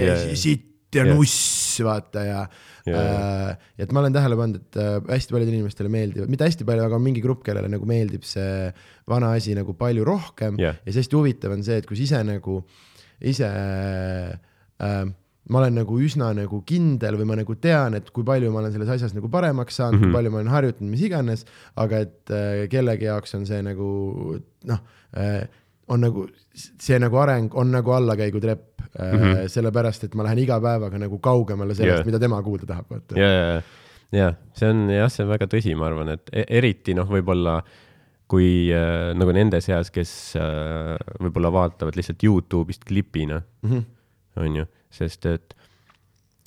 ja 0.00 0.14
yeah, 0.14 0.34
sitt 0.34 0.72
ja 0.94 1.04
Jaa. 1.04 1.14
nuss, 1.14 1.80
vaata 1.84 2.24
ja 2.24 2.40
yeah. 2.86 3.50
äh,, 3.50 3.56
et 3.78 3.92
ma 3.92 4.00
olen 4.00 4.14
tähele 4.14 4.36
pannud, 4.38 4.62
et 4.62 4.78
äh, 4.80 4.96
hästi 5.12 5.34
paljudele 5.34 5.60
inimestele 5.60 5.90
meeldivad, 5.92 6.30
mitte 6.32 6.46
hästi 6.46 6.66
palju, 6.68 6.86
aga 6.86 6.96
on 6.96 7.04
mingi 7.04 7.22
grupp, 7.24 7.42
kellele 7.46 7.68
nagu 7.68 7.88
meeldib 7.88 8.24
see 8.26 8.70
vana 9.08 9.34
asi 9.36 9.54
nagu 9.58 9.74
palju 9.76 10.06
rohkem 10.06 10.60
Jah. 10.62 10.78
ja 10.80 10.92
siis 10.92 11.04
hästi 11.04 11.18
huvitav 11.18 11.56
on 11.56 11.64
see, 11.66 11.80
et 11.82 11.88
kus 11.88 12.00
ise 12.00 12.22
nagu, 12.24 12.62
ise 13.20 13.48
äh, 14.80 15.04
ma 15.48 15.60
olen 15.60 15.76
nagu 15.78 15.98
üsna 16.02 16.32
nagu 16.34 16.58
kindel 16.66 17.14
või 17.20 17.28
ma 17.30 17.36
nagu 17.38 17.54
tean, 17.62 17.94
et 17.94 18.08
kui 18.14 18.24
palju 18.26 18.50
ma 18.50 18.58
olen 18.64 18.72
selles 18.74 18.88
asjas 18.96 19.14
nagu 19.14 19.28
paremaks 19.30 19.76
saanud 19.78 20.00
mm, 20.00 20.02
-hmm. 20.02 20.06
Mhm. 20.06 20.10
kui 20.12 20.18
palju 20.18 20.30
ma 20.34 20.40
olen 20.42 20.52
harjutanud, 20.54 20.90
mis 20.90 21.04
iganes, 21.06 21.44
aga 21.76 22.00
et 22.06 22.30
äh, 22.34 22.64
kellegi 22.72 23.06
jaoks 23.06 23.34
on 23.38 23.46
see 23.46 23.62
nagu 23.62 24.40
noh 24.66 24.80
äh,, 25.16 25.46
on 25.88 26.00
nagu 26.02 26.26
see 26.54 26.98
nagu 26.98 27.16
areng 27.22 27.54
on 27.54 27.70
nagu 27.70 27.90
allakäigutrepp 27.94 28.80
äh, 28.98 29.12
mm, 29.12 29.18
Mhm. 29.18 29.24
-hmm. 29.32 29.48
sellepärast 29.48 30.04
et 30.04 30.14
ma 30.14 30.24
lähen 30.26 30.38
iga 30.38 30.60
päevaga 30.60 30.98
nagu 30.98 31.18
kaugemale 31.18 31.74
sellest 31.74 31.94
yeah., 32.02 32.06
mida 32.06 32.18
tema 32.18 32.42
kuulda 32.42 32.66
tahab, 32.66 32.86
vaata. 32.90 33.18
ja, 33.18 33.28
ja, 33.30 33.62
ja 34.12 34.34
see 34.54 34.68
on 34.70 34.88
jah, 34.90 35.08
see 35.10 35.24
on 35.24 35.30
väga 35.30 35.46
tõsi, 35.46 35.76
ma 35.76 35.86
arvan, 35.86 36.08
et 36.08 36.30
e- 36.32 36.46
eriti 36.58 36.94
noh, 36.94 37.06
võib-olla 37.06 37.62
kui 38.28 38.70
äh, 38.74 39.12
nagu 39.14 39.32
nende 39.32 39.60
seas, 39.62 39.90
kes 39.94 40.10
äh, 40.40 40.96
võib-olla 41.22 41.52
vaatavad 41.54 41.94
lihtsalt 41.98 42.22
Youtube'ist 42.26 42.84
klipina, 42.88 43.42
Mhm. 43.62 43.84
on 44.36 44.56
ju, 44.56 44.64
sest 44.90 45.26
et 45.26 45.54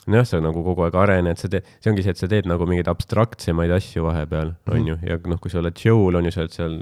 nojah, 0.07 0.25
sa 0.25 0.39
nagu 0.41 0.63
kogu 0.63 0.83
aeg 0.85 0.95
arened, 0.95 1.37
sa 1.37 1.47
teed, 1.47 1.63
see 1.79 1.91
ongi 1.91 2.03
see, 2.03 2.11
et 2.11 2.17
sa 2.17 2.27
teed 2.27 2.45
nagu 2.49 2.65
mingeid 2.65 2.87
abstraktsemaid 2.91 3.71
asju 3.71 4.03
vahepeal, 4.03 4.55
on 4.73 4.87
ju, 4.87 4.97
ja 5.05 5.17
noh, 5.25 5.39
kui 5.39 5.49
sa 5.53 5.59
oled 5.61 5.77
show'l, 5.77 6.15
on 6.17 6.25
ju, 6.25 6.31
sa 6.31 6.41
oled 6.41 6.51
seal 6.55 6.75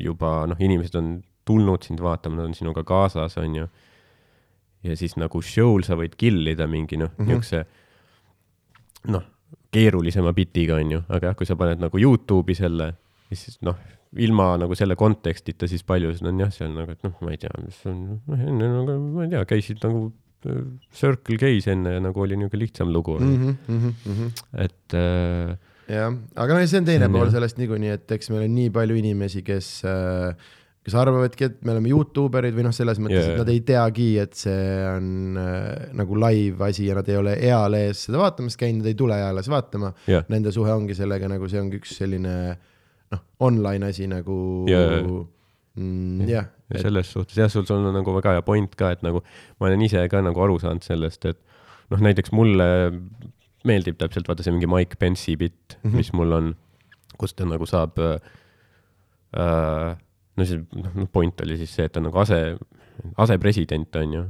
juba 0.00 0.46
noh, 0.50 0.56
inimesed 0.58 0.96
on 0.96 1.22
tulnud 1.48 1.84
sind 1.84 2.00
vaatama, 2.00 2.36
nad 2.40 2.50
on 2.50 2.54
sinuga 2.54 2.82
kaasas, 2.86 3.36
on 3.38 3.54
ju. 3.54 3.68
ja 4.82 4.96
siis 4.96 5.16
nagu 5.20 5.42
show'l 5.44 5.84
sa 5.84 5.94
võid 6.00 6.14
kill 6.16 6.46
ida 6.48 6.66
mingi 6.66 6.96
noh 6.96 7.10
mm 7.12 7.24
-hmm., 7.26 7.28
niisuguse 7.28 7.66
noh, 9.12 9.22
keerulisema 9.72 10.32
bitiga, 10.32 10.74
on 10.80 10.90
ju, 10.90 11.02
aga 11.08 11.26
jah, 11.30 11.36
kui 11.36 11.46
sa 11.46 11.56
paned 11.56 11.78
nagu 11.80 11.98
Youtube'i 11.98 12.54
selle, 12.56 12.94
siis 13.32 13.58
noh, 13.62 13.76
ilma 14.18 14.54
nagu 14.58 14.74
selle 14.78 14.96
kontekstita, 14.98 15.68
siis 15.70 15.84
paljud 15.86 16.18
on 16.26 16.42
jah, 16.42 16.50
seal 16.54 16.72
nagu, 16.74 16.96
et 16.96 17.06
noh, 17.06 17.14
ma 17.22 17.34
ei 17.34 17.38
tea, 17.38 17.52
mis 17.62 17.78
on, 17.86 18.02
noh 18.26 18.44
enne 18.48 18.70
nagu 18.74 18.98
ma 19.14 19.26
ei 19.26 19.32
tea, 19.36 19.42
käisid 19.52 19.82
nagu 19.86 20.08
äh, 20.50 20.62
Circle 20.96 21.38
K-s 21.38 21.70
enne 21.70 21.96
ja 21.98 22.02
nagu 22.02 22.24
oli 22.24 22.38
niisugune 22.40 22.64
lihtsam 22.64 22.90
lugu 22.94 23.18
mm, 23.20 23.36
Mm 23.36 23.58
-hmm, 23.68 23.92
mm 24.06 24.16
-hmm. 24.16 24.30
et 24.64 24.94
äh, 24.98 25.58
jah, 25.94 26.14
aga 26.34 26.56
no 26.56 26.66
see 26.66 26.80
on 26.80 26.88
teine 26.88 27.06
on 27.06 27.12
pool 27.12 27.28
jah. 27.28 27.36
sellest 27.38 27.60
niikuinii, 27.60 27.92
et 27.98 28.16
eks 28.16 28.30
meil 28.30 28.48
on 28.48 28.54
nii 28.54 28.70
palju 28.74 28.96
inimesi, 28.98 29.42
kes, 29.46 29.68
kes 30.82 30.94
arvavadki, 30.94 31.44
et 31.44 31.62
me 31.62 31.76
oleme 31.76 31.92
Youtube 31.92 32.38
erid 32.38 32.56
või 32.56 32.66
noh, 32.66 32.74
selles 32.74 32.98
mõttes 32.98 33.22
yeah., 33.22 33.34
et 33.36 33.38
nad 33.38 33.52
ei 33.52 33.60
teagi, 33.60 34.08
et 34.18 34.34
see 34.34 34.66
on 34.90 35.38
äh, 35.38 35.94
nagu 35.94 36.18
live 36.18 36.66
asi 36.66 36.88
ja 36.88 36.98
nad 36.98 37.08
ei 37.08 37.16
ole 37.20 37.36
eales 37.38 38.06
seda 38.08 38.18
vaatamas 38.18 38.58
käinud, 38.58 38.82
nad 38.82 38.90
ei 38.90 38.98
tule 38.98 39.14
eales 39.14 39.48
vaatama 39.48 39.94
jah, 40.06 40.26
Nende 40.28 40.50
suhe 40.50 40.72
ongi 40.72 40.98
sellega 40.98 41.30
nagu 41.30 41.48
see 41.48 41.62
ongi 41.62 41.78
üks 41.78 41.94
selline 41.94 42.34
noh, 43.14 43.22
online 43.40 43.90
asi 43.90 44.06
nagu 44.10 44.36
jaa. 44.70 45.00
mm, 45.74 46.28
jah, 46.28 46.50
ja 46.70 46.82
selles 46.84 47.12
suhtes 47.12 47.38
jah, 47.38 47.50
sul 47.52 47.66
on 47.76 47.90
nagu 47.94 48.14
väga 48.16 48.36
hea 48.36 48.46
point 48.46 48.74
ka, 48.78 48.92
et 48.96 49.02
nagu 49.06 49.22
ma 49.58 49.70
olen 49.70 49.82
ise 49.86 50.02
ka 50.12 50.22
nagu 50.24 50.38
aru 50.44 50.58
saanud 50.62 50.84
sellest, 50.86 51.26
et 51.30 51.38
noh, 51.90 52.00
näiteks 52.00 52.34
mulle 52.36 52.68
meeldib 53.66 53.98
täpselt 54.00 54.28
vaata 54.30 54.44
see 54.46 54.54
mingi 54.54 54.70
Mike 54.70 54.96
Pence'i 55.00 55.36
bitt 55.40 55.76
mm. 55.76 55.90
-hmm. 55.90 55.96
mis 55.96 56.12
mul 56.16 56.32
on, 56.36 56.52
kus 57.20 57.34
ta 57.34 57.44
nagu 57.48 57.66
saab 57.68 57.98
äh,. 58.00 58.20
no 60.36 60.44
see 60.44 60.58
noh, 60.72 61.06
point 61.12 61.40
oli 61.44 61.56
siis 61.60 61.74
see, 61.74 61.84
et 61.84 61.92
ta 61.92 62.00
on 62.00 62.08
nagu 62.08 62.18
ase, 62.22 62.56
asepresident 63.16 63.96
on 63.96 64.14
ju. 64.14 64.24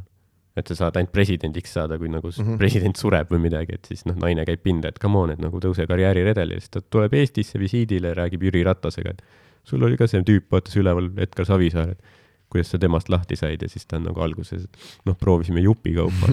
Et 0.59 0.71
sa 0.71 0.77
saad 0.77 0.97
ainult 0.99 1.13
presidendiks 1.15 1.75
saada, 1.77 1.99
kui 1.99 2.11
nagu 2.11 2.29
mm. 2.29 2.45
-hmm. 2.45 2.59
president 2.59 2.97
sureb 2.97 3.31
või 3.31 3.45
midagi, 3.47 3.77
et 3.79 3.91
siis 3.93 4.05
noh, 4.09 4.17
naine 4.19 4.45
käib 4.49 4.63
pinda, 4.63 4.91
et 4.91 4.99
come 4.99 5.19
on, 5.19 5.31
et 5.31 5.43
nagu 5.43 5.61
tõuse 5.63 5.87
karjääriredelile, 5.87 6.61
siis 6.61 6.75
ta 6.75 6.81
tuleb 6.83 7.15
Eestisse 7.15 7.59
visiidile, 7.59 8.15
räägib 8.15 8.43
Jüri 8.49 8.65
Ratasega, 8.67 9.11
et 9.11 9.23
sul 9.65 9.83
oli 9.87 9.97
ka 10.01 10.09
see 10.11 10.23
tüüp, 10.27 10.49
vaatas 10.51 10.77
üleval 10.77 11.11
Edgar 11.17 11.47
Savisaar, 11.47 11.95
et 11.95 12.19
kuidas 12.51 12.73
sa 12.73 12.81
temast 12.83 13.09
lahti 13.09 13.37
said 13.39 13.63
ja 13.63 13.69
siis 13.71 13.87
ta 13.87 14.01
on 14.01 14.09
nagu 14.11 14.21
alguses, 14.21 14.67
noh, 15.07 15.17
proovisime 15.17 15.63
jupikaupa. 15.63 16.33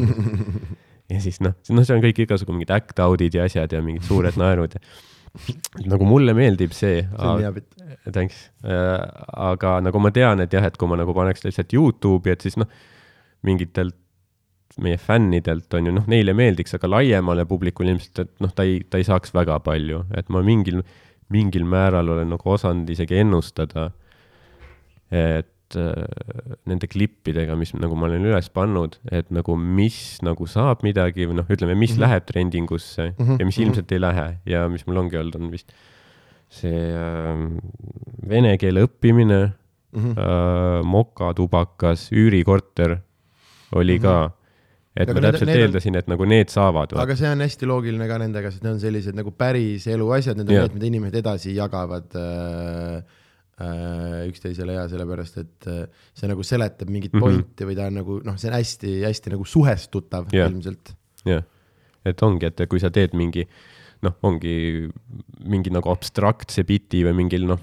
ja 1.13 1.21
siis 1.21 1.37
noh, 1.39 1.53
noh, 1.69 1.85
see 1.85 1.95
on 1.95 2.01
kõik 2.01 2.23
igasugu 2.25 2.55
mingid 2.55 2.73
act 2.73 2.99
out'id 2.99 3.37
ja 3.37 3.45
asjad 3.45 3.71
ja 3.71 3.83
mingid 3.85 4.07
suured 4.07 4.39
naerud 4.39 4.79
ja 4.79 4.81
nagu 5.85 6.07
mulle 6.07 6.33
meeldib 6.33 6.73
see, 6.73 7.03
see 7.03 7.29
on 7.29 7.43
hea 7.43 7.51
bitt. 7.53 7.69
thanks 8.09 8.47
äh,, 8.65 8.97
aga 9.51 9.77
nagu 9.85 10.01
ma 10.01 10.09
tean, 10.15 10.41
et 10.41 10.53
jah, 10.53 10.65
et 10.65 10.77
kui 10.79 10.89
ma 10.89 10.97
nagu 10.97 11.13
paneks 11.13 11.45
lihtsalt 11.45 11.75
Youtube'i, 11.75 12.33
et 12.33 12.45
siis 12.47 12.57
noh, 12.57 12.69
mingitelt 13.45 13.95
meie 14.83 14.99
fännidelt 15.01 15.73
on 15.77 15.89
ju 15.89 15.93
noh, 15.95 16.07
neile 16.09 16.35
meeldiks, 16.37 16.75
aga 16.77 16.89
laiemale 16.91 17.45
publikule 17.49 17.93
ilmselt, 17.93 18.23
et 18.23 18.43
noh, 18.43 18.53
ta 18.53 18.65
ei, 18.67 18.79
ta 18.85 19.01
ei 19.01 19.07
saaks 19.07 19.33
väga 19.35 19.59
palju, 19.65 20.03
et 20.17 20.31
ma 20.33 20.43
mingil, 20.45 20.81
mingil 21.33 21.67
määral 21.67 22.13
olen 22.15 22.33
nagu 22.33 22.53
osanud 22.53 22.89
isegi 22.93 23.19
ennustada, 23.21 23.89
et 25.11 25.77
äh, 25.79 26.47
nende 26.69 26.89
klippidega, 26.91 27.57
mis 27.59 27.73
nagu 27.75 27.97
ma 27.99 28.09
olen 28.09 28.25
üles 28.29 28.49
pannud, 28.53 28.97
et 29.11 29.29
nagu 29.33 29.57
mis 29.59 29.99
nagu 30.25 30.47
saab 30.49 30.83
midagi 30.87 31.27
või 31.29 31.41
noh, 31.41 31.51
ütleme, 31.51 31.75
mis 31.75 31.93
mm. 31.93 31.95
-hmm. 31.95 32.05
läheb 32.05 32.27
trendingusse 32.31 33.11
mm 33.11 33.23
-hmm. 33.23 33.39
ja 33.39 33.45
mis 33.45 33.57
mhm. 33.57 33.67
ilmselt 33.67 33.91
ei 33.91 34.01
lähe 34.01 34.27
ja 34.45 34.67
mis 34.69 34.87
mul 34.87 35.03
ongi 35.03 35.17
olnud, 35.17 35.35
on 35.35 35.51
vist 35.51 35.71
see 36.49 36.91
äh, 36.95 37.47
vene 38.29 38.57
keele 38.57 38.87
õppimine 38.87 39.41
Mhm. 39.97 40.11
äh, 40.17 40.83
mokatubakas, 40.83 42.11
üürikorter 42.11 42.99
oli 43.75 43.99
ka. 43.99 44.31
Et 44.97 45.05
Aga 45.09 45.13
ma 45.19 45.21
täpselt 45.27 45.49
need 45.51 45.61
eeldasin, 45.63 45.95
et 45.99 46.07
nagu 46.09 46.25
need 46.25 46.49
saavad. 46.49 46.95
aga 46.97 47.15
see 47.19 47.29
on 47.29 47.43
hästi 47.45 47.69
loogiline 47.69 48.07
ka 48.09 48.17
nendega, 48.23 48.49
sest 48.51 48.63
need 48.65 48.73
on 48.75 48.81
sellised 48.81 49.15
nagu 49.19 49.31
päris 49.31 49.85
elu 49.93 50.09
asjad, 50.17 50.37
need 50.39 50.49
on 50.49 50.55
Jah. 50.57 50.65
need, 50.67 50.77
mida 50.79 50.89
inimesed 50.91 51.19
edasi 51.21 51.53
jagavad 51.55 52.17
äh, 52.17 52.97
äh, 53.61 54.27
üksteisele 54.31 54.75
ja 54.79 54.87
sellepärast, 54.91 55.37
et 55.43 55.69
äh, 55.71 55.85
see 56.17 56.27
nagu 56.29 56.43
seletab 56.45 56.89
mingit 56.93 57.13
Mhm. 57.13 57.21
pointi 57.23 57.65
või 57.69 57.75
ta 57.77 57.87
on 57.91 57.97
nagu 58.01 58.19
noh, 58.25 58.35
see 58.41 58.49
on 58.51 58.57
hästi-hästi 58.59 59.33
nagu 59.37 59.45
suhestutav 59.45 60.27
Jah. 60.33 60.49
ilmselt. 60.51 60.93
jah, 61.25 61.43
et 62.05 62.21
ongi, 62.23 62.45
et 62.49 62.67
kui 62.69 62.79
sa 62.79 62.89
teed 62.93 63.13
mingi 63.17 63.47
noh, 64.05 64.13
ongi 64.29 64.85
mingi 65.49 65.71
nagu 65.73 65.89
abstraktse 65.89 66.61
biti 66.69 66.99
või 67.07 67.15
mingil 67.17 67.47
noh, 67.49 67.57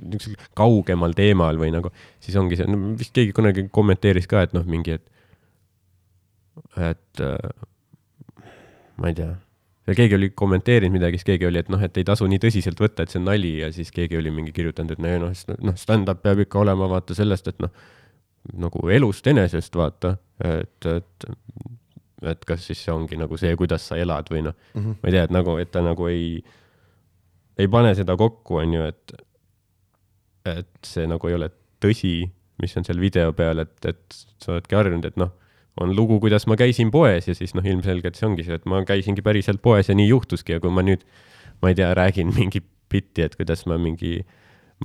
niisugusel 0.00 0.36
kaugemal 0.56 1.12
teemal 1.16 1.58
või 1.60 1.70
nagu, 1.74 1.90
siis 2.24 2.36
ongi 2.40 2.56
see, 2.58 2.66
no 2.70 2.94
vist 2.98 3.12
keegi 3.16 3.34
kunagi 3.36 3.66
kommenteeris 3.74 4.28
ka, 4.30 4.46
et 4.46 4.54
noh, 4.56 4.64
mingi, 4.68 4.96
et, 4.96 5.04
et 6.76 7.20
äh, 7.24 8.46
ma 8.98 9.08
ei 9.12 9.14
tea, 9.18 9.34
keegi 9.96 10.14
oli 10.18 10.30
kommenteerinud 10.36 10.92
midagi, 10.98 11.16
siis 11.20 11.28
keegi 11.30 11.46
oli, 11.48 11.62
et 11.62 11.68
noh, 11.72 11.80
et 11.84 11.96
ei 11.96 12.04
tasu 12.04 12.26
nii 12.28 12.40
tõsiselt 12.42 12.80
võtta, 12.82 13.04
et 13.06 13.12
see 13.14 13.20
on 13.22 13.28
nali 13.30 13.54
ja 13.62 13.70
siis 13.72 13.90
keegi 13.94 14.18
oli 14.18 14.30
mingi 14.34 14.52
kirjutanud, 14.56 14.92
et 14.96 15.00
no 15.04 15.14
noh, 15.26 15.32
noh, 15.70 15.76
stand-up 15.80 16.20
peab 16.24 16.42
ikka 16.44 16.60
olema 16.64 16.88
vaata 16.90 17.16
sellest, 17.16 17.48
et 17.52 17.62
noh, 17.64 17.70
nagu 18.58 18.82
elust 18.92 19.26
enesest 19.30 19.74
vaata, 19.76 20.16
et, 20.44 20.86
et 20.92 21.28
et 22.28 22.40
kas 22.44 22.64
siis 22.66 22.80
see 22.82 22.90
ongi 22.90 23.14
nagu 23.14 23.36
see, 23.38 23.52
kuidas 23.56 23.84
sa 23.88 23.96
elad 24.02 24.26
või 24.32 24.40
noh, 24.48 24.54
Mhm. 24.74 24.96
ma 25.02 25.06
ei 25.08 25.12
tea, 25.14 25.22
et 25.28 25.30
nagu, 25.34 25.52
et 25.62 25.70
ta 25.70 25.80
nagu 25.86 26.08
ei, 26.10 26.42
ei 27.58 27.68
pane 27.70 27.92
seda 27.94 28.16
kokku, 28.18 28.56
on 28.58 28.72
ju, 28.74 28.82
et 28.90 29.12
et 30.48 30.70
see 30.86 31.06
nagu 31.06 31.28
ei 31.28 31.34
ole 31.36 31.50
tõsi, 31.82 32.12
mis 32.62 32.74
on 32.76 32.84
seal 32.86 32.98
video 32.98 33.32
peal, 33.36 33.58
et, 33.62 33.74
et 33.86 34.16
sa 34.42 34.54
oledki 34.56 34.74
harjunud, 34.78 35.04
et 35.06 35.16
noh, 35.20 35.30
on 35.80 35.94
lugu, 35.96 36.18
kuidas 36.22 36.46
ma 36.50 36.56
käisin 36.58 36.90
poes 36.94 37.28
ja 37.28 37.34
siis 37.36 37.54
noh, 37.56 37.66
ilmselgelt 37.66 38.18
see 38.18 38.26
ongi 38.28 38.46
see, 38.46 38.58
et 38.58 38.66
ma 38.70 38.80
käisingi 38.86 39.24
päriselt 39.24 39.62
poes 39.64 39.90
ja 39.90 39.96
nii 39.98 40.08
juhtuski 40.10 40.56
ja 40.56 40.62
kui 40.62 40.72
ma 40.74 40.84
nüüd, 40.86 41.04
ma 41.62 41.72
ei 41.72 41.78
tea, 41.78 41.92
räägin 41.98 42.32
mingi 42.38 42.62
bitti, 42.92 43.24
et 43.26 43.36
kuidas 43.38 43.64
ma 43.68 43.78
mingi, 43.80 44.18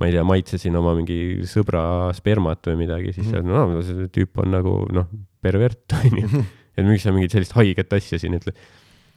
ma 0.00 0.08
ei 0.08 0.16
tea, 0.16 0.24
maitsesin 0.28 0.76
oma 0.78 0.94
mingi 0.98 1.18
sõbra 1.48 1.84
spermat 2.16 2.70
või 2.70 2.84
midagi, 2.84 3.14
siis 3.16 3.32
mm 3.32 3.42
-hmm. 3.42 3.74
no 3.74 3.82
see 3.86 4.08
tüüp 4.14 4.42
on 4.44 4.54
nagu 4.54 4.76
noh, 4.92 5.10
pervert 5.42 5.96
onju. 6.00 6.44
et 6.76 6.86
miks 6.86 7.06
sa 7.06 7.12
mingit 7.14 7.34
sellist 7.34 7.54
haiget 7.54 7.92
asja 7.92 8.18
siin 8.18 8.38
ütled. 8.40 8.56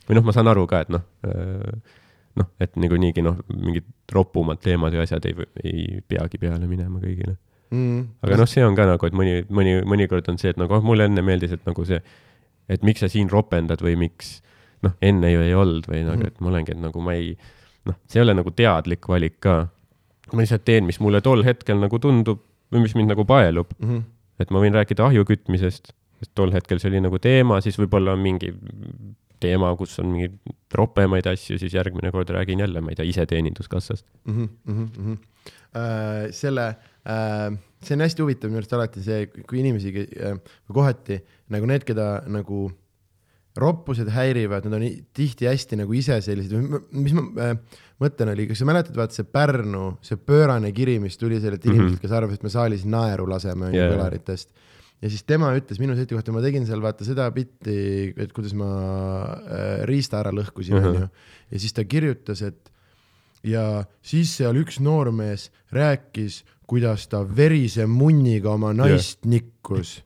või 0.10 0.20
noh, 0.20 0.24
ma 0.24 0.34
saan 0.34 0.48
aru 0.48 0.68
ka, 0.68 0.86
et 0.86 0.90
noh, 0.94 1.04
noh, 2.38 2.48
et 2.60 2.76
niikuinii 2.76 3.26
noh, 3.26 3.41
mingid 3.54 3.86
ropumad 4.14 4.62
teemad 4.64 4.94
ja 4.94 5.02
asjad 5.02 5.26
ei, 5.26 5.36
ei 5.64 6.02
peagi 6.08 6.38
peale 6.38 6.68
minema 6.68 6.99
kõigile 6.99 7.36
mm.. 7.69 8.07
aga 8.26 8.39
noh, 8.41 8.49
see 8.49 8.65
on 8.65 8.76
ka 8.77 8.88
nagu, 8.89 9.10
et 9.10 9.15
mõni, 9.18 9.44
mõni, 9.49 9.77
mõnikord 9.88 10.27
on 10.31 10.39
see, 10.41 10.53
et 10.53 10.60
nagu 10.61 10.77
oh, 10.77 10.84
mulle 10.85 11.07
enne 11.10 11.23
meeldis, 11.26 11.56
et 11.57 11.65
nagu 11.68 11.85
see, 11.88 12.02
et 12.69 12.84
miks 12.88 13.03
sa 13.03 13.11
siin 13.11 13.30
ropendad 13.31 13.81
või 13.84 13.95
miks 14.07 14.38
noh, 14.85 14.94
enne 15.02 15.31
ju 15.31 15.44
ei 15.45 15.56
olnud 15.57 15.88
või 15.89 16.03
nagu, 16.07 16.27
et 16.27 16.41
ma 16.41 16.52
olengi, 16.52 16.76
et 16.76 16.81
nagu 16.81 17.03
ma 17.03 17.15
ei 17.18 17.34
noh, 17.88 17.98
see 18.07 18.22
ei 18.22 18.26
ole 18.26 18.35
nagu 18.38 18.53
teadlik 18.56 19.07
valik 19.10 19.39
ka. 19.44 19.60
ma 20.34 20.44
lihtsalt 20.44 20.65
teen, 20.68 20.85
mis 20.85 20.99
mulle 21.03 21.22
tol 21.23 21.45
hetkel 21.48 21.80
nagu 21.80 21.99
tundub 22.03 22.44
või 22.73 22.84
mis 22.84 22.98
mind 22.99 23.14
nagu 23.14 23.26
paelub, 23.26 23.72
Mm 23.80 23.89
-hmm. 23.89 24.03
et 24.44 24.52
ma 24.52 24.60
võin 24.60 24.76
rääkida 24.76 25.06
ahju 25.06 25.23
kütmisest, 25.26 25.94
sest 26.19 26.31
tol 26.35 26.52
hetkel 26.52 26.80
see 26.80 26.91
oli 26.91 27.02
nagu 27.02 27.19
teema, 27.19 27.61
siis 27.61 27.77
võib-olla 27.80 28.14
on 28.14 28.19
mingi 28.19 28.52
teema, 29.39 29.76
kus 29.77 29.99
on 30.02 30.11
mingeid 30.11 30.38
ropemaid 30.73 31.27
asju, 31.30 31.60
siis 31.61 31.73
järgmine 31.73 32.11
kord 32.11 32.30
räägin 32.34 32.60
jälle, 32.60 32.81
ma 32.81 32.91
ei 32.91 32.95
tea, 32.95 33.06
iseteeninduskassast. 33.06 34.06
mm. 34.26 34.34
-hmm, 34.34 34.49
mm 34.73 34.88
-hmm. 34.98 35.18
äh, 35.77 36.31
selle 36.31 36.76
see 37.08 37.94
on 37.96 38.02
hästi 38.04 38.24
huvitav 38.26 38.50
minu 38.52 38.60
arust 38.60 38.74
alati 38.76 39.04
see, 39.06 39.28
kui 39.48 39.62
inimesi 39.62 39.94
äh, 40.20 40.36
kohati 40.74 41.22
nagu 41.54 41.66
need, 41.70 41.86
keda 41.88 42.24
nagu 42.28 42.66
roppused 43.58 44.10
häirivad, 44.14 44.68
nad 44.70 44.76
on 44.78 44.84
tihti 45.18 45.48
hästi 45.50 45.80
nagu 45.80 45.96
ise 45.98 46.20
sellised, 46.22 46.54
mis 46.94 47.14
ma 47.18 47.24
äh, 47.42 47.56
mõtlen, 48.04 48.30
oli, 48.36 48.46
kas 48.52 48.60
sa 48.62 48.68
mäletad, 48.70 48.94
vaata 49.00 49.18
see 49.18 49.26
Pärnu, 49.34 49.86
see 50.06 50.20
pöörane 50.22 50.70
kiri, 50.78 51.00
mis 51.02 51.18
tuli 51.18 51.40
sellelt 51.42 51.64
Mhm. 51.66 51.74
inimeselt, 51.74 52.02
kes 52.04 52.14
arvas, 52.14 52.36
et 52.38 52.44
me 52.46 52.52
saalis 52.54 52.86
naeru 52.86 53.26
laseme 53.30 53.72
Jaa. 53.74 53.90
kõlaritest 53.96 54.52
ja 55.02 55.10
siis 55.10 55.24
tema 55.26 55.50
ütles 55.58 55.80
minu 55.82 55.96
seti 55.98 56.14
kohta, 56.18 56.32
ma 56.34 56.42
tegin 56.46 56.66
seal 56.70 56.82
vaata 56.82 57.06
seda 57.06 57.26
bitti, 57.34 58.14
et 58.18 58.32
kuidas 58.34 58.54
ma 58.58 58.70
äh, 59.42 59.86
riista 59.90 60.20
ära 60.22 60.32
lõhkusin 60.34 60.78
Mhm. 60.78 60.86
onju 60.92 61.10
ja 61.52 61.60
siis 61.60 61.74
ta 61.74 61.84
kirjutas, 61.84 62.42
et 62.46 62.70
ja 63.44 63.86
siis 64.04 64.36
seal 64.38 64.54
üks 64.62 64.78
noormees 64.82 65.50
rääkis, 65.74 66.44
kuidas 66.68 67.07
ta 67.11 67.23
verise 67.23 67.88
munniga 67.88 68.52
oma 68.56 68.73
naist 68.76 69.23
yeah. 69.23 69.38
nikkus. 69.38 70.02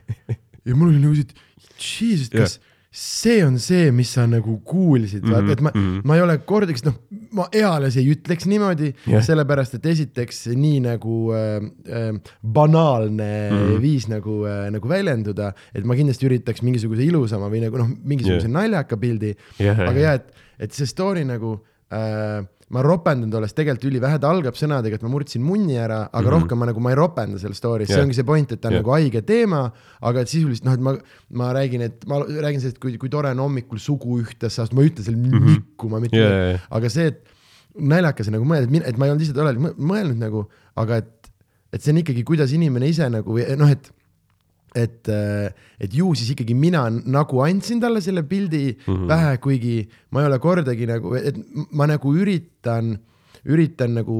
ja 0.66 0.76
mul 0.76 0.92
oli 0.92 1.02
nagu 1.02 1.16
siit, 1.18 1.34
jesus, 1.74 2.30
kas 2.32 2.56
yeah. 2.56 2.70
see 2.94 3.40
on 3.42 3.58
see, 3.58 3.90
mis 3.94 4.12
sa 4.14 4.28
nagu 4.30 4.54
kuulsid, 4.66 5.26
vaata, 5.26 5.56
et 5.56 5.64
ma 5.64 5.72
mm. 5.74 5.82
-hmm. 5.82 6.06
ma 6.06 6.16
ei 6.16 6.22
ole 6.22 6.38
kordagi, 6.46 6.84
noh, 6.86 7.00
ma 7.34 7.48
eales 7.50 7.98
ei 7.98 8.06
ütleks 8.14 8.46
niimoodi 8.46 8.92
yeah., 8.92 9.24
sellepärast 9.26 9.74
et 9.80 9.90
esiteks 9.90 10.46
nii 10.54 10.84
nagu 10.86 11.18
äh, 11.34 11.58
äh, 11.90 12.08
banaalne 12.46 13.32
mm. 13.50 13.58
-hmm. 13.58 13.82
viis 13.82 14.08
nagu 14.08 14.44
äh,, 14.46 14.70
nagu 14.70 14.88
väljenduda, 14.88 15.52
et 15.74 15.84
ma 15.84 15.98
kindlasti 15.98 16.30
üritaks 16.30 16.62
mingisuguse 16.62 17.02
ilusama 17.02 17.50
või 17.50 17.66
nagu 17.66 17.82
noh, 17.82 17.90
mingisuguse 17.90 18.46
yeah. 18.46 18.58
naljaka 18.62 18.96
pildi 18.96 19.34
Jah, 19.58 19.78
aga 19.78 19.98
jah. 19.98 20.02
jah, 20.02 20.14
et, 20.14 20.34
et 20.58 20.72
see 20.72 20.86
story 20.86 21.26
nagu 21.26 21.58
äh, 21.90 22.46
ma 22.72 22.82
ropendanud 22.84 23.34
olles 23.38 23.52
tegelikult 23.56 23.90
ülivähe, 23.90 24.18
ta 24.20 24.30
algab 24.32 24.56
sõnadega, 24.56 24.96
et 24.96 25.04
ma 25.04 25.10
murdsin 25.12 25.42
munni 25.44 25.76
ära, 25.76 26.04
aga 26.06 26.20
mm. 26.20 26.24
-hmm. 26.24 26.34
rohkem 26.36 26.60
ma 26.60 26.68
nagu, 26.70 26.80
ma 26.80 26.94
ei 26.94 26.98
ropenda 26.98 27.40
selles 27.40 27.60
story's 27.60 27.90
yeah., 27.90 27.98
see 27.98 28.06
ongi 28.06 28.16
see 28.16 28.26
point, 28.28 28.52
et 28.52 28.60
ta 28.60 28.70
on 28.70 28.78
yeah. 28.78 28.84
nagu 28.84 28.94
haige 28.96 29.22
teema, 29.28 29.60
aga 30.00 30.24
et 30.24 30.32
sisuliselt 30.32 30.68
noh, 30.68 30.78
et 30.78 30.84
ma, 30.86 30.94
ma 31.42 31.50
räägin, 31.56 31.84
et 31.88 32.06
ma 32.08 32.22
räägin 32.24 32.62
sellest, 32.62 32.80
kui, 32.82 32.96
kui 33.00 33.12
tore 33.12 33.34
on 33.36 33.44
hommikul 33.44 33.82
sugu 33.82 34.18
ühtesse 34.22 34.64
astuda, 34.64 34.80
ma 34.80 34.86
ei 34.86 34.92
ütle 34.92 35.04
seal 35.04 35.18
mm 35.18 35.34
-hmm. 35.34 35.58
nikkuma, 35.58 36.00
mitte 36.00 36.16
yeah, 36.16 36.32
jaa, 36.32 36.52
jaa. 36.54 36.62
aga 36.78 36.92
see, 36.96 37.06
et 37.12 37.22
naljakas 37.94 38.30
nagu 38.32 38.48
mõelda, 38.48 38.80
et 38.86 38.96
ma 38.98 39.06
ei 39.06 39.12
olnud 39.12 39.26
ise 39.26 39.36
tollal 39.36 39.60
mõ- 39.60 39.74
mõelnud 39.76 40.18
nagu, 40.22 40.46
aga 40.80 41.02
et, 41.02 41.30
et 41.72 41.82
see 41.82 41.92
on 41.92 42.00
ikkagi, 42.00 42.24
kuidas 42.24 42.52
inimene 42.54 42.88
ise 42.88 43.08
nagu 43.10 43.38
noh, 43.58 43.70
et 43.70 43.92
et, 44.74 45.08
et 45.80 45.94
ju 45.94 46.10
siis 46.18 46.34
ikkagi 46.34 46.56
mina 46.58 46.84
nagu 46.90 47.40
andsin 47.46 47.80
talle 47.82 48.02
selle 48.04 48.24
pildi 48.26 48.66
mm. 48.74 48.90
-hmm. 48.90 49.08
pähe, 49.08 49.38
kuigi 49.38 49.76
ma 50.10 50.22
ei 50.22 50.30
ole 50.32 50.38
kordagi 50.42 50.86
nagu, 50.90 51.14
et 51.14 51.38
ma 51.70 51.86
nagu 51.86 52.14
üritan, 52.14 52.96
üritan 53.44 53.94
nagu 54.00 54.18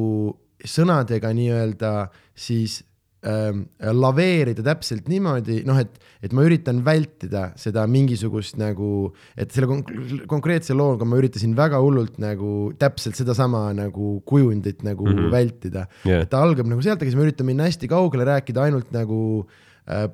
sõnadega 0.65 1.33
nii-öelda 1.35 1.93
siis 2.35 2.79
ähm, 3.27 3.65
laveerida 3.81 4.63
täpselt 4.65 5.09
niimoodi, 5.11 5.63
noh, 5.67 5.77
et, 5.81 5.99
et 6.23 6.33
ma 6.33 6.45
üritan 6.47 6.85
vältida 6.87 7.51
seda 7.61 7.85
mingisugust 7.91 8.57
nagu, 8.61 9.11
et 9.37 9.53
selle 9.53 9.69
konk- 9.69 10.25
konkreetse 10.31 10.77
looga 10.77 11.05
ma 11.05 11.19
üritasin 11.21 11.57
väga 11.59 11.83
hullult 11.83 12.17
nagu 12.23 12.73
täpselt 12.79 13.19
sedasama 13.19 13.73
nagu 13.75 14.21
kujundit 14.25 14.87
nagu 14.87 15.05
mm. 15.05 15.19
-hmm. 15.19 15.31
vältida 15.35 15.87
Jah. 16.05 16.23
et 16.23 16.31
ta 16.31 16.41
algab 16.43 16.67
nagu 16.71 16.81
sealt, 16.81 17.03
aga 17.03 17.11
siis 17.11 17.19
ma 17.19 17.27
üritan 17.27 17.47
minna 17.47 17.69
hästi 17.69 17.89
kaugele, 17.89 18.25
rääkida 18.25 18.63
ainult 18.63 18.93
nagu 18.93 19.21
äh, 19.43 19.61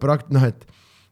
prakt-, 0.00 0.30
noh, 0.34 0.46
et 0.46 0.64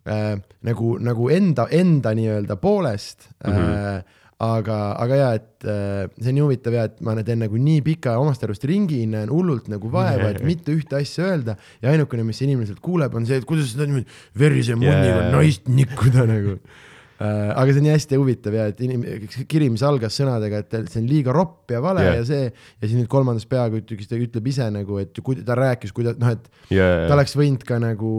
äh, 0.08 0.36
nagu, 0.66 0.96
nagu 1.02 1.28
enda, 1.34 1.68
enda 1.70 2.14
nii-öelda 2.16 2.58
poolest 2.60 3.28
mm. 3.44 3.52
Mhm. 3.52 3.58
-hmm. 3.58 3.98
Äh, 3.98 4.16
aga, 4.38 4.94
aga 5.02 5.16
ja, 5.16 5.28
et 5.34 5.64
äh, 5.66 6.06
see 6.20 6.30
on 6.30 6.36
nii 6.36 6.44
huvitav 6.44 6.74
ja, 6.74 6.84
et 6.86 7.00
ma 7.02 7.16
teen 7.26 7.40
nagu 7.42 7.58
nii 7.58 7.80
pika 7.82 8.18
omast 8.22 8.44
arust 8.46 8.64
ringi, 8.70 9.00
näen 9.10 9.32
hullult 9.34 9.66
nagu 9.68 9.90
vaeva, 9.90 10.30
et 10.30 10.44
mitte 10.46 10.70
ühte 10.70 10.94
asja 11.00 11.32
öelda 11.32 11.56
ja 11.82 11.90
ainukene, 11.90 12.22
mis 12.22 12.38
sealt 12.38 12.78
kuuleb, 12.80 13.14
on 13.14 13.26
see, 13.26 13.36
et 13.36 13.44
kuidas 13.44 13.72
seda 13.72 13.88
niimoodi 13.88 14.06
verise 14.38 14.78
munniga 14.78 15.24
yeah. 15.24 15.32
naist 15.34 15.66
nikkuda 15.66 16.26
nagu 16.30 16.54
äh, 16.54 16.87
aga 17.18 17.72
see 17.72 17.80
on 17.80 17.86
nii 17.88 17.94
hästi 17.96 18.18
huvitav 18.20 18.54
ja 18.54 18.66
et 18.70 18.78
inim-, 18.86 19.04
kiri, 19.50 19.68
mis 19.74 19.82
algas 19.82 20.14
sõnadega, 20.20 20.60
et 20.62 20.76
see 20.92 21.00
on 21.02 21.08
liiga 21.10 21.32
ropp 21.34 21.70
ja 21.74 21.80
vale 21.82 22.04
yeah. 22.06 22.16
ja 22.20 22.24
see 22.28 22.44
ja 22.46 22.84
siis 22.86 22.94
nüüd 23.00 23.08
kolmandas 23.10 23.46
peatükis 23.50 24.06
ta 24.08 24.14
ütleb 24.16 24.46
ise 24.52 24.70
nagu, 24.70 25.00
et 25.02 25.18
kui 25.26 25.40
ta 25.42 25.56
rääkis, 25.58 25.90
kuidas 25.96 26.14
noh, 26.22 26.30
et 26.36 26.46
ja 26.70 26.86
ta, 27.08 27.14
oleks 27.18 27.34
võinud 27.38 27.64
ka 27.66 27.80
nagu 27.82 28.12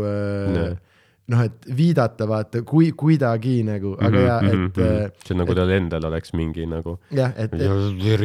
äh, 0.00 0.54
Jah. 0.56 0.76
noh, 1.28 1.42
et 1.44 1.66
viidata 1.76 2.24
vaata, 2.24 2.62
kui 2.64 2.88
kuidagi 2.96 3.58
nagu, 3.68 3.92
aga 4.00 4.16
Mhm, 4.16 4.24
ja 4.24 4.38
et 4.48 4.78
äh, 4.80 5.10
see 5.26 5.34
on 5.36 5.42
nagu 5.42 5.52
tal 5.58 5.74
endal 5.76 6.06
oleks 6.08 6.32
mingi 6.32 6.64
nagu 6.70 6.94
jah, 7.12 7.34
et, 7.36 7.52
et 7.52 8.24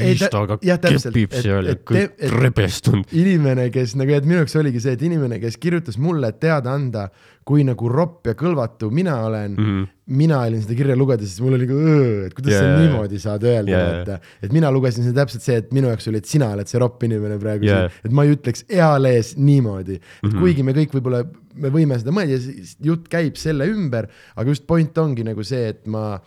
riistaga 0.00 0.56
kepib 0.60 1.32
et- 1.36 1.42
seal 1.44 1.66
ja 1.68 1.74
et- 1.76 1.84
kõik 1.84 2.14
et- 2.16 2.32
rebestunud. 2.32 3.12
inimene, 3.12 3.68
kes 3.74 3.94
nagu, 3.98 4.12
et 4.16 4.24
minu 4.24 4.40
jaoks 4.40 4.56
oligi 4.56 4.80
see, 4.80 4.92
et 4.96 5.02
inimene, 5.02 5.40
kes 5.42 5.56
kirjutas 5.60 5.98
mulle 6.00 6.32
teada 6.40 6.72
anda, 6.72 7.10
kui 7.50 7.64
nagu 7.66 7.90
ropp 7.90 8.28
ja 8.30 8.36
kõlvatu 8.38 8.90
mina 8.94 9.16
olen 9.26 9.56
mm. 9.56 9.66
-hmm. 9.66 9.88
mina 10.20 10.40
olin 10.46 10.62
seda 10.62 10.76
kirja 10.78 10.96
lugedes, 10.98 11.32
siis 11.32 11.42
mul 11.44 11.56
oli 11.56 11.66
nagu, 11.66 11.94
et 12.28 12.36
kuidas 12.36 12.54
yeah. 12.54 12.66
sa 12.66 12.84
niimoodi 12.84 13.20
saad 13.22 13.46
öelda 13.46 13.72
yeah., 13.72 13.88
vaata. 13.88 14.18
et 14.42 14.54
mina 14.54 14.70
lugesin 14.74 15.06
seda 15.06 15.24
täpselt 15.24 15.46
see, 15.46 15.58
et 15.62 15.72
minu 15.74 15.90
jaoks 15.90 16.10
oli, 16.12 16.22
et 16.22 16.30
sina 16.30 16.52
oled 16.54 16.70
see 16.70 16.82
ropp 16.82 17.02
inimene 17.08 17.40
praegu 17.42 17.66
yeah., 17.66 17.98
et 18.04 18.14
ma 18.14 18.26
ei 18.26 18.36
ütleks 18.36 18.64
ealees 18.68 19.34
niimoodi. 19.38 19.98
et 19.98 20.22
mm. 20.22 20.30
-hmm. 20.30 20.38
kuigi 20.44 20.66
me 20.66 20.76
kõik 20.78 20.94
võib-olla, 20.98 21.24
me 21.54 21.74
võime 21.74 21.98
seda 21.98 22.14
mõelda 22.14 22.38
ja 22.38 22.44
siis 22.46 22.76
jutt 22.92 23.10
käib 23.10 23.36
selle 23.40 23.66
ümber, 23.70 24.08
aga 24.36 24.48
just 24.48 24.66
point 24.70 24.98
ongi 24.98 25.26
nagu 25.26 25.44
see, 25.46 25.74
et 25.74 25.86
ma, 25.90 26.20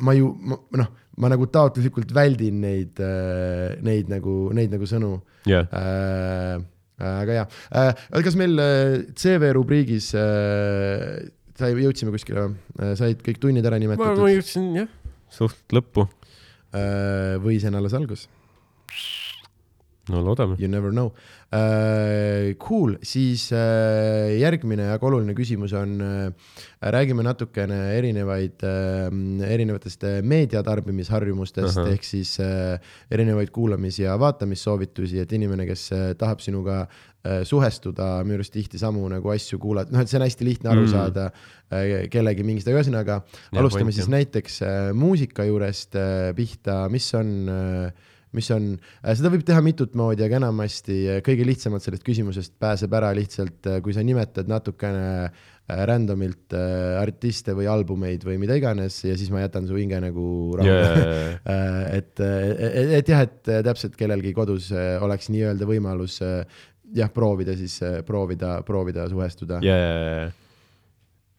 ma 0.00 0.18
ju, 0.18 0.34
noh, 0.50 0.92
ma 1.22 1.30
nagu 1.30 1.46
taotluslikult 1.46 2.10
väldin 2.14 2.60
neid, 2.60 3.02
neid 3.86 4.10
nagu, 4.10 4.38
neid 4.56 4.72
nagu 4.74 4.86
sõnu 4.90 5.16
jah, 5.46 5.68
äh,. 6.98 7.14
aga 7.22 7.38
jaa 7.40 7.46
äh,, 7.72 8.04
kas 8.26 8.36
meil 8.40 8.58
äh, 8.62 9.00
CV 9.18 9.52
rubriigis 9.56 10.12
äh, 10.18 11.24
sai, 11.58 11.72
jõudsime 11.78 12.14
kuskile 12.14 12.48
või 12.48 12.54
äh,, 12.80 12.94
said 13.00 13.24
kõik 13.26 13.40
tunnid 13.42 13.66
ära 13.66 13.78
ma, 13.78 13.82
ma 13.82 13.86
nimetatud 13.86 14.32
jõudsin 14.34 14.70
jah, 14.82 14.90
suht 15.32 15.74
lõppu. 15.74 16.08
äh, 16.74 17.36
või 17.42 17.60
see 17.62 17.72
on 17.72 17.80
alles 17.82 17.96
algus? 17.98 18.28
No 20.12 20.20
loodame. 20.24 20.56
You 20.60 20.68
never 20.68 20.90
know 20.92 21.12
uh,. 21.52 22.52
Cool, 22.60 22.96
siis 23.06 23.46
uh, 23.54 24.28
järgmine 24.36 24.88
väga 24.90 25.06
oluline 25.08 25.34
küsimus 25.36 25.72
on 25.78 25.94
uh,, 26.02 26.52
räägime 26.92 27.24
natukene 27.24 27.78
erinevaid 27.96 28.64
uh,, 28.66 29.08
erinevatest 29.48 30.04
uh, 30.04 30.18
meediatarbimisharjumustest 30.28 31.78
Ahah. 31.80 31.92
ehk 31.94 32.04
siis 32.06 32.34
uh, 32.42 32.76
erinevaid 33.12 33.52
kuulamis- 33.54 34.02
ja 34.02 34.16
vaatamissoovitusi, 34.20 35.20
et 35.24 35.32
inimene, 35.36 35.66
kes 35.68 35.86
uh, 35.94 36.06
tahab 36.20 36.42
sinuga 36.44 36.82
uh, 36.84 37.42
suhestuda, 37.48 38.10
minu 38.26 38.40
arust 38.40 38.54
tihti 38.54 38.80
samu 38.80 39.06
nagu 39.12 39.32
asju 39.34 39.58
kuulata, 39.62 39.94
noh, 39.94 40.04
et 40.04 40.10
see 40.12 40.20
on 40.20 40.26
hästi 40.26 40.48
lihtne 40.50 40.72
aru 40.74 40.84
Mm. 40.84 40.92
saada 40.92 41.28
uh, 41.30 42.08
kellegi 42.12 42.44
mingist, 42.44 42.68
aga 42.68 42.80
ühesõnaga 42.82 43.20
alustame 43.54 43.88
point, 43.88 43.96
siis 43.96 44.04
jah. 44.08 44.14
näiteks 44.18 44.58
äh, 44.62 44.90
muusika 44.92 45.46
juurest 45.48 45.96
äh, 45.96 46.32
pihta, 46.36 46.82
mis 46.92 47.08
on 47.16 47.32
äh, 47.48 48.10
mis 48.36 48.50
on 48.54 48.74
äh,, 48.74 49.14
seda 49.14 49.32
võib 49.32 49.46
teha 49.46 49.62
mitut 49.64 49.96
moodi, 49.98 50.26
aga 50.26 50.40
enamasti 50.42 51.00
äh, 51.16 51.24
kõige 51.24 51.46
lihtsamalt 51.48 51.86
sellest 51.86 52.06
küsimusest 52.06 52.56
pääseb 52.60 52.94
ära 52.98 53.14
lihtsalt, 53.16 53.72
kui 53.84 53.96
sa 53.96 54.04
nimetad 54.06 54.50
natukene 54.50 55.08
äh, 55.24 55.42
random'ilt 55.64 56.52
äh, 56.52 56.98
artiste 57.00 57.54
või 57.56 57.66
albumeid 57.70 58.24
või 58.26 58.36
mida 58.42 58.56
iganes 58.58 58.98
ja 59.06 59.14
siis 59.16 59.30
ma 59.32 59.40
jätan 59.40 59.64
su 59.68 59.78
hinge 59.78 60.00
nagu 60.02 60.26
rahule 60.60 60.92
Äh, 61.44 61.98
et, 61.98 62.20
et, 62.20 62.92
et 62.98 63.08
jah, 63.08 63.24
et 63.26 63.48
äh, 63.50 63.60
täpselt 63.64 63.96
kellelgi 63.98 64.32
kodus 64.36 64.70
äh, 64.72 64.96
oleks 65.02 65.28
nii-öelda 65.32 65.66
võimalus 65.68 66.18
äh, 66.24 66.44
jah, 66.96 67.10
proovida 67.12 67.56
siis, 67.58 67.76
proovida, 68.06 68.58
proovida 68.66 69.06
suhestuda. 69.10 69.60
ja, 69.64 70.30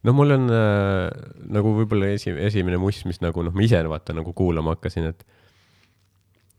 no 0.06 0.14
mul 0.18 0.36
on 0.36 0.50
äh, 0.54 1.10
nagu 1.58 1.74
võib-olla 1.80 2.12
esi-, 2.16 2.36
esimene 2.48 2.80
muss, 2.82 3.04
mis 3.10 3.22
nagu 3.24 3.46
noh, 3.46 3.56
ma 3.56 3.66
ise 3.66 3.82
vaata 3.90 4.16
nagu 4.18 4.34
kuulama 4.38 4.76
hakkasin, 4.76 5.10
et 5.14 5.26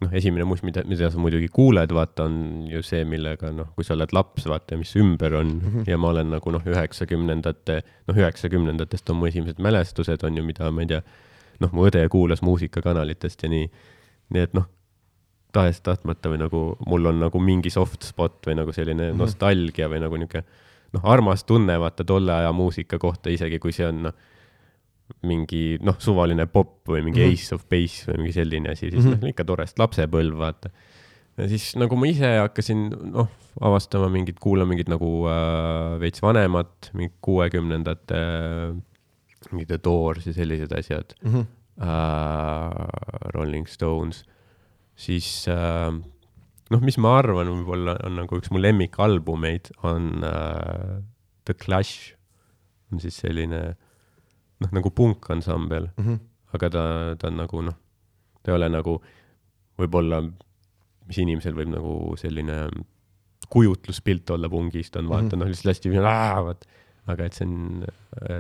noh, 0.02 0.12
esimene 0.12 0.44
muss, 0.44 0.62
mida, 0.66 0.82
mida 0.89 1.09
sa 1.12 1.20
muidugi 1.20 1.48
kuuled, 1.52 1.93
vaata, 1.97 2.27
on 2.28 2.66
ju 2.68 2.82
see, 2.85 3.05
millega 3.09 3.51
noh, 3.55 3.70
kui 3.77 3.86
sa 3.86 3.94
oled 3.97 4.12
laps, 4.16 4.44
vaata, 4.51 4.77
mis 4.81 4.93
ümber 5.01 5.39
on 5.39 5.55
mm 5.55 5.60
-hmm. 5.60 5.90
ja 5.90 5.98
ma 5.98 6.10
olen 6.12 6.31
nagu 6.36 6.52
noh, 6.52 6.64
üheksakümnendate, 6.66 7.81
noh, 8.09 8.16
üheksakümnendatest 8.16 9.10
on 9.10 9.16
mu 9.16 9.27
esimesed 9.27 9.62
mälestused 9.62 10.24
on 10.24 10.36
ju, 10.36 10.44
mida 10.44 10.70
ma 10.70 10.85
ei 10.85 10.86
tea, 10.86 11.02
noh, 11.60 11.73
mu 11.73 11.89
õde 11.89 12.09
kuulas 12.09 12.43
muusikakanalitest 12.43 13.43
ja 13.43 13.48
nii, 13.48 13.70
nii 14.31 14.43
et 14.43 14.55
noh, 14.55 14.68
tahes-tahtmata 15.52 16.28
või 16.28 16.39
nagu 16.44 16.62
mul 16.86 17.06
on 17.06 17.20
nagu 17.20 17.40
mingi 17.40 17.70
soft 17.70 18.02
spot 18.05 18.47
või 18.47 18.55
nagu 18.60 18.73
selline 18.73 19.02
mm 19.02 19.12
-hmm. 19.12 19.18
nostalgia 19.18 19.89
või 19.89 20.01
nagu 20.05 20.16
niisugune 20.16 20.44
noh, 20.93 21.05
armas 21.05 21.44
tunne 21.44 21.81
vaata 21.81 22.05
tolle 22.05 22.32
aja 22.32 22.52
muusika 22.52 22.98
kohta, 22.98 23.31
isegi 23.31 23.59
kui 23.59 23.73
see 23.73 23.86
on 23.89 24.02
noh, 24.09 24.14
mingi 25.26 25.78
noh, 25.86 25.96
suvaline 26.02 26.46
popp 26.50 26.90
või 26.90 27.04
mingi 27.06 27.22
mm 27.22 27.30
-hmm. 27.30 27.38
Ace 27.38 27.54
of 27.54 27.66
Base 27.70 28.10
või 28.10 28.24
mingi 28.24 28.36
selline 28.36 28.72
asi, 28.72 28.90
siis 28.90 29.04
mm 29.04 29.12
-hmm. 29.12 29.22
noh, 29.22 29.34
ikka 29.34 29.44
tore, 29.46 29.66
sest 29.66 29.78
lapsepõlv 29.78 30.38
vaata. 30.38 30.70
ja 31.36 31.48
siis 31.48 31.74
nagu 31.76 31.96
ma 31.96 32.08
ise 32.10 32.32
hakkasin 32.40 32.88
noh, 33.12 33.28
avastama 33.60 34.08
mingit, 34.08 34.40
kuulama 34.40 34.74
mingit 34.74 34.88
nagu 34.88 35.28
äh, 35.30 36.00
veits 36.00 36.22
vanemat, 36.22 36.90
mingit 36.94 37.16
kuuekümnendate 37.20 38.20
äh, 38.20 38.76
mingid 39.52 39.70
The 39.70 39.78
Doors 39.82 40.26
ja 40.26 40.32
sellised 40.32 40.72
asjad 40.72 41.14
mm. 41.22 41.32
-hmm. 41.32 41.46
äh, 41.82 43.30
Rolling 43.34 43.66
Stones, 43.68 44.24
siis 44.96 45.48
äh, 45.48 45.92
noh, 46.70 46.80
mis 46.80 46.98
ma 46.98 47.18
arvan, 47.18 47.50
võib-olla 47.52 47.96
on 48.06 48.16
nagu 48.22 48.38
üks 48.40 48.50
mu 48.50 48.58
lemmikalbumeid 48.62 49.70
on 49.82 50.24
äh, 50.24 51.02
The 51.44 51.54
Clash, 51.54 52.14
on 52.92 53.00
siis 53.00 53.18
selline 53.22 53.76
noh, 54.64 54.72
nagu 54.72 54.90
punkansambel, 54.90 55.90
Mm 55.96 56.04
-hmm. 56.04 56.18
aga 56.54 56.70
ta, 56.70 56.82
ta 57.18 57.28
on 57.28 57.36
nagu 57.36 57.62
noh, 57.62 57.76
ta 58.42 58.52
ei 58.52 58.56
ole 58.56 58.68
nagu 58.68 59.02
võib-olla, 59.78 60.22
mis 61.06 61.18
inimesel 61.18 61.54
võib 61.54 61.70
nagu 61.74 62.16
selline 62.16 62.68
kujutluspilt 63.52 64.30
olla 64.30 64.48
pungist, 64.48 64.96
on 64.96 65.08
vaata 65.08 65.24
mm. 65.24 65.30
-hmm. 65.30 65.38
noh, 65.38 65.48
lihtsalt 65.48 65.74
hästi 65.74 65.92
vaat, 66.46 66.66
aga 67.06 67.24
et 67.24 67.32
see 67.38 67.46
on, 67.46 67.84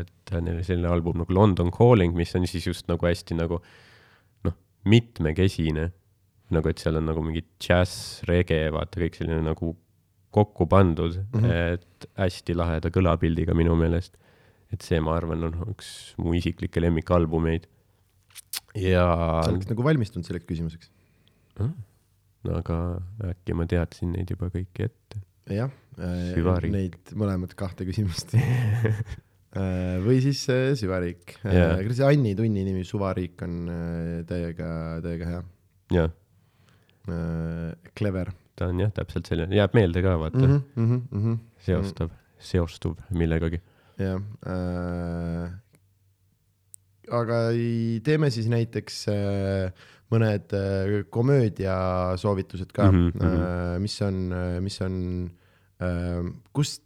et 0.00 0.32
neil 0.40 0.56
on 0.56 0.64
selline 0.64 0.88
album 0.90 1.20
nagu 1.22 1.34
London 1.34 1.70
Calling, 1.70 2.16
mis 2.16 2.34
on 2.34 2.46
siis 2.46 2.66
just 2.66 2.88
nagu 2.88 3.06
hästi 3.06 3.34
nagu 3.38 3.60
noh, 4.44 4.56
mitmekesine. 4.84 5.92
nagu, 6.50 6.68
et 6.68 6.78
seal 6.78 6.94
on 6.94 7.08
nagu 7.08 7.22
mingi 7.26 7.42
džäss, 7.58 8.22
rege, 8.28 8.68
vaata 8.70 9.00
kõik 9.02 9.16
selline 9.18 9.42
nagu 9.42 9.72
kokku 10.30 10.66
pandud 10.70 11.16
mm. 11.16 11.40
-hmm. 11.40 11.50
et 11.74 12.06
hästi 12.14 12.54
laheda 12.54 12.90
kõlapildiga 12.94 13.54
minu 13.54 13.74
meelest. 13.74 14.16
Et 14.74 14.86
see, 14.86 15.00
ma 15.02 15.16
arvan, 15.18 15.46
on 15.48 15.72
üks 15.72 15.90
mu 16.20 16.34
isiklikke 16.36 16.82
lemmikalbumeid. 16.82 17.68
ja 18.76 19.04
sa 19.44 19.52
oled 19.52 19.68
nagu 19.70 19.86
valmistunud 19.86 20.28
selleks 20.28 20.48
küsimuseks? 20.48 20.90
no 21.56 22.58
aga 22.60 22.80
äkki 23.32 23.56
ma 23.58 23.68
teadsin 23.70 24.14
neid 24.16 24.32
juba 24.34 24.50
kõiki 24.54 24.88
ette. 24.88 25.22
jah, 25.52 25.72
Süvariik. 25.96 26.74
neid 26.74 27.14
mõlemat 27.16 27.56
kahte 27.58 27.86
küsimust. 27.88 28.36
või 30.06 30.18
siis 30.20 30.42
äh, 30.52 30.74
süvariik 30.76 31.38
yeah.. 31.40 31.78
kuidas 31.80 31.96
see 32.02 32.08
Anni 32.10 32.34
Tunni 32.36 32.60
nimi 32.66 32.82
Suvariik 32.84 33.40
on 33.46 33.70
äh, 33.72 34.18
täiega, 34.28 34.68
täiega 35.04 35.30
hea. 35.30 35.44
jah, 35.96 36.10
Clever 37.96 38.34
ta 38.56 38.70
on 38.72 38.80
jah, 38.80 38.92
täpselt 38.96 39.28
selline, 39.28 39.52
jääb 39.56 39.76
meelde 39.76 40.02
ka 40.04 40.16
vaata 40.20 40.42
mm, 40.42 40.52
mm. 40.52 40.60
-hmm. 40.76 40.84
-hmm, 40.90 41.18
mm 41.18 41.24
-hmm. 41.24 41.38
seostab, 41.66 42.12
seostub 42.38 43.00
millegagi. 43.10 43.60
Jah 43.98 44.20
äh,. 44.46 45.50
aga 47.20 47.42
ei- 47.54 48.00
teeme 48.04 48.30
siis 48.34 48.48
näiteks 48.52 49.04
äh, 49.12 49.84
mõned 50.12 50.52
äh, 50.54 51.04
komöödiasoovitused 51.10 52.72
ka 52.74 52.90
mm, 52.90 53.12
Mhm, 53.14 53.20
-hmm, 53.20 53.46
äh, 53.76 53.78
mis 53.80 54.00
on, 54.02 54.34
mis 54.62 54.80
on 54.82 54.98
äh,, 55.82 56.32
kust 56.52 56.82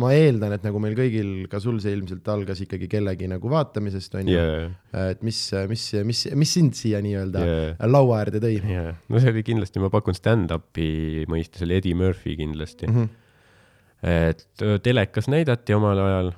ma 0.00 0.10
eeldan, 0.14 0.54
et 0.56 0.64
nagu 0.66 0.80
meil 0.82 0.96
kõigil, 0.98 1.28
ka 1.50 1.60
sul 1.62 1.76
see 1.82 1.92
ilmselt 1.94 2.26
algas 2.32 2.60
ikkagi 2.64 2.88
kellegi 2.90 3.28
nagu 3.30 3.50
vaatamisest 3.50 4.16
onju 4.18 4.34
ja, 4.34 4.70
et 5.12 5.22
mis, 5.26 5.38
mis, 5.70 5.84
mis, 6.08 6.22
mis 6.34 6.54
sind 6.56 6.74
siia 6.78 6.98
nii-öelda 7.04 7.44
ja, 7.46 7.58
laua 7.86 8.22
äärde 8.24 8.40
tõi 8.42 8.56
ja, 8.58 8.94
no 9.08 9.22
see 9.22 9.30
oli 9.34 9.44
kindlasti, 9.46 9.82
ma 9.82 9.92
pakun 9.94 10.16
stand-up'i 10.18 11.26
mõistes 11.30 11.62
oli 11.66 11.78
Eddie 11.78 11.98
Murphy 11.98 12.34
kindlasti 12.40 12.88
mm? 12.88 12.96
mm. 12.96 13.04
-hmm. 13.04 14.32
et 14.32 14.66
öö, 14.66 14.78
telekas 14.82 15.30
näidati 15.30 15.76
omal 15.78 16.02
ajal, 16.08 16.32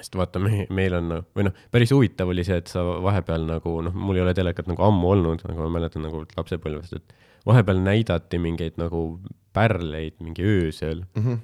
sest 0.00 0.16
vaata, 0.18 0.38
me, 0.42 0.66
meil 0.70 0.94
on, 0.98 1.12
või 1.36 1.44
noh, 1.48 1.52
päris 1.70 1.92
huvitav 1.94 2.28
oli 2.28 2.44
see, 2.44 2.56
et 2.62 2.66
sa 2.72 2.82
vahepeal 2.82 3.46
nagu 3.46 3.76
noh, 3.86 3.94
mul 3.94 4.16
ei 4.16 4.22
ole 4.24 4.34
telekat 4.34 4.66
nagu 4.70 4.82
ammu 4.82 5.10
olnud, 5.14 5.44
aga 5.44 5.60
ma 5.62 5.68
mäletan 5.78 6.02
nagu 6.02 6.24
lapsepõlvest, 6.36 6.96
et 6.98 7.14
vahepeal 7.46 7.78
näidati 7.84 8.38
mingeid 8.42 8.78
nagu 8.80 9.20
pärleid 9.54 10.18
mingi 10.20 10.42
öösel, 10.42 11.04
Mm 11.14 11.22
-hmm. 11.22 11.38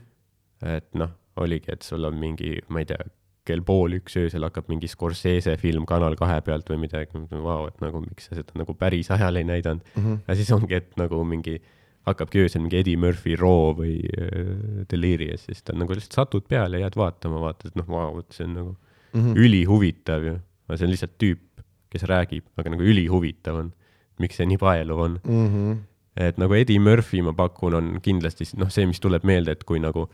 et 0.77 0.95
noh, 0.95 1.11
oligi, 1.37 1.73
et 1.73 1.83
sul 1.83 2.05
on 2.05 2.15
mingi, 2.19 2.59
ma 2.69 2.81
ei 2.81 2.85
tea, 2.87 2.99
kell 3.45 3.63
pool 3.67 3.93
üks 3.97 4.17
öösel 4.21 4.43
hakkab 4.45 4.69
mingi 4.69 4.89
Scorsese 4.89 5.57
film 5.57 5.87
Kanal 5.87 6.15
kahe 6.17 6.41
pealt 6.41 6.69
või 6.71 6.77
midagi, 6.85 7.23
vau, 7.31 7.67
et 7.67 7.81
nagu 7.81 8.01
miks 8.01 8.29
sa 8.29 8.35
seda 8.35 8.53
nagu 8.55 8.75
päris 8.75 9.11
ajal 9.11 9.37
ei 9.37 9.45
näidanud 9.45 9.81
Mm 9.97 10.03
-hmm. 10.05 10.19
ja 10.29 10.35
siis 10.35 10.53
ongi, 10.53 10.75
et 10.75 10.97
nagu 10.97 11.25
mingi, 11.25 11.61
hakkabki 12.09 12.45
öösel 12.45 12.63
mingi 12.65 12.79
Eddie 12.81 12.97
Murphy 12.97 13.37
Raw 13.37 13.75
või 13.77 13.99
äh, 14.17 14.85
Delirious, 14.91 15.47
siis 15.49 15.63
ta 15.63 15.75
nagu 15.77 15.93
lihtsalt 15.95 16.17
satud 16.17 16.47
peale 16.49 16.79
ja 16.79 16.87
jääd 16.87 16.97
vaatama, 16.97 17.41
vaatad, 17.41 17.73
et 17.73 17.77
noh, 17.81 17.89
vau, 17.89 18.23
see 18.31 18.47
on 18.49 18.57
nagu 18.57 18.77
Mm 19.13 19.21
-hmm. 19.21 19.39
ülihuvitav 19.39 20.25
ju. 20.25 20.39
aga 20.69 20.77
see 20.77 20.87
on 20.87 20.91
lihtsalt 20.91 21.17
tüüp, 21.19 21.63
kes 21.91 22.03
räägib, 22.03 22.45
aga 22.57 22.71
nagu 22.71 22.83
ülihuvitav 22.83 23.57
on. 23.57 23.73
miks 24.19 24.37
see 24.37 24.47
nii 24.47 24.59
paeluv 24.59 24.99
on? 24.99 25.21
Mm 25.25 25.49
-hmm. 25.49 25.79
et 26.17 26.39
nagu 26.39 26.55
Eddie 26.55 26.79
Murphy 26.79 27.23
ma 27.23 27.33
pakun, 27.33 27.75
on 27.75 28.01
kindlasti 28.03 28.45
noh, 28.57 28.71
see, 28.71 28.87
mis 28.87 29.01
tuleb 29.01 29.25
meelde, 29.25 29.51
et 29.51 29.65
kui 29.65 29.79
nagu 29.79 30.09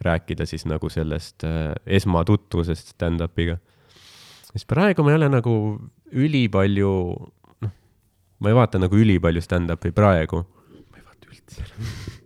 rääkida 0.00 0.46
siis 0.46 0.66
nagu 0.66 0.88
sellest 0.88 1.44
äh, 1.44 1.74
esmatutvusest 1.86 2.88
stand-up'iga. 2.88 3.58
siis 4.52 4.64
praegu 4.64 5.02
ma 5.02 5.10
ei 5.10 5.16
ole 5.16 5.28
nagu 5.28 5.80
ülipalju, 6.12 6.92
noh, 7.60 7.70
ma 8.38 8.48
ei 8.48 8.54
vaata 8.54 8.78
nagu 8.78 8.96
ülipalju 8.96 9.40
stand-up'i 9.40 9.92
praegu. 9.92 10.46
Ma 11.44 11.62
ei 11.62 11.66
vaata 11.66 11.66
üldse 11.66 12.24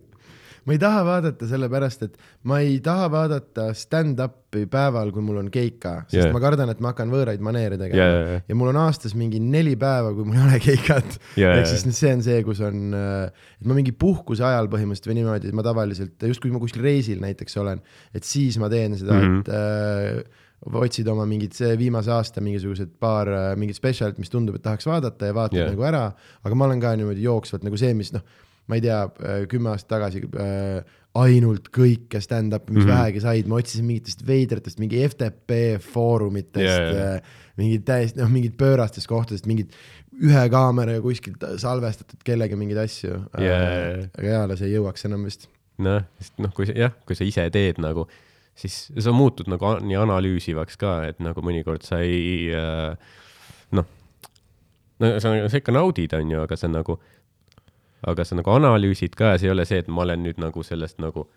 ma 0.67 0.75
ei 0.75 0.81
taha 0.81 1.05
vaadata 1.07 1.47
sellepärast, 1.49 2.03
et 2.07 2.17
ma 2.49 2.59
ei 2.63 2.77
taha 2.85 3.07
vaadata 3.13 3.71
stand-up'i 3.77 4.67
päeval, 4.71 5.13
kui 5.15 5.25
mul 5.25 5.41
on 5.41 5.49
keika, 5.53 6.03
sest 6.07 6.27
yeah. 6.27 6.35
ma 6.35 6.43
kardan, 6.43 6.73
et 6.73 6.83
ma 6.85 6.93
hakkan 6.93 7.13
võõraid 7.13 7.43
maneere 7.45 7.79
tegema 7.81 7.99
yeah, 8.01 8.13
jaa, 8.13 8.35
jaa. 8.35 8.43
ja 8.51 8.59
mul 8.61 8.73
on 8.73 8.81
aastas 8.83 9.17
mingi 9.19 9.41
neli 9.43 9.77
päeva, 9.81 10.13
kui 10.17 10.29
mul 10.29 10.37
ei 10.37 10.45
ole 10.45 10.61
keikat 10.63 11.17
Jaa, 11.41 11.57
ehk 11.61 11.71
siis 11.71 11.87
see 11.97 12.13
on 12.13 12.25
see, 12.27 12.43
kus 12.47 12.61
on, 12.67 12.93
et 12.93 13.71
ma 13.71 13.79
mingi 13.79 13.95
puhkuse 13.97 14.45
ajal 14.47 14.69
põhimõtteliselt 14.73 15.11
või 15.11 15.19
niimoodi, 15.23 15.51
et 15.51 15.57
ma 15.57 15.65
tavaliselt 15.67 16.29
justkui 16.29 16.53
ma 16.53 16.61
kuskil 16.63 16.85
reisil 16.85 17.25
näiteks 17.25 17.57
olen, 17.63 17.81
et 18.15 18.29
siis 18.29 18.61
ma 18.61 18.71
teen 18.73 18.99
seda 19.01 19.17
mm, 19.17 19.21
Mhm. 19.21 19.41
-hmm. 19.41 19.41
et 19.41 20.25
äh, 20.25 20.81
otsid 20.85 21.09
oma 21.09 21.25
mingid 21.27 21.55
see 21.57 21.73
viimase 21.79 22.11
aasta 22.13 22.41
mingisugused 22.45 22.93
paar 23.01 23.29
äh, 23.29 23.57
mingit 23.57 23.77
spetsialit, 23.77 24.19
mis 24.19 24.31
tundub, 24.31 24.59
et 24.59 24.63
tahaks 24.63 24.87
vaadata 24.87 25.31
ja 25.31 25.35
vaatad 25.35 25.57
yeah. 25.57 25.71
nagu 25.73 25.83
ära, 25.89 26.13
aga 26.45 26.55
ma 26.55 26.69
olen 26.69 26.81
ka 26.81 26.93
niimoodi 27.01 27.25
jooksvalt 27.25 27.65
nagu 27.65 27.81
see, 27.81 27.95
mis 27.97 28.13
noh, 28.13 28.23
ma 28.71 28.79
ei 28.79 28.85
tea, 28.85 29.03
kümme 29.51 29.73
aastat 29.73 29.97
tagasi 29.97 30.23
äh, 30.31 30.97
ainult 31.19 31.71
kõike 31.75 32.21
stand-up'i, 32.23 32.71
mis 32.71 32.85
mm. 32.85 32.89
-hmm. 32.89 33.01
vähegi 33.01 33.23
said, 33.25 33.49
ma 33.51 33.59
otsisin 33.59 33.87
mingitest 33.89 34.23
veidratest, 34.27 34.79
mingi 34.79 35.03
FTP 35.09 35.59
foorumitest 35.83 36.67
jaa. 36.67 36.93
yeah,, 36.95 37.39
mingid 37.59 37.83
täiesti, 37.89 38.21
noh, 38.21 38.31
mingid 38.31 38.55
pöörastest 38.61 39.11
kohtadest, 39.11 39.49
mingid 39.51 39.75
ühe 40.21 40.45
kaameraga 40.53 41.03
kuskilt 41.03 41.43
salvestatud 41.61 42.23
kellegi 42.25 42.59
mingeid 42.59 42.83
asju 42.85 43.11
jaa, 43.11 43.43
jaa. 43.43 44.09
aga 44.19 44.35
eales 44.39 44.63
ei 44.63 44.75
jõuaks 44.77 45.07
enam 45.11 45.27
vist. 45.27 45.49
noh, 45.83 46.05
sest 46.21 46.39
noh, 46.39 46.53
kui 46.55 46.69
sa 46.71 46.77
jah, 46.79 46.95
kui 47.09 47.19
sa 47.19 47.27
ise 47.27 47.49
teed 47.51 47.83
nagu, 47.83 48.07
siis 48.59 48.83
sa 48.99 49.15
muutud 49.17 49.51
nagu 49.51 49.79
nii 49.83 49.99
analüüsivaks 49.99 50.79
ka, 50.79 51.01
et 51.11 51.19
nagu 51.25 51.43
mõnikord 51.43 51.83
sa 51.87 52.03
ei 52.07 52.53
äh, 52.55 52.95
noh, 53.75 53.89
no 55.03 55.15
sa, 55.19 55.35
sa 55.49 55.59
ikka 55.59 55.75
naudid, 55.75 56.15
on 56.15 56.37
ju, 56.37 56.45
aga 56.47 56.59
sa 56.61 56.71
nagu, 56.71 57.01
aga 58.07 58.25
sa 58.25 58.39
nagu 58.39 58.51
analüüsid 58.55 59.17
ka 59.19 59.35
ja 59.35 59.39
see 59.41 59.51
ei 59.51 59.55
ole 59.55 59.67
see, 59.69 59.83
et 59.83 59.89
ma 59.89 60.05
olen 60.07 60.23
nüüd 60.25 60.41
nagu 60.43 60.65
sellest 60.67 61.01
nagu 61.03 61.29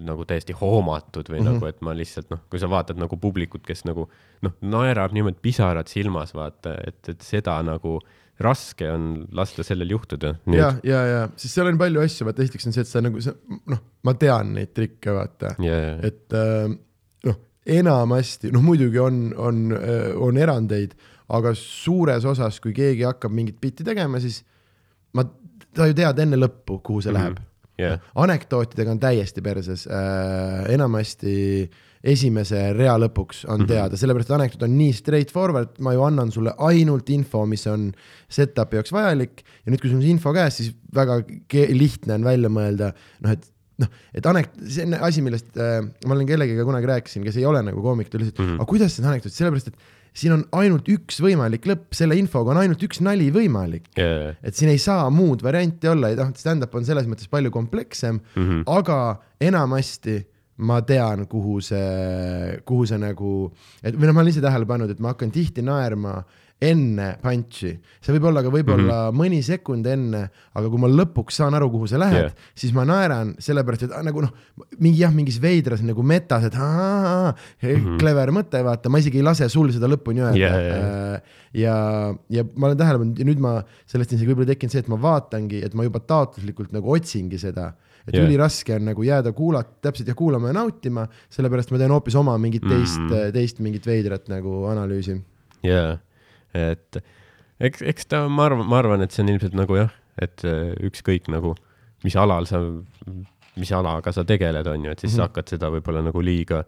nagu 0.00 0.24
täiesti 0.24 0.54
hoomatud 0.56 1.28
või 1.28 1.40
mm 1.40 1.46
-hmm. 1.46 1.54
nagu, 1.58 1.66
et 1.66 1.80
ma 1.84 1.92
lihtsalt 1.96 2.30
noh, 2.32 2.40
kui 2.50 2.58
sa 2.58 2.70
vaatad 2.70 2.96
nagu 2.96 3.16
publikut, 3.20 3.66
kes 3.66 3.84
nagu 3.84 4.08
noh, 4.42 4.52
naerab 4.62 5.12
niimoodi 5.12 5.42
pisarad 5.42 5.90
silmas, 5.92 6.34
vaata, 6.34 6.74
et, 6.86 7.08
et 7.08 7.20
seda 7.20 7.58
nagu 7.62 7.98
raske 8.40 8.88
on 8.90 9.26
lasta 9.32 9.62
sellel 9.62 9.90
juhtuda. 9.90 10.34
ja, 10.46 10.72
ja, 10.82 11.04
ja, 11.06 11.28
sest 11.36 11.54
seal 11.54 11.68
on 11.70 11.78
palju 11.78 12.00
asju, 12.00 12.26
vaata 12.26 12.42
esiteks 12.42 12.66
on 12.66 12.72
see, 12.72 12.82
et 12.82 12.90
sa 12.90 13.02
nagu 13.04 13.20
sa 13.20 13.34
noh, 13.70 13.82
ma 14.02 14.14
tean 14.14 14.54
neid 14.54 14.72
trikke, 14.74 15.12
vaata 15.14 15.54
ja, 15.62 15.76
et 16.02 16.32
äh, 16.32 16.74
noh, 17.28 17.38
enamasti, 17.66 18.50
noh 18.52 18.64
muidugi 18.64 18.98
on, 18.98 19.34
on, 19.36 19.68
on 20.16 20.40
erandeid, 20.40 20.96
aga 21.28 21.54
suures 21.56 22.24
osas, 22.24 22.60
kui 22.60 22.72
keegi 22.72 23.06
hakkab 23.06 23.32
mingit 23.32 23.60
bitti 23.60 23.84
tegema, 23.84 24.20
siis 24.20 24.42
ma, 25.12 25.28
sa 25.76 25.86
ju 25.90 25.94
tead 25.94 26.18
enne 26.18 26.36
lõppu, 26.36 26.80
kuhu 26.82 27.00
see 27.02 27.12
mm. 27.12 27.16
-hmm. 27.16 27.22
läheb. 27.22 27.38
Jah. 27.78 27.98
anekdootidega 28.14 28.90
on 28.92 29.00
täiesti 29.02 29.42
perses 29.42 29.88
äh,, 29.90 30.68
enamasti 30.74 31.68
esimese 32.04 32.72
rea 32.76 32.92
lõpuks 33.00 33.40
on 33.48 33.60
Mhm. 33.64 33.66
teada, 33.68 33.96
sellepärast 33.96 34.30
et 34.30 34.34
anekdoot 34.36 34.62
on 34.68 34.76
nii 34.78 34.92
straightforward, 34.92 35.80
ma 35.80 35.92
ju 35.96 36.02
annan 36.04 36.30
sulle 36.30 36.52
ainult 36.58 37.10
info, 37.10 37.46
mis 37.46 37.66
on 37.66 37.88
setup'i 38.28 38.76
jaoks 38.78 38.92
vajalik 38.92 39.42
ja 39.64 39.72
nüüd, 39.72 39.80
kui 39.80 39.90
sul 39.90 39.96
on 39.98 40.02
see 40.04 40.10
info 40.14 40.32
käes, 40.36 40.56
siis 40.60 40.70
väga 40.94 41.22
lihtne 41.72 42.14
on 42.14 42.24
välja 42.24 42.48
mõelda, 42.52 42.92
noh 43.24 43.32
et 43.32 43.50
noh, 43.82 43.88
et 44.14 44.26
anek-, 44.30 44.52
see 44.70 44.84
on 44.86 44.94
asi, 45.00 45.22
millest 45.24 45.56
äh, 45.58 45.80
ma 46.06 46.14
olen 46.14 46.28
kellegagi 46.28 46.62
kunagi 46.68 46.86
rääkisin, 46.92 47.24
kes 47.26 47.40
ei 47.40 47.46
ole 47.48 47.62
nagu 47.66 47.82
koomik, 47.82 48.10
ta 48.12 48.18
lihtsalt 48.20 48.38
mm, 48.38 48.44
Mhm. 48.44 48.52
-hmm. 48.52 48.60
aga 48.62 48.70
kuidas 48.70 48.94
see 48.96 49.06
anekdoot, 49.08 49.32
sellepärast 49.32 49.68
et 49.72 49.76
siin 50.14 50.36
on 50.36 50.44
ainult 50.60 50.88
üks 50.92 51.18
võimalik 51.22 51.66
lõpp, 51.68 51.88
selle 51.96 52.16
infoga 52.18 52.54
on 52.54 52.62
ainult 52.62 52.82
üks 52.86 53.02
nali 53.04 53.30
võimalik. 53.34 53.90
jaa, 53.98 54.34
et 54.42 54.54
siin 54.54 54.70
ei 54.72 54.78
saa 54.82 55.08
muud 55.10 55.42
varianti 55.44 55.90
olla 55.90 56.12
ja 56.12 56.20
noh, 56.22 56.30
stand-up 56.38 56.74
on 56.78 56.86
selles 56.86 57.08
mõttes 57.10 57.30
palju 57.30 57.50
komplekssem 57.54 58.20
mm. 58.20 58.46
-hmm. 58.46 58.62
aga 58.78 59.00
enamasti 59.42 60.20
ma 60.56 60.78
tean, 60.86 61.26
kuhu 61.26 61.58
see, 61.64 62.60
kuhu 62.66 62.86
see 62.86 62.98
nagu, 63.02 63.50
et 63.82 63.96
või 63.96 64.06
noh, 64.06 64.14
ma 64.14 64.22
olen 64.22 64.30
ise 64.30 64.42
tähele 64.44 64.68
pannud, 64.68 64.90
et 64.90 65.00
ma 65.02 65.14
hakkan 65.14 65.32
tihti 65.34 65.64
naerma 65.66 66.20
enne 66.64 67.08
punch'i, 67.22 67.72
see 68.00 68.14
võib 68.16 68.28
olla 68.30 68.42
ka 68.44 68.50
võib-olla 68.52 68.84
mm 68.84 69.10
-hmm. 69.10 69.20
mõni 69.20 69.40
sekund 69.44 69.86
enne, 69.86 70.22
aga 70.54 70.70
kui 70.72 70.80
ma 70.82 70.90
lõpuks 70.90 71.40
saan 71.40 71.54
aru, 71.54 71.70
kuhu 71.70 71.86
sa 71.90 72.00
lähed 72.00 72.20
Jah. 72.20 72.32
yeah., 72.32 72.50
siis 72.54 72.74
ma 72.76 72.84
naeran 72.88 73.34
sellepärast, 73.38 73.86
et 73.88 73.94
ah, 73.96 74.02
nagu 74.06 74.22
noh, 74.24 74.32
mingi 74.78 75.02
jah, 75.02 75.12
mingis 75.14 75.40
veidras 75.42 75.82
nagu 75.82 76.02
metas, 76.02 76.44
et 76.44 76.54
aa, 76.56 77.32
mm 77.62 77.68
-hmm. 77.68 77.98
clever 78.00 78.30
mõte, 78.30 78.64
vaata, 78.64 78.88
ma 78.88 78.98
isegi 78.98 79.18
ei 79.18 79.26
lase 79.26 79.48
sul 79.48 79.72
seda 79.72 79.86
lõpuni 79.90 80.24
öelda 80.24 80.38
Jaa, 80.38 80.60
jaa, 80.60 80.76
jaa. 80.76 81.14
Äh, 81.14 81.22
ja, 81.54 81.74
ja 82.30 82.44
ma 82.56 82.66
olen 82.66 82.78
tähele 82.78 82.98
pannud 82.98 83.18
ja 83.18 83.24
nüüd 83.28 83.40
ma, 83.42 83.56
sellest 83.86 84.12
on 84.12 84.18
isegi 84.18 84.30
võib-olla 84.32 84.52
tekkinud 84.52 84.74
see, 84.74 84.84
et 84.84 84.88
ma 84.92 84.98
vaatangi, 85.00 85.62
et 85.64 85.74
ma 85.74 85.86
juba 85.86 86.00
taotluslikult 86.00 86.72
nagu 86.74 86.90
otsingi 86.94 87.38
seda. 87.38 87.72
et 88.06 88.12
Jah. 88.12 88.20
yeah. 88.20 88.28
üliraske 88.28 88.74
on 88.76 88.84
nagu 88.84 89.02
jääda 89.02 89.32
kuulata, 89.32 89.78
täpselt 89.80 90.08
ja 90.08 90.14
kuulama 90.14 90.50
ja 90.50 90.56
nautima, 90.58 91.06
sellepärast 91.32 91.70
ma 91.72 91.78
teen 91.80 91.90
hoopis 91.94 92.14
oma 92.20 92.34
mingit 92.38 92.66
teist 92.68 93.00
Mm. 93.00 93.32
teist 93.32 93.60
mingit 93.64 93.86
veidrat 93.86 94.28
nagu 94.28 94.66
analüüsi. 94.68 95.22
jaa, 95.64 95.98
et 96.54 96.98
eks, 97.62 97.82
eks 97.82 98.08
ta, 98.10 98.24
ma 98.30 98.48
arvan, 98.48 98.66
ma 98.70 98.80
arvan, 98.82 99.04
et 99.04 99.14
see 99.14 99.24
on 99.24 99.32
ilmselt 99.34 99.56
nagu 99.58 99.78
jah, 99.78 99.92
et 100.22 100.44
äh, 100.46 100.72
ükskõik 100.86 101.28
nagu, 101.32 101.54
mis 102.04 102.16
alal 102.20 102.48
sa, 102.50 102.60
mis 103.58 103.74
alaga 103.74 104.12
sa 104.14 104.24
tegeled, 104.28 104.68
on 104.70 104.86
ju, 104.86 104.94
et 104.94 105.00
siis 105.00 105.12
mm 105.12 105.14
-hmm. 105.14 105.22
sa 105.22 105.28
hakkad 105.28 105.54
seda 105.54 105.70
võib-olla 105.74 106.04
nagu 106.04 106.20
liiga 106.20 106.64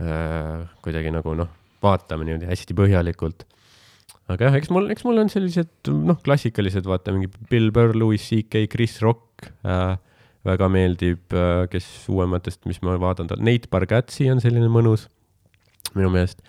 äh, 0.00 0.66
kuidagi 0.82 1.12
nagu 1.14 1.34
noh, 1.34 1.52
vaatama 1.82 2.24
niimoodi 2.24 2.48
hästi 2.50 2.74
põhjalikult. 2.74 3.46
aga 4.28 4.44
jah, 4.44 4.56
eks 4.58 4.70
mul, 4.70 4.90
eks 4.90 5.04
mul 5.04 5.18
on 5.22 5.28
sellised 5.30 5.92
noh, 5.92 6.18
klassikalised, 6.22 6.84
vaata 6.84 7.12
mingi 7.12 7.30
Bill 7.50 7.70
Burr, 7.70 7.94
Louis 7.94 8.22
CK, 8.22 8.66
Chris 8.70 9.00
Rock 9.02 9.46
äh, 9.64 9.96
väga 10.46 10.68
meeldib 10.70 11.34
äh,, 11.34 11.66
kes 11.70 11.86
uuematest, 12.12 12.64
mis 12.66 12.80
ma 12.82 12.96
vaatan, 13.02 13.30
Nate 13.38 13.70
Bargatsi 13.70 14.30
on 14.30 14.42
selline 14.42 14.68
mõnus 14.70 15.08
minu 15.94 16.10
meelest. 16.12 16.42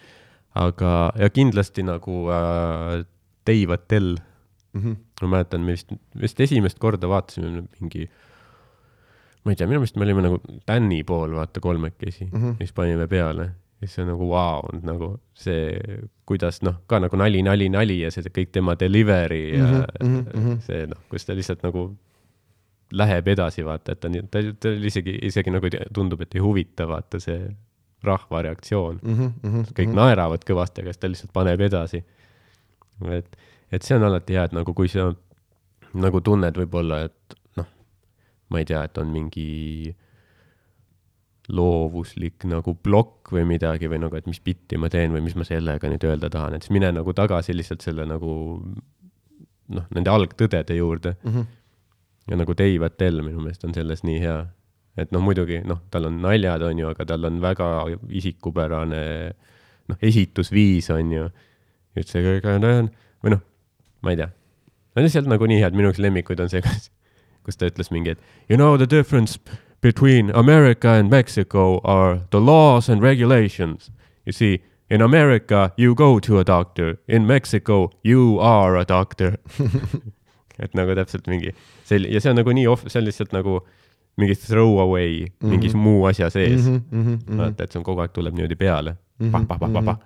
aga, 0.58 0.94
ja 1.20 1.30
kindlasti 1.34 1.86
nagu 1.86 2.26
äh, 2.34 3.04
Dave 3.48 3.78
Attell, 3.78 4.18
Mm 4.78 4.84
-hmm. 4.84 4.96
ma 5.22 5.28
mäletan, 5.28 5.62
me 5.62 5.72
vist, 5.72 5.92
vist 6.22 6.40
esimest 6.40 6.80
korda 6.80 7.08
vaatasime 7.10 7.64
mingi, 7.80 8.10
ma 9.44 9.52
ei 9.52 9.56
tea, 9.56 9.68
minu 9.68 9.80
meelest 9.80 9.96
me 9.96 10.06
olime 10.06 10.22
nagu 10.22 10.38
Tänni 10.66 11.04
pool, 11.04 11.34
vaata 11.36 11.60
kolmekesi 11.60 12.26
mm. 12.26 12.42
-hmm. 12.42 12.58
siis 12.58 12.74
panime 12.74 13.08
peale 13.08 13.44
ja 13.82 13.88
siis 13.88 14.00
on 14.00 14.08
nagu 14.08 14.30
vau 14.30 14.62
wow,, 14.62 14.82
nagu 14.84 15.20
see, 15.34 15.78
kuidas 16.26 16.62
noh, 16.62 16.76
ka 16.88 17.00
nagu 17.00 17.18
nali, 17.18 17.42
nali, 17.46 17.70
nali 17.70 18.00
ja 18.02 18.12
see 18.12 18.26
kõik 18.38 18.52
tema 18.52 18.76
delivery 18.80 19.58
ja 19.58 19.66
mm 19.66 19.78
-hmm, 19.78 20.08
mhm, 20.10 20.42
mhm. 20.42 20.60
see 20.60 20.88
noh, 20.88 21.02
kus 21.10 21.26
ta 21.26 21.36
lihtsalt 21.36 21.64
nagu 21.64 21.96
läheb 22.92 23.28
edasi, 23.28 23.66
vaata, 23.66 23.92
et 23.92 24.00
ta, 24.00 24.10
ta, 24.32 24.40
ta 24.60 24.70
isegi, 24.70 25.20
isegi 25.22 25.52
nagu 25.52 25.70
tundub, 25.94 26.22
et 26.22 26.36
ei 26.36 26.42
huvita, 26.42 26.88
vaata 26.88 27.20
see 27.20 27.50
rahva 28.04 28.42
reaktsioon 28.42 29.00
Mm 29.04 29.32
-hmm. 29.44 29.66
kõik 29.80 29.94
naeravad 29.94 30.44
kõvasti, 30.46 30.82
aga 30.82 30.94
siis 30.94 30.98
ta 30.98 31.10
lihtsalt 31.10 31.34
paneb 31.34 31.62
edasi. 31.62 32.04
et, 33.12 33.38
et 33.72 33.82
see 33.82 33.96
on 33.96 34.04
alati 34.04 34.34
hea, 34.34 34.44
et 34.44 34.52
nagu 34.52 34.74
kui 34.74 34.88
sa 34.88 35.14
nagu 35.94 36.22
tunned 36.22 36.58
võib-olla, 36.58 37.04
et 37.06 37.36
noh, 37.58 37.66
ma 38.50 38.60
ei 38.60 38.66
tea, 38.66 38.84
et 38.84 38.98
on 38.98 39.08
mingi 39.08 39.96
loovuslik 41.48 42.44
nagu 42.50 42.74
plokk 42.76 43.32
või 43.32 43.46
midagi 43.48 43.88
või 43.88 44.02
nagu, 44.04 44.16
et 44.20 44.28
mis 44.28 44.40
bitti 44.44 44.78
ma 44.78 44.90
teen 44.92 45.14
või 45.16 45.22
mis 45.24 45.36
ma 45.36 45.46
sellega 45.48 45.88
nüüd 45.88 46.04
öelda 46.04 46.30
tahan, 46.30 46.58
et 46.58 46.66
siis 46.66 46.72
mine 46.76 46.92
nagu 46.92 47.14
tagasi 47.16 47.56
lihtsalt 47.56 47.86
selle 47.86 48.06
nagu 48.06 48.34
noh, 49.68 49.86
nende 49.96 50.12
algtõdede 50.12 50.76
juurde 50.76 51.16
Mm 51.24 51.32
-hmm. 51.34 51.46
ja 52.32 52.36
nagu 52.38 52.54
Dave 52.58 52.86
Attell 52.86 53.22
minu 53.22 53.40
meelest 53.40 53.64
on 53.64 53.74
selles 53.74 54.04
nii 54.04 54.20
hea, 54.20 54.46
et 54.98 55.12
noh, 55.14 55.22
muidugi 55.24 55.62
noh, 55.68 55.82
tal 55.94 56.10
on 56.10 56.18
naljad, 56.24 56.64
on 56.66 56.80
ju, 56.82 56.90
aga 56.94 57.06
tal 57.06 57.28
on 57.30 57.40
väga 57.44 57.68
isikupärane 58.20 59.04
noh, 59.88 60.00
esitusviis 60.02 60.90
on 60.96 61.14
ju. 61.14 61.30
et 61.98 62.10
see 62.10 62.22
kõik 62.22 62.46
on 62.52 62.90
või 63.24 63.34
noh, 63.34 63.42
ma 64.06 64.14
ei 64.14 64.20
tea, 64.20 64.28
nad 64.30 65.02
on 65.02 65.08
lihtsalt 65.08 65.30
nagu 65.32 65.48
nii 65.50 65.62
head, 65.64 65.78
minu 65.78 65.90
üks 65.94 66.02
lemmikuid 66.02 66.42
on 66.44 66.52
see, 66.52 66.62
kus, 66.66 66.90
kus 67.46 67.58
ta 67.58 67.70
ütles 67.70 67.90
mingi, 67.94 68.14
et 68.14 68.52
you 68.52 68.58
know 68.58 68.78
the 68.78 68.90
difference 68.90 69.40
between 69.82 70.30
America 70.36 70.98
and 70.98 71.10
Mexico 71.10 71.80
are 71.84 72.22
the 72.32 72.42
laws 72.42 72.90
and 72.90 73.02
regulations. 73.02 73.92
You 74.26 74.34
see, 74.34 74.64
in 74.90 75.02
America 75.02 75.72
you 75.78 75.94
go 75.96 76.20
to 76.20 76.40
a 76.40 76.44
doctor, 76.44 76.98
in 77.08 77.28
Mexico 77.28 77.92
you 78.04 78.40
are 78.40 78.76
a 78.78 78.86
doctor 78.86 79.38
et 80.64 80.74
nagu 80.74 80.96
täpselt 80.98 81.28
mingi 81.30 81.54
sel- 81.86 82.08
ja 82.10 82.22
see 82.22 82.32
on 82.32 82.40
nagu 82.42 82.54
nii 82.54 82.68
off, 82.70 82.86
see 82.90 83.00
on 83.02 83.06
lihtsalt 83.08 83.34
nagu 83.36 83.60
mingi 84.18 84.36
throwaway 84.36 85.20
mm 85.20 85.28
-hmm. 85.28 85.50
mingis 85.50 85.76
muu 85.76 86.06
asja 86.10 86.30
sees 86.30 86.66
mm. 86.66 86.82
Mm 86.92 87.04
-hmm. 87.04 87.18
-hmm. 87.18 87.38
vaata, 87.38 87.64
et 87.64 87.72
see 87.72 87.80
on 87.80 87.86
kogu 87.86 88.02
aeg 88.02 88.12
tuleb 88.14 88.34
niimoodi 88.34 88.56
peale 88.56 88.96
Mhm, 89.20 89.32
pah,. 89.34 89.46
pah, 89.50 89.58
pah, 89.60 89.72
pah, 89.74 89.84
pah. 89.84 89.98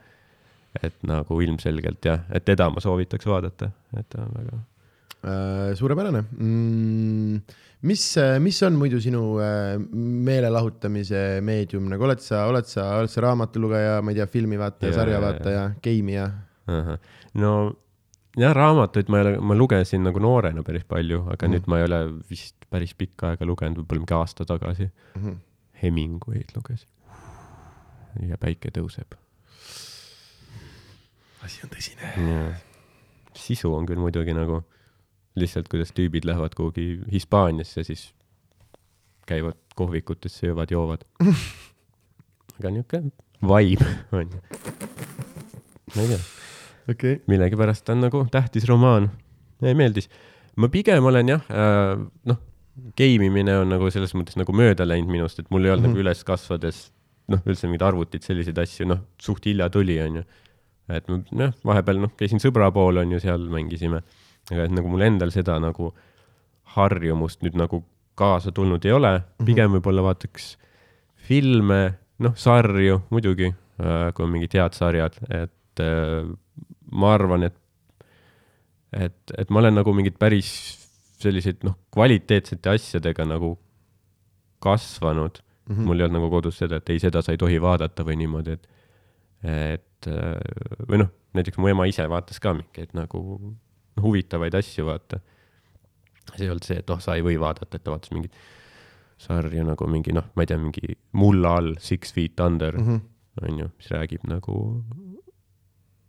et 0.88 0.95
nagu 1.03 1.39
ilmselgelt 1.43 2.05
jah, 2.07 2.21
et 2.31 2.45
teda 2.47 2.69
ma 2.71 2.79
soovitaks 2.79 3.27
vaadata, 3.27 3.67
et 3.99 4.07
ta 4.07 4.21
on 4.23 4.29
väga. 4.38 4.59
Äh, 5.21 5.73
suurepärane 5.77 6.23
mm,. 6.23 7.41
mis, 7.85 8.05
mis 8.39 8.61
on 8.63 8.79
muidu 8.79 9.01
sinu 9.03 9.35
äh, 9.43 9.75
meelelahutamise 10.29 11.41
meedium, 11.45 11.89
nagu 11.91 12.07
oled 12.07 12.23
sa, 12.23 12.45
oled 12.49 12.71
sa, 12.71 12.88
oled 13.01 13.11
sa 13.11 13.25
raamatulugeja, 13.27 13.99
ma 14.01 14.15
ei 14.15 14.21
tea, 14.21 14.29
filmivaataja, 14.31 14.95
sarjavaataja, 14.95 15.67
geimija? 15.83 16.29
no 17.43 17.51
jah, 18.39 18.55
raamatuid 18.55 19.11
ma 19.11 19.19
ei 19.19 19.27
ole, 19.27 19.35
ma 19.51 19.59
lugesin 19.59 20.07
nagu 20.07 20.23
noorena 20.23 20.63
päris 20.63 20.88
palju, 20.88 21.25
aga 21.35 21.49
mm. 21.49 21.57
nüüd 21.57 21.69
ma 21.69 21.81
ei 21.81 21.89
ole 21.89 22.01
vist 22.31 22.60
päris 22.72 22.93
pikka 22.98 23.34
aega 23.34 23.45
lugenud, 23.48 23.81
võib-olla 23.81 24.06
mingi 24.06 24.18
aasta 24.18 24.48
tagasi. 24.48 24.89
Mhm. 25.18 25.39
Hemingway'd 25.81 26.56
lugesin. 26.56 26.89
ja 28.27 28.38
päike 28.38 28.69
tõuseb. 28.76 29.15
asi 31.43 31.61
on 31.64 31.69
tõsine. 31.69 32.56
sisu 33.34 33.73
on 33.73 33.85
küll 33.85 33.99
muidugi 33.99 34.34
nagu 34.35 34.61
lihtsalt, 35.35 35.68
kuidas 35.72 35.93
tüübid 35.95 36.26
lähevad 36.27 36.56
kuhugi 36.56 36.99
Hispaaniasse, 37.11 37.84
siis 37.84 38.14
käivad 39.26 39.57
kohvikutes, 39.76 40.39
söövad, 40.39 40.72
joovad. 40.72 41.06
aga 42.60 42.69
niisugune 42.69 43.11
vibe 43.41 43.88
on 44.11 44.30
ju. 44.30 44.41
ma 45.95 46.03
ei 46.03 46.07
tea, 46.07 46.19
okei. 46.93 47.15
millegipärast 47.27 47.85
ta 47.85 47.95
on 47.95 48.06
nagu 48.06 48.26
tähtis 48.31 48.68
romaan. 48.69 49.10
meeldis. 49.61 50.10
ma 50.56 50.69
pigem 50.69 51.06
olen 51.06 51.30
jah 51.30 51.41
äh,, 51.49 52.06
noh, 52.26 52.39
geimimine 52.98 53.57
on 53.61 53.72
nagu 53.73 53.89
selles 53.91 54.14
mõttes 54.15 54.38
nagu 54.39 54.53
mööda 54.56 54.85
läinud 54.88 55.11
minust, 55.11 55.39
et 55.39 55.49
mul 55.52 55.65
ei 55.65 55.73
olnud 55.73 55.89
mm 55.89 55.91
-hmm. 55.91 55.98
nagu 55.98 56.07
üles 56.07 56.23
kasvades 56.27 56.91
noh, 57.31 57.41
üldse 57.45 57.68
mingeid 57.68 57.85
arvutid, 57.88 58.23
selliseid 58.26 58.57
asju, 58.57 58.88
noh, 58.89 59.03
suht 59.22 59.45
hilja 59.45 59.69
tuli, 59.69 59.99
onju. 60.02 60.23
et 60.91 61.07
ma 61.07 61.19
noh, 61.31 61.53
vahepeal 61.65 62.02
noh, 62.03 62.11
käisin 62.19 62.41
sõbra 62.43 62.72
pool 62.76 62.98
onju, 63.03 63.19
seal 63.19 63.48
mängisime. 63.49 64.02
aga 64.52 64.64
et 64.64 64.72
nagu 64.72 64.89
mul 64.89 65.02
endal 65.06 65.31
seda 65.31 65.60
nagu 65.60 65.93
harjumust 66.76 67.43
nüüd 67.45 67.56
nagu 67.60 67.84
kaasa 68.15 68.52
tulnud 68.52 68.85
ei 68.85 68.91
ole, 68.91 69.22
pigem 69.45 69.72
võib-olla 69.77 70.03
vaataks 70.03 70.57
filme, 71.15 71.81
noh, 72.19 72.35
sarju 72.35 73.02
muidugi, 73.10 73.53
kui 74.15 74.26
on 74.26 74.31
mingid 74.31 74.53
head 74.57 74.76
sarjad, 74.77 75.18
et 75.30 75.80
äh, 75.80 76.27
ma 76.91 77.14
arvan, 77.15 77.43
et 77.43 77.57
et, 78.91 79.34
et 79.38 79.49
ma 79.49 79.61
olen 79.61 79.77
nagu 79.80 79.93
mingid 79.95 80.18
päris 80.19 80.80
selliseid 81.23 81.64
noh, 81.68 81.77
kvaliteetsete 81.93 82.69
asjadega 82.69 83.26
nagu 83.26 83.56
kasvanud 84.61 85.41
mm. 85.41 85.76
-hmm. 85.76 85.88
mul 85.88 85.99
ei 85.99 86.06
olnud 86.06 86.19
nagu 86.19 86.30
kodus 86.30 86.57
seda, 86.61 86.81
et 86.81 86.89
ei, 86.89 86.99
seda 86.99 87.22
sa 87.22 87.31
ei 87.31 87.41
tohi 87.41 87.61
vaadata 87.61 88.06
või 88.07 88.19
niimoodi, 88.22 88.57
et 88.57 88.68
et 89.41 90.07
äh, 90.07 90.85
või 90.89 91.02
noh, 91.02 91.10
näiteks 91.34 91.57
mu 91.57 91.72
ema 91.72 91.88
ise 91.89 92.06
vaatas 92.10 92.39
ka 92.39 92.53
mingeid 92.53 92.93
nagu 92.98 93.22
noh, 93.41 94.03
huvitavaid 94.03 94.56
asju, 94.56 94.85
vaata. 94.85 95.19
see 96.35 96.45
ei 96.45 96.49
olnud 96.49 96.65
see, 96.65 96.77
et 96.80 96.89
oh, 96.89 96.99
sa 97.02 97.15
ei 97.15 97.23
või 97.26 97.39
vaadata, 97.39 97.77
et 97.77 97.84
ta 97.84 97.91
vaatas 97.91 98.11
mingit 98.14 98.35
sarja 99.22 99.64
nagu 99.65 99.88
mingi 99.88 100.14
noh, 100.14 100.30
ma 100.35 100.45
ei 100.45 100.49
tea, 100.49 100.60
mingi 100.61 100.95
mulla 101.18 101.56
all, 101.57 101.76
Six 101.80 102.14
Feet 102.14 102.39
Under 102.39 102.77
mm. 102.77 102.88
-hmm. 102.88 103.49
on 103.49 103.60
ju, 103.60 103.68
mis 103.77 103.91
räägib 103.91 104.27
nagu 104.30 104.84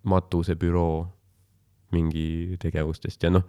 matusebüroo 0.03 1.09
mingi 1.93 2.57
tegevustest 2.59 3.23
ja 3.23 3.31
noh, 3.31 3.45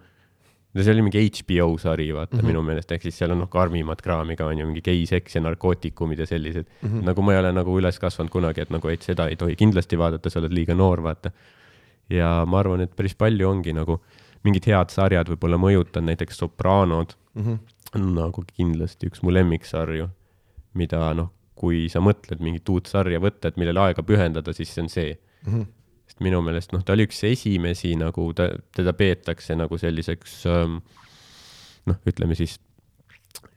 see 0.82 0.92
oli 0.94 1.04
mingi 1.06 1.22
HBO 1.22 1.76
sari, 1.78 2.08
vaata 2.14 2.36
mm 2.36 2.40
-hmm. 2.40 2.46
minu 2.50 2.62
meelest, 2.62 2.92
ehk 2.92 3.02
siis 3.02 3.18
seal 3.18 3.30
on 3.30 3.38
noh, 3.44 3.48
karmimat 3.50 4.02
kraami 4.02 4.36
ka 4.36 4.46
on 4.46 4.58
ju, 4.58 4.66
mingi 4.66 4.82
geiseks 4.82 5.36
ja 5.36 5.40
narkootikumid 5.40 6.18
ja 6.18 6.26
sellised 6.26 6.66
mm. 6.66 6.88
-hmm. 6.88 7.04
nagu 7.06 7.22
ma 7.22 7.32
ei 7.32 7.38
ole 7.38 7.52
nagu 7.52 7.78
üles 7.80 7.98
kasvanud 8.00 8.30
kunagi, 8.30 8.60
et 8.60 8.70
nagu, 8.70 8.88
et 8.88 9.02
seda 9.02 9.28
ei 9.28 9.36
tohi 9.36 9.56
kindlasti 9.56 9.98
vaadata, 9.98 10.30
sa 10.30 10.40
oled 10.40 10.52
liiga 10.52 10.74
noor, 10.74 11.02
vaata. 11.02 11.30
ja 12.10 12.44
ma 12.46 12.58
arvan, 12.58 12.80
et 12.80 12.96
päris 12.96 13.14
palju 13.14 13.48
ongi 13.48 13.72
nagu 13.72 14.00
mingid 14.44 14.66
head 14.66 14.90
sarjad 14.90 15.28
võib-olla 15.28 15.56
mõjutanud, 15.56 16.06
näiteks 16.10 16.38
Sopranod 16.38 17.14
mm. 17.34 17.42
-hmm. 17.42 17.58
on 17.94 18.14
nagu 18.14 18.44
kindlasti 18.56 19.06
üks 19.06 19.22
mu 19.22 19.32
lemmiksarju, 19.32 20.08
mida 20.74 21.14
noh, 21.14 21.30
kui 21.54 21.88
sa 21.88 22.00
mõtled 22.00 22.40
mingit 22.40 22.68
uut 22.68 22.86
sarja 22.86 23.20
võtta, 23.20 23.48
et 23.48 23.56
millele 23.56 23.80
aega 23.80 24.02
pühendada, 24.02 24.52
siis 24.52 24.74
see 24.74 24.82
on 24.82 24.88
see 24.88 25.18
Mm 25.46 25.52
-hmm. 25.52 25.66
Sest 26.14 26.22
minu 26.22 26.40
meelest 26.46 26.72
noh, 26.72 26.82
ta 26.86 26.92
oli 26.94 27.06
üks 27.08 27.24
esimesi 27.26 27.94
nagu 27.98 28.28
ta, 28.38 28.46
teda 28.74 28.92
peetakse 28.94 29.56
nagu 29.58 29.78
selliseks 29.78 30.46
ähm, 30.46 30.78
noh, 31.86 31.96
ütleme 32.06 32.34
siis 32.38 32.60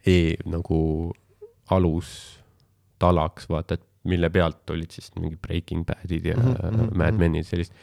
e 0.07 0.35
nagu 0.49 1.13
alustalaks, 1.69 3.47
vaata, 3.49 3.77
et 3.77 3.83
mille 4.07 4.29
pealt 4.31 4.69
olid 4.71 4.91
siis 4.91 5.11
mingi 5.19 5.35
Breaking 5.37 5.83
Badid 5.85 6.25
ja 6.25 6.37
mm 6.37 6.53
mhm, 6.71 6.97
Mad. 6.97 7.17
Menid, 7.19 7.43
sellist. 7.45 7.73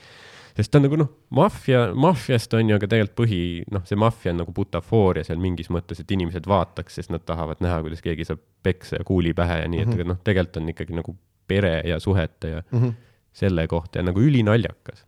sest 0.56 0.70
ta 0.72 0.78
on 0.78 0.86
nagu 0.86 0.96
noh, 0.96 1.10
maffia, 1.36 1.90
maffiast 1.94 2.54
on 2.54 2.70
ju, 2.70 2.76
aga 2.78 2.88
tegelikult 2.88 3.16
põhi, 3.24 3.40
noh, 3.74 3.84
see 3.84 3.98
maffia 4.00 4.32
on 4.32 4.40
nagu 4.42 4.52
butafooria 4.56 5.24
seal 5.26 5.38
mingis 5.42 5.68
mõttes, 5.70 6.00
et 6.00 6.10
inimesed 6.16 6.46
vaataks, 6.48 6.94
sest 7.00 7.10
nad 7.12 7.24
tahavad 7.26 7.60
näha, 7.64 7.80
kuidas 7.84 8.02
keegi 8.04 8.24
saab 8.24 8.40
peksa 8.64 8.96
ja 9.00 9.04
kuuli 9.04 9.34
pähe 9.36 9.60
ja 9.62 9.68
nii, 9.68 9.80
et 9.82 9.88
Mhm. 9.88 9.94
aga 10.00 10.04
noh, 10.14 10.20
tegelikult 10.24 10.56
on 10.62 10.68
ikkagi 10.72 10.94
nagu 10.94 11.16
pere 11.46 11.82
ja 11.84 12.00
suhete 12.00 12.48
ja 12.48 12.62
Mm 12.70 12.80
-hmm. 12.82 12.92
Selle 13.34 13.66
kohta 13.70 14.00
ja 14.00 14.06
nagu 14.06 14.22
ülinaljakas. 14.22 15.04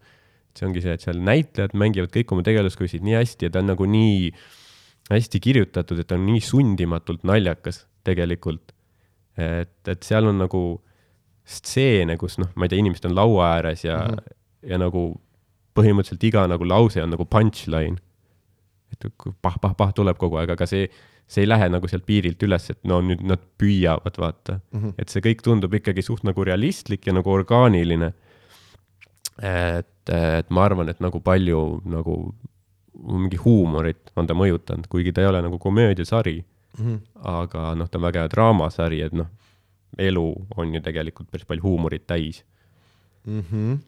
see 0.56 0.64
ongi 0.66 0.80
see, 0.80 0.94
et 0.96 1.04
seal 1.04 1.18
näitlejad 1.20 1.74
mängivad 1.76 2.08
kõik 2.14 2.32
oma 2.32 2.42
tegelaskusid 2.46 3.04
nii 3.04 3.18
hästi 3.18 3.46
ja 3.46 3.52
ta 3.52 3.60
on 3.60 3.74
nagu 3.74 3.84
nii 3.84 4.30
hästi 5.10 5.40
kirjutatud, 5.44 6.00
et 6.00 6.08
ta 6.08 6.16
on 6.16 6.24
nii 6.26 6.40
sundimatult 6.40 7.26
naljakas 7.28 7.84
tegelikult. 8.06 8.72
et, 9.36 9.76
et 9.88 10.02
seal 10.02 10.26
on 10.30 10.38
nagu 10.40 10.62
stseene, 11.46 12.16
kus 12.18 12.38
noh, 12.40 12.48
ma 12.56 12.66
ei 12.66 12.72
tea, 12.72 12.80
inimesed 12.82 13.06
on 13.10 13.14
laua 13.14 13.50
ääres 13.58 13.84
ja 13.84 13.98
mm. 14.00 14.14
-hmm. 14.14 14.36
ja 14.72 14.78
nagu 14.80 15.02
põhimõtteliselt 15.76 16.24
iga 16.24 16.46
nagu 16.48 16.64
lause 16.64 17.02
on 17.02 17.12
nagu 17.12 17.24
punchline. 17.24 18.00
et 18.92 19.06
pah-pah-pah 19.42 19.92
tuleb 19.92 20.16
kogu 20.16 20.38
aeg, 20.40 20.50
aga 20.50 20.66
see, 20.66 20.88
see 21.26 21.42
ei 21.42 21.48
lähe 21.48 21.68
nagu 21.68 21.88
sealt 21.90 22.06
piirilt 22.06 22.42
üles, 22.46 22.70
et 22.70 22.84
no 22.84 23.00
nüüd 23.02 23.24
nad 23.26 23.42
püüavad, 23.58 24.18
vaata 24.18 24.60
Mm 24.72 24.82
-hmm. 24.82 24.94
et 24.98 25.08
see 25.08 25.20
kõik 25.20 25.42
tundub 25.42 25.74
ikkagi 25.74 26.02
suht 26.02 26.24
nagu 26.24 26.44
realistlik 26.44 27.06
ja 27.06 27.12
nagu 27.12 27.30
orgaaniline. 27.30 28.12
et, 29.42 30.08
et 30.08 30.50
ma 30.50 30.64
arvan, 30.64 30.88
et 30.88 31.00
nagu 31.00 31.20
palju 31.20 31.82
nagu 31.84 32.34
mingi 32.94 33.36
huumorit 33.36 34.12
on 34.16 34.26
ta 34.26 34.34
mõjutanud, 34.34 34.86
kuigi 34.88 35.12
ta 35.12 35.20
ei 35.20 35.26
ole 35.26 35.42
nagu 35.42 35.58
komöödiasari, 35.58 36.44
Mm 36.78 36.86
-hmm. 36.86 37.00
aga 37.24 37.74
noh, 37.74 37.88
ta 37.88 37.98
on 37.98 38.02
väga 38.02 38.20
hea 38.20 38.28
draamasari, 38.28 39.00
et 39.00 39.12
noh, 39.12 39.26
elu 39.98 40.46
on 40.56 40.74
ju 40.74 40.80
tegelikult 40.80 41.30
päris 41.30 41.46
palju 41.46 41.62
huumorit 41.62 42.06
täis. 42.06 42.44
Mm 43.24 43.44
-hmm. 43.50 43.78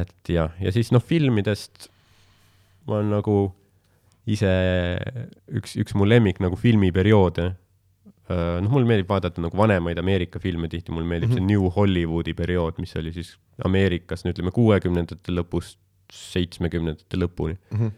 et 0.00 0.28
jah, 0.28 0.50
ja 0.60 0.72
siis 0.72 0.92
noh, 0.92 1.02
filmidest 1.02 1.88
ma 2.86 2.94
olen 2.94 3.10
nagu 3.10 3.54
ise 4.30 4.50
üks, 5.52 5.76
üks 5.80 5.94
mu 5.98 6.06
lemmik 6.08 6.40
nagu 6.42 6.56
filmiperioode. 6.56 7.52
noh, 8.24 8.70
mulle 8.72 8.88
meeldib 8.88 9.10
vaadata 9.10 9.42
nagu 9.44 9.56
vanemaid 9.58 9.98
Ameerika 10.00 10.40
filme 10.40 10.68
tihti, 10.72 10.92
mulle 10.92 11.04
meeldib 11.04 11.28
mm 11.28 11.34
-hmm. 11.34 11.48
see 11.50 11.58
New 11.58 11.68
Hollywoodi 11.76 12.32
periood, 12.34 12.78
mis 12.80 12.96
oli 12.96 13.12
siis 13.12 13.34
Ameerikas, 13.64 14.24
no 14.24 14.32
ütleme 14.32 14.50
kuuekümnendate 14.50 15.32
lõpust 15.32 15.78
seitsmekümnendate 16.12 17.20
lõpuni. 17.20 17.58
Mm 17.70 17.78
-hmm. 17.78 17.90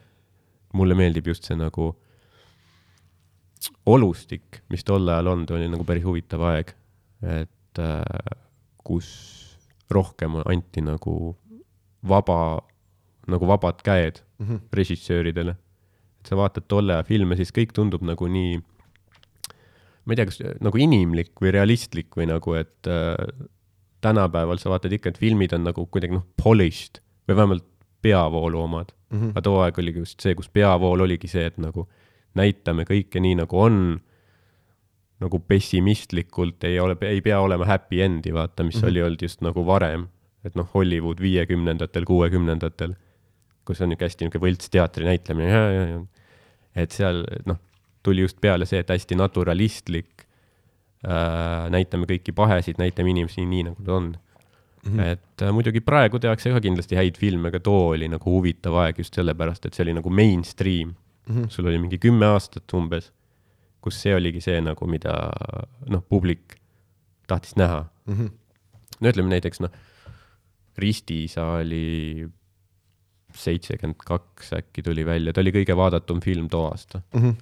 mulle 0.73 0.95
meeldib 0.95 1.27
just 1.27 1.45
see 1.45 1.57
nagu 1.57 1.95
olustik, 3.87 4.63
mis 4.69 4.85
tol 4.85 5.09
ajal 5.09 5.27
on, 5.27 5.47
ta 5.47 5.55
oli 5.55 5.69
nagu 5.69 5.85
päris 5.85 6.05
huvitav 6.05 6.43
aeg, 6.43 6.75
et 7.23 7.79
äh, 7.79 8.03
kus 8.85 9.09
rohkem 9.91 10.43
anti 10.45 10.81
nagu 10.81 11.37
vaba, 12.03 12.61
nagu 13.27 13.47
vabad 13.47 13.83
käed 13.83 14.27
Mm 14.39 14.47
-hmm. 14.47 14.61
režissööridele. 14.73 15.57
Sa 16.29 16.39
vaatad 16.39 16.67
tolle 16.69 16.97
aja 16.97 17.07
filme, 17.07 17.37
siis 17.39 17.53
kõik 17.55 17.75
tundub 17.77 18.05
nagu 18.07 18.29
nii, 18.31 18.57
ma 20.07 20.15
ei 20.15 20.19
tea, 20.19 20.29
kas 20.29 20.41
nagu 20.65 20.81
inimlik 20.81 21.35
või 21.43 21.53
realistlik 21.55 22.17
või 22.19 22.29
nagu, 22.31 22.57
et 22.59 22.91
äh, 22.91 23.15
tänapäeval 24.05 24.61
sa 24.63 24.71
vaatad 24.73 24.93
ikka, 24.95 25.13
et 25.13 25.21
filmid 25.21 25.55
on 25.57 25.67
nagu 25.67 25.87
kuidagi 25.91 26.19
noh, 26.19 26.27
polished 26.43 27.01
või 27.27 27.39
vähemalt 27.39 27.67
peavoolu 28.07 28.61
omad. 28.63 28.93
Mm 29.11 29.21
-hmm. 29.21 29.31
aga 29.31 29.43
too 29.43 29.61
aeg 29.63 29.79
oligi 29.79 30.03
just 30.03 30.21
see, 30.21 30.35
kus 30.35 30.49
peavool 30.49 31.01
oligi 31.01 31.29
see, 31.31 31.47
et 31.47 31.59
nagu 31.63 31.87
näitame 32.35 32.83
kõike 32.85 33.23
nii, 33.23 33.37
nagu 33.39 33.61
on, 33.61 33.79
nagu 35.23 35.39
pessimistlikult 35.39 36.65
ei 36.65 36.81
ole, 36.81 36.97
ei 37.07 37.23
pea 37.23 37.41
olema 37.41 37.65
happy 37.65 38.03
end'i, 38.03 38.35
vaata, 38.35 38.65
mis 38.65 38.77
mm 38.77 38.83
-hmm. 38.83 38.89
oli 38.91 39.03
olnud 39.03 39.23
just 39.23 39.41
nagu 39.41 39.67
varem, 39.67 40.09
et 40.45 40.55
noh, 40.55 40.69
Hollywood 40.75 41.23
viiekümnendatel, 41.23 42.05
kuuekümnendatel, 42.05 42.95
kus 43.65 43.81
on 43.81 43.89
niisugune 43.89 44.07
hästi 44.07 44.25
niisugune 44.25 44.45
võltsteatri 44.47 45.05
näitlemine 45.05 45.51
ja, 45.51 45.71
ja, 45.73 45.87
ja 45.95 46.03
et 46.77 46.93
seal 46.93 47.25
noh, 47.49 47.59
tuli 48.05 48.25
just 48.27 48.41
peale 48.41 48.69
see, 48.69 48.83
et 48.83 48.93
hästi 48.93 49.19
naturalistlik 49.19 50.27
äh,, 51.07 51.67
näitame 51.73 52.09
kõiki 52.11 52.35
pahesid, 52.37 52.79
näitame 52.83 53.15
inimesi 53.15 53.47
nii, 53.49 53.67
nagu 53.71 53.83
nad 53.83 53.93
on 53.97 54.13
mm. 54.13 54.93
-hmm. 54.93 55.01
et 55.13 55.43
äh, 55.43 55.53
muidugi 55.53 55.81
praegu 55.81 56.19
tehakse 56.23 56.53
ka 56.55 56.61
kindlasti 56.61 56.99
häid 56.99 57.19
filme, 57.19 57.49
aga 57.49 57.61
too 57.61 57.89
oli 57.95 58.09
nagu 58.09 58.31
huvitav 58.31 58.77
aeg 58.85 59.03
just 59.03 59.15
sellepärast, 59.15 59.67
et 59.67 59.75
see 59.75 59.87
oli 59.87 59.97
nagu 59.99 60.11
mainstream 60.11 60.95
mm. 60.95 61.35
-hmm. 61.35 61.49
sul 61.49 61.67
oli 61.67 61.79
mingi 61.79 61.99
kümme 61.99 62.27
aastat 62.27 62.73
umbes, 62.73 63.13
kus 63.81 64.03
see 64.03 64.15
oligi 64.15 64.41
see 64.41 64.61
nagu, 64.61 64.87
mida 64.87 65.15
noh, 65.89 66.03
publik 66.09 66.57
tahtis 67.27 67.57
näha. 67.57 67.85
Mm 68.07 68.15
-hmm. 68.15 68.31
no 69.01 69.09
ütleme 69.09 69.29
näiteks 69.29 69.61
noh, 69.61 69.71
Ristisaali 70.77 72.29
seitsekümmend 73.37 74.03
kaks 74.07 74.53
äkki 74.59 74.85
tuli 74.87 75.07
välja, 75.07 75.33
ta 75.33 75.43
oli 75.45 75.53
kõige 75.55 75.77
vaadatum 75.77 76.21
film 76.25 76.49
too 76.53 76.67
aasta. 76.69 77.03
Mm 77.15 77.23
-hmm. 77.23 77.35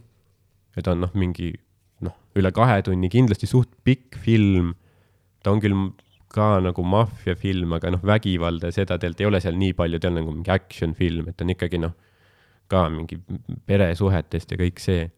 ja 0.76 0.82
ta 0.82 0.92
on 0.92 1.00
noh, 1.06 1.12
mingi 1.14 1.52
noh, 2.00 2.16
üle 2.36 2.52
kahe 2.52 2.82
tunni, 2.82 3.08
kindlasti 3.08 3.46
suht 3.46 3.70
pikk 3.84 4.18
film. 4.18 4.74
ta 5.42 5.50
on 5.52 5.60
küll 5.60 5.76
ka 6.34 6.60
nagu 6.64 6.82
maffiafilm, 6.82 7.72
aga 7.76 7.90
noh, 7.94 8.02
vägivalda 8.02 8.70
ja 8.70 8.72
seda 8.72 8.98
tegelikult 8.98 9.20
ei 9.20 9.26
ole 9.26 9.40
seal 9.40 9.58
nii 9.60 9.74
palju, 9.78 10.00
ta 10.00 10.08
on 10.10 10.18
nagu 10.18 10.32
mingi 10.32 10.50
action 10.50 10.94
film, 10.94 11.28
et 11.28 11.40
on 11.40 11.52
ikkagi 11.54 11.78
noh, 11.78 11.92
ka 12.68 12.88
mingi 12.90 13.20
peresuhetest 13.66 14.54
ja 14.54 14.58
kõik 14.58 14.80
see. 14.82 15.10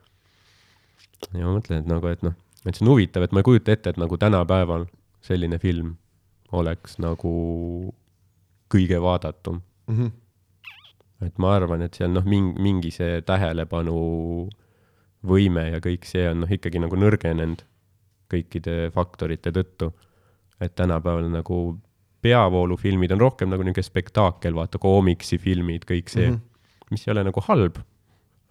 ja 1.32 1.44
ma 1.46 1.54
mõtlen, 1.56 1.80
et 1.80 1.88
nagu, 1.88 2.10
et 2.12 2.22
noh, 2.26 2.34
et 2.66 2.74
see 2.74 2.84
on 2.84 2.92
huvitav, 2.92 3.24
et 3.24 3.32
ma 3.32 3.40
ei 3.40 3.48
kujuta 3.48 3.72
ette, 3.72 3.94
et 3.94 4.00
nagu 4.00 4.18
tänapäeval 4.20 4.88
selline 5.24 5.58
film 5.62 5.94
oleks 6.52 6.98
nagu 7.02 7.32
kõige 8.72 9.00
vaadatum. 9.02 9.62
Mm 9.86 9.96
-hmm. 9.96 10.10
Et 11.24 11.38
ma 11.38 11.54
arvan, 11.56 11.82
et 11.86 11.94
seal 11.96 12.12
noh, 12.12 12.24
mingi, 12.28 12.60
mingi 12.62 12.90
see 12.94 13.20
tähelepanu 13.26 13.96
võime 15.26 15.70
ja 15.70 15.80
kõik 15.84 16.04
see 16.08 16.26
on 16.30 16.44
noh, 16.44 16.52
ikkagi 16.52 16.80
nagu 16.82 16.98
nõrgenenud 16.98 17.64
kõikide 18.30 18.90
faktorite 18.94 19.52
tõttu. 19.54 19.92
et 20.60 20.74
tänapäeval 20.74 21.28
nagu 21.28 21.78
peavoolufilmid 22.24 23.12
on 23.12 23.20
rohkem 23.20 23.50
nagu 23.52 23.64
niisugune 23.64 23.84
spektaakel, 23.86 24.54
vaata 24.56 24.80
koomiksifilmid, 24.82 25.84
kõik 25.88 26.08
see 26.12 26.30
mm. 26.30 26.36
-hmm. 26.36 26.90
mis 26.90 27.06
ei 27.06 27.12
ole 27.12 27.24
nagu 27.28 27.42
halb, 27.48 27.80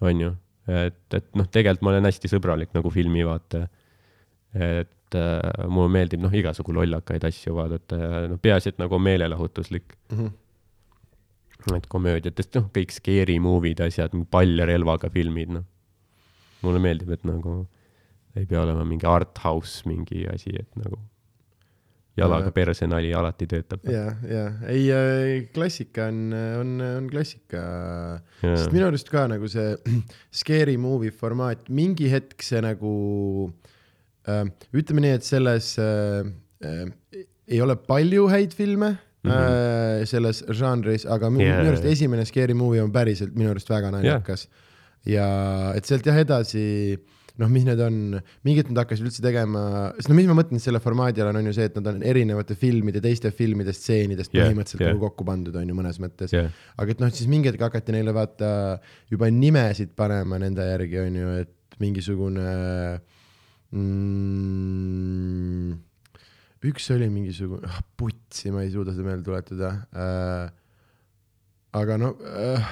on 0.00 0.20
ju. 0.20 0.34
et, 0.66 1.02
et 1.14 1.26
noh, 1.34 1.48
tegelikult 1.50 1.82
ma 1.82 1.94
olen 1.94 2.08
hästi 2.08 2.30
sõbralik 2.30 2.72
nagu 2.74 2.90
filmivaataja. 2.90 3.68
et 4.54 5.14
äh, 5.14 5.68
mulle 5.68 5.92
meeldib 5.92 6.22
noh, 6.22 6.32
igasugu 6.32 6.72
lollakaid 6.72 7.24
asju 7.24 7.54
vaadata 7.54 7.96
ja 8.00 8.26
noh, 8.30 8.40
peaasi, 8.42 8.74
et 8.74 8.78
nagu 8.82 8.98
meelelahutuslik 8.98 9.96
Mm 10.12 10.18
-hmm. 10.18 10.32
Et 11.74 11.88
komöödiatest, 11.90 12.54
noh, 12.54 12.68
kõik 12.74 12.94
scary 12.94 13.40
movie'd, 13.42 13.82
asjad, 13.82 14.14
pall 14.30 14.54
ja 14.60 14.68
relvaga 14.68 15.10
filmid, 15.10 15.50
noh. 15.58 15.66
mulle 16.62 16.78
meeldib, 16.82 17.10
et 17.16 17.26
nagu 17.26 17.64
ei 18.36 18.46
pea 18.46 18.62
olema 18.62 18.84
mingi 18.86 19.08
art 19.08 19.38
house 19.42 19.88
mingi 19.88 20.26
asi, 20.30 20.54
et 20.60 20.78
nagu 20.78 21.00
jalaga 22.16 22.48
Jaa. 22.48 22.54
perse 22.56 22.88
nali 22.88 23.12
alati 23.14 23.46
töötab. 23.50 23.84
ja, 23.92 24.06
ja 24.30 24.44
ei 24.72 24.86
äh, 24.92 25.48
klassika 25.52 26.08
on, 26.08 26.32
on, 26.32 26.74
on 26.80 27.08
klassika. 27.12 27.62
sest 28.40 28.72
minu 28.72 28.88
arust 28.88 29.10
ka 29.12 29.26
nagu 29.28 29.48
see 29.52 29.74
scary 30.40 30.76
movie 30.80 31.12
formaat, 31.12 31.68
mingi 31.68 32.08
hetk 32.12 32.44
see 32.44 32.62
nagu 32.64 32.92
äh,, 34.28 34.44
ütleme 34.72 35.04
nii, 35.04 35.16
et 35.18 35.28
selles 35.28 35.74
äh, 35.82 36.24
äh, 36.64 36.86
ei 37.46 37.60
ole 37.62 37.76
palju 37.76 38.30
häid 38.32 38.56
filme 38.56 38.96
mm. 39.26 39.42
-hmm. 39.42 40.06
selles 40.12 40.44
žanris, 40.60 41.06
aga 41.06 41.30
minu 41.32 41.48
yeah. 41.48 41.66
arust 41.66 41.84
esimene 41.84 42.24
scary 42.28 42.54
movie 42.54 42.82
on 42.82 42.92
päriselt 42.92 43.34
minu 43.34 43.50
arust 43.50 43.70
väga 43.70 43.90
naljakas 43.94 44.46
yeah.. 44.46 45.18
ja 45.18 45.28
et 45.76 45.84
sealt 45.84 46.06
jah 46.06 46.18
edasi 46.22 46.96
noh, 47.40 47.50
mis 47.52 47.66
need 47.66 47.80
on, 47.84 47.96
mingid 48.46 48.70
nad 48.70 48.78
hakkasid 48.82 49.06
üldse 49.06 49.22
tegema, 49.24 49.62
sest 49.98 50.08
no 50.10 50.16
mis 50.16 50.28
ma 50.28 50.36
mõtlen 50.38 50.62
selle 50.62 50.80
formaadi 50.82 51.22
all 51.22 51.30
on, 51.32 51.40
on 51.42 51.50
ju 51.50 51.54
see, 51.58 51.66
et 51.68 51.76
nad 51.78 51.90
on 51.90 51.98
erinevate 52.06 52.56
filmide, 52.58 53.02
teiste 53.04 53.32
filmide 53.36 53.74
stseenidest 53.76 54.32
yeah, 54.32 54.46
põhimõtteliselt 54.46 54.80
jah. 54.80 54.88
yeah. 54.88 54.96
nagu 54.96 55.04
kokku 55.10 55.26
pandud, 55.28 55.56
on 55.60 55.68
ju 55.68 55.76
mõnes 55.76 56.00
mõttes 56.02 56.32
Jah. 56.32 56.48
aga 56.80 56.96
et 56.96 57.02
noh, 57.04 57.12
siis 57.12 57.28
mingi 57.30 57.50
hetk 57.50 57.66
hakati 57.66 57.96
neile 57.96 58.12
vaata 58.16 58.48
juba 59.12 59.28
nimesid 59.32 59.92
panema 59.98 60.40
nende 60.40 60.64
järgi, 60.64 60.96
on 61.02 61.20
ju, 61.20 61.34
et 61.44 61.52
mingisugune 61.82 62.46
mm,. 63.76 65.70
Üks 66.70 66.90
oli 66.94 67.08
mingisugune 67.12 67.68
ah,, 67.68 67.80
putsi, 67.98 68.52
ma 68.54 68.64
ei 68.64 68.72
suuda 68.74 68.94
seda 68.94 69.08
meelde 69.08 69.26
tuletada 69.26 69.72
äh,. 69.92 70.50
aga 71.76 71.98
no 72.00 72.12
äh,, 72.26 72.70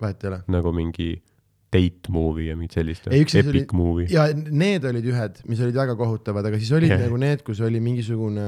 vahet 0.00 0.24
ei 0.24 0.32
ole. 0.32 0.40
nagu 0.52 0.72
mingi 0.76 1.10
date 1.70 2.10
movie 2.10 2.50
ja 2.50 2.58
mingid 2.58 2.90
üks 2.90 3.34
siis 3.34 3.46
oli- 3.46 3.62
epic 3.62 3.74
movie. 3.76 4.08
ja 4.10 4.28
need 4.34 4.84
olid 4.88 5.06
ühed, 5.12 5.42
mis 5.46 5.62
olid 5.62 5.76
väga 5.78 5.96
kohutavad, 5.98 6.46
aga 6.50 6.58
siis 6.58 6.72
olid 6.76 6.90
yeah. 6.90 7.02
nagu 7.04 7.18
need, 7.20 7.44
kus 7.46 7.62
oli 7.66 7.82
mingisugune 7.82 8.46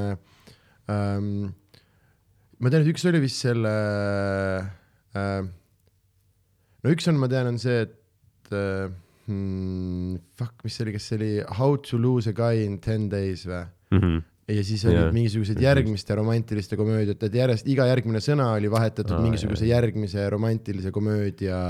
ähm,. 0.91 1.53
ma 2.59 2.71
tean, 2.71 2.83
et 2.83 2.93
üks 2.95 3.07
oli 3.11 3.23
vist 3.23 3.45
selle 3.45 3.75
äh,. 5.15 5.45
no 6.83 6.97
üks 6.97 7.07
on, 7.11 7.21
ma 7.23 7.31
tean, 7.31 7.53
on 7.53 7.61
see, 7.63 7.85
et 7.87 8.57
äh, 8.57 8.91
hmm, 9.29 10.19
fuck, 10.39 10.59
mis 10.65 10.77
see 10.77 10.87
oli, 10.87 10.97
kas 10.97 11.07
see 11.09 11.21
oli 11.21 11.31
How 11.59 11.77
to 11.77 12.01
lose 12.01 12.31
a 12.31 12.35
guy 12.37 12.65
in 12.67 12.81
ten 12.83 13.09
days 13.13 13.47
või? 13.47 13.65
Mhm. 13.93 14.21
ja 14.53 14.63
siis 14.67 14.85
olid 14.89 14.99
yeah. 14.99 15.13
mingisugused 15.15 15.61
järgmiste 15.63 16.15
romantiliste 16.19 16.77
komöödiate, 16.77 17.29
et 17.31 17.35
järjest 17.39 17.69
iga 17.71 17.87
järgmine 17.89 18.21
sõna 18.25 18.53
oli 18.57 18.71
vahetatud 18.73 19.15
ah, 19.17 19.23
mingisuguse 19.23 19.69
järgmise 19.69 20.25
romantilise 20.33 20.91
komöödia, 20.93 21.61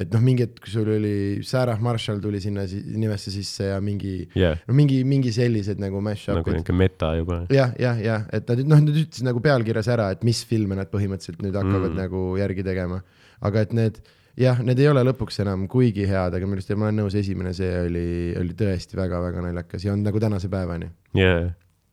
et 0.00 0.10
noh, 0.14 0.22
mingi 0.22 0.44
hetk, 0.46 0.58
kui 0.64 0.72
sul 0.72 0.90
oli 0.90 1.14
Sarah 1.46 1.80
Marshall 1.82 2.20
tuli 2.22 2.40
sinna 2.42 2.66
si 2.70 2.82
nimesse 2.94 3.32
sisse 3.34 3.70
ja 3.70 3.78
mingi 3.82 4.28
jah, 4.38 4.58
no 4.66 4.76
mingi, 4.78 5.00
mingi 5.06 5.32
sellised 5.34 5.80
nagu 5.82 6.02
mash-up'id 6.04 6.42
nagu 6.42 6.56
niuke 6.58 6.76
meta 6.76 7.14
juba. 7.18 7.42
jah, 7.50 7.74
jah, 7.78 7.98
jah, 8.02 8.26
et 8.32 8.50
nad 8.50 8.62
noh, 8.66 8.82
nad 8.82 8.94
ütlesid 8.94 9.26
nagu 9.26 9.42
pealkirjas 9.44 9.90
ära, 9.94 10.10
et 10.14 10.26
mis 10.26 10.44
filme 10.46 10.78
nad 10.78 10.90
põhimõtteliselt 10.90 11.42
nüüd 11.46 11.58
hakkavad 11.58 11.90
Mm. 11.90 11.96
mm. 11.96 12.02
nagu 12.04 12.24
järgi 12.38 12.66
tegema. 12.66 13.02
aga 13.40 13.60
et 13.64 13.72
need 13.72 14.02
jah, 14.40 14.60
need 14.64 14.78
ei 14.80 14.88
ole 14.88 15.02
lõpuks 15.04 15.40
enam 15.44 15.66
kuigi 15.70 16.06
head, 16.08 16.34
aga 16.36 16.46
minu 16.48 16.58
arust 16.60 16.72
ma 16.78 16.88
olen 16.88 17.02
nõus, 17.02 17.16
esimene 17.18 17.52
see 17.56 17.70
oli, 17.86 18.06
oli 18.40 18.56
tõesti 18.56 18.96
väga-väga 18.98 19.44
naljakas 19.44 19.84
ja 19.84 19.92
on 19.92 20.02
nagu 20.06 20.20
tänase 20.22 20.48
päevani. 20.52 20.88
ja, 21.18 21.34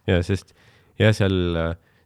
ja 0.07 0.21
sest 0.23 0.53
ja 0.99 1.11
seal, 1.13 1.35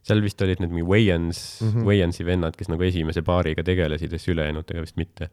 seal 0.02 0.22
vist 0.24 0.42
olid 0.42 0.60
need 0.62 0.72
mingi 0.74 0.88
Wayans 0.88 1.42
mm. 1.62 1.68
-hmm. 1.72 1.86
Wayansi 1.88 2.24
vennad, 2.26 2.56
kes 2.58 2.68
nagu 2.72 2.82
esimese 2.82 3.22
paariga 3.22 3.62
tegelesid 3.62 4.12
ja 4.12 4.18
siis 4.18 4.34
ülejäänutega 4.34 4.80
vist 4.84 4.96
mitte. 4.96 5.30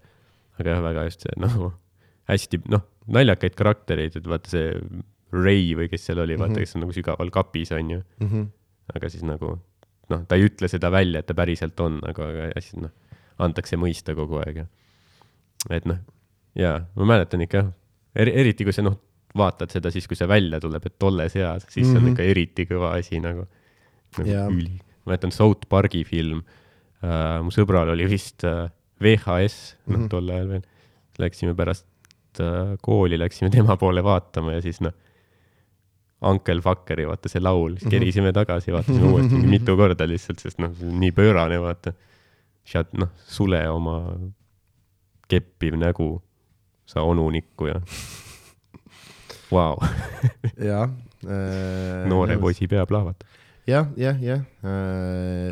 aga 0.59 0.69
jah, 0.75 0.81
väga 0.83 1.03
just 1.07 1.21
see 1.23 1.33
nagu 1.39 1.71
hästi 2.29 2.61
noh, 2.69 2.81
naljakaid 3.07 3.55
karaktereid, 3.55 4.15
et 4.15 4.27
vaata 4.27 4.49
see 4.49 4.73
Ray 5.31 5.73
või 5.77 5.89
kes 5.89 6.05
seal 6.05 6.19
oli, 6.19 6.35
vaata, 6.37 6.57
Mhm. 6.57 6.59
kes 6.59 6.75
on 6.75 6.81
nagu 6.81 6.93
sügaval 6.93 7.29
kapis 7.31 7.71
onju, 7.71 8.01
Mm 8.19 8.27
-hmm. 8.29 8.47
aga 8.95 9.09
siis 9.09 9.23
nagu 9.23 9.59
noh, 10.09 10.25
ta 10.27 10.35
ei 10.35 10.45
ütle 10.49 10.67
seda 10.67 10.91
välja, 10.91 11.19
et 11.19 11.25
ta 11.25 11.33
päriselt 11.33 11.79
on, 11.79 11.99
aga, 12.03 12.27
aga 12.29 12.61
siis 12.61 12.75
noh, 12.81 12.89
antakse 13.39 13.77
mõista 13.77 14.15
kogu 14.15 14.37
aeg 14.41 14.55
ja 14.55 14.65
et 15.69 15.85
noh, 15.89 15.97
jaa, 16.55 16.79
ma 16.95 17.05
mäletan 17.13 17.41
ikka 17.45 17.57
jah, 17.63 17.71
eriti 18.15 18.63
kui 18.67 18.73
sa 18.75 18.81
noh, 18.85 18.95
vaatad 19.37 19.69
seda 19.71 19.91
siis, 19.93 20.07
kui 20.09 20.17
see 20.17 20.27
välja 20.27 20.59
tuleb, 20.63 20.85
et 20.85 20.95
tolles 20.99 21.35
eas, 21.35 21.65
siis 21.69 21.87
mm 21.87 21.93
-hmm. 21.93 21.97
on 21.97 22.03
Mhm. 22.03 22.11
ikka 22.13 22.23
eriti 22.23 22.65
kõva 22.65 22.93
asi 22.97 23.19
nagu, 23.19 23.45
nagu 24.17 24.29
Jaa. 24.29 24.47
üli. 24.49 24.79
ma 25.05 25.11
mäletan 25.13 25.31
South 25.31 25.67
Park'i 25.69 26.03
film 26.05 26.41
uh,, 27.03 27.43
mu 27.43 27.51
sõbral 27.51 27.89
oli 27.93 28.07
vist 28.09 28.43
uh, 28.43 28.69
VHS, 29.01 29.75
noh 29.87 29.97
mm. 29.97 30.03
-hmm. 30.05 30.09
tol 30.09 30.29
ajal 30.29 30.47
veel, 30.49 30.61
läksime 31.19 31.53
pärast 31.55 31.85
uh, 32.39 32.75
kooli, 32.81 33.17
läksime 33.19 33.49
tema 33.49 33.77
poole 33.77 34.03
vaatama 34.03 34.53
ja 34.53 34.61
siis 34.61 34.81
noh, 34.81 34.93
Uncle 36.21 36.61
Fuckeri, 36.61 37.05
vaata 37.07 37.29
see 37.29 37.39
laul, 37.41 37.77
siis 37.77 37.85
Mhm. 37.85 37.91
kerisime 37.91 38.31
tagasi, 38.33 38.71
vaatasime 38.71 39.07
uuesti 39.07 39.35
mitu 39.55 39.75
korda 39.77 40.07
lihtsalt, 40.07 40.39
sest 40.39 40.59
noh, 40.59 40.71
nii 40.81 41.11
pöörane, 41.11 41.61
vaata. 41.61 41.93
sealt 42.69 42.91
noh, 42.93 43.09
sule 43.17 43.69
oma 43.69 43.95
keppiv 45.29 45.77
nägu, 45.79 46.09
sa 46.89 47.03
onunikku 47.05 47.67
ja 47.69 47.79
Vau, 49.51 49.79
jah 50.69 50.89
äh,. 51.25 52.05
noore 52.09 52.37
poisi 52.41 52.67
pea 52.69 52.85
plahvatab. 52.89 53.25
jah, 53.69 53.87
jah, 53.97 54.17
jah, 54.21 54.43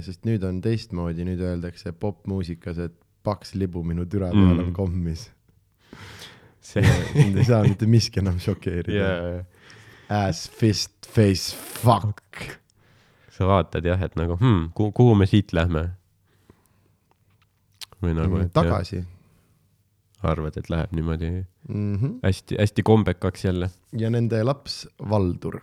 sest 0.06 0.26
nüüd 0.26 0.44
on 0.46 0.60
teistmoodi, 0.62 1.26
nüüd 1.26 1.42
öeldakse 1.42 1.92
popmuusikas, 1.98 2.78
et 2.88 2.94
paks 3.26 3.56
libu 3.58 3.82
minu 3.84 4.06
türa 4.10 4.30
peal 4.32 4.54
Mm. 4.54 4.60
on 4.68 4.74
kommis. 4.74 5.28
see, 6.62 6.84
sind 7.14 7.38
ei 7.38 7.46
saa 7.48 7.64
mitte 7.64 7.86
miski 7.90 8.20
enam 8.20 8.38
šokeerida 8.44 8.98
jaa, 9.02 9.44
Ass, 10.10 10.46
fist, 10.50 11.08
face, 11.12 11.56
fuck. 11.56 12.22
sa 13.36 13.46
vaatad 13.50 13.86
jah, 13.86 14.02
et 14.02 14.16
nagu 14.16 14.38
hmm,, 14.40 14.70
kuhu, 14.78 14.92
kuhu 14.92 15.16
me 15.16 15.26
siit 15.28 15.54
lähme? 15.54 15.90
või 18.02 18.14
nagu, 18.18 18.38
jah, 18.46 18.50
tagasi 18.54 19.02
arvad, 20.24 20.58
et 20.58 20.70
läheb 20.74 20.94
niimoodi 20.98 21.30
mm. 21.70 21.96
-hmm. 21.96 22.14
hästi-hästi 22.24 22.84
kombekaks 22.84 23.46
jälle. 23.46 23.70
ja 23.94 24.10
nende 24.10 24.44
laps 24.44 24.88
Valdur. 25.10 25.60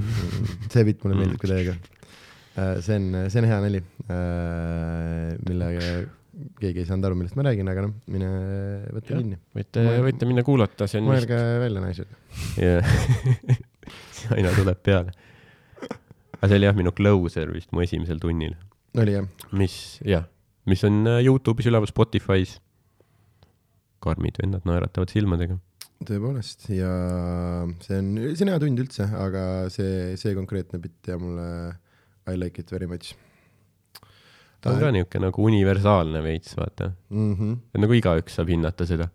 see 0.72 0.84
bitt 0.84 1.04
mulle 1.04 1.18
meeldib 1.18 1.40
ka 1.40 1.48
täiega. 1.50 1.74
see 2.80 2.96
on, 2.96 3.30
see 3.30 3.42
on 3.42 3.48
hea 3.50 3.60
nali, 3.60 3.82
millega 5.48 6.06
keegi 6.60 6.82
ei 6.82 6.88
saanud 6.88 7.08
aru, 7.08 7.18
millest 7.18 7.36
ma 7.38 7.44
räägin, 7.46 7.68
aga 7.70 7.84
noh, 7.86 7.94
mine 8.12 8.28
võta 8.94 9.16
kinni. 9.16 9.38
võite, 9.56 9.84
võite 10.06 10.28
minna 10.28 10.44
kuulata, 10.46 10.86
see 10.90 11.00
on 11.00 11.10
vist 11.10 11.26
mõelge 11.26 11.40
välja, 11.64 11.82
naised. 11.84 12.14
jah, 12.60 12.92
aina 14.36 14.54
tuleb 14.56 14.80
peale. 14.86 15.14
aga 16.38 16.50
see 16.50 16.60
oli 16.60 16.68
jah, 16.68 16.76
minu 16.78 16.94
closer 16.96 17.52
vist 17.54 17.72
mu 17.76 17.84
esimesel 17.84 18.20
tunnil, 18.22 18.56
oli 19.00 19.16
jah? 19.18 19.28
mis 19.56 19.76
jah, 20.06 20.26
mis 20.70 20.84
on 20.88 21.02
äh, 21.10 21.22
Youtube'is 21.26 21.68
üleval, 21.70 21.90
Spotify's. 21.90 22.58
Karmid 24.00 24.40
vennad 24.42 24.66
naeratavad 24.68 25.12
silmadega. 25.12 25.58
tõepoolest 26.08 26.70
ja 26.72 26.92
see 27.84 27.98
on, 28.00 28.12
see 28.32 28.44
on 28.46 28.52
hea 28.54 28.60
tund 28.62 28.84
üldse, 28.84 29.08
aga 29.26 29.42
see, 29.72 30.14
see 30.20 30.36
konkreetne 30.36 30.80
bitt 30.80 31.12
ja 31.12 31.18
mulle 31.20 31.50
I 32.30 32.36
like 32.36 32.60
it 32.60 32.70
very 32.72 32.86
much 32.86 33.16
ta 34.60 34.74
on 34.74 34.80
ka 34.80 34.90
niisugune 34.94 35.28
nagu 35.28 35.46
universaalne 35.48 36.22
veits, 36.24 36.56
vaata. 36.56 36.92
mm. 37.10 37.34
-hmm. 37.34 37.56
nagu 37.84 37.96
igaüks 37.96 38.36
saab 38.36 38.48
hinnata 38.52 38.86
seda. 38.86 39.08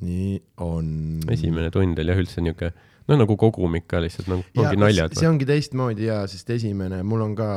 nii 0.00 0.40
on. 0.64 0.86
esimene 1.28 1.70
tund 1.70 1.98
oli 1.98 2.12
jah 2.12 2.22
üldse 2.22 2.40
niisugune, 2.40 2.72
no 3.08 3.18
nagu 3.20 3.36
kogumik 3.36 3.86
ka 3.88 4.00
lihtsalt 4.00 4.28
nagu 4.32 4.44
Ja 4.54 4.62
ongi 4.68 4.80
naljad. 4.80 5.16
see 5.18 5.28
ongi 5.28 5.46
teistmoodi 5.46 6.08
ja, 6.08 6.22
sest 6.26 6.50
esimene, 6.56 7.02
mul 7.02 7.20
on 7.26 7.36
ka, 7.36 7.50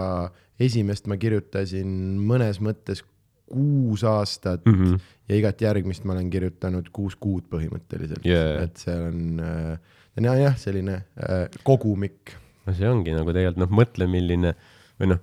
esimest 0.59 1.07
ma 1.07 1.17
kirjutasin 1.17 2.19
mõnes 2.31 2.59
mõttes 2.59 3.03
kuus 3.47 4.03
aastat 4.03 4.65
mm. 4.65 4.73
-hmm. 4.73 4.99
Ja 5.29 5.39
igat 5.39 5.61
järgmist 5.63 6.05
ma 6.07 6.15
olen 6.17 6.29
kirjutanud 6.33 6.89
kuus 6.95 7.15
kuud 7.19 7.47
põhimõtteliselt 7.51 8.25
Yeah. 8.27 8.63
et 8.65 8.79
see 8.81 8.95
on 8.95 9.39
äh,, 9.43 9.77
jah, 10.19 10.39
jah, 10.39 10.57
selline 10.59 10.99
äh, 11.17 11.45
kogumik. 11.63 12.35
no 12.65 12.75
see 12.75 12.89
ongi 12.89 13.15
nagu 13.15 13.31
tegelikult 13.31 13.63
noh, 13.63 13.75
mõtle, 13.81 14.07
milline 14.11 14.55
või 14.99 15.13
noh, 15.13 15.21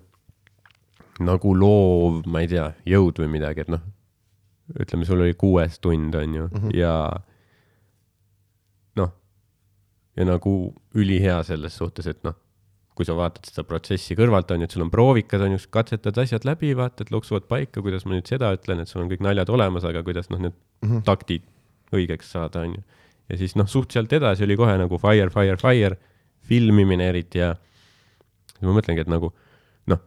nagu 1.21 1.55
loov, 1.57 2.23
ma 2.27 2.45
ei 2.45 2.49
tea, 2.51 2.71
jõud 2.89 3.21
või 3.21 3.35
midagi, 3.37 3.67
et 3.67 3.73
noh, 3.73 3.83
ütleme, 4.81 5.07
sul 5.09 5.25
oli 5.25 5.37
kuues 5.39 5.79
tund, 5.83 6.15
on 6.17 6.35
ju 6.35 6.47
mm. 6.49 6.61
-hmm. 6.63 6.77
ja 6.79 6.95
noh, 9.01 9.13
ja 10.17 10.29
nagu 10.29 10.55
ülihea 10.95 11.43
selles 11.45 11.77
suhtes, 11.77 12.09
et 12.11 12.25
noh, 12.25 12.39
kui 13.01 13.07
sa 13.09 13.15
vaatad 13.17 13.49
seda 13.49 13.65
protsessi 13.65 14.15
kõrvalt, 14.19 14.51
on 14.53 14.61
ju, 14.61 14.69
et 14.69 14.75
sul 14.77 14.85
on 14.85 14.91
proovikad, 14.93 15.41
on 15.47 15.55
ju, 15.57 15.61
katsetad 15.73 16.19
asjad 16.21 16.45
läbi, 16.45 16.75
vaatad, 16.77 17.09
loksuvad 17.15 17.47
paika, 17.49 17.81
kuidas 17.81 18.05
ma 18.05 18.13
nüüd 18.19 18.29
seda 18.29 18.51
ütlen, 18.57 18.83
et 18.85 18.91
sul 18.93 19.01
on 19.03 19.09
kõik 19.09 19.25
naljad 19.25 19.49
olemas, 19.53 19.87
aga 19.89 20.03
kuidas 20.07 20.29
noh, 20.33 20.39
need 20.45 20.57
Mhm. 20.85 21.03
taktid 21.09 21.43
õigeks 21.97 22.29
saada, 22.37 22.61
on 22.67 22.75
ju. 22.77 22.83
ja 23.31 23.37
siis 23.41 23.57
noh, 23.57 23.67
suht 23.71 23.93
sealt 23.95 24.13
edasi 24.13 24.45
oli 24.45 24.57
kohe 24.59 24.77
nagu 24.79 24.99
fire, 24.99 25.31
fire, 25.31 25.57
fire, 25.61 25.97
filmimine 26.51 27.09
eriti 27.09 27.39
ja 27.39 27.55
ja 28.61 28.69
ma 28.69 28.75
mõtlengi, 28.77 29.01
et 29.01 29.09
nagu 29.09 29.33
noh, 29.89 30.01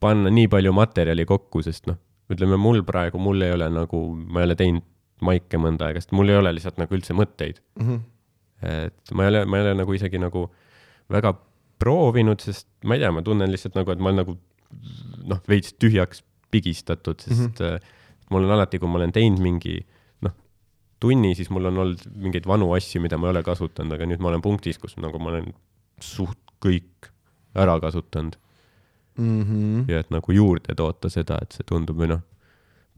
panna 0.00 0.30
nii 0.34 0.48
palju 0.50 0.72
materjali 0.74 1.24
kokku, 1.28 1.62
sest 1.62 1.86
noh, 1.86 1.96
ütleme 2.32 2.56
mul 2.58 2.82
praegu, 2.88 3.18
mul 3.22 3.42
ei 3.46 3.52
ole 3.54 3.68
nagu, 3.70 4.00
ma 4.28 4.40
ei 4.42 4.48
ole 4.50 4.56
teinud 4.58 4.82
maike 5.22 5.58
mõnda 5.58 5.86
aega, 5.88 6.00
sest 6.02 6.12
mul 6.14 6.28
ei 6.30 6.36
ole 6.38 6.52
lihtsalt 6.54 6.78
nagu 6.78 6.94
üldse 6.94 7.14
mõtteid. 7.14 7.60
Mm 7.78 7.86
-hmm. 7.88 8.00
et 8.62 9.12
ma 9.14 9.24
ei 9.24 9.28
ole, 9.32 9.44
ma 9.46 9.56
ei 9.58 9.62
ole 9.66 9.74
nagu 9.78 9.94
isegi 9.94 10.18
nagu 10.18 10.48
väga 11.10 11.32
proovinud, 11.78 12.42
sest 12.42 12.68
ma 12.84 12.96
ei 12.96 13.04
tea, 13.04 13.12
ma 13.14 13.22
tunnen 13.26 13.50
lihtsalt 13.52 13.76
nagu, 13.78 13.92
et 13.92 14.02
ma 14.02 14.10
olen 14.10 14.22
nagu 14.24 14.36
noh, 15.28 15.40
veits 15.48 15.74
tühjaks 15.80 16.24
pigistatud, 16.52 17.20
sest 17.20 17.60
mm 17.60 17.64
-hmm. 17.66 17.94
mul 18.30 18.44
on 18.44 18.56
alati, 18.56 18.78
kui 18.78 18.88
ma 18.88 19.00
olen 19.00 19.12
teinud 19.12 19.42
mingi 19.44 19.78
noh, 20.24 20.34
tunni, 21.00 21.34
siis 21.34 21.50
mul 21.50 21.70
on 21.70 21.78
olnud 21.84 22.04
mingeid 22.14 22.46
vanu 22.46 22.72
asju, 22.76 23.00
mida 23.00 23.18
ma 23.18 23.28
ei 23.28 23.36
ole 23.36 23.42
kasutanud, 23.42 23.92
aga 23.94 24.06
nüüd 24.06 24.20
ma 24.20 24.32
olen 24.32 24.42
punktis, 24.42 24.78
kus 24.78 24.96
nagu 24.96 25.18
ma 25.18 25.30
olen 25.34 25.54
suht 26.00 26.38
kõik 26.64 27.12
ära 27.54 27.80
kasutanud 27.80 28.38
Mm 29.18 29.42
-hmm. 29.42 29.90
ja 29.90 30.00
et 30.00 30.10
nagu 30.10 30.32
juurde 30.32 30.74
toota 30.74 31.08
seda, 31.10 31.38
et 31.42 31.52
see 31.52 31.64
tundub 31.66 31.98
või 31.98 32.06
noh, 32.06 32.20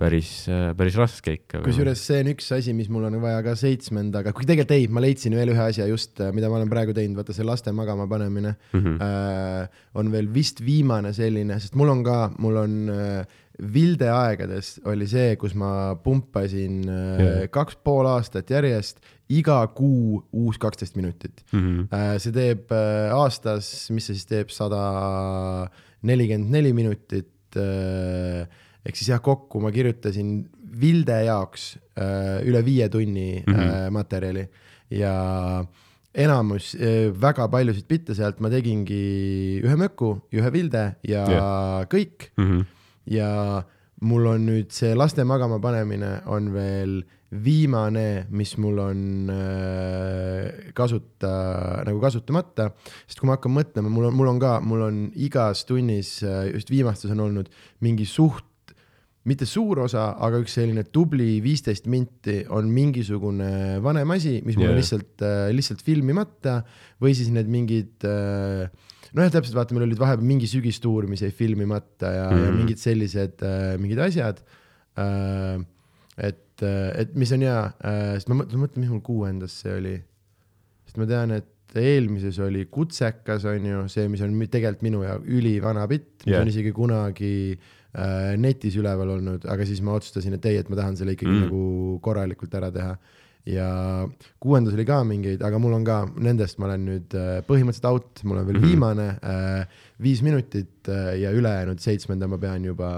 päris, 0.01 0.31
päris 0.79 0.97
raske 0.99 1.37
ikka. 1.37 1.61
kusjuures 1.67 2.03
see 2.09 2.23
on 2.25 2.33
üks 2.33 2.49
asi, 2.57 2.75
mis 2.77 2.89
mul 2.93 3.05
on 3.11 3.19
vaja 3.23 3.43
ka 3.47 3.55
seitsmendaga, 3.59 4.33
kuigi 4.37 4.53
tegelikult 4.53 4.77
ei, 4.79 4.89
ma 4.89 5.05
leidsin 5.05 5.37
veel 5.37 5.53
ühe 5.55 5.67
asja 5.67 5.87
just, 5.91 6.23
mida 6.35 6.51
ma 6.51 6.59
olen 6.61 6.73
praegu 6.73 6.97
teinud, 6.97 7.19
vaata 7.21 7.37
see 7.37 7.47
laste 7.47 7.75
magama 7.77 8.09
panemine 8.11 8.55
mm. 8.57 8.81
-hmm. 8.81 8.97
äh, 9.05 9.85
on 9.95 10.11
veel 10.13 10.33
vist 10.33 10.65
viimane 10.65 11.13
selline, 11.17 11.61
sest 11.61 11.79
mul 11.79 11.93
on 11.93 12.03
ka, 12.07 12.19
mul 12.39 12.65
on 12.65 12.81
äh, 12.97 13.39
Vilde 13.61 14.09
aegades 14.09 14.79
oli 14.89 15.05
see, 15.11 15.35
kus 15.41 15.53
ma 15.59 15.95
pumpasin 16.01 16.79
äh, 16.89 17.21
Jaa. 17.21 17.49
kaks 17.53 17.77
pool 17.85 18.09
aastat 18.09 18.51
järjest 18.51 19.03
iga 19.31 19.59
kuu 19.77 20.23
uus 20.33 20.59
kaksteist 20.59 20.97
minutit. 20.97 21.45
Mhm. 21.53 21.91
Äh, 21.93 22.15
see 22.23 22.33
teeb 22.35 22.73
äh, 22.73 23.13
aastas, 23.13 23.91
mis 23.93 24.09
see 24.09 24.17
siis 24.17 24.31
teeb, 24.31 24.55
sada 24.55 24.81
nelikümmend 26.07 26.57
neli 26.57 26.73
minutit. 26.77 27.29
Ehk 28.87 28.97
siis 28.97 29.09
jah, 29.13 29.21
kokku 29.23 29.61
ma 29.61 29.71
kirjutasin 29.75 30.49
Vilde 30.81 31.17
jaoks 31.27 31.77
äh, 31.99 32.41
üle 32.47 32.61
viie 32.65 32.89
tunni 32.89 33.43
mm 33.47 33.53
Mhm. 33.53 33.61
-hmm. 33.61 33.91
materjali 33.91 34.45
ja 34.91 35.65
enamus, 36.15 36.77
väga 37.21 37.49
paljusid 37.49 37.87
bitte 37.89 38.15
sealt 38.15 38.41
ma 38.41 38.49
tegingi 38.51 39.61
ühe 39.63 39.77
möku, 39.77 40.21
ühe 40.33 40.51
Vilde 40.53 40.95
ja 41.07 41.25
Jah. 41.31 41.87
kõik 41.87 42.31
Mhm. 42.39 42.61
ja 43.07 43.63
mul 44.01 44.27
on 44.27 44.47
nüüd 44.47 44.71
see 44.73 44.95
laste 44.95 45.25
magama 45.25 45.59
panemine 45.61 46.23
on 46.27 46.53
veel 46.53 47.03
viimane, 47.31 48.27
mis 48.31 48.57
mul 48.59 48.79
on 48.79 49.31
äh, 49.31 50.73
kasuta, 50.75 51.31
nagu 51.87 52.01
kasutamata, 52.03 52.71
sest 53.07 53.21
kui 53.21 53.29
ma 53.31 53.37
hakkan 53.37 53.53
mõtlema, 53.55 53.91
mul 53.93 54.09
on, 54.09 54.15
mul 54.19 54.31
on 54.33 54.41
ka, 54.43 54.57
mul 54.65 54.83
on 54.83 55.01
igas 55.15 55.65
tunnis, 55.69 56.17
just 56.55 56.71
viimastes 56.73 57.11
on 57.15 57.21
olnud 57.21 57.51
mingi 57.85 58.07
suht, 58.09 58.45
mitte 59.29 59.45
suur 59.49 59.83
osa, 59.85 60.07
aga 60.25 60.39
üks 60.41 60.55
selline 60.57 60.87
tubli 60.89 61.41
viisteist 61.45 61.89
minti 61.93 62.39
on 62.57 62.71
mingisugune 62.73 63.81
vanem 63.85 64.15
asi, 64.17 64.39
mis 64.47 64.57
mul 64.57 64.69
Jaa. 64.69 64.73
on 64.73 64.81
lihtsalt, 64.81 65.25
lihtsalt 65.57 65.83
filmimata 65.85 66.61
või 67.03 67.13
siis 67.19 67.29
need 67.35 67.51
mingid 67.53 68.07
äh, 68.09 68.71
nojah, 69.13 69.33
täpselt 69.35 69.59
vaata, 69.59 69.77
meil 69.77 69.89
olid 69.91 70.01
vahepeal 70.01 70.25
mingi 70.27 70.49
sügistuur, 70.49 71.09
mis 71.11 71.25
jäi 71.27 71.35
filmimata 71.37 72.15
ja 72.15 72.25
mm, 72.31 72.37
-hmm. 72.37 72.45
ja 72.45 72.51
Mhm. 72.51 72.59
mingid 72.63 72.81
sellised 72.81 73.45
äh, 73.45 73.75
mingid 73.79 74.01
asjad 74.07 74.41
äh,. 74.97 75.61
et, 76.17 76.63
et 76.63 77.15
mis 77.17 77.33
on 77.33 77.45
hea 77.45 77.61
äh,, 77.85 78.15
sest 78.17 78.29
ma 78.29 78.41
mõtlen, 78.41 78.81
mis 78.81 78.89
mul 78.89 79.05
kuuendas 79.05 79.61
see 79.63 79.75
oli. 79.77 79.97
sest 80.87 80.97
ma 80.97 81.07
tean, 81.07 81.31
et 81.37 81.77
eelmises 81.77 82.39
oli 82.43 82.65
Kutsekas 82.67 83.45
on 83.47 83.67
ju 83.67 83.83
see, 83.89 84.09
mis 84.09 84.21
on 84.27 84.33
tegelikult 84.51 84.83
minu 84.83 85.05
jaoks 85.05 85.29
ülivana 85.29 85.87
bitt, 85.87 86.25
mis 86.25 86.35
Jah. 86.35 86.43
on 86.43 86.49
isegi 86.49 86.73
kunagi 86.73 87.53
äh, 87.53 87.80
netis 88.39 88.77
üleval 88.79 89.17
olnud, 89.17 89.47
aga 89.51 89.65
siis 89.67 89.81
ma 89.83 89.97
otsustasin, 89.99 90.37
et 90.37 90.45
ei, 90.47 90.61
et 90.61 90.69
ma 90.71 90.77
tahan 90.79 90.95
selle 90.99 91.17
ikkagi 91.17 91.33
mm. 91.33 91.49
Nagu 91.49 91.99
korralikult 92.05 92.53
ära 92.55 92.69
teha 92.75 92.93
ja 93.49 93.69
kuuendas 94.41 94.75
oli 94.77 94.85
ka 94.89 95.01
mingeid, 95.07 95.43
aga 95.45 95.59
mul 95.63 95.75
on 95.79 95.85
ka, 95.87 96.01
nendest 96.21 96.59
ma 96.61 96.69
olen 96.69 96.85
nüüd 96.89 97.15
äh, 97.17 97.31
põhimõtteliselt 97.49 97.89
out, 97.89 98.23
mul 98.29 98.41
on 98.41 98.49
veel 98.49 98.59
mm. 98.59 98.65
-hmm. 98.65 98.69
viimane 98.69 99.07
äh, 99.25 99.79
viis 100.03 100.23
minutit 100.23 100.89
äh, 100.89 101.15
ja 101.23 101.33
ülejäänud 101.33 101.81
seitsmenda 101.81 102.29
ma 102.29 102.39
pean 102.39 102.65
juba 102.65 102.91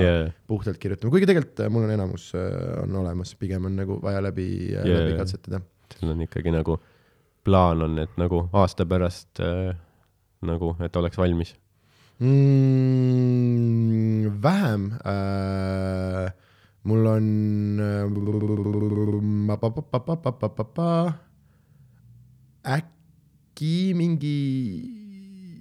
Jaa. 0.00 0.30
puhtalt 0.46 0.78
kirjutama, 0.78 1.14
kuigi 1.14 1.30
tegelikult 1.30 1.60
äh, 1.60 1.70
mul 1.70 1.86
on 1.86 1.94
enamus 1.94 2.32
äh, 2.34 2.82
on 2.82 2.96
olemas, 3.04 3.34
pigem 3.38 3.64
on 3.70 3.76
nagu 3.76 4.00
vaja 4.02 4.22
läbi 4.22 4.48
yeah., 4.72 4.86
läbi 4.86 5.18
katsetada. 5.18 5.60
sul 6.00 6.10
on 6.10 6.26
ikkagi 6.26 6.50
nagu 6.50 6.78
plaan 7.44 7.82
on, 7.82 7.98
et 7.98 8.16
nagu 8.16 8.48
aasta 8.52 8.86
pärast 8.86 9.40
äh, 9.40 9.76
nagu, 10.42 10.76
et 10.80 10.96
oleks 10.96 11.18
valmis. 11.18 11.54
mm,. 12.20 14.04
vähem 14.42 14.92
äh,, 15.04 16.32
mul 16.84 17.06
on 17.06 17.80
äh, 17.80 18.04
äkki 22.64 23.94
mingi 23.94 24.38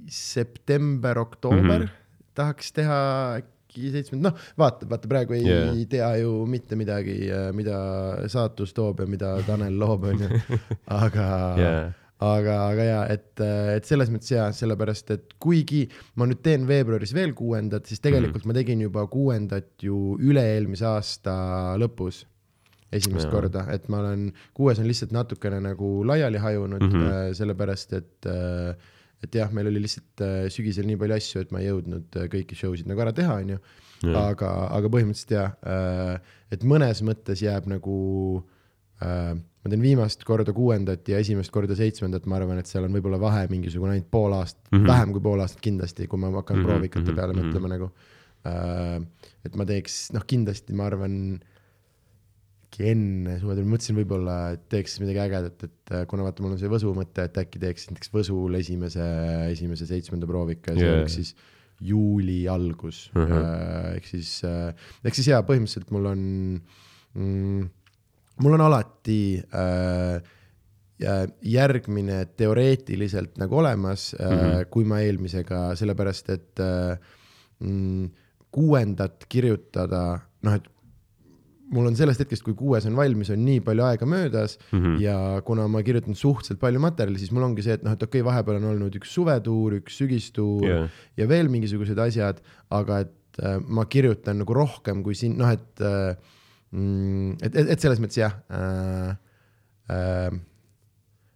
september-oktoober 0.10 1.80
mm. 1.80 1.86
-hmm. 1.86 1.90
tahaks 2.36 2.72
teha 2.72 3.00
äkki 3.40 3.92
seitsmenda, 3.92 4.30
noh, 4.30 4.38
vaata, 4.58 4.86
vaata 4.90 5.08
praegu 5.08 5.34
ei 5.34 5.46
yeah. 5.48 5.88
tea 5.90 6.16
ju 6.22 6.46
mitte 6.46 6.76
midagi, 6.76 7.30
mida 7.54 7.78
saatus 8.28 8.74
toob 8.74 9.00
ja 9.00 9.06
mida 9.06 9.42
Tanel 9.48 9.80
loob, 9.80 10.04
onju, 10.04 10.30
aga 11.06 11.28
jaa, 11.58 11.92
aga, 12.24 12.58
aga 12.72 12.86
ja 12.88 13.00
et, 13.12 13.32
et 13.78 13.88
selles 13.88 14.12
mõttes 14.14 14.32
ja 14.34 14.48
sellepärast, 14.56 15.14
et 15.16 15.36
kuigi 15.42 15.84
ma 16.20 16.28
nüüd 16.30 16.44
teen 16.46 16.68
veebruaris 16.70 17.14
veel 17.16 17.34
kuuendat, 17.38 17.88
siis 17.90 18.04
tegelikult 18.04 18.44
mm. 18.44 18.52
ma 18.52 18.58
tegin 18.58 18.84
juba 18.86 19.06
kuuendat 19.12 19.86
ju 19.86 20.16
üle-eelmise 20.22 20.88
aasta 20.90 21.36
lõpus 21.82 22.24
esimest 22.94 23.26
Jaa. 23.26 23.34
korda, 23.34 23.66
et 23.74 23.88
ma 23.90 24.04
olen, 24.04 24.28
kuues 24.54 24.82
on 24.82 24.90
lihtsalt 24.90 25.14
natukene 25.16 25.60
nagu 25.64 25.96
laiali 26.06 26.42
hajunud 26.42 26.84
mm. 26.84 26.92
-hmm. 26.92 27.38
sellepärast 27.40 27.96
et, 27.98 28.28
et 29.26 29.40
jah, 29.40 29.50
meil 29.52 29.72
oli 29.72 29.82
lihtsalt 29.86 30.22
äh, 30.26 30.44
sügisel 30.54 30.86
nii 30.90 31.00
palju 31.02 31.18
asju, 31.18 31.42
et 31.42 31.56
ma 31.56 31.64
ei 31.64 31.72
jõudnud 31.72 32.20
äh, 32.20 32.30
kõiki 32.30 32.58
show 32.60 32.76
sid 32.78 32.90
nagu 32.92 33.02
ära 33.02 33.16
teha, 33.16 33.40
onju. 33.42 33.64
Aga, 34.04 34.50
aga 34.76 34.90
põhimõtteliselt 34.92 35.30
jah, 35.32 35.54
et 36.52 36.64
mõnes 36.68 37.00
mõttes 37.08 37.40
jääb 37.40 37.70
nagu 37.72 37.94
äh, 38.42 38.63
ma 39.02 39.72
teen 39.72 39.84
viimast 39.84 40.26
korda 40.28 40.54
kuuendat 40.56 41.08
ja 41.12 41.22
esimest 41.24 41.52
korda 41.54 41.76
seitsmendat, 41.78 42.28
ma 42.30 42.38
arvan, 42.40 42.60
et 42.60 42.70
seal 42.70 42.88
on 42.88 42.96
võib-olla 42.96 43.20
vahe 43.22 43.46
mingisugune 43.52 43.96
ainult 43.96 44.12
pool 44.12 44.36
aastat 44.38 44.66
mm. 44.72 44.78
-hmm. 44.78 44.92
vähem 44.92 45.16
kui 45.16 45.24
pool 45.24 45.44
aastat 45.44 45.64
kindlasti, 45.64 46.08
kui 46.08 46.20
ma 46.20 46.32
hakkan 46.36 46.58
mm 46.58 46.62
-hmm, 46.62 46.68
proovikate 46.70 47.06
mhm, 47.08 47.16
peale 47.16 47.34
mhm. 47.34 47.48
mõtlema 47.48 47.72
nagu 47.72 47.90
äh,. 48.46 49.02
et 49.46 49.56
ma 49.56 49.66
teeks, 49.66 50.12
noh, 50.14 50.26
kindlasti 50.28 50.76
ma 50.76 50.88
arvan, 50.92 51.40
enne 52.82 53.38
suvetalve, 53.38 53.70
mõtlesin 53.70 53.98
võib-olla, 54.00 54.38
et 54.56 54.64
teeks 54.72 54.98
midagi 55.00 55.20
ägedat, 55.22 55.64
et 55.68 55.92
äh, 55.94 56.06
kuna 56.10 56.24
vaata, 56.26 56.42
mul 56.42 56.56
on 56.56 56.60
see 56.60 56.72
Võsu 56.72 56.94
mõte, 56.98 57.28
et 57.28 57.38
äkki 57.38 57.62
teeks 57.62 57.86
näiteks 57.92 58.10
Võsul 58.14 58.56
esimese, 58.58 59.06
esimese 59.52 59.86
seitsmenda 59.86 60.26
proovika 60.26 60.74
ja 60.74 60.80
see 60.80 60.88
Jaa. 60.88 60.98
oleks 60.98 61.20
siis 61.20 61.36
juuli 61.84 62.48
algus 62.48 63.12
uh. 63.16 63.22
-huh. 63.22 63.96
ehk 63.98 64.06
siis, 64.08 64.42
ehk 65.04 65.16
siis 65.16 65.28
jaa, 65.28 65.42
põhimõtteliselt 65.46 65.92
mul 65.92 66.06
on 66.06 66.20
mm,, 67.14 67.70
mul 68.44 68.58
on 68.58 68.66
alati 68.68 69.22
äh, 69.40 70.34
ja 71.04 71.16
järgmine 71.42 72.26
teoreetiliselt 72.38 73.40
nagu 73.42 73.58
olemas 73.62 74.12
mm. 74.20 74.36
-hmm. 74.38 74.68
kui 74.70 74.86
ma 74.86 75.00
eelmisega, 75.04 75.72
sellepärast 75.80 76.30
et 76.30 76.60
äh, 76.60 77.00
mm, 77.60 78.12
kuuendat 78.54 79.26
kirjutada, 79.30 80.20
noh, 80.46 80.54
et 80.54 80.70
mul 81.74 81.88
on 81.90 81.96
sellest 81.98 82.22
hetkest, 82.22 82.44
kui 82.46 82.54
kuues 82.58 82.86
on 82.86 82.96
valmis, 82.98 83.32
on 83.34 83.42
nii 83.46 83.64
palju 83.66 83.86
aega 83.88 84.06
möödas 84.06 84.60
mm. 84.72 84.80
-hmm. 84.80 85.02
ja 85.02 85.42
kuna 85.46 85.68
ma 85.68 85.84
kirjutan 85.84 86.16
suhteliselt 86.16 86.60
palju 86.60 86.80
materjali, 86.80 87.20
siis 87.20 87.32
mul 87.32 87.48
ongi 87.48 87.66
see, 87.66 87.74
et 87.80 87.84
noh, 87.84 87.96
et 87.96 88.04
okei 88.04 88.22
okay,, 88.22 88.30
vahepeal 88.30 88.62
on 88.62 88.70
olnud 88.76 88.96
üks 89.00 89.16
suvetuur, 89.18 89.80
üks 89.82 89.98
sügistuur 89.98 90.70
Jaa. 90.70 90.88
ja 91.18 91.28
veel 91.28 91.50
mingisugused 91.50 92.00
asjad, 92.00 92.44
aga 92.70 93.00
et 93.08 93.42
äh, 93.42 93.58
ma 93.68 93.86
kirjutan 93.86 94.44
nagu 94.44 94.54
rohkem 94.54 95.04
kui 95.04 95.16
siin, 95.18 95.38
noh, 95.38 95.50
et 95.50 95.82
äh, 95.82 96.16
et, 96.74 97.54
et, 97.54 97.70
et 97.76 97.80
selles 97.80 98.02
mõttes 98.04 98.22
jah 98.22 98.40
äh,. 98.50 99.14
Äh, 99.94 100.42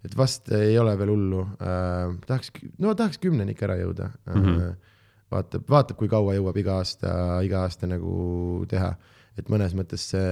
et 0.07 0.13
vast 0.15 0.47
ei 0.55 0.77
ole 0.79 0.93
veel 0.99 1.11
hullu 1.11 1.41
äh,, 1.59 2.13
tahaks, 2.27 2.53
no 2.79 2.93
tahaks 2.95 3.19
kümneni 3.19 3.55
ikka 3.55 3.67
ära 3.67 3.75
jõuda 3.81 4.11
äh, 4.13 4.35
mm. 4.35 4.45
-hmm. 4.45 4.93
vaatab, 5.33 5.65
vaatab, 5.69 5.97
kui 5.99 6.09
kaua 6.11 6.37
jõuab 6.37 6.57
iga 6.61 6.77
aasta, 6.79 7.11
iga 7.43 7.65
aasta 7.65 7.89
nagu 7.91 8.63
teha, 8.71 8.93
et 9.37 9.51
mõnes 9.51 9.75
mõttes 9.75 10.07
see 10.13 10.31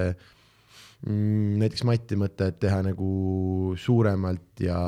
mm, 1.06 1.58
näiteks 1.62 1.84
Mati 1.90 2.20
mõte, 2.20 2.50
et 2.54 2.60
teha 2.62 2.82
nagu 2.86 3.10
suuremalt 3.78 4.64
ja 4.64 4.80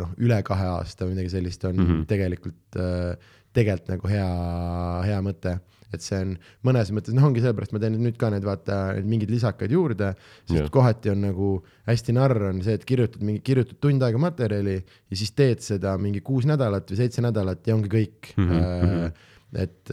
noh, 0.00 0.14
üle 0.18 0.40
kahe 0.42 0.66
aasta 0.74 1.06
või 1.06 1.14
midagi 1.14 1.36
sellist 1.36 1.64
on 1.64 1.76
mm. 1.76 1.86
-hmm. 1.86 2.06
tegelikult, 2.10 2.80
tegelikult 3.52 3.94
nagu 3.94 4.10
hea, 4.10 4.30
hea 5.06 5.20
mõte. 5.22 5.58
Et 5.94 6.04
see 6.04 6.20
on 6.22 6.34
mõnes 6.66 6.92
mõttes, 6.94 7.14
noh, 7.16 7.26
ongi 7.28 7.42
sellepärast 7.42 7.74
ma 7.74 7.82
teen 7.82 7.98
nüüd 8.00 8.18
ka 8.20 8.30
need 8.34 8.46
vaata 8.46 8.78
need 8.98 9.08
mingid 9.10 9.32
lisakad 9.32 9.72
juurde, 9.74 10.12
sest 10.44 10.58
yeah. 10.58 10.70
kohati 10.72 11.12
on 11.14 11.24
nagu 11.28 11.50
hästi 11.88 12.14
narr 12.16 12.46
on 12.50 12.62
see, 12.66 12.76
et 12.78 12.86
kirjutad 12.88 13.24
mingi, 13.26 13.42
kirjutad 13.46 13.80
tund 13.82 14.06
aega 14.06 14.20
materjali 14.22 14.78
ja 14.78 15.18
siis 15.18 15.34
teed 15.36 15.64
seda 15.64 15.96
mingi 16.00 16.22
kuus 16.26 16.46
nädalat 16.50 16.90
või 16.90 17.02
seitse 17.02 17.24
nädalat 17.24 17.66
ja 17.66 17.76
ongi 17.76 17.92
kõik 17.92 18.32
mm. 18.36 18.48
-hmm. 18.48 18.86
mhm. 18.86 19.28
et, 19.66 19.92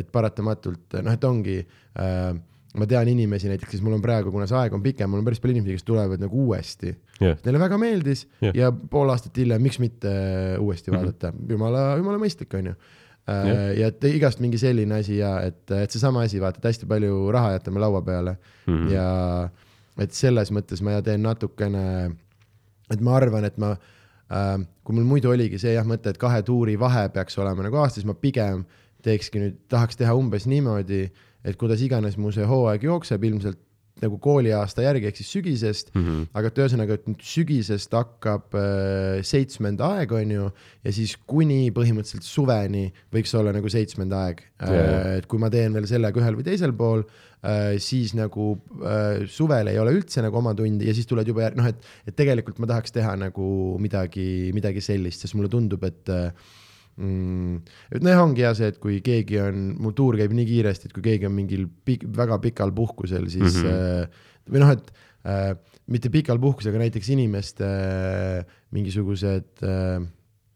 et 0.00 0.10
paratamatult 0.12 1.00
noh, 1.02 1.12
et 1.12 1.28
ongi 1.28 1.60
äh, 1.60 2.34
ma 2.74 2.88
tean 2.90 3.08
inimesi 3.10 3.50
näiteks, 3.50 3.70
kes 3.76 3.82
mul 3.84 3.94
on 3.98 4.02
praegu, 4.02 4.32
kuna 4.34 4.48
see 4.50 4.58
aeg 4.58 4.74
on 4.74 4.82
pikem, 4.82 5.10
mul 5.10 5.22
on 5.22 5.28
päris 5.28 5.40
palju 5.42 5.54
inimesi, 5.54 5.78
kes 5.78 5.86
tulevad 5.86 6.22
nagu 6.22 6.46
uuesti. 6.48 6.90
jah, 7.20 7.38
Neile 7.44 7.60
väga 7.62 7.78
meeldis 7.78 8.24
Jah. 8.42 8.56
ja 8.58 8.72
pool 8.72 9.12
aastat 9.12 9.36
hiljem, 9.38 9.62
miks 9.62 9.78
mitte 9.82 10.10
uuesti 10.58 10.90
Mhm. 10.90 10.98
vaadata, 10.98 11.32
jumala, 11.48 11.84
jumala 12.00 12.18
mõistlik 12.18 12.54
on 12.58 12.72
ju. 12.72 12.74
Jah. 12.74 13.02
Ja 13.26 13.88
et 13.88 14.04
igast 14.04 14.40
mingi 14.44 14.58
selline 14.60 14.98
asi 15.00 15.18
ja 15.18 15.38
et, 15.46 15.62
et 15.72 15.90
seesama 15.90 16.26
asi, 16.26 16.40
vaata, 16.42 16.60
et 16.60 16.70
hästi 16.72 16.88
palju 16.90 17.30
raha 17.32 17.54
jätame 17.54 17.80
laua 17.80 18.02
peale 18.04 18.36
mm. 18.66 18.88
ja 18.92 19.06
et 20.04 20.12
selles 20.12 20.50
mõttes 20.52 20.82
ma 20.84 20.98
teen 21.06 21.22
natukene, 21.24 21.84
et 22.92 23.00
ma 23.04 23.16
arvan, 23.16 23.46
et 23.48 23.56
ma 23.62 23.74
äh,, 23.74 24.56
kui 24.84 24.98
mul 24.98 25.06
muidu 25.08 25.32
oligi 25.32 25.60
see 25.62 25.72
jah 25.76 25.86
mõte, 25.88 26.12
et 26.12 26.20
kahe 26.20 26.42
tuuri 26.44 26.76
vahe 26.80 27.06
peaks 27.14 27.38
olema 27.40 27.64
nagu 27.64 27.80
aastas, 27.80 28.04
ma 28.04 28.16
pigem 28.18 28.66
teekski 29.04 29.40
nüüd, 29.40 29.60
tahaks 29.72 30.00
teha 30.00 30.14
umbes 30.16 30.48
niimoodi, 30.50 31.06
et 31.44 31.60
kuidas 31.60 31.82
iganes 31.84 32.18
mu 32.20 32.32
see 32.34 32.46
hooaeg 32.48 32.84
jookseb, 32.88 33.24
ilmselt 33.28 33.60
nagu 34.02 34.18
kooliaasta 34.22 34.82
järgi 34.84 35.08
ehk 35.08 35.18
siis 35.20 35.30
sügisest 35.36 35.92
mm. 35.94 36.02
-hmm. 36.04 36.30
aga 36.34 36.50
et 36.50 36.58
ühesõnaga, 36.62 36.96
et 36.98 37.04
nüüd 37.08 37.20
sügisest 37.24 37.92
hakkab 37.94 38.56
äh, 38.58 39.20
seitsmenda 39.26 39.92
aeg, 39.98 40.14
on 40.18 40.32
ju, 40.34 40.48
ja 40.84 40.94
siis 40.94 41.14
kuni 41.30 41.70
põhimõtteliselt 41.74 42.26
suveni 42.26 42.88
võiks 43.14 43.34
olla 43.38 43.52
nagu 43.54 43.70
seitsmenda 43.70 44.24
aeg 44.26 44.42
Jaa. 44.42 44.72
äh,. 44.72 45.12
et 45.20 45.28
kui 45.30 45.38
ma 45.38 45.50
teen 45.52 45.76
veel 45.76 45.86
sellega 45.90 46.20
ühel 46.20 46.40
või 46.40 46.48
teisel 46.48 46.74
pool 46.74 47.04
äh,, 47.06 47.78
siis 47.78 48.16
nagu 48.18 48.50
äh, 48.82 49.24
suvel 49.30 49.70
ei 49.70 49.78
ole 49.78 49.94
üldse 50.00 50.24
nagu 50.26 50.42
oma 50.42 50.56
tundi 50.58 50.90
ja 50.90 50.96
siis 50.96 51.06
tuled 51.06 51.30
juba 51.30 51.46
jär-, 51.46 51.56
noh, 51.60 51.70
et, 51.70 51.86
et 52.06 52.18
tegelikult 52.18 52.58
ma 52.58 52.70
tahaks 52.74 52.94
teha 52.98 53.14
nagu 53.20 53.78
midagi, 53.78 54.50
midagi 54.56 54.82
sellist, 54.82 55.22
sest 55.22 55.38
mulle 55.38 55.52
tundub, 55.52 55.86
et 55.86 56.10
äh, 56.10 56.32
mm, 57.00 57.76
et 57.94 58.04
noh, 58.04 58.22
ongi 58.24 58.44
hea 58.44 58.52
see, 58.56 58.70
et 58.72 58.80
kui 58.82 59.00
keegi 59.04 59.40
on, 59.42 59.70
mu 59.82 59.94
tuur 59.96 60.18
käib 60.20 60.34
nii 60.36 60.48
kiiresti, 60.48 60.90
et 60.90 60.96
kui 60.96 61.04
keegi 61.04 61.28
on 61.28 61.36
mingil 61.36 61.66
pik, 61.86 62.06
väga 62.16 62.40
pikal 62.42 62.74
puhkusel, 62.76 63.28
siis 63.32 63.60
mm. 63.60 63.70
-hmm. 63.70 64.18
või 64.54 64.64
noh, 64.64 64.74
et 64.74 64.92
äh, 65.26 65.54
mitte 65.90 66.10
pikal 66.12 66.40
puhkusel, 66.42 66.72
aga 66.72 66.84
näiteks 66.86 67.10
inimeste 67.14 67.64
äh, 67.68 68.58
mingisugused 68.76 69.64
äh, 69.64 70.00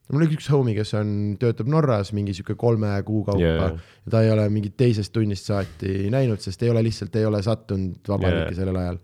mul 0.08 0.24
oli 0.24 0.38
üks 0.38 0.48
homie, 0.52 0.74
kes 0.78 0.94
on, 0.96 1.36
töötab 1.40 1.68
Norras 1.68 2.14
mingi 2.16 2.32
sihuke 2.36 2.56
kolme 2.56 2.94
kuu 3.04 3.24
kaupa 3.26 3.44
yeah. 3.44 3.76
ja 4.06 4.10
ta 4.10 4.22
ei 4.24 4.30
ole 4.32 4.48
mingit 4.48 4.76
teisest 4.76 5.12
tunnist 5.12 5.50
saati 5.50 6.08
näinud, 6.10 6.40
sest 6.40 6.62
ei 6.62 6.70
ole 6.72 6.82
lihtsalt, 6.86 7.16
ei 7.16 7.28
ole 7.28 7.42
sattunud 7.44 8.08
vabariiki 8.08 8.54
yeah. 8.54 8.60
sellel 8.62 8.82
ajal. 8.84 8.98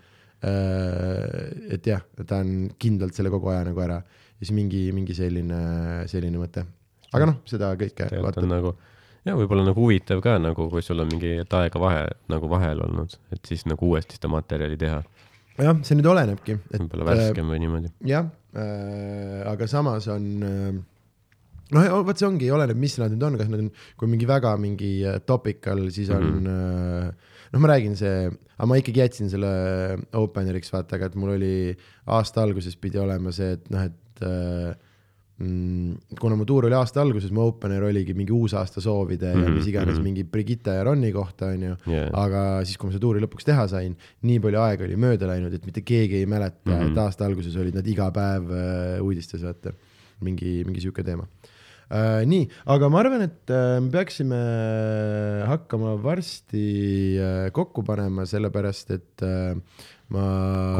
et 1.72 1.86
jah, 1.88 2.02
ta 2.28 2.42
on 2.42 2.68
kindlalt 2.78 3.16
selle 3.16 3.30
kogu 3.32 3.48
aja 3.48 3.62
nagu 3.64 3.80
ära 3.80 4.02
ja 4.44 4.46
siis 4.46 4.52
mingi, 4.56 4.88
mingi 4.92 5.14
selline, 5.16 5.60
selline 6.10 6.40
mõte. 6.40 6.66
Aga 7.14 7.30
noh, 7.30 7.40
seda 7.48 7.72
kõike 7.78 8.02
tegelikult 8.02 8.28
vaata 8.28 8.44
on 8.44 8.52
nagu 8.52 8.74
ja 9.24 9.36
võib-olla 9.38 9.66
nagu 9.66 9.80
huvitav 9.80 10.22
ka 10.24 10.36
nagu, 10.42 10.68
kui 10.72 10.84
sul 10.84 11.02
on 11.04 11.10
mingi 11.12 11.36
et 11.42 11.58
aega 11.60 11.80
vahe 11.80 12.06
nagu 12.32 12.50
vahel 12.50 12.82
olnud, 12.84 13.18
et 13.34 13.44
siis 13.48 13.64
nagu 13.70 13.90
uuesti 13.90 14.18
seda 14.18 14.30
materjali 14.32 14.78
teha, 14.80 15.02
jah, 15.58 15.78
see 15.86 15.98
nüüd 15.98 16.10
olenebki, 16.12 16.58
võib-olla 16.72 17.12
värskem 17.12 17.54
või 17.54 17.62
niimoodi. 17.64 17.94
jah 18.10 18.28
äh,, 18.56 19.40
aga 19.50 19.70
samas 19.70 20.10
on 20.12 20.28
äh, 20.44 20.82
noh, 21.72 22.00
vot 22.06 22.20
see 22.20 22.28
ongi, 22.28 22.50
oleneb, 22.54 22.78
mis 22.80 22.96
nad 23.00 23.12
nüüd 23.14 23.24
on, 23.26 23.38
kas 23.40 23.50
nad 23.50 23.64
on, 23.64 23.70
kui 24.00 24.10
mingi 24.10 24.28
väga 24.28 24.54
mingi 24.60 24.96
äh, 25.08 25.20
topical, 25.26 25.86
siis 25.94 26.10
on 26.14 26.26
mm. 26.26 26.46
-hmm. 26.46 27.08
äh, 27.08 27.36
noh, 27.54 27.62
ma 27.62 27.72
räägin 27.72 27.96
see, 27.96 28.28
aga 28.56 28.68
ma 28.68 28.80
ikkagi 28.80 29.04
jätsin 29.04 29.30
selle 29.32 29.52
openeriks, 30.20 30.72
vaata, 30.74 30.98
aga 30.98 31.10
et 31.10 31.14
mul 31.18 31.36
oli 31.36 31.54
aasta 32.06 32.42
alguses 32.44 32.76
pidi 32.76 33.00
olema 33.00 33.32
see, 33.32 33.54
et 33.56 33.70
noh, 33.72 33.88
et 33.88 34.26
äh, 34.26 34.74
kuna 36.20 36.36
mu 36.38 36.44
tuur 36.46 36.68
oli 36.68 36.76
aasta 36.78 37.00
alguses, 37.02 37.32
mu 37.34 37.42
opener 37.48 37.82
oligi 37.82 38.14
mingi 38.14 38.32
uusaasta 38.32 38.80
soovide 38.80 39.32
mm 39.32 39.40
-hmm. 39.40 39.42
ja 39.44 39.48
Mhm, 39.48 39.56
mis 39.58 39.66
iganes 39.66 39.94
mhm. 39.96 40.02
mingi 40.04 40.24
Brigitte 40.24 40.70
ja 40.70 40.84
Ronni 40.84 41.12
kohta, 41.12 41.46
onju. 41.46 41.76
Aga 42.12 42.64
siis, 42.64 42.76
kui 42.76 42.86
ma 42.88 42.92
seda 42.92 43.00
tuuri 43.02 43.20
lõpuks 43.24 43.44
teha 43.44 43.66
sain, 43.68 43.96
nii 44.22 44.38
palju 44.40 44.60
aega 44.60 44.84
oli 44.84 44.96
mööda 44.96 45.26
läinud, 45.26 45.52
et 45.54 45.66
mitte 45.66 45.80
keegi 45.82 46.16
ei 46.22 46.26
mäleta 46.26 46.70
mm, 46.70 46.72
Mhm. 46.72 46.82
-hmm. 46.82 46.92
et 46.92 46.98
aasta 46.98 47.26
alguses 47.26 47.56
olid 47.56 47.74
nad 47.74 47.86
iga 47.86 48.10
päev 48.10 48.50
äh, 48.50 49.02
uudistes, 49.02 49.42
vaata. 49.42 49.72
mingi, 50.20 50.62
mingi 50.64 50.80
sihuke 50.80 51.02
teema 51.02 51.26
äh,. 51.90 52.24
nii, 52.26 52.48
aga 52.66 52.88
ma 52.88 53.00
arvan, 53.00 53.22
et 53.22 53.50
äh, 53.50 53.80
me 53.80 53.90
peaksime 53.90 54.38
hakkama 55.46 55.96
varsti 56.02 57.18
äh, 57.18 57.50
kokku 57.52 57.82
panema, 57.82 58.24
sellepärast 58.24 58.90
et 58.90 59.22
äh, 59.22 59.56
ma 60.12 60.26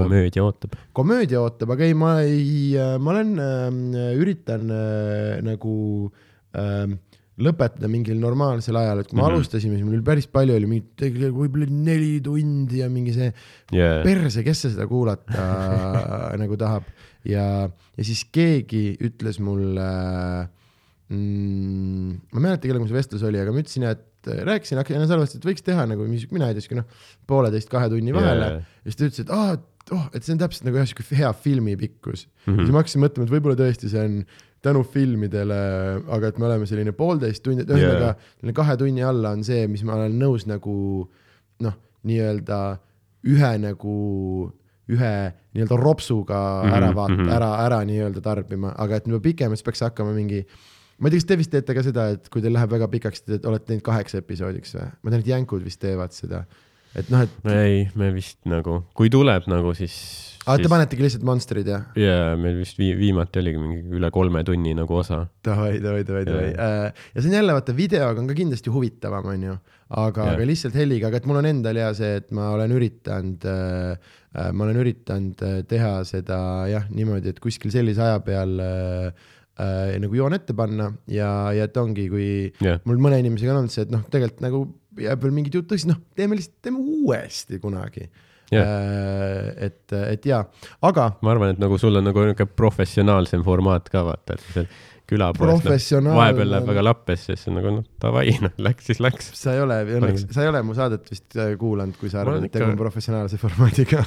komöödia 0.02 0.44
ootab. 0.44 0.76
komöödia 0.96 1.40
ootab, 1.40 1.72
aga 1.74 1.86
ei, 1.86 1.96
ma 1.96 2.12
ei, 2.26 2.76
ma 3.01 3.14
olen 3.14 3.34
äh,, 3.40 4.12
üritan 4.20 4.68
äh, 4.68 5.40
nagu 5.44 5.74
äh, 6.52 6.92
lõpetada 7.34 7.88
mingil 7.90 8.20
normaalsel 8.22 8.76
ajal, 8.78 9.01
et 9.02 9.09
kui 9.09 9.16
me 9.16 9.22
mm. 9.22 9.26
-hmm. 9.26 9.38
alustasime, 9.40 9.78
siis 9.78 9.86
mul 9.86 9.96
oli 9.96 10.06
päris 10.06 10.28
palju 10.30 10.55
oli 10.55 10.68
mingi, 10.70 11.30
võib-olla 11.34 11.66
neli 11.66 12.20
tundi 12.22 12.82
ja 12.82 12.90
mingi 12.90 13.14
see 13.16 13.32
Yeah. 13.74 14.05
perse, 14.05 14.44
kes 14.44 14.60
seda 14.68 14.84
kuulata 14.86 15.44
nagu 16.40 16.55
tahab 16.60 16.84
ja, 17.26 17.66
ja 17.96 18.05
siis 18.06 18.22
keegi 18.30 18.92
ütles 19.02 19.40
mulle 19.42 19.88
mm,, 21.09 22.10
ma 22.30 22.38
ei 22.38 22.44
mäleta, 22.44 22.68
kellega 22.68 22.84
mul 22.84 22.92
see 22.92 23.01
vestlus 23.01 23.24
oli, 23.26 23.40
aga 23.40 23.51
ma 23.51 23.64
ütlesin, 23.64 23.88
et 23.88 24.05
äh, 24.32 24.40
rääkisin 24.46 24.80
enne 24.80 25.06
salvestust, 25.10 25.42
et 25.42 25.48
võiks 25.51 25.64
teha 25.66 25.86
nagu, 25.90 26.06
mis 26.09 26.26
mina 26.32 26.48
ei 26.51 26.56
tea, 26.56 26.64
siuke 26.66 26.80
noh, 26.80 26.88
pooleteist-kahe 27.30 27.92
tunni 27.92 28.14
vahele 28.16 28.51
Yeah. 28.55 28.64
ja 28.84 28.90
siis 28.92 28.98
ta 28.98 29.09
ütles, 29.09 29.22
et 29.24 29.30
aa, 29.34 29.55
et 29.55 29.94
oh, 29.94 30.09
et 30.14 30.24
see 30.24 30.34
on 30.34 30.40
täpselt 30.40 30.66
nagu 30.68 30.80
jah, 30.80 30.88
siuke 30.88 31.05
hea 31.16 31.30
filmi 31.44 31.76
pikkus 31.80 32.26
mm. 32.26 32.52
-hmm. 32.52 32.59
Siis 32.60 32.72
ma 32.72 32.82
hakkasin 32.82 33.05
mõtlema, 33.05 33.28
et 33.28 33.34
võib-olla 33.34 33.59
tõesti 33.59 33.90
see 33.92 34.05
on 34.05 34.18
tänu 34.64 34.82
filmidele, 34.88 35.60
aga 36.16 36.30
et 36.30 36.38
me 36.40 36.48
oleme 36.48 36.66
selline 36.66 36.92
poolteist 36.96 37.42
tundi, 37.44 37.62
et 37.64 37.70
ühesõnaga 37.70 38.14
Yeah. 38.14 38.18
yeah. 38.42 38.55
kahe 38.56 38.76
tunni 38.80 39.05
alla 39.05 39.34
on 39.36 39.44
see, 39.44 39.66
mis 39.68 39.84
ma 39.84 39.98
olen 39.98 40.18
nõus 40.20 40.46
nagu 40.48 40.74
noh, 41.64 41.78
nii-öelda 42.05 42.60
ühe 43.24 43.52
nagu, 43.59 43.96
ühe 44.92 45.14
nii-öelda 45.55 45.76
ropsuga 45.80 46.38
ära 46.68 46.90
Mhm, 46.90 46.96
vaata 46.96 47.14
mm. 47.14 47.24
-hmm. 47.24 47.34
ära, 47.36 47.51
ära 47.64 47.80
nii-öelda 47.84 48.20
tarbima, 48.20 48.74
aga 48.76 48.96
et 48.96 49.06
juba 49.06 49.20
pikem, 49.20 49.52
siis 49.56 49.62
peaks 49.62 49.80
hakkama 49.80 50.12
mingi 50.12 50.46
ma 50.99 51.09
ei 51.09 51.15
tea, 51.15 51.23
kas 51.23 51.29
te 51.31 51.39
vist 51.41 51.55
teete 51.55 51.77
ka 51.77 51.87
seda, 51.87 52.11
et 52.16 52.29
kui 52.33 52.45
teil 52.45 52.55
läheb 52.55 52.77
väga 52.77 52.91
pikaks, 52.93 53.25
te 53.27 53.41
olete 53.43 53.71
teinud 53.71 53.87
kaheksa 53.87 54.21
episoodiks 54.23 54.77
või? 54.77 54.87
ma 55.03 55.11
tean, 55.11 55.25
et 55.25 55.33
jänkud 55.33 55.66
vist 55.66 55.83
teevad 55.83 56.15
seda. 56.15 56.45
et 56.95 57.11
noh, 57.11 57.25
et 57.27 57.51
ei, 57.51 57.83
me 57.99 58.12
vist 58.15 58.39
nagu, 58.49 58.83
kui 58.97 59.11
tuleb 59.12 59.49
nagu, 59.51 59.75
siis. 59.75 59.97
aa, 60.47 60.59
te 60.61 60.71
panetegi 60.71 61.07
lihtsalt 61.07 61.27
Monsterid 61.27 61.71
jah? 61.73 61.89
jaa, 61.99 62.35
meil 62.41 62.61
vist 62.62 62.79
vii-, 62.79 62.95
viimati 62.99 63.43
oligi 63.43 63.62
mingi 63.62 63.99
üle 63.99 64.11
kolme 64.15 64.45
tunni 64.47 64.77
nagu 64.79 65.01
osa. 65.01 65.25
davai, 65.47 65.79
davai, 65.83 66.07
davai, 66.07 66.27
davai. 66.31 66.51
ja 66.55 67.19
see 67.19 67.31
on 67.33 67.39
jälle 67.41 67.59
vaata 67.59 67.77
videoga 67.77 68.23
on 68.23 68.31
ka 68.31 68.39
kindlasti 68.39 68.75
huvitavam, 68.75 69.33
onju, 69.35 69.59
aga 69.91 70.29
Jah., 70.31 70.37
aga 70.39 70.51
lihtsalt 70.53 70.79
heliga, 70.79 71.11
aga 71.11 71.23
et 71.23 71.31
mul 71.31 71.43
on 71.43 71.51
endal 71.51 71.83
ja 71.83 71.91
see, 71.97 72.21
et 72.23 72.31
ma 72.37 72.53
olen 72.55 72.79
üritanud 72.79 73.51
äh,, 73.51 74.12
ma 74.55 74.66
olen 74.66 74.79
üritanud 74.83 75.43
äh, 75.47 75.61
teha 75.71 75.97
seda 76.07 76.39
jah, 76.71 76.87
niimoodi, 76.95 77.35
et 77.35 77.43
kuskil 77.43 77.75
sellise 77.75 78.03
aja 78.03 78.23
peal 78.23 78.59
äh, 78.62 79.33
äh, 79.60 79.94
nagu 80.02 80.16
joon 80.18 80.35
ette 80.36 80.55
panna 80.56 80.90
ja, 81.10 81.31
ja 81.55 81.68
et 81.68 81.76
ongi, 81.81 82.09
kui 82.12 82.28
jah, 82.64 82.81
mul 82.89 83.01
mõne 83.02 83.18
inimesega 83.22 83.55
on 83.55 83.62
olnud 83.62 83.74
see, 83.74 83.86
et 83.86 83.93
noh, 83.94 84.02
tegelikult 84.10 84.43
nagu 84.44 84.64
jääb 85.05 85.22
veel 85.26 85.35
mingit 85.35 85.55
juttu, 85.59 85.74
siis 85.78 85.89
noh, 85.90 85.98
teeme 86.14 86.39
lihtsalt, 86.39 86.60
teeme 86.62 86.78
uuesti 86.82 87.59
kunagi. 87.62 88.09
et, 88.55 89.93
et 89.98 90.26
jaa, 90.28 90.44
aga 90.86 91.09
ma 91.24 91.32
arvan, 91.35 91.55
et 91.55 91.59
nagu 91.62 91.78
sul 91.81 91.97
on 91.98 92.05
nagu 92.06 92.22
niisugune 92.22 92.55
professionaalsem 92.59 93.43
formaat 93.47 93.89
ka 93.90 94.05
vaata, 94.06 94.36
et 94.36 94.44
seal 94.55 94.68
külapoest 95.10 95.51
noh, 95.51 95.60
Professionaalne- 95.64 96.16
vahepeal 96.20 96.51
läheb 96.52 96.68
väga 96.70 96.85
lappesse, 96.86 97.35
siis 97.36 97.48
on 97.51 97.59
nagu 97.59 97.72
noh, 97.78 97.86
davai, 98.01 98.28
noh, 98.44 98.55
läks 98.68 98.86
siis 98.93 99.01
läks. 99.05 99.32
sa 99.36 99.52
ei 99.56 99.60
ole 99.64 99.81
õnneks, 99.98 100.28
sa 100.32 100.44
ei 100.47 100.52
ole 100.52 100.62
mu 100.64 100.76
saadet 100.76 101.10
vist 101.12 101.36
äh, 101.40 101.52
kuulanud, 101.60 101.98
kui 102.01 102.12
sa 102.12 102.22
arvad, 102.22 102.44
et 102.47 102.55
tegu 102.55 102.68
on 102.68 102.72
ikka- 102.76 102.82
professionaalse 102.85 103.40
formaadiga. 103.43 104.05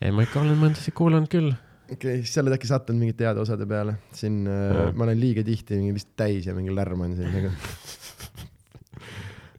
ei, 0.00 0.10
ma 0.14 0.24
ikka 0.26 0.40
olen 0.42 0.58
mõndasid 0.64 0.96
kuulanud 0.98 1.30
küll. 1.32 1.52
Okei 1.88 2.20
okay,, 2.20 2.26
sa 2.28 2.42
oled 2.42 2.54
äkki 2.56 2.68
sattunud 2.68 3.02
mingite 3.02 3.26
heade 3.26 3.42
osade 3.42 3.66
peale, 3.68 3.96
siin 4.16 4.42
äh, 4.50 4.88
ma 4.94 5.06
olen 5.06 5.20
liiga 5.20 5.44
tihti 5.46 5.78
mingi 5.78 5.96
lihtsalt 5.96 6.16
täis 6.20 6.48
ja 6.48 6.54
mingi 6.56 6.74
lärm 6.74 7.04
on 7.06 7.16
siin 7.18 7.32
nagu 7.32 7.52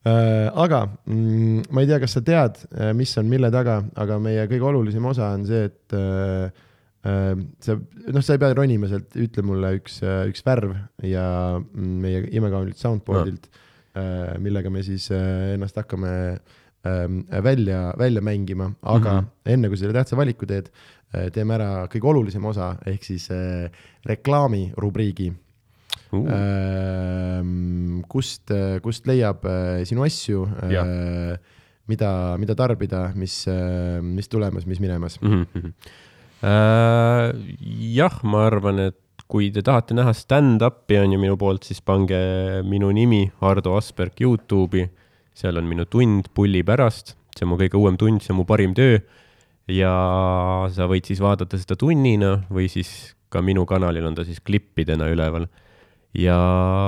äh,. 0.10 0.48
aga 0.54 0.80
mm, 0.88 1.70
ma 1.74 1.84
ei 1.84 1.90
tea, 1.92 2.00
kas 2.04 2.18
sa 2.18 2.24
tead, 2.26 2.62
mis 2.98 3.16
on 3.22 3.30
mille 3.32 3.52
taga, 3.54 3.82
aga 4.00 4.20
meie 4.24 4.46
kõige 4.52 4.70
olulisem 4.72 5.06
osa 5.10 5.32
on 5.36 5.48
see, 5.50 5.64
et 5.72 5.98
äh, 5.98 6.46
äh, 7.10 7.34
sa, 7.66 7.78
noh, 7.80 8.24
sa 8.26 8.38
ei 8.38 8.44
pea 8.44 8.54
ronima 8.58 8.92
sealt, 8.92 9.10
ütle 9.18 9.46
mulle 9.50 9.76
üks, 9.80 10.00
üks 10.30 10.46
värv 10.46 10.78
ja 11.08 11.26
mm, 11.58 11.98
meie 12.06 12.24
imekaunilt 12.30 12.80
soundboard'ilt 12.80 13.52
äh,, 13.98 14.38
millega 14.44 14.72
me 14.74 14.86
siis 14.86 15.10
äh, 15.16 15.56
ennast 15.58 15.82
hakkame 15.82 16.14
ähm, 16.88 17.22
välja, 17.44 17.94
välja 17.98 18.22
mängima, 18.22 18.72
aga 18.82 19.22
mm. 19.22 19.26
-hmm. 19.26 19.52
enne 19.54 19.68
kui 19.68 19.78
selle 19.78 19.94
tähtsa 19.94 20.18
valiku 20.18 20.46
teed, 20.46 20.70
teeme 21.34 21.56
ära 21.56 21.88
kõige 21.90 22.10
olulisem 22.12 22.46
osa 22.46 22.74
ehk 22.86 23.04
siis 23.04 23.30
äh, 23.34 23.70
reklaamirubriigi 24.06 25.32
Uh, 26.10 26.26
ähm,, 26.26 28.02
kust, 28.10 28.50
kust 28.82 29.06
leiab 29.06 29.44
äh, 29.46 29.84
sinu 29.86 30.02
asju 30.08 30.48
äh,, 30.66 31.36
mida, 31.86 32.10
mida 32.42 32.56
tarbida, 32.58 33.12
mis 33.14 33.44
äh,, 33.46 34.00
mis 34.02 34.26
tulemas, 34.30 34.66
mis 34.66 34.80
minemas. 34.82 35.20
mm 35.22 35.46
-hmm. 35.54 35.74
jah, 37.94 38.24
ma 38.24 38.46
arvan, 38.48 38.80
et 38.80 38.98
kui 39.28 39.52
te 39.54 39.62
tahate 39.62 39.94
näha 39.94 40.14
stand-up'i 40.14 40.98
on 40.98 41.14
ju 41.14 41.20
minu 41.20 41.38
poolt, 41.38 41.64
siis 41.64 41.82
pange 41.82 42.18
minu 42.66 42.90
nimi, 42.92 43.32
Ardo 43.42 43.76
Asperg 43.78 44.14
Youtube'i. 44.22 44.90
seal 45.34 45.58
on 45.58 45.68
minu 45.70 45.86
tund 45.86 46.26
pulli 46.34 46.64
pärast, 46.64 47.16
see 47.38 47.46
on 47.46 47.50
mu 47.54 47.58
kõige 47.58 47.78
uuem 47.78 47.98
tund, 47.98 48.22
see 48.22 48.34
on 48.34 48.38
mu 48.42 48.46
parim 48.46 48.74
töö. 48.74 48.98
Ja 49.70 49.94
sa 50.74 50.88
võid 50.90 51.08
siis 51.10 51.22
vaadata 51.24 51.60
seda 51.60 51.78
tunnina 51.80 52.40
või 52.50 52.68
siis 52.72 53.14
ka 53.30 53.44
minu 53.46 53.66
kanalil 53.70 54.08
on 54.10 54.18
ta 54.18 54.26
siis 54.26 54.42
klippidena 54.42 55.10
üleval. 55.12 55.48
ja 56.18 56.38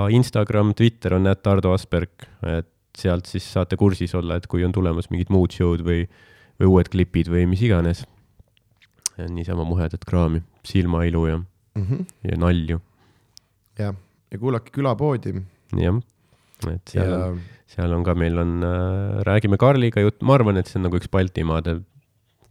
Instagram, 0.10 0.74
Twitter 0.74 1.16
on 1.18 1.28
näed 1.30 1.46
Ardo 1.48 1.74
Asperg, 1.76 2.26
et 2.42 2.70
sealt 2.98 3.30
siis 3.30 3.46
saate 3.46 3.78
kursis 3.80 4.16
olla, 4.18 4.38
et 4.38 4.48
kui 4.50 4.66
on 4.66 4.74
tulemas 4.74 5.12
mingid 5.14 5.30
muud 5.32 5.54
show'd 5.54 5.86
või, 5.86 6.08
või 6.60 6.72
uued 6.74 6.90
klipid 6.92 7.30
või 7.32 7.46
mis 7.50 7.62
iganes. 7.64 8.04
niisama 9.30 9.64
muhedat 9.68 10.06
kraami, 10.08 10.42
silmailu 10.66 11.28
ja, 11.28 11.38
mm. 11.38 11.84
-hmm. 11.86 12.06
ja 12.32 12.38
nalju, 12.38 12.82
jah, 13.78 13.96
ja 14.32 14.40
kuulake 14.40 14.72
külapoodi, 14.74 15.36
jah. 15.78 16.02
et 16.72 16.88
seal 16.90 17.12
ja 17.12 17.26
on, 17.28 17.42
seal 17.68 17.94
on 17.94 18.04
ka, 18.04 18.16
meil 18.16 18.40
on 18.42 18.64
äh,, 18.66 19.22
räägime 19.28 19.58
Karliga 19.62 20.02
jutt, 20.02 20.24
ma 20.24 20.40
arvan, 20.40 20.58
et 20.58 20.68
see 20.68 20.80
on 20.80 20.88
nagu 20.88 20.98
üks 20.98 21.12
Baltimaade 21.12 21.84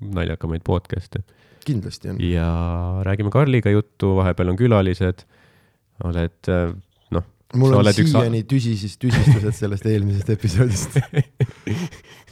naljakamaid 0.01 0.65
podcast'e 0.67 1.23
kindlasti 1.65 2.11
on. 2.11 2.21
ja 2.25 3.01
räägime 3.03 3.31
Karliga 3.31 3.71
juttu, 3.71 4.17
vahepeal 4.17 4.49
on 4.49 4.57
külalised. 4.57 5.27
oled 6.05 6.49
äh, 6.49 6.73
noh, 7.11 7.27
mul 7.55 7.75
on 7.75 7.83
oled 7.85 7.99
üks- 8.01 8.15
siiani 8.15 8.43
tüsisis, 8.49 8.97
tüsistused 8.99 9.53
sellest 9.59 9.87
eelmisest 9.87 10.31
episoodist. 10.37 10.97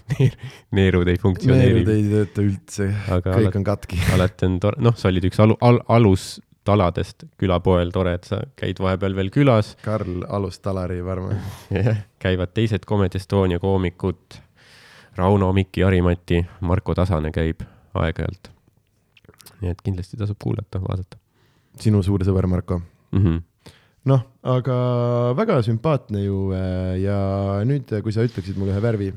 neerud 0.08 1.04
ei 1.08 1.18
neerud 1.18 1.20
funktsioneeri, 1.20 1.84
ei 1.84 2.06
tööta 2.08 2.44
üldse, 2.44 2.88
kõik 3.08 3.28
alati, 3.34 3.60
on 3.60 3.66
katki. 3.68 4.00
alati 4.16 4.48
on 4.48 4.58
tore, 4.62 4.80
noh, 4.80 4.96
sa 4.96 5.10
olid 5.12 5.28
üks 5.28 5.40
alu- 5.44 5.58
al,, 5.60 5.82
alustaladest 5.98 7.26
külapoel, 7.40 7.92
tore, 7.92 8.16
et 8.16 8.28
sa 8.30 8.40
käid 8.56 8.80
vahepeal 8.80 9.16
veel 9.18 9.28
külas. 9.34 9.74
Karl 9.84 10.24
Alus-Talari 10.24 11.02
Varma. 11.04 11.36
käivad 12.24 12.56
teised 12.56 12.88
Comedy 12.88 13.20
Estonia 13.20 13.60
koomikud, 13.60 14.40
Rauno, 15.18 15.52
Mikki, 15.52 15.82
Harimati, 15.82 16.42
Marko 16.60 16.94
Tasane 16.94 17.32
käib 17.34 17.64
aeg-ajalt. 17.98 18.52
nii 19.58 19.72
et 19.72 19.80
kindlasti 19.82 20.16
tasub 20.20 20.38
kuulata, 20.42 20.78
vaadata 20.82 21.18
sinu 21.82 22.02
suur 22.06 22.24
sõber 22.26 22.48
Marko. 22.50 22.80
mm. 23.12 23.22
-hmm. 23.22 23.38
noh, 24.10 24.26
aga 24.42 24.76
väga 25.38 25.62
sümpaatne 25.66 26.24
ju 26.24 26.52
äh, 26.56 27.00
ja 27.04 27.18
nüüd, 27.68 27.90
kui 28.02 28.12
sa 28.12 28.26
ütleksid 28.26 28.58
mulle 28.58 28.74
ühe 28.74 28.82
värvi, 28.82 29.12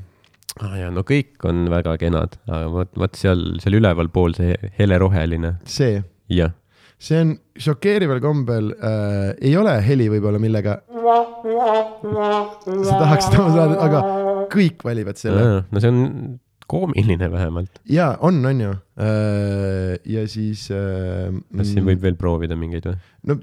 ah,. 0.61 0.77
ja 0.79 0.89
no 0.91 1.01
kõik 1.07 1.45
on 1.47 1.69
väga 1.71 1.97
kenad, 2.01 2.37
aga 2.47 2.71
vot, 2.71 2.91
vot 2.97 3.15
seal, 3.15 3.59
seal 3.63 3.79
ülevalpool 3.79 4.35
see 4.37 4.55
heleroheline, 4.79 5.55
see, 5.65 6.03
jah. 6.29 6.53
see 6.99 7.21
on 7.21 7.35
šokeerival 7.57 8.21
kombel 8.21 8.73
äh,, 8.77 9.31
ei 9.41 9.55
ole 9.57 9.77
heli 9.85 10.09
võib-olla, 10.11 10.39
millega 10.41 10.81
sa 12.87 12.99
tahaksid 12.99 13.39
oma 13.39 13.55
saadet, 13.55 13.79
aga 13.81 14.03
kõik 14.51 14.85
valivad 14.87 15.19
selle. 15.21 15.63
no 15.71 15.83
see 15.83 15.91
on 15.91 16.39
koomiline 16.71 17.31
vähemalt. 17.31 17.81
ja 17.89 18.13
on, 18.19 18.39
on 18.45 18.61
ju 18.65 18.71
äh,. 18.71 19.97
ja 20.05 20.27
siis 20.27 20.69
äh,. 20.71 21.31
kas 21.57 21.73
siin 21.73 21.87
võib 21.87 22.03
veel 22.03 22.19
proovida 22.19 22.57
mingeid 22.59 22.87
või? 22.91 22.97
no 23.27 23.39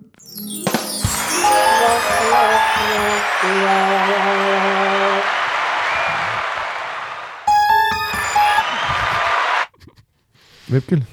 võib 10.68 10.84
küll. 10.88 11.04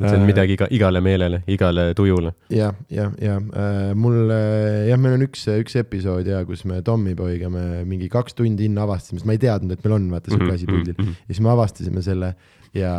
See 0.00 0.16
on 0.16 0.22
Äh. 0.24 0.26
midagi 0.30 0.54
iga, 0.56 0.66
igale 0.72 1.00
meelele, 1.04 1.42
igale 1.46 1.90
tujule. 1.94 2.32
ja, 2.50 2.70
ja, 2.90 3.10
ja 3.20 3.36
äh, 3.36 3.90
mul 3.94 4.30
äh, 4.32 4.88
jah, 4.88 4.98
meil 5.00 5.18
on 5.18 5.26
üks, 5.28 5.44
üks 5.60 5.76
episood 5.80 6.26
ja 6.26 6.40
kus 6.48 6.64
me 6.64 6.80
Tommyboyga 6.86 7.50
me 7.52 7.84
mingi 7.84 8.08
kaks 8.12 8.34
tundi 8.38 8.66
enne 8.70 8.80
avastasime, 8.86 9.20
sest 9.20 9.28
ma 9.28 9.36
ei 9.36 9.42
teadnud, 9.44 9.76
et 9.76 9.84
meil 9.84 9.98
on 9.98 10.08
vaata 10.16 10.32
siuke 10.32 10.50
asi 10.56 10.66
pildil 10.70 10.96
Mhm, 11.00 11.14
ja 11.28 11.34
siis 11.34 11.40
me 11.44 11.52
avastasime 11.52 12.02
selle 12.02 12.34
ja 12.74 12.90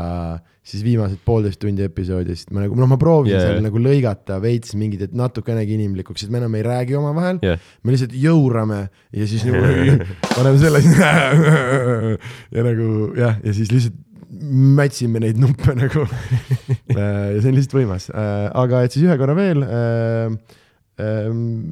siis 0.67 0.81
viimased 0.83 1.21
poolteist 1.25 1.57
tundi 1.63 1.81
episoodist 1.85 2.49
ma 2.51 2.65
nagu, 2.65 2.75
noh, 2.75 2.89
ma 2.91 2.97
proovisin 2.99 3.37
Yeah. 3.37 3.45
yeah. 3.47 3.55
seal 3.55 3.63
nagu 3.65 3.79
lõigata 3.81 4.37
veits 4.43 4.75
mingid, 4.75 5.01
et 5.07 5.13
natukenegi 5.15 5.77
inimlikuks, 5.79 6.21
sest 6.25 6.31
me 6.33 6.41
enam 6.41 6.53
ei 6.59 6.65
räägi 6.67 6.97
omavahel 6.99 7.39
jah, 7.41 7.57
me 7.83 7.95
lihtsalt 7.95 8.13
jõurame 8.19 8.81
ja 9.15 9.27
siis 9.31 9.45
nagu 9.47 10.03
paneme 10.35 10.59
selle 10.59 10.81
ja 12.55 12.65
nagu 12.67 12.87
jah, 13.17 13.39
ja 13.43 13.53
siis 13.55 13.71
lihtsalt 13.71 13.95
mätsime 14.31 15.21
neid 15.23 15.39
nuppe 15.41 15.75
nagu. 15.75 16.05
ja 16.95 17.05
see 17.37 17.51
on 17.51 17.57
lihtsalt 17.57 17.77
võimas, 17.77 18.09
aga 18.11 18.83
et 18.85 18.95
siis 18.95 19.05
ühe 19.07 19.17
korra 19.19 19.35
veel. 19.37 19.65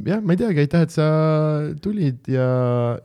jah, 0.10 0.22
ma 0.23 0.34
ei 0.34 0.40
teagi, 0.40 0.65
aitäh, 0.65 0.86
et 0.88 0.94
sa 0.94 1.07
tulid 1.84 2.27
ja, 2.31 2.49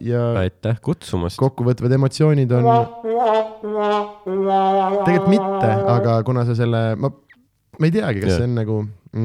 ja 0.02 0.24
aitäh 0.40 0.78
kutsumast. 0.84 1.38
kokkuvõtvad 1.40 1.94
emotsioonid 1.98 2.54
on. 2.58 2.70
tegelikult 5.04 5.30
mitte, 5.30 5.72
aga 5.98 6.18
kuna 6.26 6.46
sa 6.48 6.58
selle, 6.58 6.82
ma, 6.98 7.12
ma 7.78 7.90
ei 7.90 7.94
teagi, 7.94 8.24
kas 8.24 8.34
Jah. 8.34 8.42
see 8.42 8.50
on 8.50 8.58
nagu, 8.62 8.78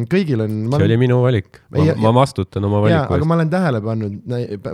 kõigil 0.09 0.43
on. 0.43 0.57
see 0.73 0.85
oli 0.85 0.97
minu 1.01 1.19
valik. 1.23 1.61
ma 1.73 1.95
ma 2.03 2.11
vastutan 2.19 2.65
oma 2.67 2.81
valiku 2.83 3.01
aga 3.01 3.17
eest. 3.17 3.29
ma 3.29 3.37
olen 3.37 3.51
tähele 3.53 3.81
pannud, 3.85 4.19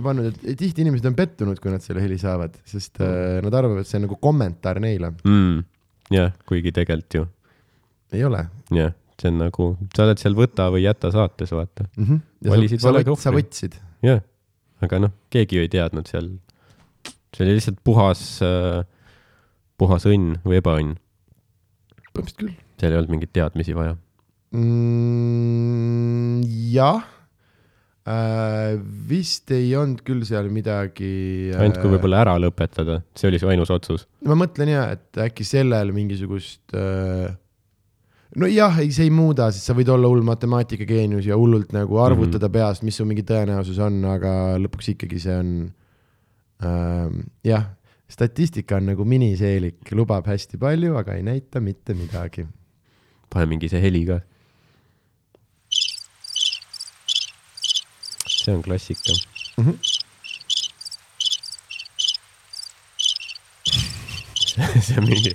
pannud, 0.04 0.28
et 0.34 0.60
tihti 0.60 0.84
inimesed 0.84 1.08
on 1.10 1.16
pettunud, 1.18 1.62
kui 1.64 1.72
nad 1.74 1.84
selle 1.86 2.04
heli 2.04 2.18
saavad, 2.22 2.58
sest 2.68 3.00
äh, 3.04 3.40
nad 3.46 3.56
arvavad, 3.56 3.84
et 3.84 3.90
see 3.90 4.00
on 4.02 4.06
nagu 4.08 4.20
kommentaar 4.22 4.82
neile. 4.84 5.14
mm.. 5.24 5.64
jah, 6.16 6.34
kuigi 6.50 6.74
tegelikult 6.76 7.20
ju, 7.20 7.28
ei 8.16 8.26
ole 8.28 8.44
jah, 8.76 8.96
see 9.22 9.32
on 9.32 9.40
nagu, 9.46 9.70
sa 9.96 10.08
oled 10.08 10.24
seal 10.24 10.36
võta 10.38 10.68
või 10.74 10.84
jäta 10.86 11.14
saates, 11.16 11.56
vaata. 11.56 11.88
mm. 11.96 12.10
-hmm. 12.10 12.52
Valisid 12.52 12.84
sa, 12.84 12.92
vale 12.92 13.06
võt, 13.06 13.22
sa 13.22 13.32
kohvri. 13.32 13.46
võtsid. 13.46 13.80
jah, 14.06 14.22
aga 14.84 15.06
noh, 15.08 15.16
keegi 15.34 15.62
ju 15.62 15.68
ei 15.68 15.72
teadnud 15.72 16.12
seal. 16.12 16.34
see 17.36 17.48
oli 17.48 17.58
lihtsalt 17.60 17.80
puhas 17.84 18.28
äh,, 18.44 18.84
puhas 19.80 20.08
õnn 20.12 20.40
või 20.44 20.60
ebaõnn. 20.60 21.00
põhimõtteliselt 22.12 22.40
küll 22.44 22.62
seal 22.80 22.94
ei 22.94 23.00
olnud 23.00 23.14
mingeid 23.16 23.34
teadmisi 23.36 23.76
vaja. 23.76 23.96
mm,. 24.54 26.42
jah 26.74 27.02
äh,. 28.06 28.76
vist 29.10 29.52
ei 29.56 29.76
olnud 29.78 30.04
küll 30.06 30.26
seal 30.28 30.50
midagi 30.54 31.52
äh, 31.54 31.62
ainult 31.62 31.82
kui. 31.82 31.90
võib-olla 31.96 32.22
ära 32.26 32.36
lõpetada, 32.42 33.02
see 33.18 33.32
oli 33.32 33.40
su 33.42 33.50
ainus 33.50 33.72
otsus. 33.74 34.06
ma 34.26 34.36
mõtlen 34.38 34.70
ja, 34.76 34.84
et 34.98 35.24
äkki 35.26 35.44
sellel 35.48 35.94
mingisugust 35.96 36.76
äh, 36.78 37.34
nojah, 38.40 38.80
ei, 38.84 38.92
see 38.96 39.08
ei 39.08 39.14
muuda, 39.14 39.48
sest 39.54 39.70
sa 39.70 39.76
võid 39.78 39.90
olla 39.92 40.10
hull 40.12 40.26
matemaatikageenius 40.28 41.30
ja 41.30 41.38
hullult 41.40 41.74
nagu 41.76 42.00
arvutada 42.04 42.48
mm 42.48 42.52
-hmm. 42.52 42.58
peast, 42.60 42.84
mis 42.84 42.98
su 43.00 43.06
mingi 43.08 43.24
tõenäosus 43.24 43.80
on, 43.82 44.04
aga 44.12 44.32
lõpuks 44.62 44.92
ikkagi 44.96 45.20
see 45.22 45.38
on 45.40 45.50
ähm, 46.66 47.26
jah, 47.44 47.72
statistika 48.08 48.80
on 48.80 48.92
nagu 48.92 49.06
miniseelik, 49.06 49.92
lubab 49.92 50.28
hästi 50.30 50.60
palju, 50.62 50.96
aga 50.98 51.18
ei 51.18 51.24
näita 51.24 51.62
mitte 51.62 51.94
midagi. 51.94 52.48
pane 53.30 53.46
mingi 53.46 53.70
see 53.70 53.82
heli 53.82 54.06
ka. 54.06 54.20
See 58.46 58.54
on 58.56 58.62
klassika 58.66 59.14
Mhm. 59.58 59.76
see 64.86 64.98
on 65.00 65.06
mingi 65.10 65.32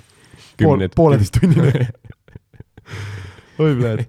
pool 0.57 0.77
kümned,, 0.77 0.93
pooleteisttunnine. 0.95 1.71
oi, 3.61 3.71
Vlad. 3.77 3.99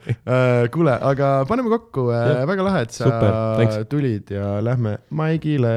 kuule, 0.72 0.94
aga 1.10 1.32
paneme 1.48 1.68
kokku, 1.74 2.06
Jah. 2.12 2.46
väga 2.48 2.62
lahe, 2.68 2.80
et 2.86 2.92
sa 2.96 3.04
Super, 3.08 3.84
tulid 3.90 4.30
ja 4.36 4.46
lähme 4.64 4.98
Maigile. 5.10 5.76